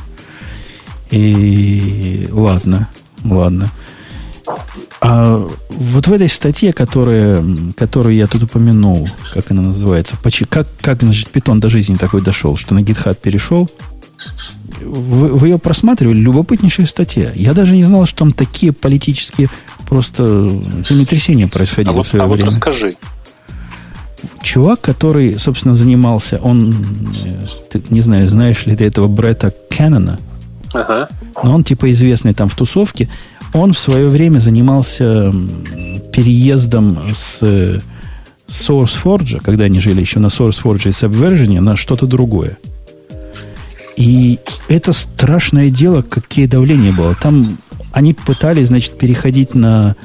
И 1.12 2.30
ладно, 2.32 2.88
ладно. 3.24 3.72
А 5.02 5.48
вот 5.70 6.08
в 6.08 6.14
этой 6.14 6.30
статье, 6.30 6.74
которая, 6.74 7.44
которую 7.78 8.16
я 8.16 8.28
тут 8.28 8.44
упомянул, 8.44 9.08
как 9.34 9.52
она 9.52 9.62
называется, 9.62 10.18
как, 10.50 10.68
как 10.82 11.02
значит, 11.02 11.30
питон 11.30 11.60
до 11.60 11.70
жизни 11.70 11.96
такой 11.96 12.22
дошел, 12.22 12.58
что 12.58 12.74
на 12.74 12.80
GitHub 12.80 13.18
перешел, 13.20 13.70
вы, 14.82 15.30
вы 15.30 15.48
ее 15.48 15.58
просматривали, 15.58 16.18
любопытнейшая 16.18 16.86
статья. 16.86 17.32
Я 17.34 17.54
даже 17.54 17.74
не 17.74 17.86
знал, 17.86 18.06
что 18.06 18.20
там 18.20 18.34
такие 18.34 18.74
политические 18.74 19.50
просто 19.90 20.48
землетрясения 20.88 21.48
происходили 21.48 21.94
а 21.94 21.98
вот, 21.98 22.08
в 22.08 22.10
свое 22.10 22.26
а 22.26 22.28
время. 22.28 22.46
Вот 22.46 22.56
расскажи. 22.56 22.96
Чувак, 24.42 24.82
который, 24.82 25.38
собственно, 25.40 25.74
занимался, 25.74 26.40
он, 26.42 26.74
э, 27.26 27.46
ты, 27.70 27.84
не 27.90 28.02
знаю, 28.02 28.30
знаешь 28.30 28.66
ли 28.66 28.76
ты 28.76 28.86
этого 28.86 29.08
Бретта 29.08 29.54
Кеннона, 29.70 30.20
ага. 30.74 31.10
но 31.44 31.56
он 31.56 31.64
типа 31.64 31.92
известный 31.92 32.34
там 32.34 32.50
в 32.50 32.56
тусовке, 32.56 33.10
он 33.54 33.74
в 33.74 33.80
свое 33.80 34.10
время 34.10 34.40
занимался 34.40 35.34
переездом 36.14 37.12
с 37.14 37.82
SourceForge, 38.48 39.42
когда 39.42 39.66
они 39.66 39.80
жили 39.80 40.02
еще 40.02 40.20
на 40.20 40.28
SourceForge 40.28 40.90
и 40.90 40.92
Subversion, 40.92 41.60
на 41.60 41.76
что-то 41.76 42.06
другое. 42.06 42.58
И 43.96 44.40
это 44.70 44.94
страшное 44.94 45.70
дело, 45.70 46.02
какие 46.02 46.46
давления 46.46 46.94
было. 46.94 47.16
Там 47.16 47.58
они 47.92 48.14
пытались, 48.14 48.68
значит, 48.68 48.98
переходить 48.98 49.56
на... 49.56 49.96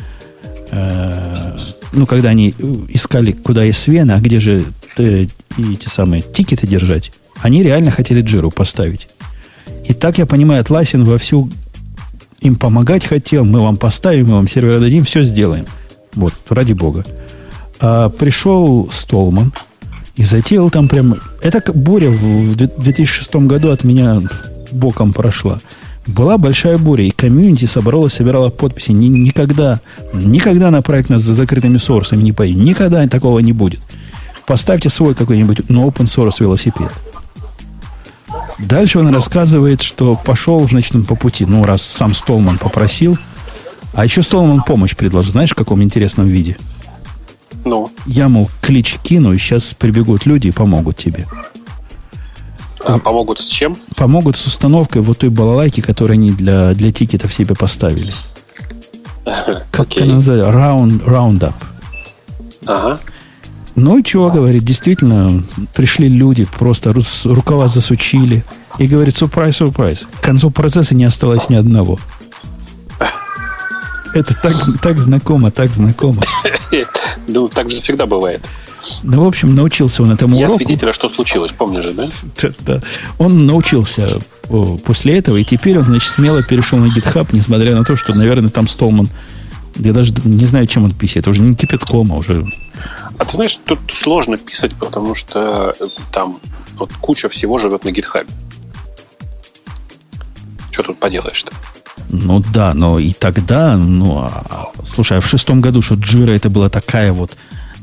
Э, 0.70 1.56
ну, 1.92 2.06
когда 2.06 2.30
они 2.30 2.54
искали, 2.88 3.32
куда 3.32 3.64
есть 3.64 3.80
Свена, 3.80 4.16
а 4.16 4.20
где 4.20 4.40
же 4.40 4.64
э, 4.98 5.26
эти 5.58 5.88
самые 5.88 6.22
тикеты 6.22 6.66
держать, 6.66 7.12
они 7.40 7.62
реально 7.62 7.90
хотели 7.90 8.20
джиру 8.20 8.50
поставить. 8.50 9.08
И 9.84 9.94
так, 9.94 10.18
я 10.18 10.26
понимаю, 10.26 10.60
Атласин 10.60 11.04
вовсю 11.04 11.50
им 12.40 12.56
помогать 12.56 13.06
хотел, 13.06 13.44
мы 13.44 13.60
вам 13.60 13.76
поставим, 13.76 14.28
мы 14.28 14.34
вам 14.34 14.48
сервер 14.48 14.78
дадим, 14.80 15.04
все 15.04 15.22
сделаем. 15.22 15.66
Вот, 16.14 16.34
ради 16.48 16.72
бога. 16.72 17.04
А 17.80 18.08
пришел 18.08 18.88
Столман 18.92 19.52
и 20.16 20.24
затеял 20.24 20.70
там 20.70 20.88
прям... 20.88 21.16
Это 21.42 21.72
буря 21.72 22.10
в 22.10 22.54
2006 22.54 23.34
году 23.36 23.70
от 23.70 23.84
меня 23.84 24.20
боком 24.70 25.12
прошла. 25.12 25.58
Была 26.06 26.36
большая 26.36 26.76
буря, 26.76 27.04
и 27.04 27.10
комьюнити 27.10 27.64
собралась, 27.64 28.14
собирала 28.14 28.50
подписи. 28.50 28.92
Ни, 28.92 29.06
никогда, 29.06 29.80
никогда 30.12 30.70
на 30.70 30.82
проект 30.82 31.08
нас 31.08 31.22
за 31.22 31.34
закрытыми 31.34 31.78
сорсами 31.78 32.22
не 32.22 32.32
поедем. 32.32 32.62
Никогда 32.62 33.06
такого 33.08 33.38
не 33.38 33.52
будет. 33.52 33.80
Поставьте 34.46 34.90
свой 34.90 35.14
какой-нибудь 35.14 35.70
ну, 35.70 35.88
open 35.88 36.04
source 36.04 36.36
велосипед. 36.40 36.92
Дальше 38.58 38.98
он 38.98 39.12
рассказывает, 39.12 39.82
что 39.82 40.14
пошел, 40.14 40.66
значит, 40.68 40.94
он 40.94 41.04
по 41.04 41.16
пути. 41.16 41.46
Ну, 41.46 41.64
раз 41.64 41.82
сам 41.82 42.12
Столман 42.14 42.58
попросил. 42.58 43.18
А 43.94 44.04
еще 44.04 44.22
Столман 44.22 44.62
помощь 44.62 44.94
предложил. 44.94 45.32
Знаешь, 45.32 45.50
в 45.50 45.54
каком 45.54 45.82
интересном 45.82 46.26
виде? 46.26 46.58
Ну? 47.64 47.90
Я, 48.06 48.28
мол, 48.28 48.50
клич 48.60 48.98
кину, 49.02 49.32
и 49.32 49.38
сейчас 49.38 49.74
прибегут 49.74 50.26
люди 50.26 50.48
и 50.48 50.52
помогут 50.52 50.96
тебе. 50.96 51.26
А 52.84 52.98
помогут 52.98 53.40
с 53.40 53.46
чем? 53.46 53.76
Помогут 53.96 54.36
с 54.36 54.46
установкой 54.46 55.02
вот 55.02 55.18
той 55.18 55.30
балалайки, 55.30 55.80
которую 55.80 56.14
они 56.14 56.30
для, 56.30 56.74
для 56.74 56.92
тикетов 56.92 57.32
себе 57.32 57.54
поставили. 57.54 58.12
Как 59.70 59.88
okay. 59.88 60.02
она 60.02 60.14
называется? 60.14 60.50
Round, 60.50 61.04
roundup. 61.04 61.54
Ага. 62.66 63.00
Ну 63.74 63.98
и 63.98 64.04
чего 64.04 64.30
говорит, 64.30 64.64
действительно, 64.64 65.42
пришли 65.74 66.08
люди, 66.08 66.44
просто 66.44 66.94
рукава 67.24 67.68
засучили. 67.68 68.44
И 68.78 68.86
говорит, 68.86 69.16
сюрприз, 69.16 69.56
сюрприз. 69.56 70.06
К 70.20 70.24
концу 70.24 70.50
процесса 70.50 70.94
не 70.94 71.04
осталось 71.04 71.48
ни 71.48 71.56
одного. 71.56 71.98
Это 74.14 74.34
так, 74.40 74.54
так 74.80 74.98
знакомо, 74.98 75.50
так 75.50 75.72
знакомо. 75.72 76.22
Ну, 77.26 77.48
так 77.48 77.70
же 77.70 77.76
всегда 77.76 78.04
бывает. 78.06 78.46
Ну, 79.02 79.24
в 79.24 79.28
общем, 79.28 79.54
научился 79.54 80.02
он 80.02 80.12
этому 80.12 80.36
Я 80.36 80.46
уроку. 80.46 80.58
свидетель, 80.58 80.90
а 80.90 80.92
что 80.92 81.08
случилось, 81.08 81.52
помнишь 81.52 81.84
же, 81.84 81.92
да? 81.92 82.08
да, 82.42 82.48
да. 82.60 82.82
Он 83.18 83.46
научился 83.46 84.18
после 84.84 85.18
этого, 85.18 85.36
и 85.36 85.44
теперь 85.44 85.78
он, 85.78 85.84
значит, 85.84 86.10
смело 86.10 86.42
перешел 86.42 86.78
на 86.78 86.86
GitHub, 86.86 87.28
несмотря 87.32 87.74
на 87.74 87.84
то, 87.84 87.96
что, 87.96 88.14
наверное, 88.14 88.50
там 88.50 88.68
Столман, 88.68 89.08
я 89.76 89.92
даже 89.92 90.12
не 90.24 90.44
знаю, 90.44 90.66
чем 90.66 90.84
он 90.84 90.92
писает, 90.92 91.24
это 91.24 91.30
уже 91.30 91.42
не 91.42 91.54
кипятком, 91.54 92.12
а 92.12 92.16
уже... 92.16 92.46
А 93.18 93.24
ты 93.24 93.36
знаешь, 93.36 93.58
тут 93.64 93.78
сложно 93.92 94.36
писать, 94.36 94.74
потому 94.74 95.14
что 95.14 95.74
там 96.12 96.38
вот 96.76 96.90
куча 97.00 97.28
всего 97.28 97.58
живет 97.58 97.84
на 97.84 97.90
GitHub. 97.90 98.26
Что 100.70 100.82
тут 100.82 100.98
поделаешь-то? 100.98 101.52
Ну 102.08 102.42
да, 102.52 102.74
но 102.74 102.98
и 102.98 103.12
тогда, 103.12 103.76
ну, 103.76 104.18
а, 104.18 104.70
слушай, 104.86 105.18
а 105.18 105.20
в 105.20 105.26
шестом 105.26 105.60
году, 105.60 105.82
что 105.82 105.94
Jira 105.94 106.34
это 106.34 106.50
была 106.50 106.68
такая 106.68 107.12
вот, 107.12 107.36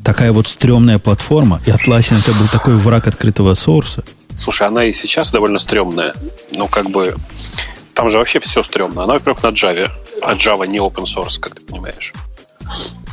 такая 0.03 0.31
вот 0.31 0.47
стрёмная 0.47 0.99
платформа, 0.99 1.61
и 1.65 1.69
Atlassian 1.69 2.19
это 2.19 2.33
был 2.33 2.47
такой 2.51 2.75
враг 2.77 3.07
открытого 3.07 3.53
сорса. 3.53 4.03
Слушай, 4.35 4.67
она 4.67 4.85
и 4.85 4.93
сейчас 4.93 5.31
довольно 5.31 5.59
стрёмная. 5.59 6.13
Ну, 6.51 6.67
как 6.67 6.89
бы, 6.89 7.15
там 7.93 8.09
же 8.09 8.17
вообще 8.17 8.39
все 8.39 8.63
стрёмно. 8.63 9.03
Она, 9.03 9.13
во-первых, 9.13 9.43
на 9.43 9.47
Java. 9.47 9.91
А 10.23 10.33
Java 10.33 10.65
не 10.67 10.79
open 10.79 11.05
source, 11.05 11.39
как 11.39 11.55
ты 11.55 11.61
понимаешь. 11.61 12.13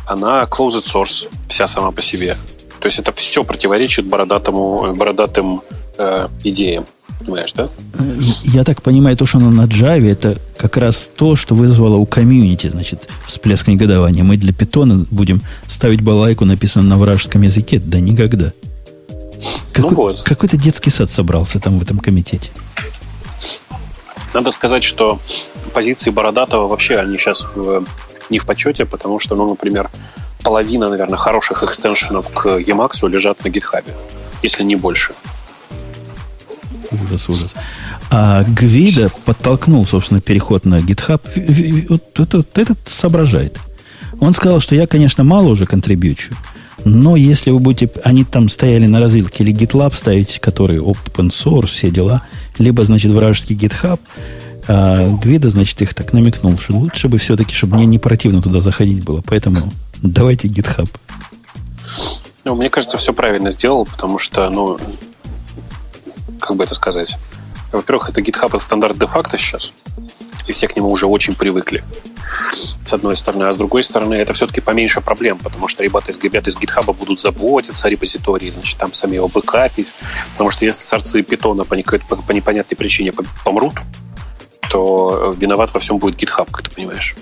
Она 0.06 0.44
closed 0.44 0.84
source, 0.84 1.28
вся 1.48 1.66
сама 1.66 1.90
по 1.90 2.00
себе. 2.00 2.36
То 2.80 2.86
есть 2.86 2.98
это 2.98 3.12
все 3.12 3.44
противоречит 3.44 4.06
бородатому, 4.06 4.94
бородатым 4.94 5.62
э, 5.98 6.28
идеям. 6.44 6.86
Понимаешь, 7.18 7.52
да? 7.52 7.68
Я 8.44 8.64
так 8.64 8.82
понимаю, 8.82 9.16
то, 9.16 9.26
что 9.26 9.38
оно 9.38 9.50
на 9.50 9.66
Java, 9.66 10.10
это 10.10 10.38
как 10.56 10.76
раз 10.76 11.10
то, 11.14 11.36
что 11.36 11.54
вызвало 11.54 11.96
у 11.96 12.06
комьюнити, 12.06 12.68
значит, 12.68 13.08
всплеск 13.26 13.66
негодования. 13.68 14.24
Мы 14.24 14.36
для 14.36 14.52
питона 14.52 15.04
будем 15.10 15.42
ставить 15.66 16.00
балайку, 16.00 16.44
написанную 16.44 16.90
на 16.90 16.98
вражеском 16.98 17.42
языке. 17.42 17.78
Да 17.78 18.00
никогда. 18.00 18.52
Какой, 19.72 19.90
ну 19.90 19.96
вот. 19.96 20.22
Какой-то 20.22 20.56
детский 20.56 20.90
сад 20.90 21.10
собрался 21.10 21.60
там 21.60 21.78
в 21.78 21.82
этом 21.82 21.98
комитете. 21.98 22.50
Надо 24.34 24.50
сказать, 24.50 24.84
что 24.84 25.18
позиции 25.74 26.10
Бородатого 26.10 26.66
вообще 26.66 26.96
они 26.96 27.16
сейчас 27.16 27.48
в, 27.54 27.84
не 28.30 28.38
в 28.38 28.46
почете, 28.46 28.84
потому 28.84 29.18
что, 29.18 29.36
ну, 29.36 29.48
например, 29.48 29.90
половина, 30.42 30.88
наверное, 30.88 31.18
хороших 31.18 31.62
экстеншенов 31.62 32.28
к 32.30 32.46
Emacs 32.46 33.08
лежат 33.08 33.44
на 33.44 33.48
гитхабе, 33.48 33.94
если 34.42 34.62
не 34.64 34.76
больше. 34.76 35.14
Ужас, 36.90 37.28
ужас. 37.28 37.54
А 38.10 38.44
Гвида 38.44 39.10
подтолкнул, 39.24 39.84
собственно, 39.86 40.20
переход 40.20 40.64
на 40.64 40.76
GitHub. 40.76 41.20
Вот 41.88 42.20
этот, 42.20 42.56
этот 42.56 42.78
соображает. 42.86 43.60
Он 44.20 44.32
сказал, 44.32 44.60
что 44.60 44.74
я, 44.74 44.86
конечно, 44.86 45.22
мало 45.22 45.48
уже 45.48 45.64
контрибьючу, 45.64 46.34
но 46.84 47.14
если 47.16 47.50
вы 47.50 47.60
будете... 47.60 47.90
Они 48.02 48.24
там 48.24 48.48
стояли 48.48 48.86
на 48.86 49.00
развилке 49.00 49.44
или 49.44 49.52
GitLab 49.52 49.94
ставить, 49.94 50.40
который 50.40 50.78
open 50.78 51.28
source, 51.28 51.66
все 51.66 51.90
дела, 51.90 52.22
либо, 52.58 52.84
значит, 52.84 53.12
вражеский 53.12 53.54
GitHub, 53.54 54.00
а 54.66 55.08
Гвида, 55.08 55.50
значит, 55.50 55.80
их 55.82 55.94
так 55.94 56.12
намекнул, 56.12 56.58
что 56.58 56.76
лучше 56.76 57.08
бы 57.08 57.18
все-таки, 57.18 57.54
чтобы 57.54 57.76
мне 57.76 57.86
не 57.86 57.98
противно 57.98 58.42
туда 58.42 58.60
заходить 58.60 59.04
было. 59.04 59.22
Поэтому 59.24 59.72
давайте 60.02 60.48
GitHub. 60.48 60.90
Ну, 62.44 62.54
мне 62.54 62.70
кажется, 62.70 62.98
все 62.98 63.12
правильно 63.12 63.50
сделал, 63.50 63.86
потому 63.86 64.18
что, 64.18 64.48
ну, 64.50 64.78
как 66.40 66.56
бы 66.56 66.64
это 66.64 66.74
сказать? 66.74 67.16
Во-первых, 67.72 68.08
это 68.08 68.20
GitHub 68.20 68.48
это 68.48 68.58
стандарт 68.58 68.98
де-факто 68.98 69.36
сейчас, 69.36 69.72
и 70.46 70.52
все 70.52 70.68
к 70.68 70.76
нему 70.76 70.90
уже 70.90 71.06
очень 71.06 71.34
привыкли. 71.34 71.84
С 72.84 72.92
одной 72.92 73.16
стороны. 73.16 73.44
А 73.44 73.52
с 73.52 73.56
другой 73.56 73.84
стороны, 73.84 74.14
это 74.14 74.32
все-таки 74.32 74.60
поменьше 74.60 75.00
проблем, 75.00 75.38
потому 75.38 75.68
что 75.68 75.82
ребята, 75.82 76.12
ребята 76.22 76.50
из 76.50 76.56
GitHub 76.56 76.92
будут 76.94 77.20
заботиться 77.20 77.86
о 77.86 77.90
репозитории, 77.90 78.48
значит, 78.48 78.78
там 78.78 78.92
сами 78.92 79.16
его 79.16 79.28
бэкапить. 79.28 79.92
Потому 80.32 80.50
что 80.50 80.64
если 80.64 80.82
сорцы 80.82 81.22
питона 81.22 81.64
по, 81.64 81.76
по, 81.76 82.16
по 82.16 82.32
непонятной 82.32 82.76
причине 82.76 83.12
помрут, 83.44 83.74
то 84.70 85.34
виноват 85.36 85.72
во 85.74 85.80
всем 85.80 85.98
будет 85.98 86.16
GitHub, 86.22 86.48
как 86.50 86.62
ты 86.62 86.70
понимаешь. 86.70 87.14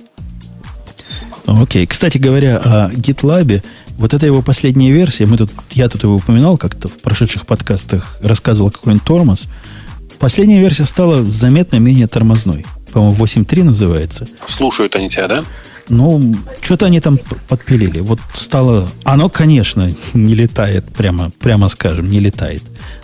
Окей. 1.46 1.84
Okay. 1.84 1.86
Кстати 1.86 2.18
говоря, 2.18 2.58
о 2.58 2.90
GitLab, 2.90 3.62
вот 3.98 4.14
это 4.14 4.26
его 4.26 4.42
последняя 4.42 4.92
версия, 4.92 5.26
мы 5.26 5.36
тут, 5.36 5.50
я 5.72 5.88
тут 5.88 6.02
его 6.02 6.16
упоминал 6.16 6.58
как-то 6.58 6.88
в 6.88 6.98
прошедших 7.00 7.46
подкастах, 7.46 8.18
рассказывал 8.20 8.70
какой-нибудь 8.70 9.04
тормоз. 9.04 9.46
Последняя 10.18 10.60
версия 10.60 10.84
стала 10.84 11.24
заметно 11.30 11.76
менее 11.76 12.06
тормозной. 12.06 12.64
По-моему, 12.92 13.24
8.3 13.24 13.62
называется. 13.64 14.26
Слушают 14.46 14.96
они 14.96 15.10
тебя, 15.10 15.28
да? 15.28 15.42
Ну, 15.88 16.34
что-то 16.60 16.86
они 16.86 17.00
там 17.00 17.18
подпилили. 17.48 18.00
Вот 18.00 18.20
стало... 18.34 18.88
Оно, 19.04 19.28
конечно, 19.28 19.94
не 20.14 20.34
летает, 20.34 20.92
прямо, 20.92 21.30
прямо 21.38 21.68
скажем, 21.68 22.08
не 22.08 22.18
летает. 22.18 22.62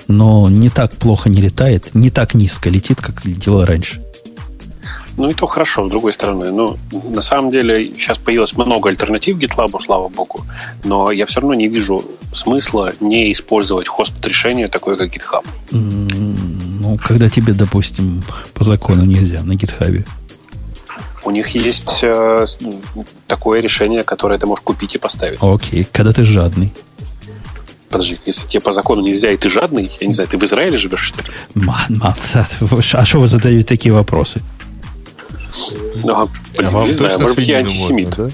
Но 0.08 0.48
не 0.48 0.68
так 0.68 0.92
плохо 0.96 1.28
не 1.28 1.40
летает, 1.40 1.94
не 1.94 2.10
так 2.10 2.34
низко 2.34 2.70
летит, 2.70 3.00
как 3.00 3.24
летело 3.24 3.66
раньше. 3.66 4.02
Ну 5.22 5.30
и 5.30 5.34
то 5.34 5.46
хорошо, 5.46 5.86
с 5.86 5.88
другой 5.88 6.12
стороны. 6.12 6.50
Ну, 6.50 6.76
на 6.90 7.22
самом 7.22 7.52
деле, 7.52 7.84
сейчас 7.84 8.18
появилось 8.18 8.56
много 8.56 8.88
альтернатив 8.88 9.38
GitLab, 9.38 9.80
слава 9.80 10.08
богу, 10.08 10.44
но 10.82 11.12
я 11.12 11.26
все 11.26 11.38
равно 11.40 11.54
не 11.54 11.68
вижу 11.68 12.04
смысла 12.32 12.92
не 12.98 13.30
использовать 13.30 13.86
хост-решение 13.86 14.66
такое, 14.66 14.96
как 14.96 15.14
GitHub. 15.14 15.44
Ну, 15.70 16.98
когда 16.98 17.28
тебе, 17.28 17.52
допустим, 17.52 18.24
по 18.52 18.64
закону 18.64 19.04
нельзя 19.04 19.44
на 19.44 19.52
GitHub. 19.52 20.04
У 21.24 21.30
них 21.30 21.50
есть 21.50 22.00
э, 22.02 22.44
такое 23.28 23.60
решение, 23.60 24.02
которое 24.02 24.40
ты 24.40 24.46
можешь 24.46 24.64
купить 24.64 24.96
и 24.96 24.98
поставить. 24.98 25.38
Окей, 25.40 25.86
когда 25.92 26.12
ты 26.12 26.24
жадный. 26.24 26.72
Подожди, 27.90 28.18
если 28.26 28.48
тебе 28.48 28.60
по 28.60 28.72
закону 28.72 29.02
нельзя, 29.02 29.30
и 29.30 29.36
ты 29.36 29.48
жадный, 29.48 29.88
я 30.00 30.06
не 30.08 30.14
знаю, 30.14 30.28
ты 30.28 30.36
в 30.36 30.42
Израиле 30.42 30.76
живешь, 30.78 31.12
что 31.14 31.22
ли? 31.22 31.28
Ман, 31.54 31.76
ман, 31.90 32.14
а 32.92 33.04
что 33.04 33.20
вы 33.20 33.28
задаете 33.28 33.64
такие 33.64 33.94
вопросы? 33.94 34.42
Ну, 36.02 36.28
блин, 36.56 36.84
не 36.84 36.92
знаю, 36.92 37.20
может 37.20 37.36
быть, 37.36 37.48
я 37.48 37.58
антисемит. 37.58 38.18
Можно, 38.18 38.24
да? 38.26 38.30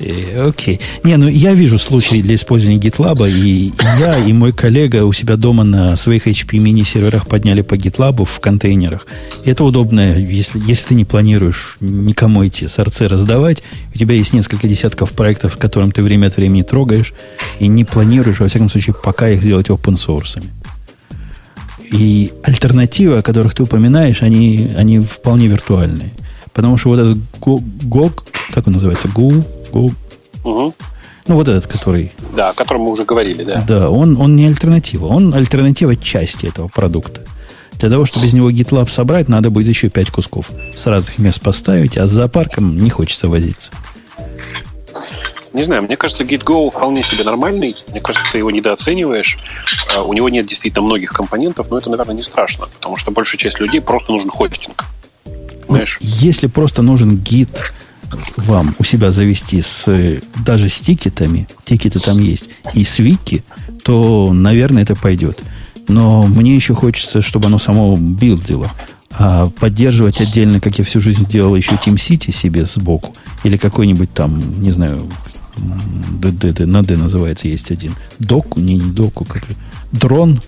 Э, 0.00 0.48
окей. 0.48 0.80
Не, 1.02 1.16
ну 1.16 1.28
я 1.28 1.54
вижу 1.54 1.78
случаи 1.78 2.22
для 2.22 2.34
использования 2.34 2.78
GitLab, 2.78 3.28
и 3.28 3.72
я, 3.98 4.12
и 4.18 4.32
мой 4.32 4.52
коллега 4.52 5.04
у 5.04 5.12
себя 5.12 5.36
дома 5.36 5.64
на 5.64 5.96
своих 5.96 6.26
HP 6.26 6.58
мини-серверах 6.58 7.26
подняли 7.26 7.62
по 7.62 7.74
GitLab 7.74 8.24
в 8.24 8.40
контейнерах. 8.40 9.06
И 9.44 9.50
это 9.50 9.64
удобно, 9.64 10.18
если, 10.18 10.60
если 10.66 10.88
ты 10.88 10.94
не 10.94 11.04
планируешь 11.04 11.76
никому 11.80 12.44
эти 12.44 12.66
сорцы 12.66 13.08
раздавать, 13.08 13.62
у 13.94 13.98
тебя 13.98 14.14
есть 14.14 14.32
несколько 14.32 14.68
десятков 14.68 15.12
проектов, 15.12 15.56
которым 15.56 15.90
ты 15.90 16.02
время 16.02 16.28
от 16.28 16.36
времени 16.36 16.62
трогаешь, 16.62 17.12
и 17.58 17.68
не 17.68 17.84
планируешь, 17.84 18.40
во 18.40 18.48
всяком 18.48 18.68
случае, 18.68 18.94
пока 19.02 19.28
их 19.28 19.42
сделать 19.42 19.68
open 19.68 19.94
source. 19.94 20.42
И 21.90 22.32
альтернативы, 22.42 23.18
о 23.18 23.22
которых 23.22 23.54
ты 23.54 23.62
упоминаешь, 23.62 24.22
они, 24.22 24.70
они 24.76 25.00
вполне 25.00 25.46
виртуальные. 25.48 26.12
Потому 26.52 26.76
что 26.76 26.90
вот 26.90 26.98
этот 26.98 27.18
GOG, 27.40 28.22
как 28.52 28.66
он 28.66 28.74
называется, 28.74 29.08
GU, 29.08 29.44
угу. 30.42 30.74
ну 31.26 31.34
вот 31.34 31.48
этот, 31.48 31.66
который... 31.66 32.12
Да, 32.36 32.50
о 32.50 32.54
котором 32.54 32.82
мы 32.82 32.90
уже 32.90 33.04
говорили, 33.04 33.44
да. 33.44 33.64
Да, 33.66 33.90
он, 33.90 34.20
он 34.20 34.36
не 34.36 34.46
альтернатива, 34.46 35.06
он 35.06 35.34
альтернатива 35.34 35.96
части 35.96 36.46
этого 36.46 36.68
продукта. 36.68 37.22
Для 37.78 37.90
того, 37.90 38.06
чтобы 38.06 38.26
из 38.26 38.34
него 38.34 38.50
GitLab 38.50 38.90
собрать, 38.90 39.28
надо 39.28 39.50
будет 39.50 39.68
еще 39.68 39.88
пять 39.88 40.10
кусков 40.10 40.50
с 40.74 40.86
разных 40.86 41.18
мест 41.18 41.40
поставить, 41.40 41.96
а 41.96 42.08
с 42.08 42.10
зоопарком 42.10 42.76
не 42.76 42.90
хочется 42.90 43.28
возиться. 43.28 43.70
Не 45.58 45.64
знаю, 45.64 45.82
мне 45.82 45.96
кажется, 45.96 46.22
GitGo 46.22 46.70
вполне 46.70 47.02
себе 47.02 47.24
нормальный. 47.24 47.74
Мне 47.90 48.00
кажется, 48.00 48.30
ты 48.30 48.38
его 48.38 48.52
недооцениваешь. 48.52 49.38
А, 49.92 50.04
у 50.04 50.12
него 50.12 50.28
нет 50.28 50.46
действительно 50.46 50.84
многих 50.84 51.12
компонентов, 51.12 51.68
но 51.68 51.78
это, 51.78 51.90
наверное, 51.90 52.14
не 52.14 52.22
страшно, 52.22 52.68
потому 52.68 52.96
что 52.96 53.10
большая 53.10 53.38
часть 53.38 53.58
людей 53.58 53.80
просто 53.80 54.12
нужен 54.12 54.30
хостинг. 54.30 54.84
Понимаешь? 55.66 55.98
Если 56.00 56.46
просто 56.46 56.82
нужен 56.82 57.16
гид 57.16 57.72
вам 58.36 58.76
у 58.78 58.84
себя 58.84 59.10
завести 59.10 59.60
с 59.60 60.20
даже 60.36 60.68
с 60.68 60.80
тикетами, 60.80 61.48
тикеты 61.64 61.98
там 61.98 62.20
есть, 62.20 62.50
и 62.74 62.84
с 62.84 63.00
вики, 63.00 63.42
то, 63.82 64.32
наверное, 64.32 64.84
это 64.84 64.94
пойдет. 64.94 65.40
Но 65.88 66.22
мне 66.22 66.54
еще 66.54 66.74
хочется, 66.74 67.20
чтобы 67.20 67.46
оно 67.48 67.58
само 67.58 67.96
билдило. 67.96 68.70
А 69.10 69.48
поддерживать 69.48 70.20
отдельно, 70.20 70.60
как 70.60 70.78
я 70.78 70.84
всю 70.84 71.00
жизнь 71.00 71.26
делал, 71.26 71.56
еще 71.56 71.72
Team 71.72 71.96
City 71.96 72.32
себе 72.32 72.64
сбоку, 72.64 73.16
или 73.42 73.56
какой-нибудь 73.56 74.14
там, 74.14 74.62
не 74.62 74.70
знаю, 74.70 75.08
ДД, 76.20 76.60
на 76.60 76.82
Д 76.82 76.96
называется, 76.96 77.48
есть 77.48 77.70
один. 77.70 77.94
Доку, 78.18 78.60
не, 78.60 78.74
не 78.74 78.90
доку, 78.90 79.24
как 79.24 79.44
дрон 79.92 80.40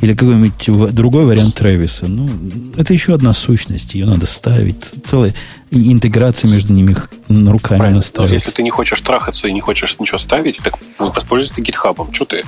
или 0.00 0.14
какой-нибудь 0.14 0.94
другой 0.94 1.24
вариант 1.24 1.54
Тревиса. 1.54 2.06
Ну, 2.06 2.28
это 2.76 2.92
еще 2.92 3.14
одна 3.14 3.32
сущность, 3.32 3.94
ее 3.94 4.06
надо 4.06 4.26
ставить. 4.26 4.92
Целая 5.04 5.34
интеграция 5.70 6.50
между 6.50 6.72
ними 6.72 6.96
руками 7.28 7.78
Правильно. 7.78 7.96
настраивать. 7.96 8.30
Но 8.30 8.34
если 8.34 8.50
ты 8.50 8.62
не 8.62 8.70
хочешь 8.70 9.00
трахаться 9.00 9.48
и 9.48 9.52
не 9.52 9.60
хочешь 9.60 9.98
ничего 9.98 10.18
ставить, 10.18 10.58
так 10.58 10.78
воспользуйся 10.98 11.60
гитхабом. 11.60 12.12
Что 12.12 12.24
ты? 12.26 12.42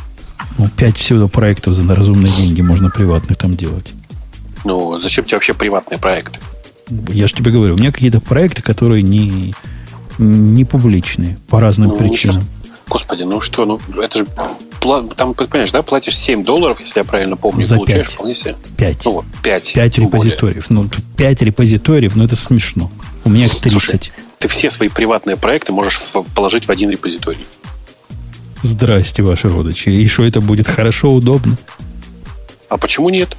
Ну, 0.58 0.68
пять 0.68 0.96
всего 0.96 1.28
проектов 1.28 1.74
за 1.74 1.94
разумные 1.94 2.32
деньги 2.32 2.60
можно 2.60 2.90
приватных 2.90 3.38
там 3.38 3.56
делать. 3.56 3.92
Ну, 4.64 4.98
зачем 4.98 5.24
тебе 5.24 5.36
вообще 5.36 5.54
приватные 5.54 5.98
проекты? 5.98 6.40
Я 7.08 7.26
же 7.26 7.34
тебе 7.34 7.50
говорю, 7.50 7.74
у 7.74 7.78
меня 7.78 7.92
какие-то 7.92 8.20
проекты, 8.20 8.62
которые 8.62 9.02
не, 9.02 9.54
не 10.18 10.64
публичные 10.64 11.38
по 11.48 11.60
разным 11.60 11.90
ну, 11.90 11.96
причинам. 11.96 12.42
Сейчас, 12.62 12.72
господи, 12.88 13.22
ну 13.22 13.40
что, 13.40 13.64
ну 13.64 13.80
это 14.00 14.18
же 14.18 14.26
там, 15.16 15.34
понимаешь, 15.34 15.72
да, 15.72 15.82
платишь 15.82 16.16
7 16.16 16.44
долларов, 16.44 16.80
если 16.80 17.00
я 17.00 17.04
правильно 17.04 17.36
помню, 17.36 17.64
За 17.64 17.76
получаешь 17.76 18.08
5. 18.08 18.14
вполне 18.14 18.34
себе. 18.34 18.56
5. 18.76 19.04
Ну, 19.06 19.24
5. 19.42 19.72
5 19.74 19.98
репозиториев. 19.98 20.68
Более. 20.68 20.84
Ну, 20.84 20.90
5 21.16 21.42
репозиториев, 21.42 22.16
ну 22.16 22.24
это 22.24 22.36
смешно. 22.36 22.90
У 23.24 23.30
меня 23.30 23.46
их 23.46 23.58
30. 23.58 23.72
Слушай, 23.72 24.12
ты 24.38 24.48
все 24.48 24.70
свои 24.70 24.88
приватные 24.88 25.36
проекты 25.36 25.72
можешь 25.72 26.00
положить 26.34 26.66
в 26.66 26.70
один 26.70 26.90
репозиторий. 26.90 27.44
Здрасте, 28.62 29.22
ваши 29.22 29.48
родичи. 29.48 29.88
И 29.88 30.06
что 30.08 30.24
это 30.24 30.40
будет 30.40 30.68
хорошо, 30.68 31.10
удобно? 31.10 31.56
А 32.68 32.78
почему 32.78 33.10
нет? 33.10 33.36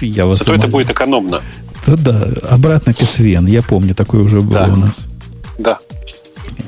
Я 0.00 0.26
вас 0.26 0.38
Зато 0.38 0.54
это 0.54 0.68
будет 0.68 0.90
экономно. 0.90 1.42
Да-да, 1.86 2.28
обратно 2.48 2.92
к 2.92 2.96
SVN. 3.00 3.48
Я 3.48 3.62
помню, 3.62 3.94
такое 3.94 4.22
уже 4.22 4.40
было 4.40 4.66
да. 4.66 4.72
у 4.72 4.76
нас. 4.76 5.06
Да. 5.58 5.78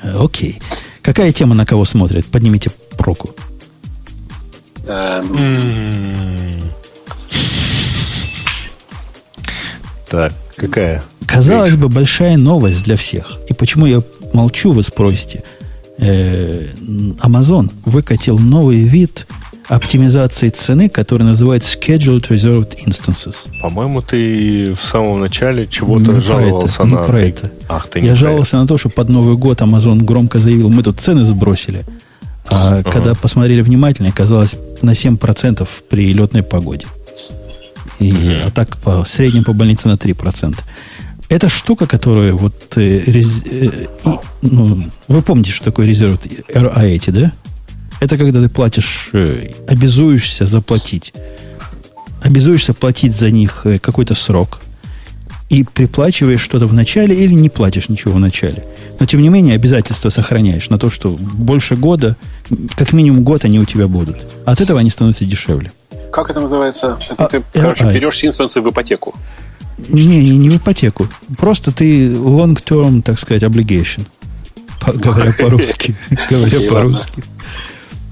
Э, 0.02 0.16
окей. 0.18 0.60
Какая 1.02 1.32
тема 1.32 1.54
на 1.54 1.66
кого 1.66 1.84
смотрит? 1.84 2.26
Поднимите 2.26 2.70
проку. 2.96 3.30
Эм. 4.86 6.62
Так, 10.08 10.32
какая? 10.56 11.02
Казалось 11.26 11.74
бы, 11.74 11.88
большая 11.88 12.38
новость 12.38 12.84
для 12.84 12.96
всех. 12.96 13.38
И 13.48 13.54
почему 13.54 13.86
я 13.86 14.02
молчу, 14.32 14.72
вы 14.72 14.82
спросите. 14.82 15.42
Э, 15.98 16.66
Amazon 17.20 17.70
выкатил 17.84 18.38
новый 18.38 18.78
вид 18.78 19.26
оптимизации 19.68 20.48
цены, 20.48 20.88
который 20.88 21.22
называется 21.22 21.78
Scheduled 21.78 22.28
Reserved 22.28 22.76
Instances. 22.86 23.46
По-моему, 23.60 24.00
ты 24.02 24.72
в 24.72 24.82
самом 24.82 25.20
начале 25.20 25.66
чего-то 25.66 26.12
не 26.12 26.20
жаловался 26.20 26.82
это, 26.82 26.84
на... 26.84 27.00
Не 27.00 27.06
про 27.06 27.20
это. 27.20 27.52
Ах, 27.68 27.86
ты 27.88 28.00
Я 28.00 28.16
жаловался 28.16 28.56
это. 28.56 28.62
на 28.62 28.66
то, 28.66 28.78
что 28.78 28.88
под 28.88 29.08
Новый 29.10 29.36
год 29.36 29.60
Amazon 29.60 30.02
громко 30.02 30.38
заявил, 30.38 30.70
мы 30.70 30.82
тут 30.82 31.00
цены 31.00 31.22
сбросили. 31.22 31.84
А 32.50 32.80
uh-huh. 32.80 32.90
когда 32.90 33.14
посмотрели 33.14 33.60
внимательно, 33.60 34.08
оказалось 34.08 34.56
на 34.80 34.92
7% 34.92 35.68
при 35.90 36.14
летной 36.14 36.42
погоде. 36.42 36.86
И, 37.98 38.10
uh-huh. 38.10 38.44
А 38.46 38.50
так 38.50 38.78
по 38.78 39.04
среднем 39.04 39.44
по 39.44 39.52
больнице 39.52 39.88
на 39.88 39.94
3%. 39.94 40.56
Это 41.28 41.50
штука, 41.50 41.86
которая 41.86 42.32
вот... 42.32 42.54
Э, 42.76 43.02
рез, 43.06 43.42
э, 43.44 43.66
и, 43.66 43.88
ну, 44.40 44.88
вы 45.08 45.20
помните, 45.20 45.50
что 45.50 45.66
такое 45.66 45.86
резерв 45.86 46.18
RA 46.24 47.10
да? 47.12 47.32
Это 48.00 48.16
когда 48.16 48.40
ты 48.40 48.48
платишь, 48.48 49.10
э, 49.12 49.50
обязуешься 49.66 50.46
заплатить. 50.46 51.12
Обязуешься 52.22 52.74
платить 52.74 53.14
за 53.14 53.30
них 53.30 53.62
э, 53.64 53.78
какой-то 53.78 54.14
срок. 54.14 54.60
И 55.48 55.64
приплачиваешь 55.64 56.42
что-то 56.42 56.66
в 56.66 56.74
начале 56.74 57.14
или 57.14 57.32
не 57.32 57.48
платишь 57.48 57.88
ничего 57.88 58.14
в 58.14 58.20
начале. 58.20 58.64
Но, 59.00 59.06
тем 59.06 59.20
не 59.20 59.30
менее, 59.30 59.54
обязательства 59.54 60.10
сохраняешь 60.10 60.68
на 60.68 60.78
то, 60.78 60.90
что 60.90 61.16
больше 61.18 61.76
года, 61.76 62.16
как 62.76 62.92
минимум 62.92 63.24
год 63.24 63.44
они 63.44 63.58
у 63.58 63.64
тебя 63.64 63.88
будут. 63.88 64.16
От 64.44 64.60
этого 64.60 64.78
они 64.78 64.90
становятся 64.90 65.24
дешевле. 65.24 65.72
Как 66.12 66.30
это 66.30 66.40
называется? 66.40 66.98
Это 67.10 67.24
а, 67.24 67.28
ты, 67.28 67.42
короче, 67.52 67.90
берешь 67.92 68.22
инстансы 68.24 68.60
в 68.60 68.70
ипотеку. 68.70 69.14
Не, 69.88 70.04
не, 70.04 70.36
не 70.36 70.50
в 70.50 70.56
ипотеку. 70.56 71.08
Просто 71.38 71.72
ты 71.72 72.10
long-term, 72.12 73.02
так 73.02 73.18
сказать, 73.18 73.42
obligation. 73.42 74.06
Говоря 74.86 75.32
по-русски. 75.32 75.96
Говоря 76.30 76.68
по-русски. 76.68 77.22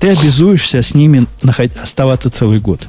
Ты 0.01 0.11
обязуешься 0.11 0.83
с 0.83 0.95
ними 0.95 1.27
оставаться 1.81 2.31
целый 2.31 2.61
год. 2.61 2.87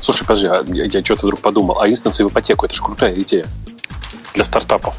Слушай, 0.00 0.24
подожди, 0.24 0.46
а 0.46 0.64
я, 0.68 0.84
я 0.84 1.04
что-то 1.04 1.26
вдруг 1.26 1.40
подумал. 1.40 1.80
А 1.80 1.88
инстансы 1.88 2.24
в 2.24 2.28
ипотеку, 2.28 2.66
это 2.66 2.74
же 2.74 2.82
крутая 2.82 3.18
идея. 3.20 3.46
Для 4.34 4.44
стартапов. 4.44 4.94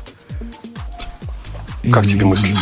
Как 1.91 2.06
тебе 2.06 2.26
мысли? 2.26 2.56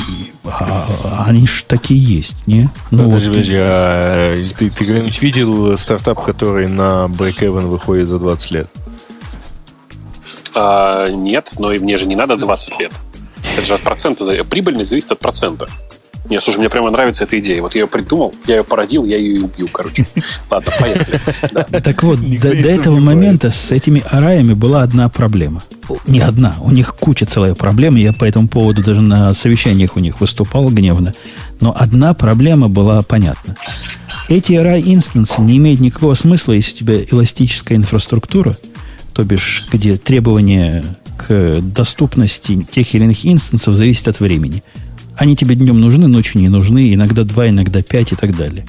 А, 0.44 1.26
они 1.28 1.46
ж 1.46 1.64
такие 1.68 2.00
есть, 2.04 2.48
не? 2.48 2.70
Ну, 2.90 3.04
подожди, 3.04 3.28
вот 3.28 3.34
подожди, 3.36 3.56
а 3.60 4.36
ты, 4.58 4.70
ты 4.72 4.84
когда-нибудь 4.84 5.22
видел 5.22 5.78
стартап, 5.78 6.24
который 6.24 6.68
на 6.68 7.06
break-even 7.06 7.68
выходит 7.68 8.08
за 8.08 8.18
20 8.18 8.52
лет? 8.52 8.68
А, 10.56 11.08
нет, 11.10 11.52
но 11.60 11.72
и 11.72 11.78
мне 11.78 11.98
же 11.98 12.08
не 12.08 12.16
надо 12.16 12.36
20 12.36 12.80
лет. 12.80 12.92
Это 13.56 13.66
же 13.66 13.76
от 13.76 13.82
процента. 13.82 14.26
Прибыльность 14.44 14.90
зависит 14.90 15.12
от 15.12 15.20
процента. 15.20 15.68
Не, 16.30 16.40
слушай, 16.40 16.60
мне 16.60 16.70
прямо 16.70 16.92
нравится 16.92 17.24
эта 17.24 17.40
идея. 17.40 17.62
Вот 17.62 17.74
я 17.74 17.82
ее 17.82 17.88
придумал, 17.88 18.34
я 18.46 18.58
ее 18.58 18.64
породил, 18.64 19.06
я 19.06 19.18
ее 19.18 19.36
и 19.36 19.40
убью, 19.40 19.68
короче. 19.68 20.06
Ладно, 20.50 20.72
поехали. 20.80 21.22
Так 21.82 22.04
вот, 22.04 22.20
до 22.20 22.50
этого 22.50 23.00
момента 23.00 23.50
с 23.50 23.72
этими 23.72 24.04
араями 24.08 24.54
была 24.54 24.84
одна 24.84 25.10
проблема. 25.10 25.64
Не 26.08 26.20
одна, 26.20 26.56
у 26.62 26.72
них 26.72 26.96
куча 26.96 27.26
целая 27.26 27.56
проблема. 27.56 28.00
Я 28.00 28.14
по 28.14 28.26
этому 28.26 28.48
поводу 28.48 28.84
даже 28.84 29.02
на 29.02 29.34
совещаниях 29.34 29.96
у 29.96 30.00
них 30.00 30.22
выступал 30.22 30.70
гневно. 30.70 31.14
Но 31.60 31.74
одна 31.76 32.14
проблема 32.14 32.68
была 32.68 33.02
понятна. 33.02 33.58
Эти 34.30 34.54
array-инстансы 34.54 35.42
не 35.42 35.58
имеют 35.58 35.80
никакого 35.82 36.14
смысла, 36.14 36.54
если 36.54 36.74
у 36.74 36.78
тебя 36.78 37.04
эластическая 37.04 37.78
инфраструктура, 37.78 38.56
то 39.14 39.24
бишь, 39.24 39.68
где 39.72 39.98
требования 39.98 40.86
к 41.18 41.60
доступности 41.62 42.66
тех 42.72 42.94
или 42.94 43.04
иных 43.04 43.26
инстансов 43.26 43.76
зависят 43.76 44.08
от 44.08 44.20
времени. 44.20 44.64
Они 45.16 45.36
тебе 45.36 45.56
днем 45.56 45.80
нужны, 45.80 46.08
ночью 46.08 46.42
не 46.42 46.50
нужны, 46.50 46.94
иногда 46.94 47.24
два, 47.24 47.50
иногда 47.50 47.82
пять 47.82 48.12
и 48.12 48.16
так 48.16 48.36
далее. 48.36 48.66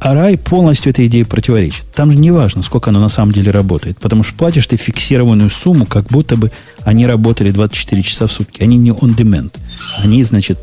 А 0.00 0.12
рай 0.12 0.36
полностью 0.36 0.90
этой 0.90 1.06
идее 1.06 1.24
противоречит. 1.24 1.84
Там 1.94 2.12
же 2.12 2.18
не 2.18 2.30
важно, 2.30 2.62
сколько 2.62 2.90
оно 2.90 3.00
на 3.00 3.08
самом 3.08 3.32
деле 3.32 3.50
работает, 3.50 3.98
потому 3.98 4.22
что 4.22 4.34
платишь 4.34 4.66
ты 4.66 4.76
фиксированную 4.76 5.48
сумму, 5.48 5.86
как 5.86 6.08
будто 6.08 6.36
бы 6.36 6.52
они 6.82 7.06
работали 7.06 7.50
24 7.50 8.02
часа 8.02 8.26
в 8.26 8.32
сутки. 8.32 8.62
Они 8.62 8.76
не 8.76 8.90
on 8.90 9.16
demand. 9.16 9.54
Они, 9.96 10.22
значит, 10.24 10.58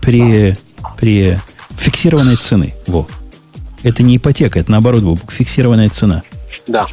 при, 0.00 0.56
при 0.98 1.38
фиксированной 1.76 2.34
цены. 2.36 2.74
Во. 2.88 3.06
Это 3.84 4.02
не 4.02 4.16
ипотека, 4.16 4.58
это 4.58 4.70
наоборот, 4.70 5.20
фиксированная 5.28 5.88
цена. 5.88 6.22
Да. 6.66 6.88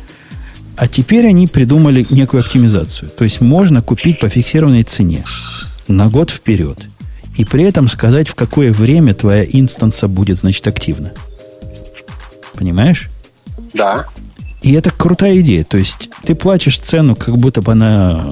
А 0.76 0.88
теперь 0.88 1.26
они 1.26 1.48
придумали 1.48 2.06
некую 2.12 2.42
оптимизацию. 2.42 3.10
То 3.10 3.24
есть 3.24 3.42
можно 3.42 3.82
купить 3.82 4.20
по 4.20 4.30
фиксированной 4.30 4.84
цене 4.84 5.26
на 5.88 6.08
год 6.10 6.32
вперед. 6.32 6.88
И 7.36 7.46
при 7.46 7.64
этом 7.64 7.88
сказать, 7.88 8.28
в 8.28 8.36
какое 8.36 8.72
время 8.72 9.14
твоя 9.14 9.44
инстанса 9.44 10.08
будет, 10.08 10.38
значит, 10.38 10.66
активна. 10.68 11.14
Понимаешь? 12.56 13.10
Да. 13.74 14.08
И 14.62 14.74
это 14.74 14.90
крутая 14.90 15.40
идея. 15.42 15.64
То 15.64 15.78
есть 15.78 16.10
ты 16.24 16.34
платишь 16.34 16.80
цену, 16.80 17.16
как 17.16 17.38
будто 17.38 17.62
бы 17.62 17.72
она... 17.72 18.28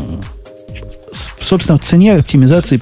Собственно, 1.40 1.78
в 1.78 1.82
цене 1.82 2.16
оптимизации 2.16 2.82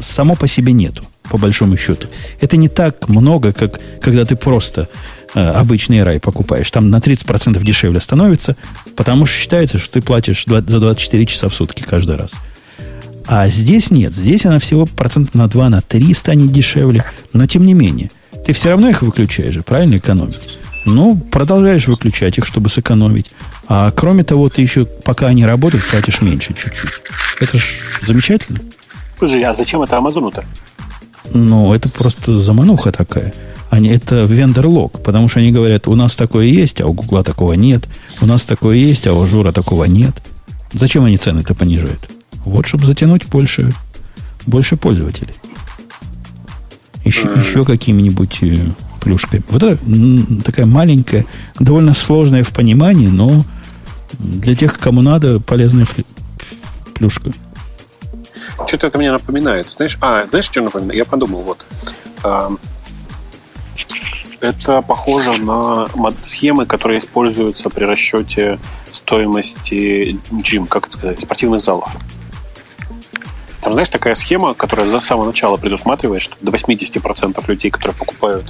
само 0.00 0.34
по 0.34 0.46
себе 0.46 0.72
нету, 0.72 1.04
по 1.30 1.38
большому 1.38 1.76
счету. 1.76 2.08
Это 2.40 2.56
не 2.56 2.68
так 2.68 3.08
много, 3.08 3.52
как 3.52 3.80
когда 4.02 4.24
ты 4.24 4.36
просто 4.36 4.88
э, 5.34 5.40
обычный 5.40 6.02
рай 6.02 6.20
покупаешь. 6.20 6.70
Там 6.70 6.90
на 6.90 6.98
30% 6.98 7.62
дешевле 7.62 8.00
становится, 8.00 8.56
потому 8.96 9.24
что 9.26 9.38
считается, 9.38 9.78
что 9.78 9.94
ты 9.94 10.02
платишь 10.02 10.44
за 10.46 10.60
24 10.60 11.26
часа 11.26 11.48
в 11.48 11.54
сутки 11.54 11.82
каждый 11.82 12.16
раз. 12.16 12.34
А 13.26 13.48
здесь 13.48 13.90
нет. 13.90 14.14
Здесь 14.14 14.46
она 14.46 14.58
всего 14.58 14.86
процентов 14.86 15.34
на 15.34 15.48
2, 15.48 15.68
на 15.68 15.80
3 15.80 16.14
станет 16.14 16.52
дешевле. 16.52 17.04
Но 17.32 17.46
тем 17.46 17.62
не 17.62 17.74
менее, 17.74 18.10
ты 18.46 18.52
все 18.52 18.70
равно 18.70 18.88
их 18.88 19.02
выключаешь 19.02 19.54
же, 19.54 19.62
правильно 19.62 19.96
экономить? 19.96 20.58
Ну, 20.84 21.16
продолжаешь 21.16 21.88
выключать 21.88 22.38
их, 22.38 22.46
чтобы 22.46 22.68
сэкономить. 22.68 23.32
А 23.66 23.90
кроме 23.90 24.22
того, 24.22 24.48
ты 24.48 24.62
еще, 24.62 24.84
пока 24.84 25.26
они 25.26 25.44
работают, 25.44 25.84
платишь 25.90 26.20
меньше 26.20 26.54
чуть-чуть. 26.54 26.90
Это 27.40 27.58
ж 27.58 27.64
замечательно. 28.06 28.60
Слушай, 29.18 29.42
а 29.42 29.52
зачем 29.52 29.82
это 29.82 29.96
Амазону-то? 29.96 30.44
Ну, 31.32 31.74
это 31.74 31.88
просто 31.88 32.38
замануха 32.38 32.92
такая. 32.92 33.34
Они, 33.68 33.88
это 33.88 34.22
вендор-лог, 34.22 35.02
потому 35.02 35.26
что 35.26 35.40
они 35.40 35.50
говорят, 35.50 35.88
у 35.88 35.96
нас 35.96 36.14
такое 36.14 36.46
есть, 36.46 36.80
а 36.80 36.86
у 36.86 36.92
Гугла 36.92 37.24
такого 37.24 37.54
нет. 37.54 37.88
У 38.20 38.26
нас 38.26 38.44
такое 38.44 38.76
есть, 38.76 39.08
а 39.08 39.12
у 39.12 39.26
Жура 39.26 39.50
такого 39.50 39.84
нет. 39.84 40.14
Зачем 40.72 41.04
они 41.04 41.16
цены-то 41.16 41.54
понижают? 41.56 42.15
Вот, 42.46 42.66
чтобы 42.66 42.86
затянуть 42.86 43.26
больше, 43.26 43.72
больше 44.46 44.76
пользователей. 44.76 45.34
Еще, 47.04 47.26
mm. 47.26 47.40
еще 47.40 47.64
какими-нибудь 47.64 48.38
э, 48.42 48.68
плюшками. 49.00 49.42
Вот 49.48 49.62
это 49.64 49.78
такая 50.44 50.64
маленькая, 50.64 51.26
довольно 51.58 51.92
сложная 51.92 52.44
в 52.44 52.52
понимании, 52.52 53.08
но 53.08 53.44
для 54.20 54.54
тех, 54.54 54.78
кому 54.78 55.02
надо, 55.02 55.40
полезная 55.40 55.88
плюшка. 56.94 57.32
Что-то 58.68 58.86
это 58.86 58.98
мне 58.98 59.10
напоминает. 59.10 59.68
Знаешь, 59.68 59.98
а, 60.00 60.24
знаешь, 60.26 60.44
что 60.44 60.62
напоминает? 60.62 60.94
Я 60.94 61.04
подумал, 61.04 61.42
вот. 61.42 61.66
Это 64.40 64.82
похоже 64.82 65.42
на 65.42 65.88
схемы, 66.22 66.64
которые 66.64 67.00
используются 67.00 67.70
при 67.70 67.84
расчете 67.84 68.60
стоимости 68.92 70.20
джим, 70.32 70.66
как 70.66 70.86
это 70.86 70.96
сказать, 70.96 71.20
спортивных 71.20 71.60
залов. 71.60 71.90
Там, 73.66 73.72
знаешь, 73.72 73.88
такая 73.88 74.14
схема, 74.14 74.54
которая 74.54 74.86
за 74.86 75.00
самого 75.00 75.26
начала 75.26 75.56
предусматривает, 75.56 76.22
что 76.22 76.36
до 76.40 76.52
80% 76.52 77.44
людей, 77.48 77.68
которые 77.72 77.96
покупают 77.96 78.46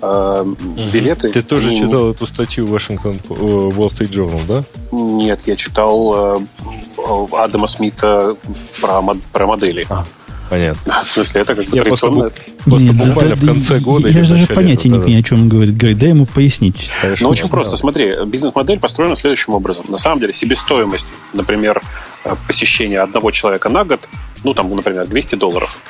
э, 0.00 0.44
билеты... 0.92 1.28
Ты 1.28 1.42
тоже 1.42 1.70
они... 1.70 1.80
читал 1.80 2.10
эту 2.12 2.24
статью 2.28 2.64
в 2.64 2.70
Вашингтон 2.70 3.14
э, 3.14 3.34
Wall 3.34 3.88
Street 3.88 4.12
Journal, 4.12 4.40
да? 4.46 4.62
Нет, 4.92 5.40
я 5.46 5.56
читал 5.56 6.38
э, 6.38 7.32
Адама 7.32 7.66
Смита 7.66 8.36
про, 8.80 9.02
про 9.32 9.46
модели. 9.48 9.88
А. 9.90 10.04
Понятно. 10.50 11.02
В 11.04 11.10
смысле, 11.10 11.40
это 11.40 11.56
как 11.56 11.64
бы 11.64 11.76
традиционно... 11.76 12.30
Просто, 12.64 12.92
буквально 12.92 13.34
в 13.34 13.44
конце 13.44 13.80
года... 13.80 14.08
Я 14.08 14.22
же 14.22 14.34
даже 14.34 14.46
понятия 14.46 14.88
не 14.88 15.00
понимаю, 15.00 15.18
о 15.18 15.22
чем 15.24 15.42
он 15.42 15.48
говорит. 15.48 15.76
Говорит, 15.76 15.98
дай 15.98 16.10
ему 16.10 16.26
пояснить. 16.26 16.92
Ну, 17.20 17.28
очень 17.28 17.48
просто. 17.48 17.76
Смотри, 17.76 18.14
бизнес-модель 18.24 18.78
построена 18.78 19.16
следующим 19.16 19.54
образом. 19.54 19.86
На 19.88 19.98
самом 19.98 20.20
деле, 20.20 20.32
себестоимость, 20.32 21.08
например, 21.32 21.82
э, 22.22 22.36
посещения 22.46 23.00
одного 23.00 23.32
человека 23.32 23.68
на 23.68 23.84
год 23.84 24.08
ну, 24.44 24.54
там, 24.54 24.74
например, 24.74 25.06
200 25.06 25.36
долларов. 25.36 25.80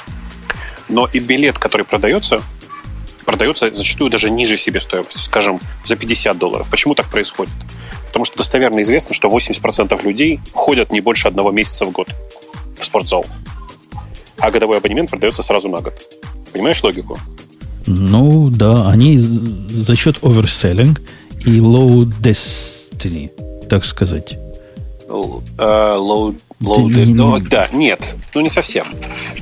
Но 0.89 1.09
и 1.13 1.19
билет, 1.19 1.59
который 1.59 1.85
продается, 1.85 2.41
продается 3.25 3.73
зачастую 3.73 4.11
даже 4.11 4.31
ниже 4.31 4.57
себестоимости, 4.57 5.19
скажем, 5.19 5.61
за 5.85 5.97
50 5.97 6.39
долларов. 6.39 6.69
Почему 6.71 6.95
так 6.95 7.07
происходит? 7.07 7.53
Потому 8.07 8.25
что 8.25 8.37
достоверно 8.37 8.81
известно, 8.83 9.15
что 9.15 9.29
80% 9.29 10.07
людей 10.07 10.41
ходят 10.53 10.93
не 10.93 11.01
больше 11.01 11.29
одного 11.29 11.51
месяца 11.51 11.85
в 11.85 11.91
год 11.91 12.09
в 12.79 12.85
спортзал. 12.85 13.27
А 14.39 14.51
годовой 14.51 14.79
абонемент 14.79 15.11
продается 15.11 15.43
сразу 15.43 15.69
на 15.69 15.81
год. 15.81 15.95
Понимаешь 16.53 16.83
логику? 16.83 17.19
Ну, 17.87 18.51
да, 18.51 18.89
они 18.89 19.19
за 19.19 19.97
счет 19.97 20.23
оверселлинг 20.23 21.01
и 21.45 21.59
low 21.59 22.05
destiny, 22.21 23.31
так 23.69 23.85
сказать. 23.85 24.39
Uh, 25.09 25.97
low 25.97 26.35
Low 26.61 26.93
Ты, 26.93 27.07
ну, 27.13 27.39
да, 27.41 27.69
нет, 27.73 28.17
ну 28.35 28.41
не 28.41 28.49
совсем. 28.49 28.87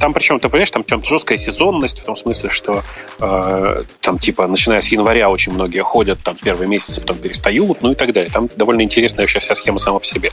Там 0.00 0.12
причем, 0.12 0.40
ты 0.40 0.48
понимаешь, 0.48 0.70
там, 0.70 0.82
там 0.82 1.02
жесткая 1.02 1.38
сезонность 1.38 2.00
в 2.00 2.04
том 2.04 2.16
смысле, 2.16 2.50
что 2.50 2.82
э, 3.20 3.84
там 4.00 4.18
типа 4.18 4.46
начиная 4.46 4.80
с 4.80 4.88
января 4.88 5.28
очень 5.28 5.52
многие 5.52 5.82
ходят 5.82 6.22
там 6.22 6.36
первый 6.42 6.66
месяц, 6.66 6.98
потом 6.98 7.18
перестают, 7.18 7.82
ну 7.82 7.92
и 7.92 7.94
так 7.94 8.12
далее. 8.12 8.30
Там 8.30 8.48
довольно 8.56 8.82
интересная 8.82 9.24
вообще 9.24 9.40
вся 9.40 9.54
схема 9.54 9.78
сама 9.78 9.98
по 9.98 10.04
себе. 10.04 10.32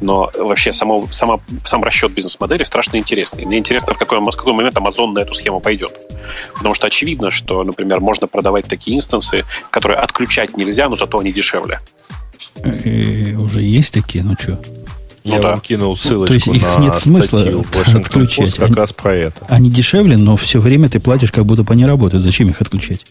Но 0.00 0.30
вообще 0.36 0.72
само, 0.72 1.06
сама, 1.10 1.40
сам 1.64 1.82
расчет 1.82 2.12
бизнес-модели 2.12 2.64
страшно 2.64 2.96
интересный. 2.96 3.44
Мне 3.44 3.58
интересно, 3.58 3.94
в 3.94 3.98
какой, 3.98 4.18
в 4.18 4.36
какой 4.36 4.52
момент 4.52 4.76
Amazon 4.76 5.12
на 5.12 5.20
эту 5.20 5.34
схему 5.34 5.60
пойдет. 5.60 5.96
Потому 6.54 6.74
что 6.74 6.86
очевидно, 6.88 7.30
что, 7.30 7.62
например, 7.62 8.00
можно 8.00 8.26
продавать 8.26 8.66
такие 8.66 8.96
инстансы, 8.96 9.44
которые 9.70 9.98
отключать 9.98 10.56
нельзя, 10.56 10.88
но 10.88 10.96
зато 10.96 11.18
они 11.18 11.32
дешевле. 11.32 11.80
И 12.84 13.36
уже 13.38 13.62
есть 13.62 13.94
такие, 13.94 14.24
ну 14.24 14.34
что? 14.38 14.60
Я 15.28 15.36
ну, 15.36 15.42
вам 15.42 15.54
да. 15.56 15.60
кинул 15.60 15.96
ссылочку 15.96 16.26
То 16.26 16.34
есть 16.34 16.46
их 16.48 16.62
на 16.62 16.82
нет 16.82 16.96
смысла 16.96 17.40
отключать. 17.94 18.54
как 18.54 18.66
они, 18.66 18.74
раз 18.74 18.92
про 18.92 19.14
это. 19.14 19.46
Они 19.48 19.70
дешевле, 19.70 20.16
но 20.16 20.36
все 20.36 20.60
время 20.60 20.88
ты 20.88 21.00
платишь, 21.00 21.30
как 21.30 21.44
будто 21.44 21.62
бы 21.62 21.72
они 21.74 21.84
работают. 21.84 22.24
Зачем 22.24 22.48
их 22.48 22.60
отключать? 22.60 23.04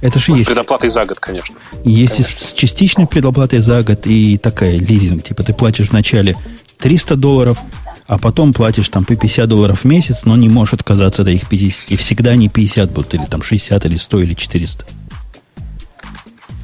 Это 0.00 0.18
же 0.18 0.32
есть. 0.32 0.46
предоплатой 0.46 0.90
за 0.90 1.04
год, 1.04 1.20
конечно. 1.20 1.54
Есть 1.84 2.16
конечно. 2.16 2.40
с 2.40 2.52
частичной 2.54 3.06
предоплатой 3.06 3.60
за 3.60 3.82
год 3.82 4.06
и 4.06 4.38
такая 4.38 4.78
лизинг. 4.78 5.22
Типа 5.24 5.42
ты 5.42 5.52
платишь 5.52 5.90
вначале 5.90 6.36
300 6.78 7.16
долларов, 7.16 7.58
а 8.06 8.18
потом 8.18 8.52
платишь 8.52 8.88
там 8.88 9.04
по 9.04 9.14
50 9.14 9.48
долларов 9.48 9.80
в 9.80 9.84
месяц, 9.84 10.24
но 10.24 10.36
не 10.36 10.48
можешь 10.48 10.74
отказаться 10.74 11.22
от 11.22 11.28
их 11.28 11.48
50. 11.48 11.90
И 11.90 11.96
всегда 11.96 12.34
не 12.34 12.48
50 12.48 12.90
будут, 12.90 13.14
или 13.14 13.24
там 13.26 13.42
60, 13.42 13.84
или 13.84 13.96
100, 13.96 14.20
или 14.20 14.34
400. 14.34 14.84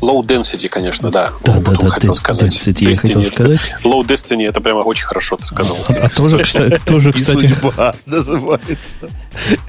Low 0.00 0.22
density, 0.22 0.68
конечно, 0.68 1.10
да. 1.10 1.32
Да, 1.44 1.58
да, 1.60 1.72
да. 1.72 1.88
Хотел 1.88 2.14
сказать. 2.14 2.52
Density, 2.52 2.88
я 2.88 2.96
хотел 2.96 3.22
сказать. 3.24 3.74
Low 3.82 4.06
density, 4.06 4.48
это 4.48 4.60
прямо 4.60 4.78
очень 4.80 5.04
хорошо 5.04 5.36
ты 5.36 5.44
сказал. 5.44 5.76
А, 5.88 5.92
а 6.04 6.08
тоже, 6.08 6.38
кстати, 6.44 6.80
тоже, 6.84 7.12
кстати... 7.12 7.52
называется. 8.06 8.96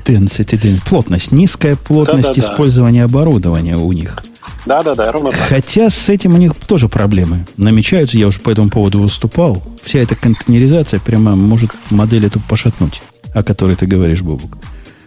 Density, 0.06 0.60
density. 0.60 0.81
Плотность. 0.88 1.31
Низкая 1.31 1.76
плотность 1.76 2.35
да, 2.35 2.41
да, 2.41 2.41
использования 2.41 3.01
да. 3.01 3.06
оборудования 3.06 3.77
у 3.77 3.91
них. 3.91 4.19
Да, 4.65 4.84
да, 4.84 4.93
да, 4.93 5.11
ровно 5.11 5.31
так. 5.31 5.39
Хотя 5.39 5.89
с 5.89 6.10
этим 6.10 6.35
у 6.35 6.38
них 6.38 6.53
тоже 6.56 6.89
проблемы 6.89 7.45
намечаются. 7.57 8.18
Я 8.18 8.27
уже 8.27 8.39
по 8.39 8.51
этому 8.51 8.69
поводу 8.69 8.99
выступал. 8.99 9.64
Вся 9.84 9.99
эта 9.99 10.15
контейнеризация 10.15 10.99
прямо 10.99 11.35
может 11.35 11.72
модель 11.89 12.26
эту 12.26 12.39
пошатнуть, 12.39 13.01
о 13.34 13.41
которой 13.41 13.76
ты 13.76 13.85
говоришь, 13.88 14.22
Бубук. 14.22 14.57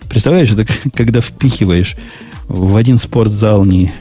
Представляешь, 0.08 0.50
это 0.50 0.66
когда 0.94 1.20
впихиваешь 1.20 1.96
в 2.48 2.76
один 2.76 2.98
спортзал 2.98 3.64
не 3.64 3.92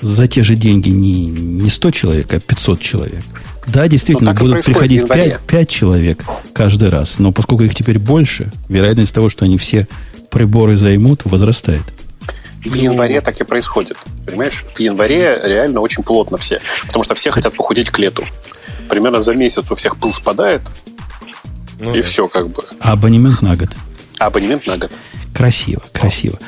за 0.00 0.26
те 0.28 0.42
же 0.42 0.54
деньги 0.54 0.88
не, 0.90 1.26
не 1.26 1.68
100 1.70 1.90
человек, 1.90 2.32
а 2.32 2.40
500 2.40 2.80
человек. 2.80 3.24
Да, 3.66 3.86
действительно, 3.88 4.32
Ну, 4.32 4.38
будут 4.38 4.64
приходить 4.64 5.00
в 5.02 5.04
январе. 5.04 5.30
5, 5.30 5.40
5 5.46 5.68
человек 5.68 6.24
каждый 6.52 6.88
раз. 6.88 7.18
Но 7.18 7.32
поскольку 7.32 7.64
их 7.64 7.74
теперь 7.74 7.98
больше, 7.98 8.50
вероятность 8.68 9.14
того, 9.14 9.28
что 9.28 9.44
они 9.44 9.58
все 9.58 9.86
приборы 10.30 10.76
займут, 10.76 11.22
возрастает. 11.24 11.82
В 12.64 12.74
январе 12.74 13.20
так 13.20 13.40
и 13.40 13.44
происходит. 13.44 13.96
Понимаешь? 14.26 14.64
В 14.74 14.80
январе 14.80 15.40
реально 15.44 15.80
очень 15.80 16.02
плотно 16.02 16.38
все. 16.38 16.60
Потому 16.86 17.04
что 17.04 17.14
все 17.14 17.30
хотят 17.30 17.54
похудеть 17.54 17.90
к 17.90 17.98
лету. 17.98 18.24
Примерно 18.88 19.20
за 19.20 19.34
месяц 19.34 19.70
у 19.70 19.74
всех 19.74 19.96
пыл 19.96 20.12
спадает, 20.12 20.62
Ну 21.78 21.92
и 21.92 21.96
да. 21.96 22.02
все 22.02 22.26
как 22.26 22.48
бы. 22.48 22.62
А 22.80 22.92
абонемент 22.92 23.42
на 23.42 23.54
год. 23.56 23.68
А 24.18 24.26
абонемент 24.26 24.66
на 24.66 24.78
год. 24.78 24.92
Красиво, 25.34 25.82
красиво. 25.92 26.38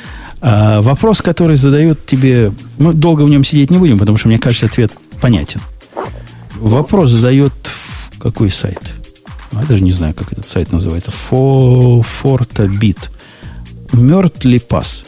А, 0.41 0.81
вопрос, 0.83 1.21
который 1.21 1.57
задают 1.57 2.07
тебе... 2.07 2.53
Мы 2.79 2.95
долго 2.95 3.23
в 3.23 3.31
нем 3.31 3.45
сидеть 3.45 3.71
не 3.71 3.79
будем, 3.79 3.99
потому 3.99 4.17
что, 4.19 4.29
мне 4.29 4.39
кажется, 4.39 4.67
ответ 4.67 4.93
понятен. 5.21 5.61
Вопрос 6.57 7.11
задает 7.11 7.53
какой 8.19 8.51
сайт? 8.51 8.95
А, 9.53 9.61
Я 9.61 9.67
даже 9.67 9.83
не 9.83 9.93
знаю, 9.93 10.15
как 10.15 10.33
этот 10.33 10.49
сайт 10.49 10.73
называется. 10.73 11.11
Фо... 11.11 12.03
Фортобит. 12.03 13.11
Мертв 13.93 14.45
ли 14.45 14.59
пас? 14.59 15.05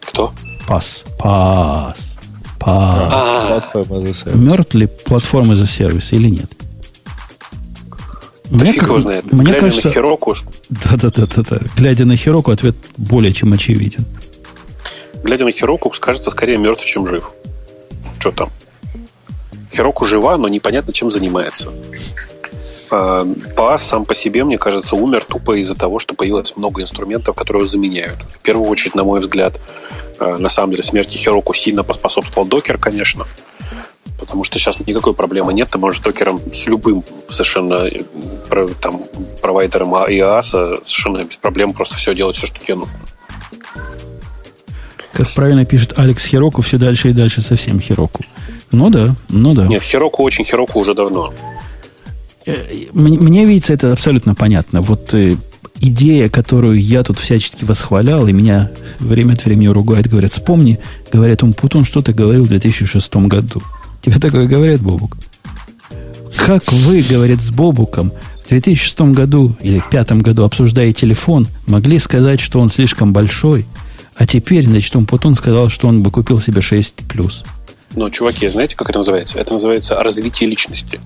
Кто? 0.00 0.32
Пас. 0.66 1.04
Пас. 1.18 2.16
Пас. 2.58 3.70
А. 3.74 4.34
Мертв 4.34 4.74
ли 4.74 4.86
платформа 4.86 5.54
за 5.56 5.66
сервис 5.66 6.12
или 6.12 6.28
нет? 6.28 6.50
Да 8.52 8.58
Мне 8.64 8.72
фиг 8.72 8.80
как- 8.80 8.90
его 8.90 9.00
знает. 9.00 9.32
Мне 9.32 9.44
Глядя 9.44 9.60
кажется, 9.60 9.88
на 9.88 9.94
Хироку, 9.94 10.34
да-да-да-да. 10.68 11.60
Глядя 11.76 12.04
на 12.04 12.16
Хироку, 12.16 12.50
ответ 12.50 12.76
более 12.98 13.32
чем 13.32 13.52
очевиден. 13.54 14.04
глядя 15.24 15.44
на 15.46 15.52
Хироку, 15.52 15.90
кажется 15.98 16.30
скорее 16.30 16.58
мертв, 16.58 16.84
чем 16.84 17.06
жив. 17.06 17.32
Что 18.18 18.30
там? 18.30 18.50
Хироку 19.72 20.04
жива, 20.04 20.36
но 20.36 20.48
непонятно, 20.48 20.92
чем 20.92 21.10
занимается. 21.10 21.72
А, 22.90 23.26
Пас 23.56 23.86
сам 23.88 24.04
по 24.04 24.12
себе, 24.14 24.44
мне 24.44 24.58
кажется, 24.58 24.96
умер 24.96 25.24
тупо 25.26 25.58
из-за 25.58 25.74
того, 25.74 25.98
что 25.98 26.14
появилось 26.14 26.54
много 26.56 26.82
инструментов, 26.82 27.34
которые 27.34 27.62
его 27.62 27.66
заменяют. 27.66 28.18
В 28.38 28.42
первую 28.42 28.68
очередь, 28.68 28.94
на 28.94 29.02
мой 29.02 29.20
взгляд, 29.20 29.60
а, 30.18 30.36
на 30.36 30.50
самом 30.50 30.72
деле 30.72 30.82
смерти 30.82 31.16
Хироку 31.16 31.54
сильно 31.54 31.84
поспособствовал 31.84 32.46
докер, 32.46 32.76
конечно. 32.76 33.26
Потому 34.22 34.44
что 34.44 34.56
сейчас 34.60 34.78
никакой 34.86 35.14
проблемы 35.14 35.52
нет. 35.52 35.68
Ты 35.68 35.78
можешь 35.78 36.00
докером 36.00 36.40
с 36.52 36.68
любым 36.68 37.02
совершенно 37.26 37.88
э, 37.88 38.68
там, 38.80 39.02
провайдером 39.42 39.92
IaaS 39.96 40.84
совершенно 40.84 41.24
без 41.24 41.36
проблем 41.38 41.72
просто 41.72 41.96
все 41.96 42.14
делать, 42.14 42.36
все, 42.36 42.46
что 42.46 42.60
тебе 42.60 42.76
нужно. 42.76 42.94
Как 45.12 45.28
правильно 45.30 45.64
пишет 45.64 45.98
Алекс 45.98 46.24
Хироку, 46.24 46.62
все 46.62 46.78
дальше 46.78 47.10
и 47.10 47.12
дальше 47.12 47.42
совсем 47.42 47.80
Хироку. 47.80 48.24
Ну 48.70 48.90
да, 48.90 49.16
ну 49.28 49.54
да. 49.54 49.66
Нет, 49.66 49.82
Хироку 49.82 50.22
очень 50.22 50.44
Хироку 50.44 50.78
уже 50.78 50.94
давно. 50.94 51.34
Э, 52.46 52.54
Мне, 52.92 53.18
мне 53.18 53.44
видится 53.44 53.74
это 53.74 53.92
абсолютно 53.92 54.36
понятно. 54.36 54.82
Вот 54.82 55.12
э, 55.14 55.34
идея, 55.80 56.28
которую 56.28 56.80
я 56.80 57.02
тут 57.02 57.18
всячески 57.18 57.64
восхвалял, 57.64 58.28
и 58.28 58.32
меня 58.32 58.70
время 59.00 59.32
от 59.32 59.44
времени 59.44 59.66
ругают, 59.66 60.06
говорят, 60.06 60.30
вспомни, 60.30 60.78
говорят, 61.12 61.42
Умпутун, 61.42 61.84
что 61.84 62.02
ты 62.02 62.12
говорил 62.12 62.44
в 62.44 62.48
2006 62.48 63.16
году. 63.16 63.60
Тебе 64.02 64.18
такое 64.18 64.46
говорят, 64.46 64.80
Бобук? 64.80 65.16
Как 66.36 66.70
вы, 66.72 67.02
говорит, 67.02 67.40
с 67.40 67.50
Бобуком 67.50 68.12
в 68.44 68.48
2006 68.48 69.00
году 69.12 69.56
или 69.60 69.78
2005 69.90 70.12
году, 70.22 70.44
обсуждая 70.44 70.92
телефон, 70.92 71.46
могли 71.66 71.98
сказать, 71.98 72.40
что 72.40 72.58
он 72.58 72.68
слишком 72.68 73.12
большой, 73.12 73.66
а 74.14 74.26
теперь, 74.26 74.66
значит, 74.66 74.94
Умпутун 74.96 75.34
сказал, 75.34 75.68
что 75.68 75.88
он 75.88 76.02
бы 76.02 76.10
купил 76.10 76.40
себе 76.40 76.60
6 76.60 76.96
плюс. 77.08 77.44
Но, 77.94 78.10
чуваки, 78.10 78.48
знаете, 78.48 78.74
как 78.76 78.88
это 78.90 78.98
называется? 78.98 79.38
Это 79.38 79.52
называется 79.52 79.94
развитие 79.96 80.48
личности. 80.48 80.98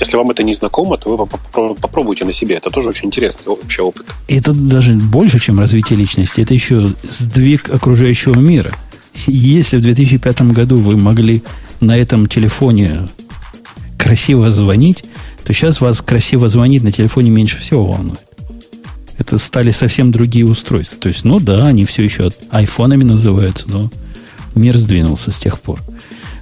Если 0.00 0.16
вам 0.16 0.30
это 0.30 0.42
не 0.42 0.52
знакомо, 0.52 0.96
то 0.96 1.10
вы 1.10 1.16
поп- 1.26 1.40
поп- 1.52 1.78
попробуйте 1.80 2.24
на 2.24 2.32
себе. 2.32 2.56
Это 2.56 2.70
тоже 2.70 2.88
очень 2.88 3.06
интересный 3.06 3.44
вообще 3.46 3.82
опыт. 3.82 4.06
И 4.26 4.34
Это 4.36 4.52
даже 4.52 4.94
больше, 4.94 5.38
чем 5.38 5.60
развитие 5.60 5.98
личности. 5.98 6.40
Это 6.40 6.52
еще 6.54 6.92
сдвиг 7.08 7.70
окружающего 7.72 8.34
мира. 8.34 8.72
Если 9.26 9.76
в 9.76 9.82
2005 9.82 10.40
году 10.52 10.76
вы 10.76 10.96
могли 10.96 11.44
на 11.84 11.96
этом 11.96 12.26
телефоне 12.26 13.08
красиво 13.98 14.50
звонить, 14.50 15.04
то 15.44 15.52
сейчас 15.52 15.80
вас 15.80 16.02
красиво 16.02 16.48
звонить 16.48 16.82
на 16.82 16.92
телефоне 16.92 17.30
меньше 17.30 17.58
всего 17.58 17.86
волнует. 17.86 18.20
Это 19.18 19.38
стали 19.38 19.70
совсем 19.70 20.10
другие 20.10 20.44
устройства. 20.44 20.98
То 20.98 21.08
есть, 21.08 21.24
ну 21.24 21.38
да, 21.38 21.66
они 21.66 21.84
все 21.84 22.02
еще 22.02 22.30
айфонами 22.50 23.04
называются, 23.04 23.68
но 23.68 23.90
мир 24.54 24.76
сдвинулся 24.76 25.30
с 25.30 25.38
тех 25.38 25.60
пор. 25.60 25.80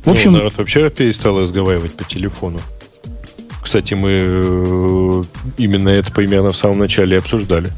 В 0.02 0.06
Ну, 0.06 0.12
общем, 0.12 0.32
народ 0.32 0.56
вообще 0.56 0.90
перестал 0.90 1.38
разговаривать 1.38 1.94
по 1.94 2.04
телефону. 2.04 2.60
Кстати, 3.62 3.94
мы 3.94 4.18
э, 4.20 5.24
именно 5.58 5.90
это 5.90 6.10
примерно 6.10 6.50
в 6.50 6.56
самом 6.56 6.80
начале 6.80 7.18
обсуждали. 7.18 7.70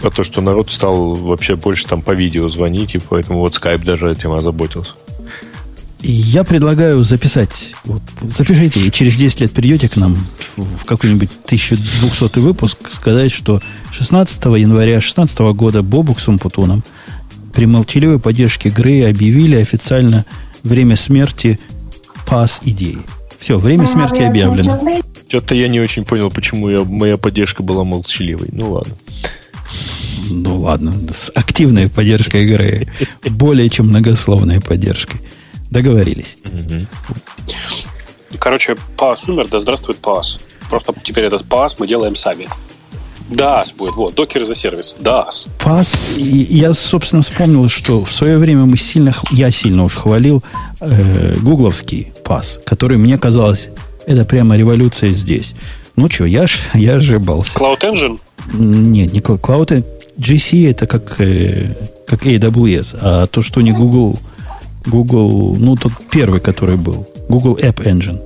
Про 0.00 0.10
то, 0.10 0.24
что 0.24 0.40
народ 0.40 0.70
стал 0.70 1.14
вообще 1.14 1.54
больше 1.54 1.86
там 1.86 2.02
по 2.02 2.12
видео 2.12 2.48
звонить, 2.48 2.94
и 2.94 2.98
поэтому 2.98 3.40
вот 3.40 3.54
Skype 3.54 3.84
даже 3.84 4.10
этим 4.10 4.32
озаботился. 4.32 4.94
Я 6.00 6.44
предлагаю 6.44 7.02
записать. 7.02 7.72
Вот, 7.84 8.02
запишите, 8.22 8.80
и 8.80 8.90
через 8.92 9.16
10 9.16 9.40
лет 9.40 9.52
придете 9.52 9.88
к 9.88 9.96
нам 9.96 10.16
в 10.56 10.84
какой-нибудь 10.84 11.30
1200 11.46 12.38
выпуск, 12.38 12.78
сказать, 12.90 13.32
что 13.32 13.60
16 13.90 14.44
января 14.44 14.92
2016 14.92 15.38
года 15.54 15.82
Бобук 15.82 16.20
с 16.20 16.28
Умпутуном 16.28 16.84
при 17.52 17.66
молчаливой 17.66 18.20
поддержке 18.20 18.68
Грея 18.68 19.10
объявили 19.10 19.56
официально 19.56 20.24
время 20.62 20.94
смерти 20.96 21.58
пас 22.26 22.60
идеи. 22.64 22.98
Все, 23.40 23.58
время 23.58 23.86
смерти 23.86 24.22
объявлено. 24.22 25.00
Что-то 25.28 25.54
я 25.54 25.68
не 25.68 25.80
очень 25.80 26.04
понял, 26.04 26.30
почему 26.30 26.68
я, 26.68 26.84
моя 26.84 27.16
поддержка 27.16 27.62
была 27.62 27.84
молчаливой. 27.84 28.48
Ну 28.52 28.72
ладно. 28.72 28.94
Ну 30.30 30.60
ладно, 30.60 30.94
с 31.12 31.30
активной 31.34 31.88
поддержкой 31.88 32.46
Грея. 32.46 32.88
Более 33.28 33.68
чем 33.68 33.88
многословной 33.88 34.60
поддержкой. 34.60 35.20
Договорились. 35.70 36.36
Короче, 38.38 38.76
пас 38.96 39.28
умер, 39.28 39.48
да 39.50 39.60
здравствует 39.60 39.98
пас. 39.98 40.40
Просто 40.70 40.94
теперь 41.02 41.24
этот 41.24 41.44
пас 41.44 41.78
мы 41.78 41.86
делаем 41.86 42.14
сами. 42.14 42.48
DAS 43.30 43.76
будет, 43.76 43.94
вот, 43.94 44.14
докер 44.14 44.44
за 44.44 44.54
сервис, 44.54 44.96
DAS. 45.00 45.48
Пас, 45.62 46.02
и 46.16 46.46
я, 46.50 46.72
собственно, 46.72 47.22
вспомнил, 47.22 47.68
что 47.68 48.04
в 48.04 48.12
свое 48.12 48.38
время 48.38 48.64
мы 48.64 48.78
сильно, 48.78 49.14
я 49.32 49.50
сильно 49.50 49.84
уж 49.84 49.96
хвалил 49.96 50.42
э, 50.80 51.34
гугловский 51.36 52.12
пас, 52.24 52.58
который 52.64 52.96
мне 52.96 53.18
казалось, 53.18 53.68
это 54.06 54.24
прямо 54.24 54.56
революция 54.56 55.12
здесь. 55.12 55.54
Ну 55.96 56.08
что, 56.10 56.24
я, 56.24 56.46
ж, 56.46 56.58
я 56.74 56.96
ошибался. 56.96 57.58
Cloud 57.58 57.80
Engine? 57.80 58.18
Нет, 58.54 59.12
не 59.12 59.20
Cloud, 59.20 59.40
Cloud, 59.40 59.74
э, 59.78 59.82
GC 60.18 60.70
это 60.70 60.86
как, 60.86 61.20
э, 61.20 61.74
как 62.06 62.24
AWS, 62.24 62.98
а 63.00 63.26
то, 63.26 63.42
что 63.42 63.60
не 63.60 63.72
Google, 63.72 64.18
Google, 64.86 65.54
ну, 65.58 65.76
тот 65.76 65.92
первый, 66.10 66.40
который 66.40 66.76
был, 66.76 67.06
Google 67.28 67.56
App 67.58 67.84
Engine. 67.84 68.20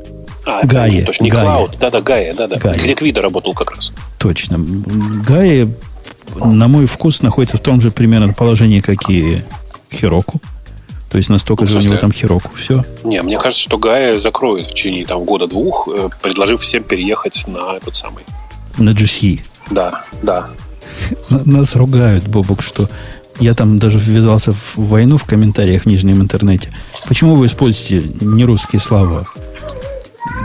А, 0.45 0.61
это 0.61 0.67
Gaia, 0.75 0.91
не, 0.91 1.03
точно, 1.03 1.25
не 1.25 1.31
Gaia. 1.31 1.45
Cloud. 1.45 1.79
Да-да, 1.79 1.99
Gaia, 1.99 2.35
да-да. 2.37 2.57
Gaia. 2.57 2.83
Где 2.83 2.95
Квида 2.95 3.23
работал 3.23 3.55
как 3.55 3.75
раз. 3.75 3.93
Точно. 4.19 4.59
Гая, 4.59 5.71
на 6.35 6.69
мой 6.69 6.87
вкус, 6.87 7.23
находится 7.23 7.59
в 7.59 7.61
том 7.61 7.81
же 7.81 7.91
примерно 7.91 8.33
положении, 8.33 8.81
как 8.81 9.09
и 9.09 9.43
Хироку. 9.93 10.41
То 11.11 11.19
есть 11.19 11.29
настолько 11.29 11.65
Ну, 11.65 11.69
же 11.69 11.79
у 11.79 11.83
него 11.83 11.97
там 11.97 12.11
Хироку. 12.11 12.51
Все. 12.57 12.85
Не, 13.05 13.23
мне 13.23 13.39
кажется, 13.39 13.63
что 13.63 13.77
Gaia 13.77 14.19
закроют 14.19 14.67
в 14.67 14.71
течение 14.71 15.05
там, 15.05 15.25
года-двух, 15.25 15.89
э, 15.95 16.09
предложив 16.23 16.63
всем 16.63 16.83
переехать 16.85 17.47
на 17.47 17.77
этот 17.77 17.95
самый. 17.97 18.25
На 18.79 18.91
GC. 18.91 19.45
Да, 19.71 20.05
да. 20.23 20.49
Нас 21.45 21.77
ругают, 21.77 22.27
Бобок, 22.27 22.63
что 22.63 22.89
я 23.43 23.55
там 23.55 23.79
даже 23.79 23.99
ввязался 23.99 24.53
в 24.53 24.77
войну 24.77 25.19
в 25.19 25.25
комментариях 25.25 25.83
в 25.83 25.87
нижнем 25.87 26.21
интернете. 26.21 26.73
Почему 27.09 27.35
вы 27.35 27.47
используете 27.47 28.09
нерусские 28.21 28.81
слова? 28.81 29.25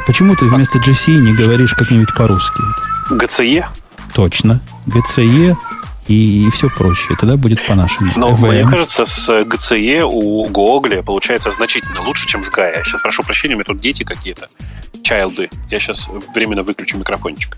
Почему 0.08 0.36
ты 0.36 0.46
вместо 0.46 0.80
GC 0.80 1.12
не 1.12 1.34
говоришь 1.34 1.74
как-нибудь 1.74 2.14
по-русски? 2.16 2.62
GCE? 3.12 3.66
Точно. 4.14 4.62
GCE 4.88 5.56
и, 6.08 6.50
все 6.54 6.70
прочее. 6.70 7.18
Тогда 7.20 7.38
будет 7.38 7.66
по-нашему. 7.68 8.14
Но 8.16 8.32
EVM. 8.32 8.48
мне 8.48 8.66
кажется, 8.66 9.06
с 9.06 9.30
GCE 9.30 10.02
у 10.02 10.48
Google 10.48 11.04
получается 11.04 11.52
значительно 11.52 12.02
лучше, 12.02 12.28
чем 12.28 12.44
с 12.44 12.50
Gaia. 12.50 12.84
Сейчас 12.84 13.02
прошу 13.02 13.24
прощения, 13.24 13.56
у 13.56 13.58
меня 13.58 13.66
тут 13.66 13.80
дети 13.80 14.04
какие-то. 14.04 14.48
Чайлды. 15.04 15.50
Я 15.70 15.80
сейчас 15.80 16.08
временно 16.34 16.64
выключу 16.64 16.98
микрофончик. 16.98 17.58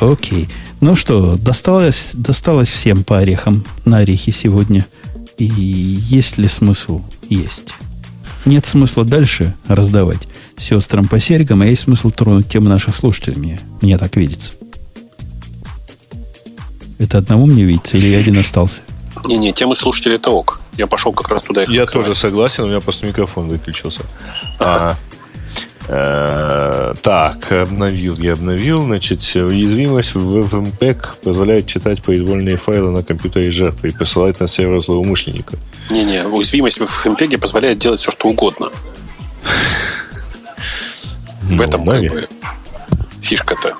Окей. 0.00 0.48
Ну 0.80 0.96
что, 0.96 1.36
досталось, 1.36 2.12
досталось 2.14 2.68
всем 2.68 3.04
по 3.04 3.18
орехам 3.18 3.64
на 3.84 3.98
орехи 3.98 4.30
сегодня. 4.30 4.86
И 5.38 5.44
есть 5.44 6.38
ли 6.38 6.48
смысл? 6.48 7.02
Есть. 7.28 7.74
Нет 8.44 8.66
смысла 8.66 9.04
дальше 9.04 9.54
раздавать 9.66 10.28
сестрам 10.56 11.06
по 11.06 11.20
серьгам, 11.20 11.62
а 11.62 11.66
есть 11.66 11.82
смысл 11.82 12.10
тронуть 12.10 12.48
тему 12.48 12.68
наших 12.68 12.96
слушателей. 12.96 13.38
Мне, 13.38 13.60
мне 13.80 13.98
так 13.98 14.16
видится. 14.16 14.52
Это 16.98 17.18
одному 17.18 17.46
мне 17.46 17.64
видится 17.64 17.96
или 17.96 18.08
я 18.08 18.18
один 18.18 18.38
остался? 18.38 18.82
Не-не, 19.26 19.52
темы 19.52 19.76
слушателей 19.76 20.16
это 20.16 20.30
ок. 20.30 20.60
Я 20.76 20.86
пошел 20.86 21.12
как 21.12 21.28
раз 21.28 21.42
туда. 21.42 21.64
Я 21.64 21.86
тоже 21.86 22.14
согласен, 22.14 22.64
у 22.64 22.68
меня 22.68 22.80
просто 22.80 23.06
микрофон 23.06 23.48
выключился. 23.48 24.02
Ага. 24.58 24.90
А, 24.90 24.96
так, 25.88 27.50
обновил, 27.50 28.14
я 28.18 28.34
обновил. 28.34 28.82
Значит, 28.82 29.20
уязвимость 29.34 30.14
в 30.14 30.38
FMPEG 30.40 31.22
позволяет 31.22 31.66
читать 31.66 32.02
произвольные 32.02 32.58
файлы 32.58 32.90
на 32.90 33.02
компьютере 33.02 33.50
жертвы 33.50 33.88
и 33.88 33.92
посылать 33.92 34.38
на 34.38 34.46
сервер 34.46 34.82
злоумышленника. 34.82 35.56
Не-не, 35.90 36.26
уязвимость 36.26 36.78
в 36.78 36.82
FMPEG 36.82 37.38
позволяет 37.38 37.78
делать 37.78 38.00
все, 38.00 38.10
что 38.10 38.28
угодно. 38.28 38.70
В 41.42 41.52
ну, 41.52 41.62
этом 41.62 41.86
как 41.86 42.00
бы 42.02 42.28
фишка-то. 43.22 43.74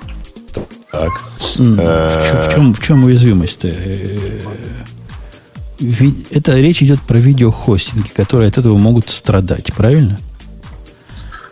Так. 0.91 1.11
Э, 1.59 2.47
в 2.47 2.53
чем, 2.53 2.73
в 2.73 2.81
чем 2.81 3.03
уязвимость-то? 3.03 3.67
Э, 3.67 4.39
это 6.31 6.57
речь 6.57 6.81
идет 6.81 6.99
про 7.01 7.17
видеохостинги, 7.17 8.09
которые 8.09 8.49
от 8.49 8.57
этого 8.57 8.77
могут 8.77 9.09
страдать, 9.09 9.71
правильно? 9.73 10.19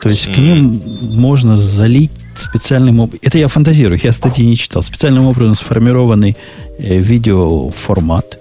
То 0.02 0.10
есть 0.10 0.32
к 0.32 0.38
ним 0.38 0.82
можно 1.02 1.56
залить 1.56 2.12
специальным 2.36 3.00
образом. 3.00 3.20
Это 3.24 3.38
я 3.38 3.48
фантазирую, 3.48 4.00
я 4.02 4.12
статьи 4.12 4.46
не 4.46 4.56
читал. 4.56 4.84
Специальным 4.84 5.26
образом 5.26 5.56
сформированный 5.56 6.38
э, 6.78 6.98
видеоформат 6.98 8.40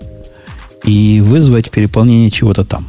и 0.84 1.20
вызвать 1.20 1.70
переполнение 1.70 2.30
чего-то 2.30 2.64
там. 2.64 2.88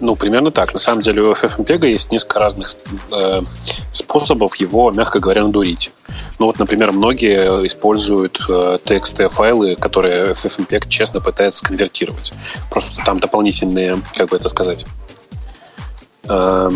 Ну, 0.00 0.16
примерно 0.16 0.50
так. 0.50 0.72
На 0.72 0.78
самом 0.78 1.02
деле 1.02 1.22
у 1.22 1.32
FFmpeg 1.32 1.86
есть 1.88 2.12
несколько 2.12 2.38
разных 2.38 2.70
э, 3.12 3.42
способов 3.92 4.56
его, 4.56 4.90
мягко 4.90 5.20
говоря, 5.20 5.44
надурить. 5.44 5.90
Ну 6.38 6.46
вот, 6.46 6.58
например, 6.58 6.92
многие 6.92 7.66
используют 7.66 8.40
э, 8.48 8.78
тексты, 8.84 9.28
файлы, 9.28 9.74
которые 9.74 10.32
FFmpeg 10.32 10.88
честно 10.88 11.20
пытается 11.20 11.60
сконвертировать. 11.60 12.32
Просто 12.70 13.02
там 13.04 13.20
дополнительные, 13.20 13.96
как 14.14 14.28
бы 14.30 14.36
это 14.36 14.48
сказать, 14.48 14.84
э, 16.28 16.70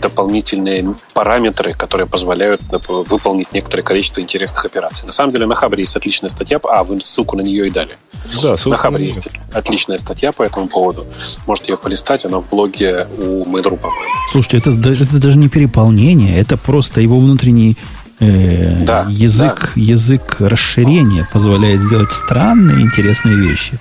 дополнительные 0.00 0.94
параметры, 1.14 1.74
которые 1.74 2.06
позволяют 2.06 2.62
выполнить 2.88 3.52
некоторое 3.52 3.82
количество 3.82 4.20
интересных 4.20 4.64
операций. 4.64 5.06
На 5.06 5.12
самом 5.12 5.32
деле 5.32 5.46
на 5.46 5.54
Хабре 5.54 5.82
есть 5.82 5.96
отличная 5.96 6.30
статья, 6.30 6.58
а 6.62 6.84
вы 6.84 7.00
ссылку 7.00 7.36
на 7.36 7.42
нее 7.42 7.66
и 7.66 7.70
дали. 7.70 7.96
Да, 8.42 8.56
на 8.66 8.76
Хабре 8.76 9.06
есть 9.06 9.28
отличная 9.52 9.98
статья 9.98 10.32
по 10.32 10.42
этому 10.42 10.68
поводу. 10.68 11.06
Можете 11.46 11.72
ее 11.72 11.78
полистать, 11.78 12.24
она 12.24 12.38
в 12.38 12.48
блоге 12.48 13.06
у 13.18 13.44
Mail.ru, 13.44 13.76
по-моему. 13.76 14.14
Слушайте, 14.32 14.58
это, 14.58 14.70
это 14.70 15.18
даже 15.18 15.38
не 15.38 15.48
переполнение, 15.48 16.38
это 16.38 16.56
просто 16.56 17.00
его 17.00 17.18
внутренний 17.18 17.76
э, 18.20 18.84
да, 18.84 19.06
язык, 19.08 19.72
да. 19.74 19.80
язык 19.80 20.36
расширения 20.40 21.26
позволяет 21.32 21.80
сделать 21.80 22.12
странные, 22.12 22.82
интересные 22.82 23.36
вещи. 23.36 23.78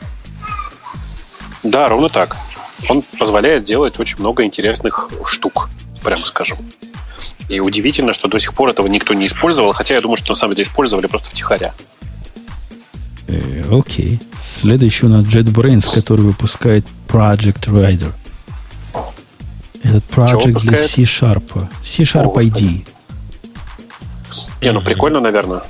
Да, 1.63 1.89
ровно 1.89 2.09
так 2.09 2.37
он 2.87 3.03
позволяет 3.17 3.63
делать 3.63 3.99
очень 3.99 4.19
много 4.19 4.43
интересных 4.43 5.09
штук, 5.25 5.69
прямо 6.03 6.23
скажем. 6.23 6.57
И 7.49 7.59
удивительно, 7.59 8.13
что 8.13 8.27
до 8.27 8.39
сих 8.39 8.53
пор 8.53 8.69
этого 8.69 8.87
никто 8.87 9.13
не 9.13 9.25
использовал, 9.25 9.73
хотя 9.73 9.95
я 9.95 10.01
думаю, 10.01 10.17
что 10.17 10.29
на 10.29 10.35
самом 10.35 10.55
деле 10.55 10.67
использовали 10.67 11.07
просто 11.07 11.29
втихаря. 11.29 11.73
Э, 13.27 13.63
окей. 13.71 14.19
Следующий 14.39 15.05
у 15.05 15.09
нас 15.09 15.23
JetBrains, 15.25 15.93
который 15.93 16.21
выпускает 16.21 16.85
Project 17.07 17.65
Rider. 17.67 18.13
Этот 19.83 20.03
project 20.09 20.59
для 20.59 20.77
C-Sharp. 20.77 21.69
C-Sharp 21.83 22.33
ID. 22.35 22.87
Не, 24.61 24.71
ну 24.71 24.81
прикольно, 24.81 25.19
наверное. 25.19 25.61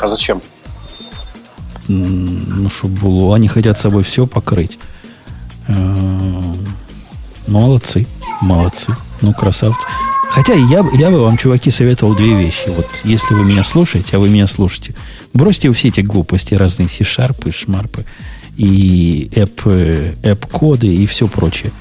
А 0.00 0.06
зачем? 0.06 0.40
Ну, 1.88 2.68
чтобы 2.68 2.96
было. 3.00 3.36
Они 3.36 3.48
хотят 3.48 3.78
собой 3.78 4.02
все 4.02 4.26
покрыть. 4.26 4.78
Молодцы, 7.56 8.06
молодцы. 8.42 8.94
Ну, 9.22 9.32
красавцы. 9.32 9.86
Хотя 10.30 10.52
я, 10.52 10.84
я 10.92 11.10
бы 11.10 11.22
вам, 11.22 11.38
чуваки, 11.38 11.70
советовал 11.70 12.14
две 12.14 12.34
вещи. 12.34 12.68
Вот 12.68 12.86
если 13.02 13.32
вы 13.32 13.44
меня 13.44 13.64
слушаете, 13.64 14.16
а 14.16 14.18
вы 14.18 14.28
меня 14.28 14.46
слушаете, 14.46 14.94
бросьте 15.32 15.72
все 15.72 15.88
эти 15.88 16.02
глупости, 16.02 16.52
разные 16.52 16.86
C-шарпы, 16.86 17.50
шмарпы 17.50 18.04
и 18.58 19.30
app, 19.32 20.20
app 20.20 20.50
коды 20.52 20.94
и 20.94 21.06
все 21.06 21.28
прочее. 21.28 21.72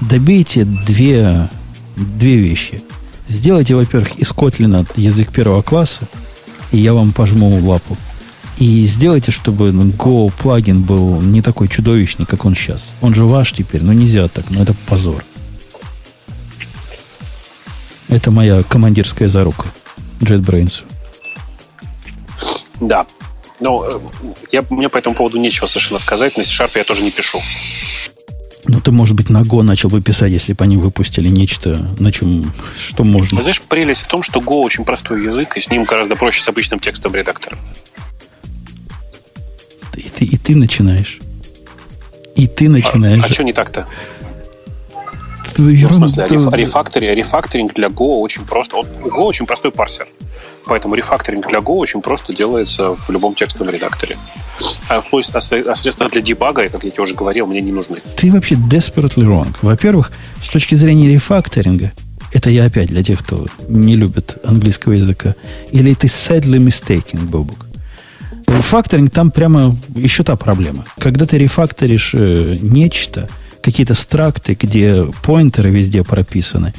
Добейте 0.00 0.64
две, 0.64 1.48
две 1.96 2.36
вещи. 2.36 2.84
Сделайте, 3.26 3.74
во-первых, 3.74 4.14
из 4.14 4.30
Kotlin 4.30 4.86
язык 4.94 5.32
первого 5.32 5.62
класса, 5.62 6.02
и 6.70 6.78
я 6.78 6.94
вам 6.94 7.10
пожму 7.10 7.58
лапу. 7.58 7.96
И 8.58 8.84
сделайте, 8.84 9.32
чтобы 9.32 9.70
Go 9.70 10.32
плагин 10.40 10.82
был 10.82 11.20
не 11.20 11.42
такой 11.42 11.68
чудовищный, 11.68 12.24
как 12.24 12.44
он 12.44 12.54
сейчас. 12.54 12.92
Он 13.00 13.14
же 13.14 13.24
ваш 13.24 13.52
теперь, 13.52 13.82
но 13.82 13.92
нельзя 13.92 14.28
так, 14.28 14.50
но 14.50 14.62
это 14.62 14.74
позор. 14.86 15.24
Это 18.08 18.30
моя 18.30 18.62
командирская 18.62 19.28
зарука 19.28 19.66
JetBrains. 20.20 20.84
Да. 22.80 23.06
Но 23.60 23.84
э, 23.86 23.98
я, 24.52 24.64
мне 24.70 24.88
по 24.88 24.98
этому 24.98 25.14
поводу 25.14 25.38
нечего 25.38 25.66
совершенно 25.66 25.98
сказать. 25.98 26.36
На 26.36 26.42
C-Sharp 26.42 26.72
я 26.74 26.84
тоже 26.84 27.02
не 27.02 27.10
пишу. 27.10 27.40
Ну, 28.66 28.80
ты, 28.80 28.92
может 28.92 29.14
быть, 29.14 29.30
на 29.30 29.42
Go 29.42 29.62
начал 29.62 29.90
бы 29.90 30.00
писать, 30.00 30.32
если 30.32 30.52
бы 30.52 30.64
они 30.64 30.76
выпустили 30.76 31.28
нечто, 31.28 31.88
на 31.98 32.10
чем, 32.12 32.50
что 32.78 33.04
можно. 33.04 33.42
Знаешь, 33.42 33.60
прелесть 33.60 34.02
в 34.02 34.08
том, 34.08 34.22
что 34.22 34.40
Go 34.40 34.60
очень 34.60 34.84
простой 34.84 35.24
язык, 35.24 35.56
и 35.56 35.60
с 35.60 35.70
ним 35.70 35.84
гораздо 35.84 36.16
проще 36.16 36.40
с 36.40 36.48
обычным 36.48 36.80
текстовым 36.80 37.16
редактором. 37.16 37.58
И 39.96 40.08
ты, 40.08 40.24
и 40.24 40.36
ты 40.36 40.56
начинаешь. 40.56 41.18
И 42.36 42.46
ты 42.46 42.68
начинаешь. 42.68 43.22
А, 43.22 43.26
а 43.26 43.32
что 43.32 43.44
не 43.44 43.52
так-то? 43.52 43.86
Ну, 45.56 45.88
в 45.88 45.92
смысле, 45.92 46.26
реф, 46.28 46.52
рефакторинг, 46.52 47.16
рефакторинг 47.16 47.74
для 47.74 47.88
Go 47.88 48.14
очень 48.14 48.44
просто. 48.44 48.76
Go 48.76 49.22
очень 49.22 49.46
простой 49.46 49.70
парсер. 49.70 50.08
Поэтому 50.66 50.94
рефакторинг 50.94 51.46
для 51.48 51.60
Go 51.60 51.74
очень 51.74 52.00
просто 52.00 52.34
делается 52.34 52.96
в 52.96 53.10
любом 53.10 53.34
текстовом 53.34 53.72
редакторе. 53.72 54.16
А, 54.88 54.96
а, 54.96 55.00
а 55.00 55.76
средства 55.76 56.08
для 56.08 56.22
дебага, 56.22 56.68
как 56.68 56.84
я 56.84 56.90
тебе 56.90 57.02
уже 57.02 57.14
говорил, 57.14 57.46
мне 57.46 57.60
не 57.60 57.72
нужны. 57.72 57.98
Ты 58.16 58.32
вообще 58.32 58.56
desperately 58.56 59.24
wrong. 59.24 59.54
Во-первых, 59.62 60.12
с 60.42 60.48
точки 60.48 60.74
зрения 60.74 61.08
рефакторинга, 61.08 61.92
это 62.32 62.50
я 62.50 62.64
опять 62.64 62.88
для 62.88 63.02
тех, 63.02 63.20
кто 63.20 63.46
не 63.68 63.94
любит 63.94 64.38
английского 64.44 64.94
языка, 64.94 65.36
или 65.70 65.94
ты 65.94 66.08
sadly 66.08 66.58
mistaken, 66.58 67.20
Бобук. 67.26 67.63
Рефакторинг 68.46 69.10
там 69.10 69.30
прямо 69.30 69.76
еще 69.94 70.22
та 70.22 70.36
проблема. 70.36 70.84
Когда 70.98 71.26
ты 71.26 71.38
рефакторишь 71.38 72.10
э, 72.14 72.58
нечто, 72.60 73.28
какие-то 73.62 73.94
стракты, 73.94 74.56
где 74.60 75.04
поинтеры 75.22 75.70
везде 75.70 76.04
прописаны, 76.04 76.72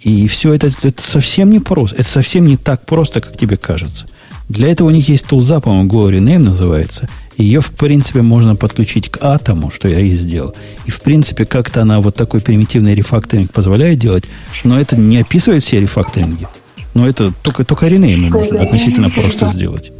и 0.00 0.28
все 0.28 0.54
это, 0.54 0.68
это 0.82 1.02
совсем 1.02 1.50
не 1.50 1.58
просто. 1.58 1.96
Это 1.96 2.08
совсем 2.08 2.44
не 2.44 2.56
так 2.56 2.86
просто, 2.86 3.20
как 3.20 3.36
тебе 3.36 3.56
кажется. 3.56 4.06
Для 4.48 4.68
этого 4.70 4.88
у 4.88 4.90
них 4.92 5.08
есть 5.08 5.26
тулза, 5.26 5.60
по-моему, 5.60 5.90
Go 5.90 6.12
Rename 6.12 6.38
называется. 6.38 7.08
Ее, 7.36 7.60
в 7.60 7.72
принципе, 7.72 8.22
можно 8.22 8.54
подключить 8.54 9.10
к 9.10 9.18
атому, 9.20 9.70
что 9.70 9.88
я 9.88 10.00
и 10.00 10.10
сделал. 10.10 10.54
И, 10.86 10.90
в 10.90 11.00
принципе, 11.00 11.44
как-то 11.44 11.82
она 11.82 12.00
вот 12.00 12.14
такой 12.14 12.40
примитивный 12.40 12.94
рефакторинг 12.94 13.52
позволяет 13.52 13.98
делать, 13.98 14.24
но 14.62 14.78
это 14.78 14.96
не 14.96 15.18
описывает 15.18 15.64
все 15.64 15.80
рефакторинги. 15.80 16.46
Но 16.94 17.08
это 17.08 17.32
только, 17.42 17.64
только 17.64 17.88
Rename 17.88 18.30
можно 18.30 18.62
относительно 18.62 19.10
просто 19.10 19.48
сделать. 19.48 19.90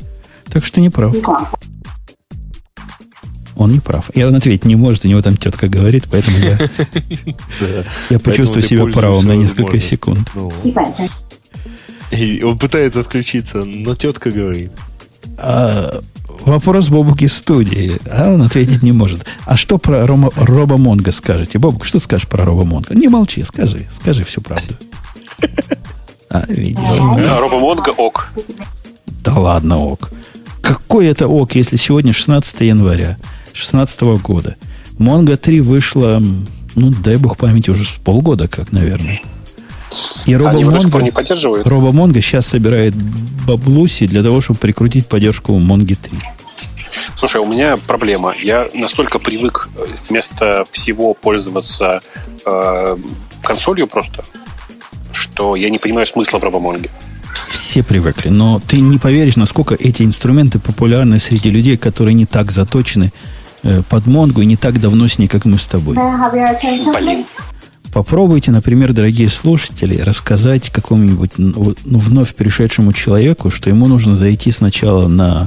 Так 0.50 0.64
что 0.64 0.80
не 0.80 0.90
прав. 0.90 1.14
Он 3.56 3.70
не 3.70 3.80
прав. 3.80 4.10
И 4.14 4.22
он 4.22 4.34
ответить 4.34 4.66
не 4.66 4.76
может, 4.76 5.04
у 5.04 5.08
него 5.08 5.22
там 5.22 5.36
тетка 5.36 5.68
говорит, 5.68 6.06
поэтому 6.10 6.36
я, 6.38 6.58
я 8.10 8.18
почувствую 8.18 8.62
себя 8.62 8.84
правым 8.86 9.26
на 9.26 9.32
несколько 9.32 9.80
секунд. 9.80 10.30
Ну. 10.34 10.52
он 12.44 12.58
пытается 12.58 13.02
включиться, 13.02 13.64
но 13.64 13.94
тетка 13.94 14.30
говорит. 14.30 14.72
А, 15.38 16.02
вопрос 16.40 16.88
Бобуки 16.88 17.26
студии, 17.26 17.98
а 18.10 18.32
он 18.32 18.42
ответить 18.42 18.82
не 18.82 18.92
может. 18.92 19.24
А 19.46 19.56
что 19.56 19.78
про 19.78 20.06
Рома, 20.06 20.30
Роба 20.36 20.76
Монго 20.76 21.10
скажете? 21.10 21.58
Бобук, 21.58 21.86
что 21.86 21.98
скажешь 21.98 22.28
про 22.28 22.44
Роба 22.44 22.64
Монго? 22.64 22.94
Не 22.94 23.08
молчи, 23.08 23.42
скажи, 23.42 23.86
скажи 23.90 24.24
всю 24.24 24.40
правду. 24.40 24.74
А, 26.28 26.44
видимо. 26.48 27.38
Роба 27.38 27.58
Монго 27.60 27.90
ок. 27.90 28.30
Да 29.26 29.34
ладно, 29.34 29.84
ок. 29.84 30.10
Какой 30.62 31.08
это 31.08 31.26
ок, 31.26 31.56
если 31.56 31.74
сегодня 31.74 32.12
16 32.12 32.60
января 32.60 33.18
2016 33.46 34.00
года? 34.22 34.56
Mongo 35.00 35.36
3 35.36 35.60
вышла, 35.62 36.22
ну, 36.76 36.90
дай 37.02 37.16
бог 37.16 37.36
памяти, 37.36 37.70
уже 37.70 37.84
с 37.84 37.88
полгода 37.88 38.46
как, 38.46 38.70
наверное. 38.70 39.20
И 40.26 40.32
RoboMongo, 40.32 41.02
не 41.02 41.10
поддерживают? 41.10 41.66
RoboMongo 41.66 42.20
сейчас 42.20 42.46
собирает 42.46 42.94
баблуси 43.44 44.06
для 44.06 44.22
того, 44.22 44.40
чтобы 44.40 44.60
прикрутить 44.60 45.08
поддержку 45.08 45.54
Mongo 45.58 45.96
3. 46.00 46.18
Слушай, 47.16 47.40
у 47.40 47.46
меня 47.46 47.76
проблема. 47.76 48.32
Я 48.40 48.68
настолько 48.74 49.18
привык 49.18 49.68
э, 49.74 49.86
вместо 50.08 50.64
всего 50.70 51.14
пользоваться 51.14 52.00
э, 52.44 52.96
консолью 53.42 53.88
просто, 53.88 54.24
что 55.10 55.56
я 55.56 55.68
не 55.68 55.78
понимаю 55.78 56.06
смысла 56.06 56.38
в 56.38 56.44
RoboMongo. 56.44 56.90
Все 57.76 57.82
привыкли, 57.82 58.30
но 58.30 58.58
ты 58.66 58.80
не 58.80 58.96
поверишь, 58.96 59.36
насколько 59.36 59.74
эти 59.74 60.02
инструменты 60.02 60.58
популярны 60.58 61.18
среди 61.18 61.50
людей, 61.50 61.76
которые 61.76 62.14
не 62.14 62.24
так 62.24 62.50
заточены 62.50 63.12
э, 63.62 63.82
под 63.86 64.06
Монгу 64.06 64.40
и 64.40 64.46
не 64.46 64.56
так 64.56 64.80
давно 64.80 65.08
с 65.08 65.18
ней, 65.18 65.28
как 65.28 65.44
мы 65.44 65.58
с 65.58 65.66
тобой. 65.66 65.94
Блин. 66.98 67.26
Попробуйте, 67.92 68.50
например, 68.50 68.94
дорогие 68.94 69.28
слушатели, 69.28 69.98
рассказать 69.98 70.70
какому-нибудь 70.70 71.32
ну, 71.36 71.74
ну, 71.84 71.98
вновь 71.98 72.34
пришедшему 72.34 72.94
человеку, 72.94 73.50
что 73.50 73.68
ему 73.68 73.88
нужно 73.88 74.16
зайти 74.16 74.50
сначала 74.52 75.06
на 75.06 75.46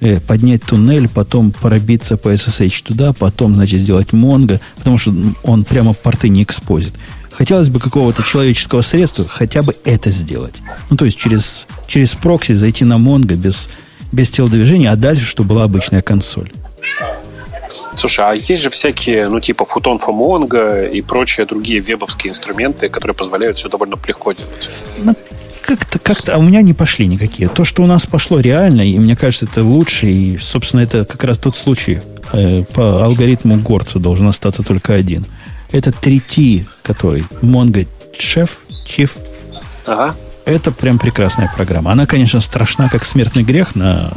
э, 0.00 0.18
поднять 0.18 0.62
туннель, 0.62 1.10
потом 1.10 1.52
пробиться 1.52 2.16
по 2.16 2.32
SSH 2.32 2.84
туда, 2.84 3.12
потом, 3.12 3.54
значит, 3.54 3.82
сделать 3.82 4.14
Монго, 4.14 4.62
потому 4.78 4.96
что 4.96 5.14
он 5.42 5.64
прямо 5.64 5.92
порты 5.92 6.30
не 6.30 6.42
экспозит. 6.42 6.94
Хотелось 7.36 7.68
бы 7.68 7.78
какого-то 7.80 8.22
человеческого 8.22 8.80
средства 8.80 9.26
хотя 9.28 9.60
бы 9.60 9.76
это 9.84 10.08
сделать. 10.10 10.54
Ну, 10.88 10.96
то 10.96 11.04
есть 11.04 11.18
через, 11.18 11.66
через 11.86 12.14
прокси 12.14 12.52
зайти 12.52 12.86
на 12.86 12.96
Монго 12.96 13.34
без, 13.34 13.68
без 14.10 14.30
телодвижения, 14.30 14.90
а 14.90 14.96
дальше, 14.96 15.26
чтобы 15.26 15.50
была 15.50 15.64
обычная 15.64 16.00
консоль. 16.00 16.50
Слушай, 17.94 18.24
а 18.26 18.32
есть 18.32 18.62
же 18.62 18.70
всякие, 18.70 19.28
ну, 19.28 19.40
типа 19.40 19.64
for 19.64 19.82
Mongo 19.82 20.90
и 20.90 21.02
прочие 21.02 21.44
другие 21.44 21.80
вебовские 21.80 22.30
инструменты, 22.30 22.88
которые 22.88 23.14
позволяют 23.14 23.58
все 23.58 23.68
довольно 23.68 23.96
легко 24.06 24.32
делать. 24.32 24.70
Ну, 24.96 25.14
как-то, 25.60 25.98
как-то, 25.98 26.34
а 26.34 26.38
у 26.38 26.42
меня 26.42 26.62
не 26.62 26.72
пошли 26.72 27.06
никакие. 27.06 27.50
То, 27.50 27.64
что 27.64 27.82
у 27.82 27.86
нас 27.86 28.06
пошло 28.06 28.40
реально, 28.40 28.80
и 28.80 28.98
мне 28.98 29.14
кажется, 29.14 29.44
это 29.44 29.62
лучше, 29.62 30.06
и, 30.06 30.38
собственно, 30.38 30.80
это 30.80 31.04
как 31.04 31.22
раз 31.24 31.36
тот 31.36 31.54
случай. 31.56 31.98
Э, 32.32 32.62
по 32.62 33.04
алгоритму 33.04 33.56
Горца 33.56 33.98
должен 33.98 34.26
остаться 34.26 34.62
только 34.62 34.94
один. 34.94 35.26
Это 35.72 35.90
3T, 35.90 36.66
который 36.82 37.24
Mongo 37.42 37.86
Chef, 38.12 38.50
Chief. 38.86 39.10
Ага. 39.86 40.14
Это 40.44 40.70
прям 40.70 40.98
прекрасная 40.98 41.50
программа. 41.54 41.92
Она, 41.92 42.06
конечно, 42.06 42.40
страшна, 42.40 42.88
как 42.88 43.04
смертный 43.04 43.42
грех 43.42 43.74
на, 43.74 44.12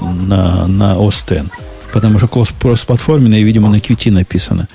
на, 0.00 0.66
на 0.66 0.94
OS 0.94 1.42
X 1.42 1.50
потому 1.92 2.18
что 2.18 2.28
кросс-платформенная, 2.28 3.42
видимо, 3.42 3.68
на 3.68 3.76
Qt 3.76 4.10
написано. 4.10 4.68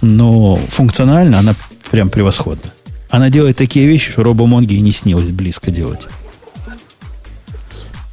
Но 0.00 0.56
функционально 0.68 1.38
она 1.38 1.54
прям 1.90 2.08
превосходна. 2.08 2.72
Она 3.10 3.28
делает 3.28 3.56
такие 3.58 3.86
вещи, 3.86 4.10
что 4.10 4.22
RoboMongi 4.22 4.74
и 4.74 4.80
не 4.80 4.92
снилось 4.92 5.30
близко 5.30 5.70
делать. 5.70 6.06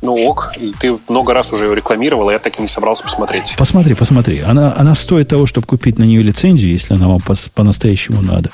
Ну 0.01 0.15
ок, 0.15 0.53
и 0.57 0.73
ты 0.79 0.97
много 1.09 1.33
раз 1.33 1.51
уже 1.51 1.65
ее 1.65 1.75
рекламировал, 1.75 2.29
а 2.29 2.33
я 2.33 2.39
так 2.39 2.57
и 2.57 2.61
не 2.61 2.67
собрался 2.67 3.03
посмотреть. 3.03 3.55
Посмотри, 3.57 3.95
посмотри. 3.95 4.39
Она, 4.39 4.73
она 4.75 4.95
стоит 4.95 5.27
того, 5.27 5.45
чтобы 5.45 5.67
купить 5.67 5.97
на 5.99 6.03
нее 6.03 6.23
лицензию, 6.23 6.71
если 6.71 6.93
она 6.93 7.07
вам 7.07 7.19
по- 7.19 7.35
по-настоящему 7.53 8.21
надо. 8.21 8.51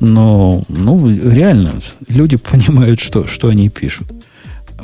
Но, 0.00 0.62
ну, 0.68 1.08
реально, 1.08 1.72
люди 2.06 2.36
понимают, 2.36 3.00
что, 3.00 3.26
что 3.26 3.48
они 3.48 3.68
пишут. 3.68 4.08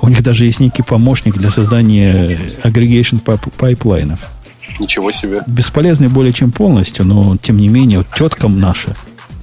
У 0.00 0.08
них 0.08 0.22
даже 0.22 0.44
есть 0.44 0.58
некий 0.58 0.82
помощник 0.82 1.36
для 1.36 1.50
создания 1.50 2.38
aggregation 2.64 3.20
pipeline 3.20 3.91
ов. 3.91 4.18
Ничего 4.80 5.12
себе. 5.12 5.42
Бесполезный 5.46 6.08
более 6.08 6.32
чем 6.32 6.50
полностью, 6.50 7.04
но 7.04 7.36
тем 7.36 7.58
не 7.58 7.68
менее, 7.68 7.98
вот 7.98 8.08
тетка 8.16 8.48
наша, 8.48 8.96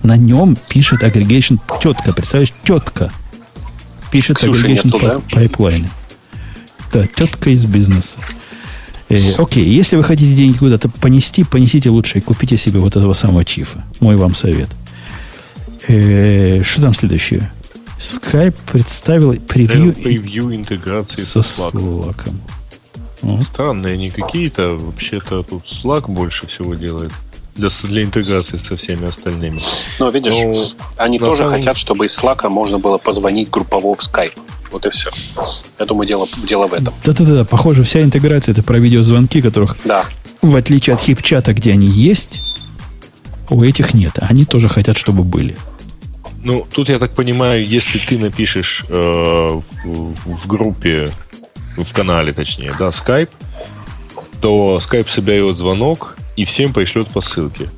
на 0.03 0.17
нем 0.17 0.57
пишет 0.67 1.03
aggregation 1.03 1.59
тетка. 1.81 2.11
Представляешь, 2.11 2.53
тетка 2.63 3.09
пишет 4.11 4.37
Ксюши 4.37 4.67
aggregation 4.67 4.85
нету, 4.85 4.99
да? 4.99 5.19
pipeline 5.31 5.78
ы. 5.78 5.89
Да, 6.93 7.07
тетка 7.07 7.49
из 7.49 7.65
бизнеса. 7.65 8.17
Э, 9.09 9.17
окей, 9.37 9.65
если 9.65 9.95
вы 9.97 10.03
хотите 10.03 10.33
деньги 10.33 10.57
куда-то 10.57 10.89
понести, 10.89 11.43
понесите 11.43 11.89
лучше 11.89 12.19
и 12.19 12.21
купите 12.21 12.57
себе 12.57 12.79
вот 12.79 12.95
этого 12.95 13.13
самого 13.13 13.43
чифа. 13.45 13.83
Мой 13.99 14.15
вам 14.15 14.35
совет. 14.35 14.69
Э, 15.87 16.61
что 16.63 16.81
там 16.81 16.93
следующее? 16.93 17.51
Skype 17.99 18.55
представил 18.71 19.33
превью 19.35 19.93
Превью 19.93 20.55
интеграции 20.55 21.21
со 21.21 21.41
со 21.43 21.67
Slack. 21.69 22.33
Странные 23.41 23.93
они 23.93 24.09
какие-то. 24.09 24.69
Вообще-то 24.69 25.43
тут 25.43 25.65
Slack 25.65 26.09
больше 26.11 26.47
всего 26.47 26.73
делает. 26.73 27.11
Для, 27.55 27.67
для 27.83 28.03
интеграции 28.03 28.57
со 28.57 28.77
всеми 28.77 29.07
остальными. 29.07 29.59
Но 29.99 30.09
видишь, 30.09 30.33
Ну, 30.35 30.65
они 30.95 31.19
тоже 31.19 31.39
самом- 31.39 31.51
хотят, 31.51 31.77
чтобы 31.77 32.05
из 32.05 32.17
Slack 32.17 32.47
можно 32.49 32.79
было 32.79 32.97
позвонить 32.97 33.49
группово 33.49 33.93
в 33.93 33.99
Skype. 33.99 34.37
Вот 34.71 34.85
и 34.85 34.89
все. 34.89 35.09
Я 35.79 35.85
думаю, 35.85 36.07
дело, 36.07 36.27
дело 36.47 36.67
в 36.67 36.73
этом. 36.73 36.93
Да-да-да, 37.03 37.43
похоже, 37.45 37.83
вся 37.83 38.01
интеграция 38.01 38.53
это 38.53 38.63
про 38.63 38.79
видеозвонки, 38.79 39.41
которых, 39.41 39.77
Да. 39.83 40.05
в 40.41 40.55
отличие 40.55 40.93
от 40.95 41.01
хип-чата, 41.01 41.53
где 41.53 41.73
они 41.73 41.87
есть, 41.87 42.39
у 43.49 43.63
этих 43.63 43.93
нет. 43.93 44.13
Они 44.19 44.45
тоже 44.45 44.69
хотят, 44.69 44.97
чтобы 44.97 45.23
были. 45.23 45.57
Ну, 46.43 46.65
тут 46.71 46.89
я 46.89 46.99
так 46.99 47.11
понимаю, 47.13 47.65
если 47.67 47.99
ты 47.99 48.17
напишешь 48.17 48.85
э, 48.89 48.95
в, 49.83 50.15
в 50.25 50.47
группе, 50.47 51.11
в 51.77 51.93
канале 51.93 52.31
точнее, 52.33 52.73
да, 52.79 52.87
Skype, 52.89 53.29
то 54.41 54.77
Skype 54.81 55.07
соберет 55.09 55.57
звонок 55.57 56.15
и 56.35 56.45
всем 56.45 56.73
пришлет 56.73 57.09
по 57.09 57.21
ссылке. 57.21 57.69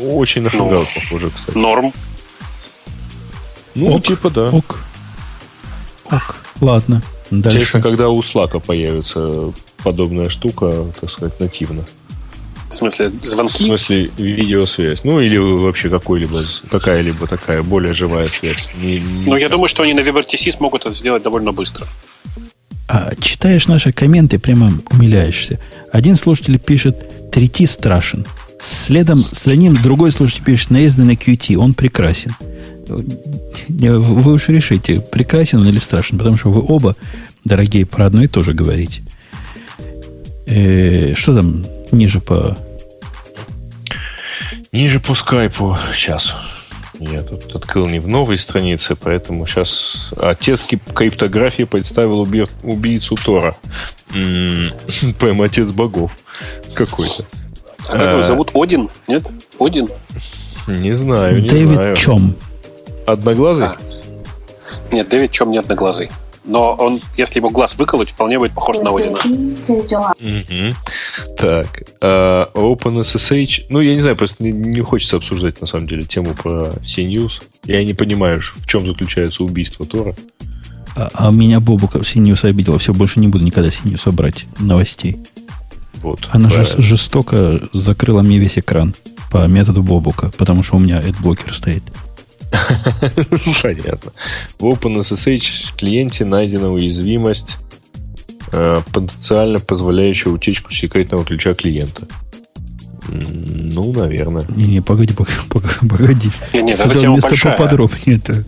Очень 0.00 0.42
на 0.42 0.50
Ну. 0.52 0.70
Hangout 0.70 0.86
похоже, 0.94 1.30
кстати. 1.30 1.56
Норм. 1.58 1.92
Ну, 3.74 3.94
ок, 3.96 4.04
типа 4.04 4.30
да. 4.30 4.48
Ок. 4.50 4.78
Ок. 6.10 6.36
Ладно. 6.60 7.02
Дальше. 7.30 7.58
Интересно, 7.58 7.82
когда 7.82 8.08
у 8.10 8.20
Slack 8.20 8.60
появится 8.60 9.52
подобная 9.82 10.28
штука, 10.28 10.86
так 11.00 11.10
сказать, 11.10 11.40
нативно. 11.40 11.84
В 12.68 12.74
смысле, 12.74 13.08
В 13.08 13.24
звонки? 13.24 13.64
смысле, 13.64 14.10
видеосвязь. 14.16 15.04
Ну, 15.04 15.20
или 15.20 15.36
вообще 15.38 15.88
какой-либо, 15.90 16.42
какая-либо 16.70 17.26
такая 17.26 17.62
более 17.62 17.94
живая 17.94 18.28
связь. 18.28 18.68
Не- 18.80 18.98
не- 19.00 19.26
Ну, 19.26 19.36
я 19.36 19.48
думаю, 19.48 19.68
что 19.68 19.82
они 19.82 19.94
на 19.94 20.00
WebRTC 20.00 20.50
смогут 20.52 20.82
это 20.82 20.94
сделать 20.94 21.22
довольно 21.22 21.52
быстро. 21.52 21.86
А, 22.88 23.12
читаешь 23.20 23.66
наши 23.66 23.92
комменты, 23.92 24.38
прямо 24.38 24.72
умиляешься. 24.90 25.60
Один 25.92 26.16
слушатель 26.16 26.58
пишет, 26.58 27.30
трети 27.30 27.64
страшен. 27.66 28.26
Следом 28.60 29.24
за 29.32 29.56
ним 29.56 29.74
другой 29.74 30.10
слушатель 30.12 30.44
пишет, 30.44 30.70
наезды 30.70 31.04
на 31.04 31.12
QT, 31.12 31.56
он 31.56 31.72
прекрасен. 31.74 32.34
Не, 33.68 33.92
Вы 33.92 34.32
уж 34.34 34.48
решите, 34.48 35.00
прекрасен 35.00 35.60
он 35.60 35.68
или 35.68 35.78
страшен, 35.78 36.18
потому 36.18 36.36
что 36.36 36.50
вы 36.50 36.62
оба, 36.66 36.96
дорогие, 37.44 37.86
про 37.86 38.06
одно 38.06 38.22
и 38.22 38.26
то 38.28 38.40
же 38.42 38.52
говорите. 38.52 39.02
Э, 40.46 41.14
что 41.14 41.34
там 41.34 41.64
ниже 41.92 42.20
по... 42.20 42.56
Ниже 44.72 45.00
по 45.00 45.14
скайпу. 45.14 45.76
Сейчас. 45.94 46.34
Я 47.00 47.22
тут 47.22 47.54
открыл 47.54 47.88
не 47.88 47.98
в 47.98 48.06
новой 48.08 48.38
странице, 48.38 48.94
поэтому 48.96 49.46
сейчас 49.46 50.10
отец 50.16 50.64
криптографии 50.94 51.64
представил 51.64 52.22
уби- 52.22 52.48
убийцу 52.62 53.16
Тора. 53.16 53.56
Прям 54.10 55.42
отец 55.42 55.70
богов 55.70 56.12
какой-то. 56.74 57.24
А 57.88 57.92
как 57.92 58.00
его 58.10 58.18
Э. 58.20 58.22
зовут? 58.24 58.50
Один? 58.54 58.88
Нет? 59.08 59.26
Один? 59.58 59.88
Не 60.66 60.92
знаю, 60.94 61.42
не 61.42 61.48
Дэвид 61.48 61.70
знаю. 61.72 61.96
Чем? 61.96 62.36
Одноглазый? 63.06 63.66
А. 63.66 63.76
Нет, 64.92 65.08
Дэвид 65.08 65.30
Чем 65.30 65.50
не 65.50 65.58
одноглазый. 65.58 66.10
Но 66.44 66.74
он, 66.74 67.00
если 67.16 67.38
его 67.38 67.48
глаз 67.48 67.74
выколоть, 67.76 68.10
вполне 68.10 68.38
будет 68.38 68.52
похож 68.52 68.76
на 68.78 68.90
Одина. 68.90 69.18
Угу. 70.20 71.36
Так, 71.38 71.82
uh, 72.00 72.52
OpenSSH. 72.52 73.66
Ну, 73.70 73.80
я 73.80 73.94
не 73.94 74.00
знаю, 74.02 74.16
просто 74.16 74.42
не, 74.44 74.52
не 74.52 74.80
хочется 74.80 75.16
обсуждать, 75.16 75.60
на 75.62 75.66
самом 75.66 75.86
деле, 75.86 76.04
тему 76.04 76.34
про 76.34 76.72
CNews. 76.82 77.42
Я 77.64 77.82
не 77.82 77.94
понимаю, 77.94 78.42
в 78.42 78.66
чем 78.66 78.86
заключается 78.86 79.42
убийство 79.42 79.86
Тора. 79.86 80.14
А, 80.96 81.10
а 81.14 81.30
меня 81.30 81.60
Бобука 81.60 81.98
CNews 81.98 82.46
обидела. 82.46 82.78
Все, 82.78 82.92
больше 82.92 83.20
не 83.20 83.28
буду 83.28 83.44
никогда 83.44 83.70
CNews 83.70 84.12
брать 84.12 84.44
новостей. 84.58 85.16
Вот. 86.02 86.28
Она 86.30 86.50
правильно. 86.50 86.82
жестоко 86.82 87.58
закрыла 87.72 88.20
мне 88.20 88.38
весь 88.38 88.58
экран 88.58 88.94
по 89.30 89.46
методу 89.46 89.82
Бобука, 89.82 90.30
потому 90.36 90.62
что 90.62 90.76
у 90.76 90.78
меня 90.78 91.02
блокер 91.20 91.54
стоит. 91.54 91.82
Понятно. 93.62 94.12
В 94.58 94.66
OpenSSH 94.66 95.76
клиенте 95.76 96.24
найдена 96.24 96.70
уязвимость, 96.70 97.58
э, 98.52 98.80
потенциально 98.92 99.60
позволяющая 99.60 100.30
утечку 100.30 100.72
секретного 100.72 101.24
ключа 101.24 101.54
клиента. 101.54 102.06
Ну, 103.08 103.92
наверное. 103.92 104.44
Не-не, 104.48 104.80
погоди, 104.80 105.12
погоди, 105.12 105.34
погоди. 105.50 106.30
Не, 106.52 106.62
нет, 106.62 106.78
Сюда 106.78 106.94
тема 106.94 107.12
вместо 107.12 107.30
большая. 107.30 107.56
поподробнее. 107.56 108.16
Это, 108.16 108.44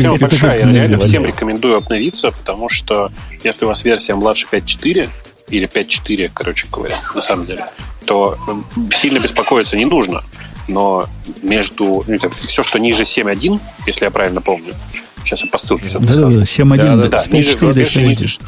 тема 0.00 0.16
это 0.16 0.28
большая. 0.28 0.58
как 0.58 0.66
Я 0.66 0.72
реально 0.72 0.98
всем 0.98 1.24
рекомендую 1.24 1.76
обновиться, 1.76 2.30
потому 2.30 2.68
что 2.68 3.10
если 3.42 3.64
у 3.64 3.68
вас 3.68 3.84
версия 3.84 4.14
младше 4.14 4.46
5.4 4.50 5.08
или 5.48 5.68
5.4, 5.68 6.30
короче 6.32 6.66
говоря, 6.70 6.98
на 7.14 7.20
самом 7.20 7.46
деле, 7.46 7.66
то 8.04 8.38
сильно 8.92 9.18
беспокоиться 9.18 9.76
не 9.76 9.86
нужно. 9.86 10.22
Но 10.68 11.08
между... 11.42 12.04
ну, 12.06 12.14
это 12.14 12.30
все, 12.30 12.62
что 12.62 12.78
ниже 12.78 13.04
7.1, 13.04 13.60
если 13.86 14.04
я 14.04 14.10
правильно 14.10 14.40
помню, 14.40 14.74
сейчас 15.24 15.44
я 15.44 15.50
по 15.50 15.58
ссылке 15.58 15.86
7.1 15.86 16.76
Да, 16.76 16.96
да, 16.96 17.08
да, 17.08 17.18
с 17.18 17.28
ниже 17.30 17.52
5.4 17.52 17.72
до 17.72 17.78
версии 17.78 18.02
7.1. 18.02 18.40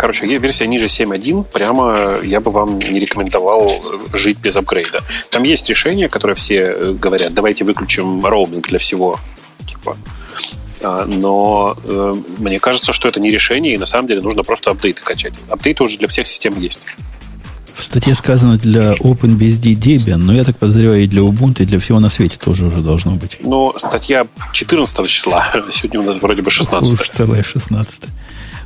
Короче, 0.00 0.24
версия 0.24 0.66
ниже 0.66 0.86
7.1, 0.86 1.44
прямо 1.52 2.20
я 2.22 2.40
бы 2.40 2.50
вам 2.50 2.78
не 2.78 2.98
рекомендовал 2.98 3.68
э, 3.68 4.16
жить 4.16 4.38
без 4.38 4.56
апгрейда. 4.56 5.02
Там 5.28 5.42
есть 5.42 5.68
решения, 5.68 6.08
которые 6.08 6.36
все 6.36 6.56
э, 6.56 6.92
говорят, 6.92 7.34
давайте 7.34 7.64
выключим 7.64 8.24
роуминг 8.24 8.68
для 8.68 8.78
всего. 8.78 9.20
Типа. 9.68 9.98
А, 10.82 11.04
Но 11.04 11.76
э, 11.84 12.14
мне 12.38 12.58
кажется, 12.60 12.94
что 12.94 13.08
это 13.08 13.20
не 13.20 13.30
решение, 13.30 13.74
и 13.74 13.76
на 13.78 13.84
самом 13.84 14.08
деле 14.08 14.22
нужно 14.22 14.42
просто 14.42 14.70
апдейты 14.70 15.02
качать. 15.02 15.34
Апдейты 15.50 15.84
уже 15.84 15.98
для 15.98 16.08
всех 16.08 16.26
систем 16.26 16.58
есть. 16.58 16.96
В 17.80 17.84
статье 17.84 18.14
сказано 18.14 18.58
для 18.58 18.92
OpenBSD 18.92 19.74
Debian, 19.74 20.16
но 20.16 20.34
я 20.34 20.44
так 20.44 20.58
подозреваю 20.58 21.02
и 21.02 21.06
для 21.06 21.22
Ubuntu, 21.22 21.62
и 21.62 21.64
для 21.64 21.78
всего 21.78 21.98
на 21.98 22.10
свете 22.10 22.36
тоже 22.36 22.66
уже 22.66 22.82
должно 22.82 23.12
быть. 23.12 23.38
Ну, 23.40 23.72
статья 23.78 24.26
14 24.52 25.08
числа, 25.08 25.50
сегодня 25.72 26.00
у 26.00 26.02
нас 26.02 26.20
вроде 26.20 26.42
бы 26.42 26.50
16. 26.50 27.00
Уж 27.00 27.08
целая 27.08 27.42
16. 27.42 28.02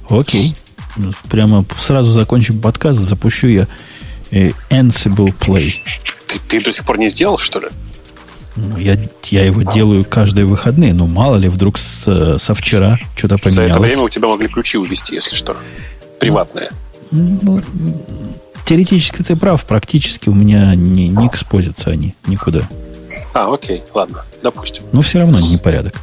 Окей. 0.09 0.57
Ну, 0.97 1.12
прямо 1.31 1.65
сразу 1.78 2.11
закончим 2.11 2.61
подкаст, 2.61 2.99
запущу 2.99 3.47
я 3.47 3.69
э, 4.32 4.51
Ansible 4.70 5.32
Play. 5.39 5.74
Ты, 6.27 6.41
ты 6.49 6.61
до 6.61 6.73
сих 6.73 6.85
пор 6.85 6.99
не 6.99 7.09
сделал, 7.09 7.39
что 7.39 7.61
ли? 7.61 7.69
Ну, 8.57 8.77
я, 8.78 8.99
я 9.27 9.45
его 9.45 9.62
делаю 9.62 10.05
каждые 10.05 10.45
выходные, 10.45 10.93
но 10.93 11.07
мало 11.07 11.36
ли, 11.36 11.49
вдруг 11.49 11.78
с, 11.78 12.39
со 12.39 12.55
вчера 12.57 12.99
что-то 13.15 13.39
поменялось. 13.39 13.55
За 13.55 13.62
это 13.62 13.81
время 13.81 14.03
у 14.03 14.09
тебя 14.09 14.27
могли 14.27 14.49
ключи 14.49 14.77
увести, 14.77 15.15
если 15.15 15.36
что. 15.36 15.57
Приватные. 16.19 16.70
Ну, 17.12 17.62
теоретически 18.65 19.23
ты 19.23 19.36
прав, 19.36 19.65
практически 19.65 20.28
у 20.28 20.35
меня 20.35 20.74
не, 20.74 21.09
не 21.09 21.27
экспозятся 21.27 21.91
они 21.91 22.15
никуда. 22.27 22.62
А, 23.32 23.53
окей, 23.53 23.82
ладно, 23.93 24.24
допустим. 24.43 24.85
Но 24.93 25.03
все 25.03 25.19
равно 25.19 25.39
непорядок. 25.41 26.01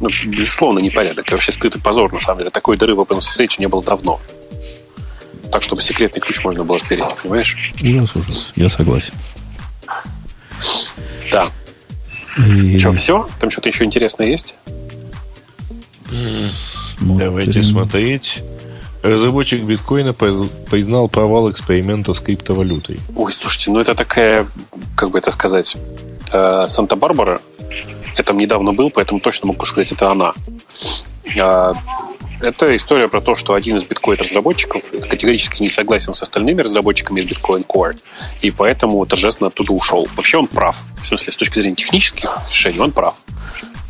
Ну, 0.00 0.08
безусловно, 0.26 0.80
непорядок. 0.80 1.28
И 1.30 1.32
вообще 1.32 1.52
стыд 1.52 1.76
и 1.76 1.80
позор, 1.80 2.12
на 2.12 2.20
самом 2.20 2.38
деле. 2.38 2.50
Такой 2.50 2.76
дыры 2.76 2.94
в 2.94 3.00
OpenSSH 3.00 3.56
не 3.58 3.68
было 3.68 3.82
давно. 3.82 4.20
Так, 5.50 5.62
чтобы 5.62 5.82
секретный 5.82 6.20
ключ 6.20 6.42
можно 6.44 6.64
было 6.64 6.78
спереть, 6.78 7.06
понимаешь? 7.22 7.72
Ужас, 7.80 8.16
ужас. 8.16 8.52
Я 8.56 8.68
согласен. 8.68 9.14
Да. 11.30 11.50
И... 12.38 12.78
Что, 12.78 12.92
все? 12.92 13.28
Там 13.40 13.50
что-то 13.50 13.68
еще 13.68 13.84
интересное 13.84 14.26
есть? 14.26 14.56
Смотрим. 16.98 17.18
Давайте 17.18 17.62
смотреть. 17.62 18.42
Разработчик 19.04 19.62
биткоина 19.62 20.14
признал 20.14 21.08
провал 21.08 21.50
эксперимента 21.50 22.14
с 22.14 22.20
криптовалютой. 22.20 22.98
Ой, 23.14 23.32
слушайте, 23.32 23.70
ну 23.70 23.78
это 23.78 23.94
такая, 23.94 24.46
как 24.96 25.10
бы 25.10 25.18
это 25.18 25.30
сказать, 25.30 25.76
э, 26.32 26.64
Санта-Барбара. 26.66 27.42
Я 28.16 28.24
там 28.24 28.38
недавно 28.38 28.72
был, 28.72 28.88
поэтому 28.88 29.20
точно 29.20 29.48
могу 29.48 29.66
сказать, 29.66 29.92
это 29.92 30.10
она. 30.10 30.32
А, 31.38 31.74
это 32.40 32.74
история 32.74 33.08
про 33.08 33.20
то, 33.20 33.34
что 33.34 33.52
один 33.52 33.76
из 33.76 33.84
биткоин-разработчиков 33.84 34.82
категорически 35.06 35.60
не 35.60 35.68
согласен 35.68 36.14
с 36.14 36.22
остальными 36.22 36.62
разработчиками 36.62 37.20
из 37.20 37.26
Bitcoin 37.26 37.66
Core, 37.66 37.98
и 38.40 38.50
поэтому 38.50 39.04
торжественно 39.04 39.48
оттуда 39.48 39.74
ушел. 39.74 40.08
Вообще 40.16 40.38
он 40.38 40.46
прав. 40.46 40.82
В 41.02 41.04
смысле, 41.04 41.30
с 41.30 41.36
точки 41.36 41.58
зрения 41.58 41.76
технических 41.76 42.38
решений 42.48 42.80
он 42.80 42.90
прав 42.90 43.16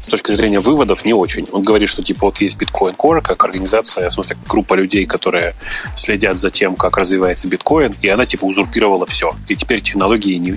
с 0.05 0.09
точки 0.09 0.33
зрения 0.33 0.61
выводов 0.61 1.07
не 1.07 1.15
очень. 1.15 1.47
Он 1.51 1.63
говорит, 1.63 1.89
что 1.89 2.03
типа 2.03 2.27
вот 2.27 2.39
есть 2.39 2.59
Bitcoin 2.59 2.95
Core 2.95 3.23
как 3.23 3.43
организация, 3.43 4.11
в 4.11 4.13
смысле 4.13 4.37
группа 4.47 4.75
людей, 4.75 5.07
которые 5.07 5.55
следят 5.97 6.39
за 6.39 6.51
тем, 6.51 6.77
как 6.77 6.99
развивается 6.99 7.49
биткоин, 7.49 7.95
и 8.03 8.09
она 8.09 8.27
типа 8.27 8.45
узурпировала 8.45 9.07
все. 9.07 9.33
И 9.49 9.57
теперь 9.57 9.81
технологии 9.81 10.35
не, 10.35 10.51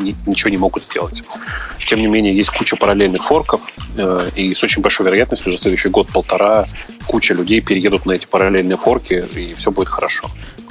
не, 0.00 0.16
ничего 0.26 0.50
не 0.50 0.56
могут 0.56 0.82
сделать. 0.82 1.22
Тем 1.86 2.00
не 2.00 2.08
менее, 2.08 2.36
есть 2.36 2.50
куча 2.50 2.74
параллельных 2.74 3.24
форков, 3.24 3.62
э, 3.96 4.30
и 4.34 4.52
с 4.54 4.64
очень 4.64 4.82
большой 4.82 5.06
вероятностью 5.06 5.52
за 5.52 5.58
следующий 5.58 5.88
год-полтора 5.88 6.66
куча 7.06 7.32
людей 7.34 7.60
переедут 7.60 8.06
на 8.06 8.12
эти 8.12 8.26
параллельные 8.26 8.76
форки, 8.76 9.24
и 9.36 9.54
все 9.54 9.70
будет 9.70 9.88
хорошо. 9.88 10.28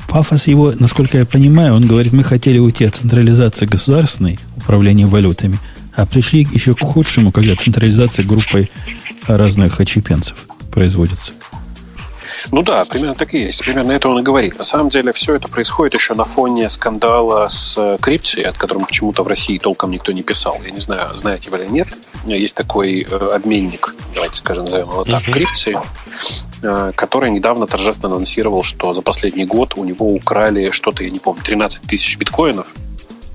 Пафос 0.10 0.48
его, 0.48 0.74
насколько 0.78 1.18
я 1.18 1.26
понимаю, 1.26 1.74
он 1.74 1.88
говорит, 1.88 2.12
мы 2.12 2.24
хотели 2.26 2.60
уйти 2.60 2.84
от 2.84 2.96
централизации 2.96 3.66
государственной 3.66 4.40
управления 4.58 5.06
валютами– 5.06 5.58
а 5.96 6.06
пришли 6.06 6.48
еще 6.52 6.76
к 6.76 6.82
худшему, 6.82 7.32
когда 7.32 7.56
централизация 7.56 8.26
группой 8.26 8.70
разных 9.28 9.80
очепенцев 9.80 10.48
производится. 10.72 11.34
Ну 12.52 12.62
да, 12.62 12.84
примерно 12.84 13.16
так 13.16 13.34
и 13.34 13.40
есть. 13.40 13.60
Примерно 13.60 13.94
это 13.94 14.10
он 14.10 14.20
и 14.20 14.22
говорит. 14.22 14.58
На 14.58 14.66
самом 14.66 14.90
деле 14.90 15.14
все 15.14 15.36
это 15.36 15.48
происходит 15.48 15.94
еще 15.94 16.14
на 16.14 16.26
фоне 16.26 16.68
скандала 16.68 17.48
с 17.48 17.98
крипцией, 18.02 18.48
от 18.48 18.58
которого 18.58 18.86
почему-то 18.86 19.24
в 19.24 19.28
России 19.28 19.58
толком 19.58 19.92
никто 19.92 20.12
не 20.12 20.24
писал. 20.24 20.58
Я 20.64 20.72
не 20.72 20.82
знаю, 20.82 21.16
знаете 21.18 21.50
вы 21.50 21.58
или 21.58 21.70
нет. 21.70 21.88
Есть 22.26 22.56
такой 22.56 23.08
э, 23.10 23.16
обменник, 23.16 23.96
давайте 24.14 24.38
скажем, 24.38 24.66
назовем 24.66 24.90
его 24.90 25.04
так, 25.04 25.24
uh-huh. 25.24 25.32
крипции, 25.32 25.78
э, 26.62 26.92
который 26.96 27.32
недавно 27.32 27.66
торжественно 27.66 28.14
анонсировал, 28.14 28.64
что 28.64 28.94
за 28.94 29.02
последний 29.02 29.46
год 29.46 29.74
у 29.78 29.84
него 29.84 30.14
украли 30.14 30.72
что-то, 30.72 31.04
я 31.04 31.10
не 31.10 31.20
помню, 31.20 31.42
13 31.44 31.84
тысяч 31.84 32.18
биткоинов– 32.18 32.68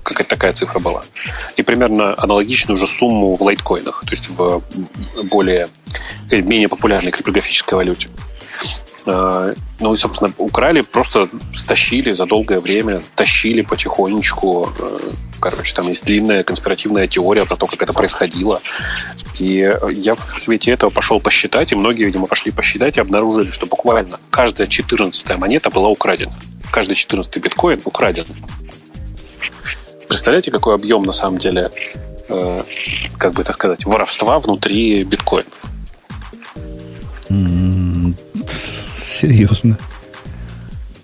какая-то 0.09 0.30
такая 0.30 0.52
цифра 0.52 0.78
была. 0.78 1.05
И 1.56 1.62
примерно 1.62 2.14
аналогичную 2.16 2.78
же 2.78 2.86
сумму 2.86 3.36
в 3.36 3.43
лайткоинах, 3.43 4.02
то 4.05 4.10
есть 4.10 4.28
в 4.28 4.62
более, 5.24 5.68
э, 6.30 6.40
менее 6.40 6.68
популярной 6.68 7.10
криптографической 7.10 7.76
валюте. 7.76 8.09
А, 9.06 9.55
ну 9.80 9.94
и, 9.94 9.97
собственно, 9.97 10.32
украли, 10.36 10.82
просто 10.82 11.28
стащили 11.56 12.12
за 12.12 12.26
долгое 12.26 12.60
время, 12.60 13.02
тащили 13.14 13.62
потихонечку. 13.62 14.70
Э, 14.78 14.98
короче, 15.40 15.74
там 15.74 15.89
есть 15.89 16.05
длинная 16.05 16.43
конспиративная 16.43 17.06
теория 17.06 17.47
про 17.47 17.56
то, 17.56 17.66
как 17.66 17.82
это 17.82 17.93
происходило. 17.93 18.60
И 19.39 19.72
я 19.93 20.14
в 20.14 20.40
свете 20.40 20.72
этого 20.72 20.90
пошел 20.90 21.20
посчитать, 21.20 21.72
и 21.72 21.76
многие, 21.76 22.05
видимо, 22.05 22.26
пошли 22.26 22.52
посчитать 22.52 22.98
и 22.98 23.01
обнаружили, 23.01 23.51
что 23.51 23.66
буквально 23.66 24.18
каждая 24.30 24.66
четырнадцатая 24.66 25.39
монета 25.39 25.70
была 25.70 25.89
украдена. 25.89 26.39
Каждый 26.70 26.97
четырнадцатый 26.97 27.39
биткоин 27.39 27.80
украден. 27.85 28.26
Представляете, 30.09 30.51
какой 30.51 30.74
объем 30.74 31.05
на 31.05 31.12
самом 31.12 31.39
деле, 31.39 31.70
э, 32.28 32.62
как 33.18 33.35
бы 33.35 33.43
это 33.43 33.52
сказать, 33.52 33.85
воровства 33.85 34.39
внутри 34.40 35.05
биткоинов? 35.05 35.52
серьезно. 39.18 39.78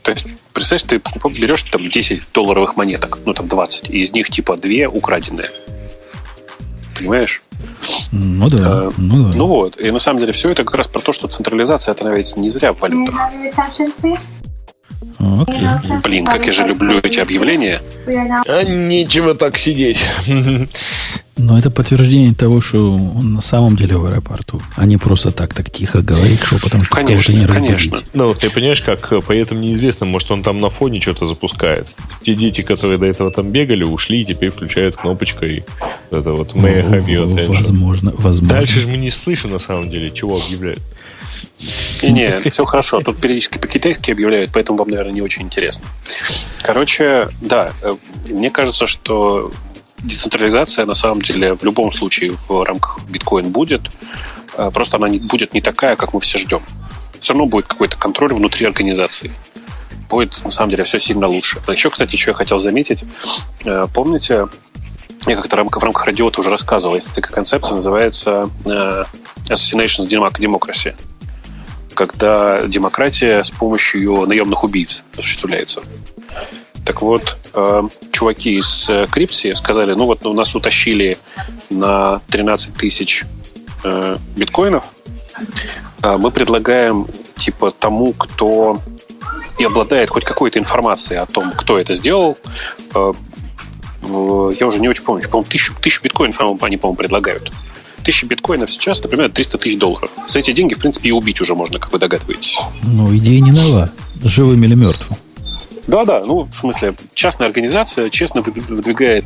То 0.02 0.12
есть, 0.12 0.26
представляешь, 0.52 1.02
ты 1.22 1.30
берешь 1.30 1.62
там 1.64 1.88
10 1.88 2.28
долларовых 2.32 2.76
монеток, 2.76 3.18
ну 3.24 3.32
там 3.32 3.48
20, 3.48 3.90
и 3.90 4.00
из 4.00 4.12
них 4.12 4.28
типа 4.30 4.56
2 4.56 4.88
украденные. 4.88 5.50
Понимаешь? 6.96 7.42
Ну 8.12 8.48
да, 8.48 8.84
э, 8.84 8.90
ну 8.96 9.24
да. 9.24 9.36
Ну 9.36 9.46
вот. 9.46 9.80
И 9.80 9.90
на 9.90 9.98
самом 9.98 10.20
деле 10.20 10.32
все 10.32 10.50
это 10.50 10.64
как 10.64 10.74
раз 10.74 10.86
про 10.86 11.00
то, 11.00 11.12
что 11.12 11.26
централизация 11.26 11.92
это 11.92 12.08
ведь 12.08 12.36
не 12.36 12.50
зря 12.50 12.72
в 12.72 12.78
валютах. 12.78 13.14
Окей. 15.18 15.68
Блин, 16.02 16.26
как 16.26 16.46
я 16.46 16.52
же 16.52 16.66
люблю 16.66 16.98
эти 17.02 17.18
объявления. 17.18 17.82
А 18.06 18.62
нечего 18.62 19.34
так 19.34 19.58
сидеть. 19.58 20.04
Но 21.36 21.58
это 21.58 21.70
подтверждение 21.70 22.32
того, 22.32 22.60
что 22.60 22.92
он 22.92 23.32
на 23.32 23.40
самом 23.40 23.76
деле 23.76 23.96
в 23.96 24.06
аэропорту, 24.06 24.62
а 24.76 24.86
не 24.86 24.98
просто 24.98 25.32
так 25.32 25.52
так 25.52 25.68
тихо 25.68 26.00
говорит 26.00 26.44
шепотом, 26.44 26.82
чтобы 26.84 27.02
конечно, 27.02 27.32
кого-то 27.34 27.40
не 27.40 27.46
разбудить. 27.46 27.90
Конечно. 27.90 28.08
Ну, 28.12 28.34
ты 28.34 28.50
понимаешь, 28.50 28.80
как 28.82 29.08
при 29.26 29.40
этом 29.40 29.60
неизвестно, 29.60 30.06
может, 30.06 30.30
он 30.30 30.44
там 30.44 30.60
на 30.60 30.70
фоне 30.70 31.00
что-то 31.00 31.26
запускает. 31.26 31.88
Те 32.22 32.34
дети, 32.34 32.62
которые 32.62 32.98
до 32.98 33.06
этого 33.06 33.32
там 33.32 33.50
бегали, 33.50 33.82
ушли, 33.82 34.22
и 34.22 34.24
теперь 34.24 34.50
включают 34.50 34.96
кнопочкой 34.96 35.64
это 36.10 36.32
вот 36.32 36.54
«May 36.54 36.76
I 36.76 36.82
have 36.82 37.06
your 37.06 37.46
Возможно, 37.48 38.12
возможно. 38.16 38.48
Дальше 38.56 38.80
же 38.80 38.88
мы 38.88 38.96
не 38.96 39.10
слышим, 39.10 39.50
на 39.50 39.58
самом 39.58 39.90
деле, 39.90 40.12
чего 40.12 40.40
объявляют. 40.40 40.82
Не, 42.08 42.40
не, 42.44 42.50
все 42.50 42.64
хорошо. 42.64 43.00
Тут 43.00 43.20
периодически 43.20 43.58
по-китайски 43.58 44.10
объявляют, 44.10 44.50
поэтому 44.52 44.78
вам, 44.78 44.88
наверное, 44.88 45.12
не 45.12 45.22
очень 45.22 45.42
интересно. 45.42 45.84
Короче, 46.62 47.28
да, 47.40 47.70
э, 47.82 47.94
мне 48.26 48.50
кажется, 48.50 48.86
что 48.86 49.52
децентрализация 49.98 50.86
на 50.86 50.94
самом 50.94 51.22
деле 51.22 51.54
в 51.54 51.62
любом 51.62 51.90
случае 51.90 52.32
в 52.48 52.64
рамках 52.64 53.00
биткоин 53.08 53.50
будет. 53.50 53.90
Э, 54.56 54.70
просто 54.72 54.96
она 54.96 55.08
не, 55.08 55.18
будет 55.18 55.54
не 55.54 55.60
такая, 55.60 55.96
как 55.96 56.14
мы 56.14 56.20
все 56.20 56.38
ждем. 56.38 56.62
Все 57.20 57.32
равно 57.32 57.46
будет 57.46 57.66
какой-то 57.66 57.96
контроль 57.96 58.34
внутри 58.34 58.66
организации. 58.66 59.30
Будет, 60.08 60.42
на 60.44 60.50
самом 60.50 60.70
деле, 60.70 60.84
все 60.84 60.98
сильно 60.98 61.26
лучше. 61.26 61.60
А 61.66 61.72
еще, 61.72 61.90
кстати, 61.90 62.16
что 62.16 62.30
я 62.30 62.34
хотел 62.34 62.58
заметить. 62.58 63.04
Э, 63.64 63.86
помните, 63.92 64.48
я 65.26 65.36
как-то 65.36 65.56
в 65.56 65.82
рамках 65.82 66.04
радиота 66.04 66.40
уже 66.40 66.50
рассказывал, 66.50 66.96
есть 66.96 67.14
такая 67.14 67.32
концепция, 67.32 67.76
называется 67.76 68.50
Assassination 68.64 70.06
Democracy 70.06 70.94
когда 71.94 72.66
демократия 72.66 73.42
с 73.42 73.50
помощью 73.50 74.26
наемных 74.26 74.64
убийц 74.64 75.02
осуществляется. 75.16 75.82
Так 76.84 77.00
вот, 77.00 77.36
э, 77.54 77.82
чуваки 78.12 78.56
из 78.58 78.90
э, 78.90 79.06
Крипси 79.10 79.54
сказали, 79.54 79.94
ну 79.94 80.04
вот 80.04 80.26
у 80.26 80.34
нас 80.34 80.54
утащили 80.54 81.16
на 81.70 82.20
13 82.28 82.74
тысяч 82.74 83.24
э, 83.84 84.16
биткоинов, 84.36 84.84
мы 86.02 86.30
предлагаем 86.30 87.06
типа 87.36 87.72
тому, 87.72 88.12
кто 88.12 88.78
и 89.58 89.64
обладает 89.64 90.10
хоть 90.10 90.24
какой-то 90.24 90.58
информацией 90.58 91.18
о 91.18 91.24
том, 91.24 91.50
кто 91.52 91.78
это 91.78 91.94
сделал, 91.94 92.36
я 92.94 94.66
уже 94.66 94.80
не 94.80 94.88
очень 94.88 95.02
помню, 95.02 95.26
по-моему, 95.26 95.50
тысячу, 95.50 95.74
тысячу 95.80 96.02
биткоинов 96.02 96.62
они, 96.62 96.76
по-моему, 96.76 96.96
предлагают. 96.96 97.50
Тысяча 98.04 98.26
биткоинов 98.26 98.70
сейчас, 98.70 99.02
например, 99.02 99.32
300 99.32 99.58
тысяч 99.58 99.78
долларов. 99.78 100.10
За 100.26 100.38
эти 100.38 100.52
деньги, 100.52 100.74
в 100.74 100.78
принципе, 100.78 101.08
и 101.08 101.12
убить 101.12 101.40
уже 101.40 101.54
можно, 101.54 101.78
как 101.78 101.90
вы 101.92 101.98
догадываетесь. 101.98 102.58
Ну, 102.82 103.16
идея 103.16 103.40
не 103.40 103.50
нова. 103.50 103.90
Живым 104.22 104.62
или 104.62 104.74
мертвым. 104.74 105.16
Да-да, 105.86 106.24
ну, 106.24 106.42
в 106.44 106.56
смысле, 106.56 106.94
частная 107.14 107.48
организация 107.48 108.10
честно 108.10 108.42
выдвигает 108.42 109.24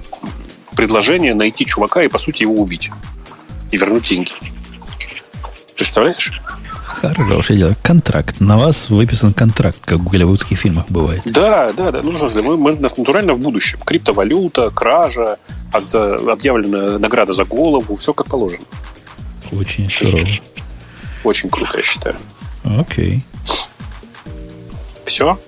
предложение 0.74 1.34
найти 1.34 1.66
чувака 1.66 2.02
и, 2.04 2.08
по 2.08 2.18
сути, 2.18 2.42
его 2.42 2.54
убить. 2.54 2.90
И 3.72 3.76
вернуть 3.76 4.04
деньги. 4.04 4.30
Представляешь? 5.76 6.40
Хорошее 7.00 7.58
дело. 7.58 7.76
Контракт. 7.82 8.40
На 8.40 8.56
вас 8.56 8.90
выписан 8.90 9.32
контракт, 9.32 9.80
как 9.84 9.98
в 9.98 10.08
голливудских 10.08 10.58
фильмах 10.58 10.86
бывает. 10.88 11.22
Да, 11.24 11.72
да, 11.72 11.92
да. 11.92 12.00
Ну, 12.02 12.12
в 12.12 12.18
смысле, 12.18 12.42
мы, 12.42 12.56
мы 12.56 12.72
натурально 12.74 13.34
в 13.34 13.40
будущем. 13.40 13.78
Криптовалюта, 13.84 14.70
кража, 14.70 15.38
объявлена 15.72 16.98
награда 16.98 17.32
за 17.32 17.44
голову, 17.44 17.96
все 17.96 18.12
как 18.12 18.26
положено. 18.26 18.64
Очень 19.52 19.88
сурово. 19.88 20.26
Очень 21.24 21.50
круто, 21.50 21.76
я 21.76 21.82
считаю. 21.82 22.16
Окей. 22.64 23.24
Все? 25.04 25.38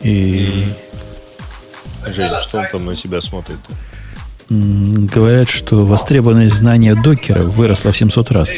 И... 0.00 0.64
Жень, 2.06 2.30
что 2.40 2.58
он 2.58 2.66
там 2.72 2.86
на 2.86 2.96
себя 2.96 3.20
смотрит? 3.20 3.58
Говорят, 4.48 5.48
что 5.50 5.84
востребованность 5.84 6.54
знания 6.54 6.94
докера 6.94 7.42
выросла 7.42 7.92
в 7.92 7.96
700 7.96 8.30
раз. 8.30 8.50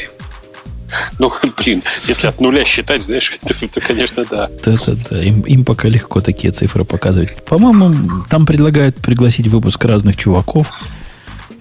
Ну, 1.19 1.33
блин, 1.59 1.83
если 2.07 2.27
от 2.27 2.41
нуля 2.41 2.65
считать, 2.65 3.03
знаешь, 3.03 3.39
то, 3.47 3.55
то 3.69 3.81
конечно, 3.81 4.25
да. 4.31 4.51
Да-да-да, 4.65 5.23
им, 5.23 5.43
им 5.43 5.65
пока 5.65 5.89
легко 5.89 6.21
такие 6.21 6.53
цифры 6.53 6.85
показывать. 6.85 7.45
По-моему, 7.45 7.95
там 8.29 8.47
предлагают 8.47 8.97
пригласить 8.97 9.47
выпуск 9.49 9.85
разных 9.85 10.17
чуваков 10.17 10.69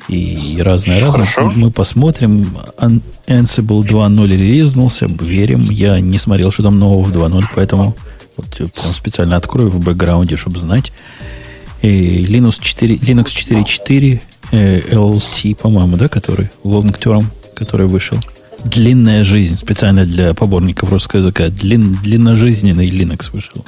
и 0.07 0.59
разное-разное. 0.61 1.27
Мы 1.55 1.71
посмотрим. 1.71 2.57
Ansible 3.27 3.81
2.0 3.81 4.27
релизнулся, 4.27 5.07
верим. 5.07 5.69
Я 5.69 5.99
не 5.99 6.17
смотрел, 6.17 6.51
что 6.51 6.63
там 6.63 6.79
нового 6.79 7.03
в 7.03 7.15
2.0, 7.15 7.43
поэтому 7.53 7.95
вот 8.35 8.47
прям 8.47 8.93
специально 8.93 9.35
открою 9.35 9.69
в 9.69 9.79
бэкграунде, 9.83 10.35
чтобы 10.35 10.57
знать. 10.57 10.91
И 11.81 12.23
Linux 12.23 12.57
4, 12.59 12.95
Linux 12.95 13.27
4.4 13.27 14.21
э, 14.51 14.79
LT, 14.91 15.55
по-моему, 15.55 15.97
да, 15.97 16.09
который 16.09 16.49
long 16.63 16.97
term, 16.97 17.25
который 17.55 17.87
вышел. 17.87 18.17
Длинная 18.65 19.23
жизнь, 19.23 19.57
специально 19.57 20.05
для 20.05 20.33
поборников 20.33 20.91
русского 20.91 21.21
языка. 21.21 21.49
Длин, 21.49 21.93
длинножизненный 22.03 22.89
Linux 22.89 23.31
вышел. 23.31 23.65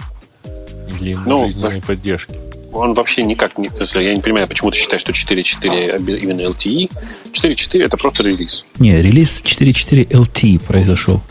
Длинножизненной 1.00 1.76
ну, 1.76 1.82
поддержки. 1.82 2.36
Он 2.74 2.94
вообще 2.94 3.24
никак 3.24 3.58
не... 3.58 3.70
Я 3.96 4.16
не 4.16 4.22
понимаю, 4.22 4.48
почему 4.48 4.72
ты 4.72 4.78
считаешь, 4.78 5.02
что 5.02 5.12
4.4 5.12 6.20
именно 6.20 6.42
LTE. 6.42 6.90
4.4 7.32 7.84
это 7.84 7.98
просто 7.98 8.24
релиз. 8.24 8.66
Не, 8.80 9.02
релиз 9.02 9.42
4.4 9.44 10.08
LTE 10.08 10.62
произошел. 10.62 11.22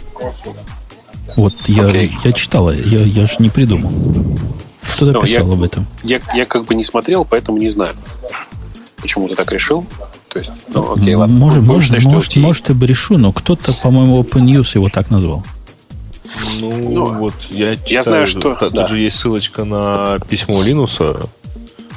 Вот 1.37 1.55
я, 1.67 1.85
okay. 1.85 2.11
я 2.25 2.33
читал, 2.33 2.71
я, 2.73 3.01
я 3.01 3.27
же 3.27 3.37
не 3.39 3.49
придумал. 3.49 3.91
Кто-то 4.83 5.13
ну, 5.13 5.23
писал 5.23 5.49
я, 5.49 5.53
об 5.55 5.63
этом. 5.63 5.87
Я, 6.03 6.21
я 6.35 6.45
как 6.45 6.65
бы 6.65 6.75
не 6.75 6.85
смотрел, 6.85 7.25
поэтому 7.25 7.59
не 7.59 7.69
знаю. 7.69 7.95
Почему 8.97 9.29
ты 9.29 9.35
так 9.35 9.51
решил? 9.53 9.87
То 10.31 10.39
есть, 10.39 10.53
ну, 10.69 10.95
окей, 10.95 11.15
ладно. 11.15 11.37
Может, 11.37 11.63
может, 11.65 11.89
считать, 11.89 12.05
может, 12.05 12.37
может, 12.37 12.71
и 12.71 12.73
бы 12.73 12.87
решу, 12.87 13.19
но 13.19 13.33
кто-то, 13.33 13.73
по-моему, 13.73 14.23
Open 14.23 14.45
News 14.45 14.71
его 14.75 14.89
так 14.89 15.11
назвал. 15.11 15.45
Ну, 16.61 16.71
ну 16.71 17.15
вот 17.19 17.35
я 17.51 17.75
читаю, 17.75 17.87
я 17.89 18.03
знаю, 18.03 18.27
что... 18.29 18.55
Тут 18.55 18.73
да. 18.73 18.87
же 18.87 19.01
есть 19.01 19.17
ссылочка 19.17 19.65
на 19.65 20.19
письмо 20.29 20.63
Линуса. 20.63 21.21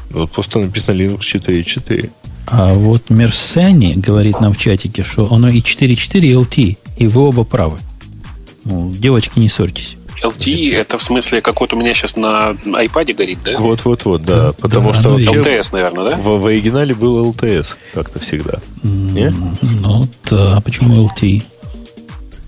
Вот 0.10 0.31
просто 0.31 0.60
написано 0.60 0.95
Linux 0.95 1.19
4.4. 1.19 2.10
А 2.47 2.73
вот 2.73 3.10
Мерсени 3.10 3.93
говорит 3.93 4.39
нам 4.39 4.53
в 4.53 4.57
чатике, 4.57 5.03
что 5.03 5.31
оно 5.31 5.49
и 5.49 5.60
4.4, 5.60 6.19
и 6.19 6.34
LT, 6.34 6.77
и 6.97 7.07
вы 7.07 7.22
оба 7.22 7.43
правы. 7.43 7.77
Ну, 8.65 8.91
девочки, 8.91 9.38
не 9.38 9.49
ссорьтесь. 9.49 9.97
LTE 10.23 10.75
это 10.75 10.97
в 10.97 11.03
смысле, 11.03 11.41
как 11.41 11.61
вот 11.61 11.73
у 11.73 11.77
меня 11.77 11.93
сейчас 11.93 12.15
на 12.15 12.51
iPad 12.65 13.13
горит, 13.13 13.39
да? 13.43 13.57
Вот-вот-вот, 13.57 14.23
да. 14.23 14.47
да 14.47 14.53
потому 14.53 14.93
да, 14.93 14.99
что 14.99 15.17
LTS, 15.17 15.69
наверное, 15.73 16.11
да? 16.11 16.15
В, 16.17 16.39
в 16.39 16.45
оригинале 16.45 16.93
был 16.93 17.31
LTS, 17.31 17.75
как-то 17.93 18.19
всегда. 18.19 18.59
Не? 18.83 19.33
Ну 19.61 20.07
да, 20.29 20.61
почему 20.61 21.07
LTE? 21.07 21.43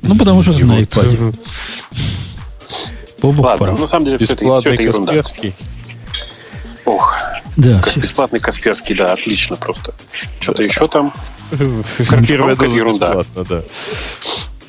Ну, 0.02 0.16
потому 0.16 0.44
что 0.44 0.52
на 0.54 0.82
iPad. 0.82 1.36
Ладно, 3.22 3.58
прав. 3.58 3.80
на 3.80 3.88
самом 3.88 4.06
деле 4.06 4.18
все 4.18 4.34
это, 4.34 4.60
все 4.60 4.74
это 4.74 4.84
ерунда. 4.84 5.14
Касперский. 5.14 5.54
Ох, 6.86 7.16
да, 7.58 7.82
как 7.82 7.98
бесплатный 7.98 8.40
Касперский, 8.40 8.96
да, 8.96 9.14
отлично 9.14 9.56
просто. 9.56 9.94
Что-то 10.40 10.64
еще 10.64 10.88
там? 10.88 11.14
Первая 12.28 12.56
доза 12.56 12.78
ерунда. 12.78 13.24
да. 13.36 13.64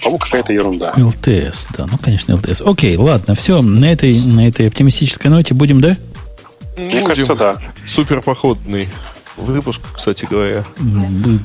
По-моему, 0.02 0.18
какая-то 0.18 0.52
ерунда. 0.52 0.92
ЛТС, 0.96 1.68
да, 1.76 1.86
ну, 1.90 1.98
конечно, 1.98 2.34
ЛТС. 2.36 2.60
Окей, 2.60 2.96
ладно, 2.96 3.34
все, 3.34 3.60
на 3.62 3.86
этой, 3.90 4.20
на 4.20 4.46
этой 4.46 4.68
оптимистической 4.68 5.30
ноте 5.30 5.54
будем, 5.54 5.80
да? 5.80 5.96
Мне 6.76 6.90
будем. 6.90 7.06
кажется, 7.06 7.34
да. 7.34 7.56
Супер 7.86 8.20
походный 8.20 8.88
выпуск, 9.36 9.80
кстати 9.94 10.26
говоря. 10.28 10.64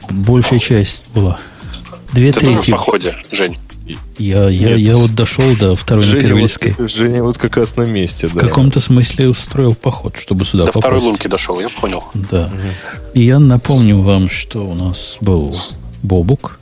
Большая 0.10 0.60
часть 0.60 1.04
была. 1.14 1.40
Две 2.14 2.32
Ты 2.34 2.42
трети. 2.42 2.70
в 2.70 2.72
походе, 2.72 3.16
Жень. 3.32 3.58
Я, 4.18 4.48
я, 4.48 4.76
я 4.76 4.96
вот 4.96 5.16
дошел 5.16 5.56
до 5.56 5.76
второй 5.76 6.04
Женя 6.04 6.22
на 6.22 6.28
Первильской. 6.30 6.76
Вот, 6.78 6.90
Женя 6.90 7.24
вот 7.24 7.38
как 7.38 7.58
раз 7.58 7.76
на 7.78 7.82
месте, 7.84 8.28
В 8.28 8.36
да. 8.36 8.42
каком-то 8.42 8.80
смысле 8.80 9.30
устроил 9.30 9.76
поход, 9.76 10.18
чтобы 10.18 10.46
сюда 10.46 10.66
до 10.66 10.72
попасть. 10.72 10.86
второй 10.86 11.02
лунки 11.02 11.28
дошел, 11.28 11.60
я 11.60 11.68
понял. 11.70 12.04
Да. 12.14 12.46
Угу. 12.46 12.54
И 13.16 13.22
я 13.24 13.40
напомню 13.40 14.02
вам, 14.02 14.30
что 14.30 14.66
у 14.66 14.76
нас 14.76 15.18
был 15.20 15.56
Бобук, 16.04 16.60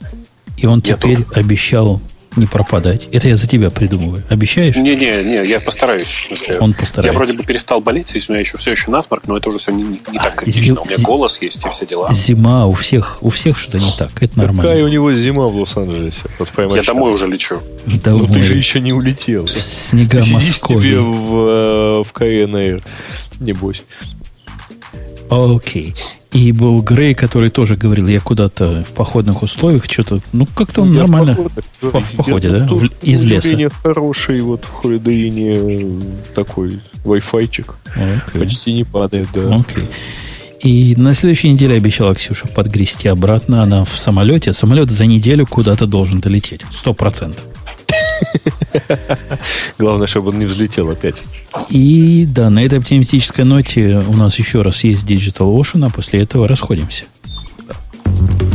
и 0.60 0.66
он 0.66 0.82
я 0.84 0.94
теперь 0.94 1.22
тоже. 1.22 1.40
обещал 1.40 2.00
не 2.36 2.46
пропадать. 2.46 3.08
Это 3.10 3.28
я 3.28 3.36
за 3.36 3.48
тебя 3.48 3.70
придумываю. 3.70 4.22
Обещаешь? 4.28 4.76
Не-не-не, 4.76 5.44
я 5.48 5.58
постараюсь. 5.58 6.08
В 6.08 6.26
смысле, 6.26 6.58
Он 6.60 6.72
постарается. 6.72 7.12
Я 7.12 7.12
вроде 7.12 7.32
бы 7.32 7.44
перестал 7.44 7.80
болеть, 7.80 8.14
если 8.14 8.32
у 8.32 8.34
меня 8.34 8.40
еще 8.40 8.56
все 8.56 8.70
еще 8.70 8.90
насморк, 8.90 9.24
но 9.26 9.36
это 9.36 9.48
уже 9.48 9.58
все 9.58 9.72
не, 9.72 9.82
не 9.82 10.18
так 10.18 10.36
критично. 10.36 10.76
Зим... 10.76 10.78
У 10.80 10.84
меня 10.84 10.96
голос 11.02 11.42
есть 11.42 11.64
и 11.66 11.68
все 11.70 11.86
дела. 11.86 12.12
Зима 12.12 12.66
у 12.66 12.72
всех, 12.74 13.18
у 13.20 13.30
всех 13.30 13.58
что-то 13.58 13.78
не 13.80 13.90
так. 13.98 14.10
Это 14.20 14.38
нормально. 14.38 14.62
Какая 14.62 14.84
у 14.84 14.88
него 14.88 15.12
зима 15.12 15.48
в 15.48 15.56
Лос-Анджелесе? 15.56 16.22
Вот 16.38 16.76
я 16.76 16.82
домой 16.82 17.12
уже 17.12 17.26
лечу. 17.26 17.60
Домой. 17.86 18.26
Ну 18.28 18.32
ты 18.32 18.44
же 18.44 18.56
еще 18.56 18.80
не 18.80 18.92
улетел. 18.92 19.46
Снега 19.48 20.18
Москвы. 20.18 20.78
себе 20.78 21.00
в, 21.00 21.36
э, 21.48 22.04
в 22.04 22.12
КНР, 22.12 22.82
небось. 23.40 23.82
Окей. 25.28 25.94
И 26.32 26.52
был 26.52 26.80
Грей, 26.80 27.14
который 27.14 27.50
тоже 27.50 27.76
говорил, 27.76 28.06
я 28.06 28.20
куда-то 28.20 28.84
в 28.88 28.92
походных 28.92 29.42
условиях, 29.42 29.84
что-то, 29.86 30.20
ну, 30.32 30.46
как-то 30.46 30.82
он 30.82 30.92
я 30.92 31.00
нормально 31.00 31.36
в, 31.80 31.90
в, 31.90 32.16
походе, 32.16 32.50
да? 32.50 32.68
В, 32.68 32.84
из 33.02 33.24
леса. 33.24 33.70
хороший 33.82 34.40
вот 34.40 34.64
в 34.64 34.72
Холидейне 34.72 36.00
такой 36.34 36.80
Wi-Fi-чик. 37.04 37.74
Okay. 37.96 38.38
Почти 38.38 38.72
не 38.74 38.84
падает, 38.84 39.28
да. 39.34 39.40
Okay. 39.40 39.88
И 40.60 40.94
на 40.96 41.14
следующей 41.14 41.50
неделе 41.50 41.76
обещала 41.76 42.14
Ксюша 42.14 42.46
подгрести 42.46 43.08
обратно. 43.08 43.62
Она 43.62 43.84
в 43.84 43.98
самолете. 43.98 44.52
Самолет 44.52 44.90
за 44.90 45.06
неделю 45.06 45.46
куда-то 45.46 45.86
должен 45.86 46.20
долететь. 46.20 46.60
Сто 46.70 46.92
процентов. 46.92 47.46
Главное, 49.78 50.06
чтобы 50.06 50.30
он 50.30 50.38
не 50.38 50.46
взлетел 50.46 50.90
опять. 50.90 51.22
И 51.68 52.26
да, 52.28 52.50
на 52.50 52.64
этой 52.64 52.78
оптимистической 52.78 53.44
ноте 53.44 54.02
у 54.06 54.16
нас 54.16 54.38
еще 54.38 54.62
раз 54.62 54.84
есть 54.84 55.04
Digital 55.04 55.56
Ocean, 55.56 55.86
а 55.86 55.90
после 55.90 56.20
этого 56.20 56.46
расходимся. 56.46 57.04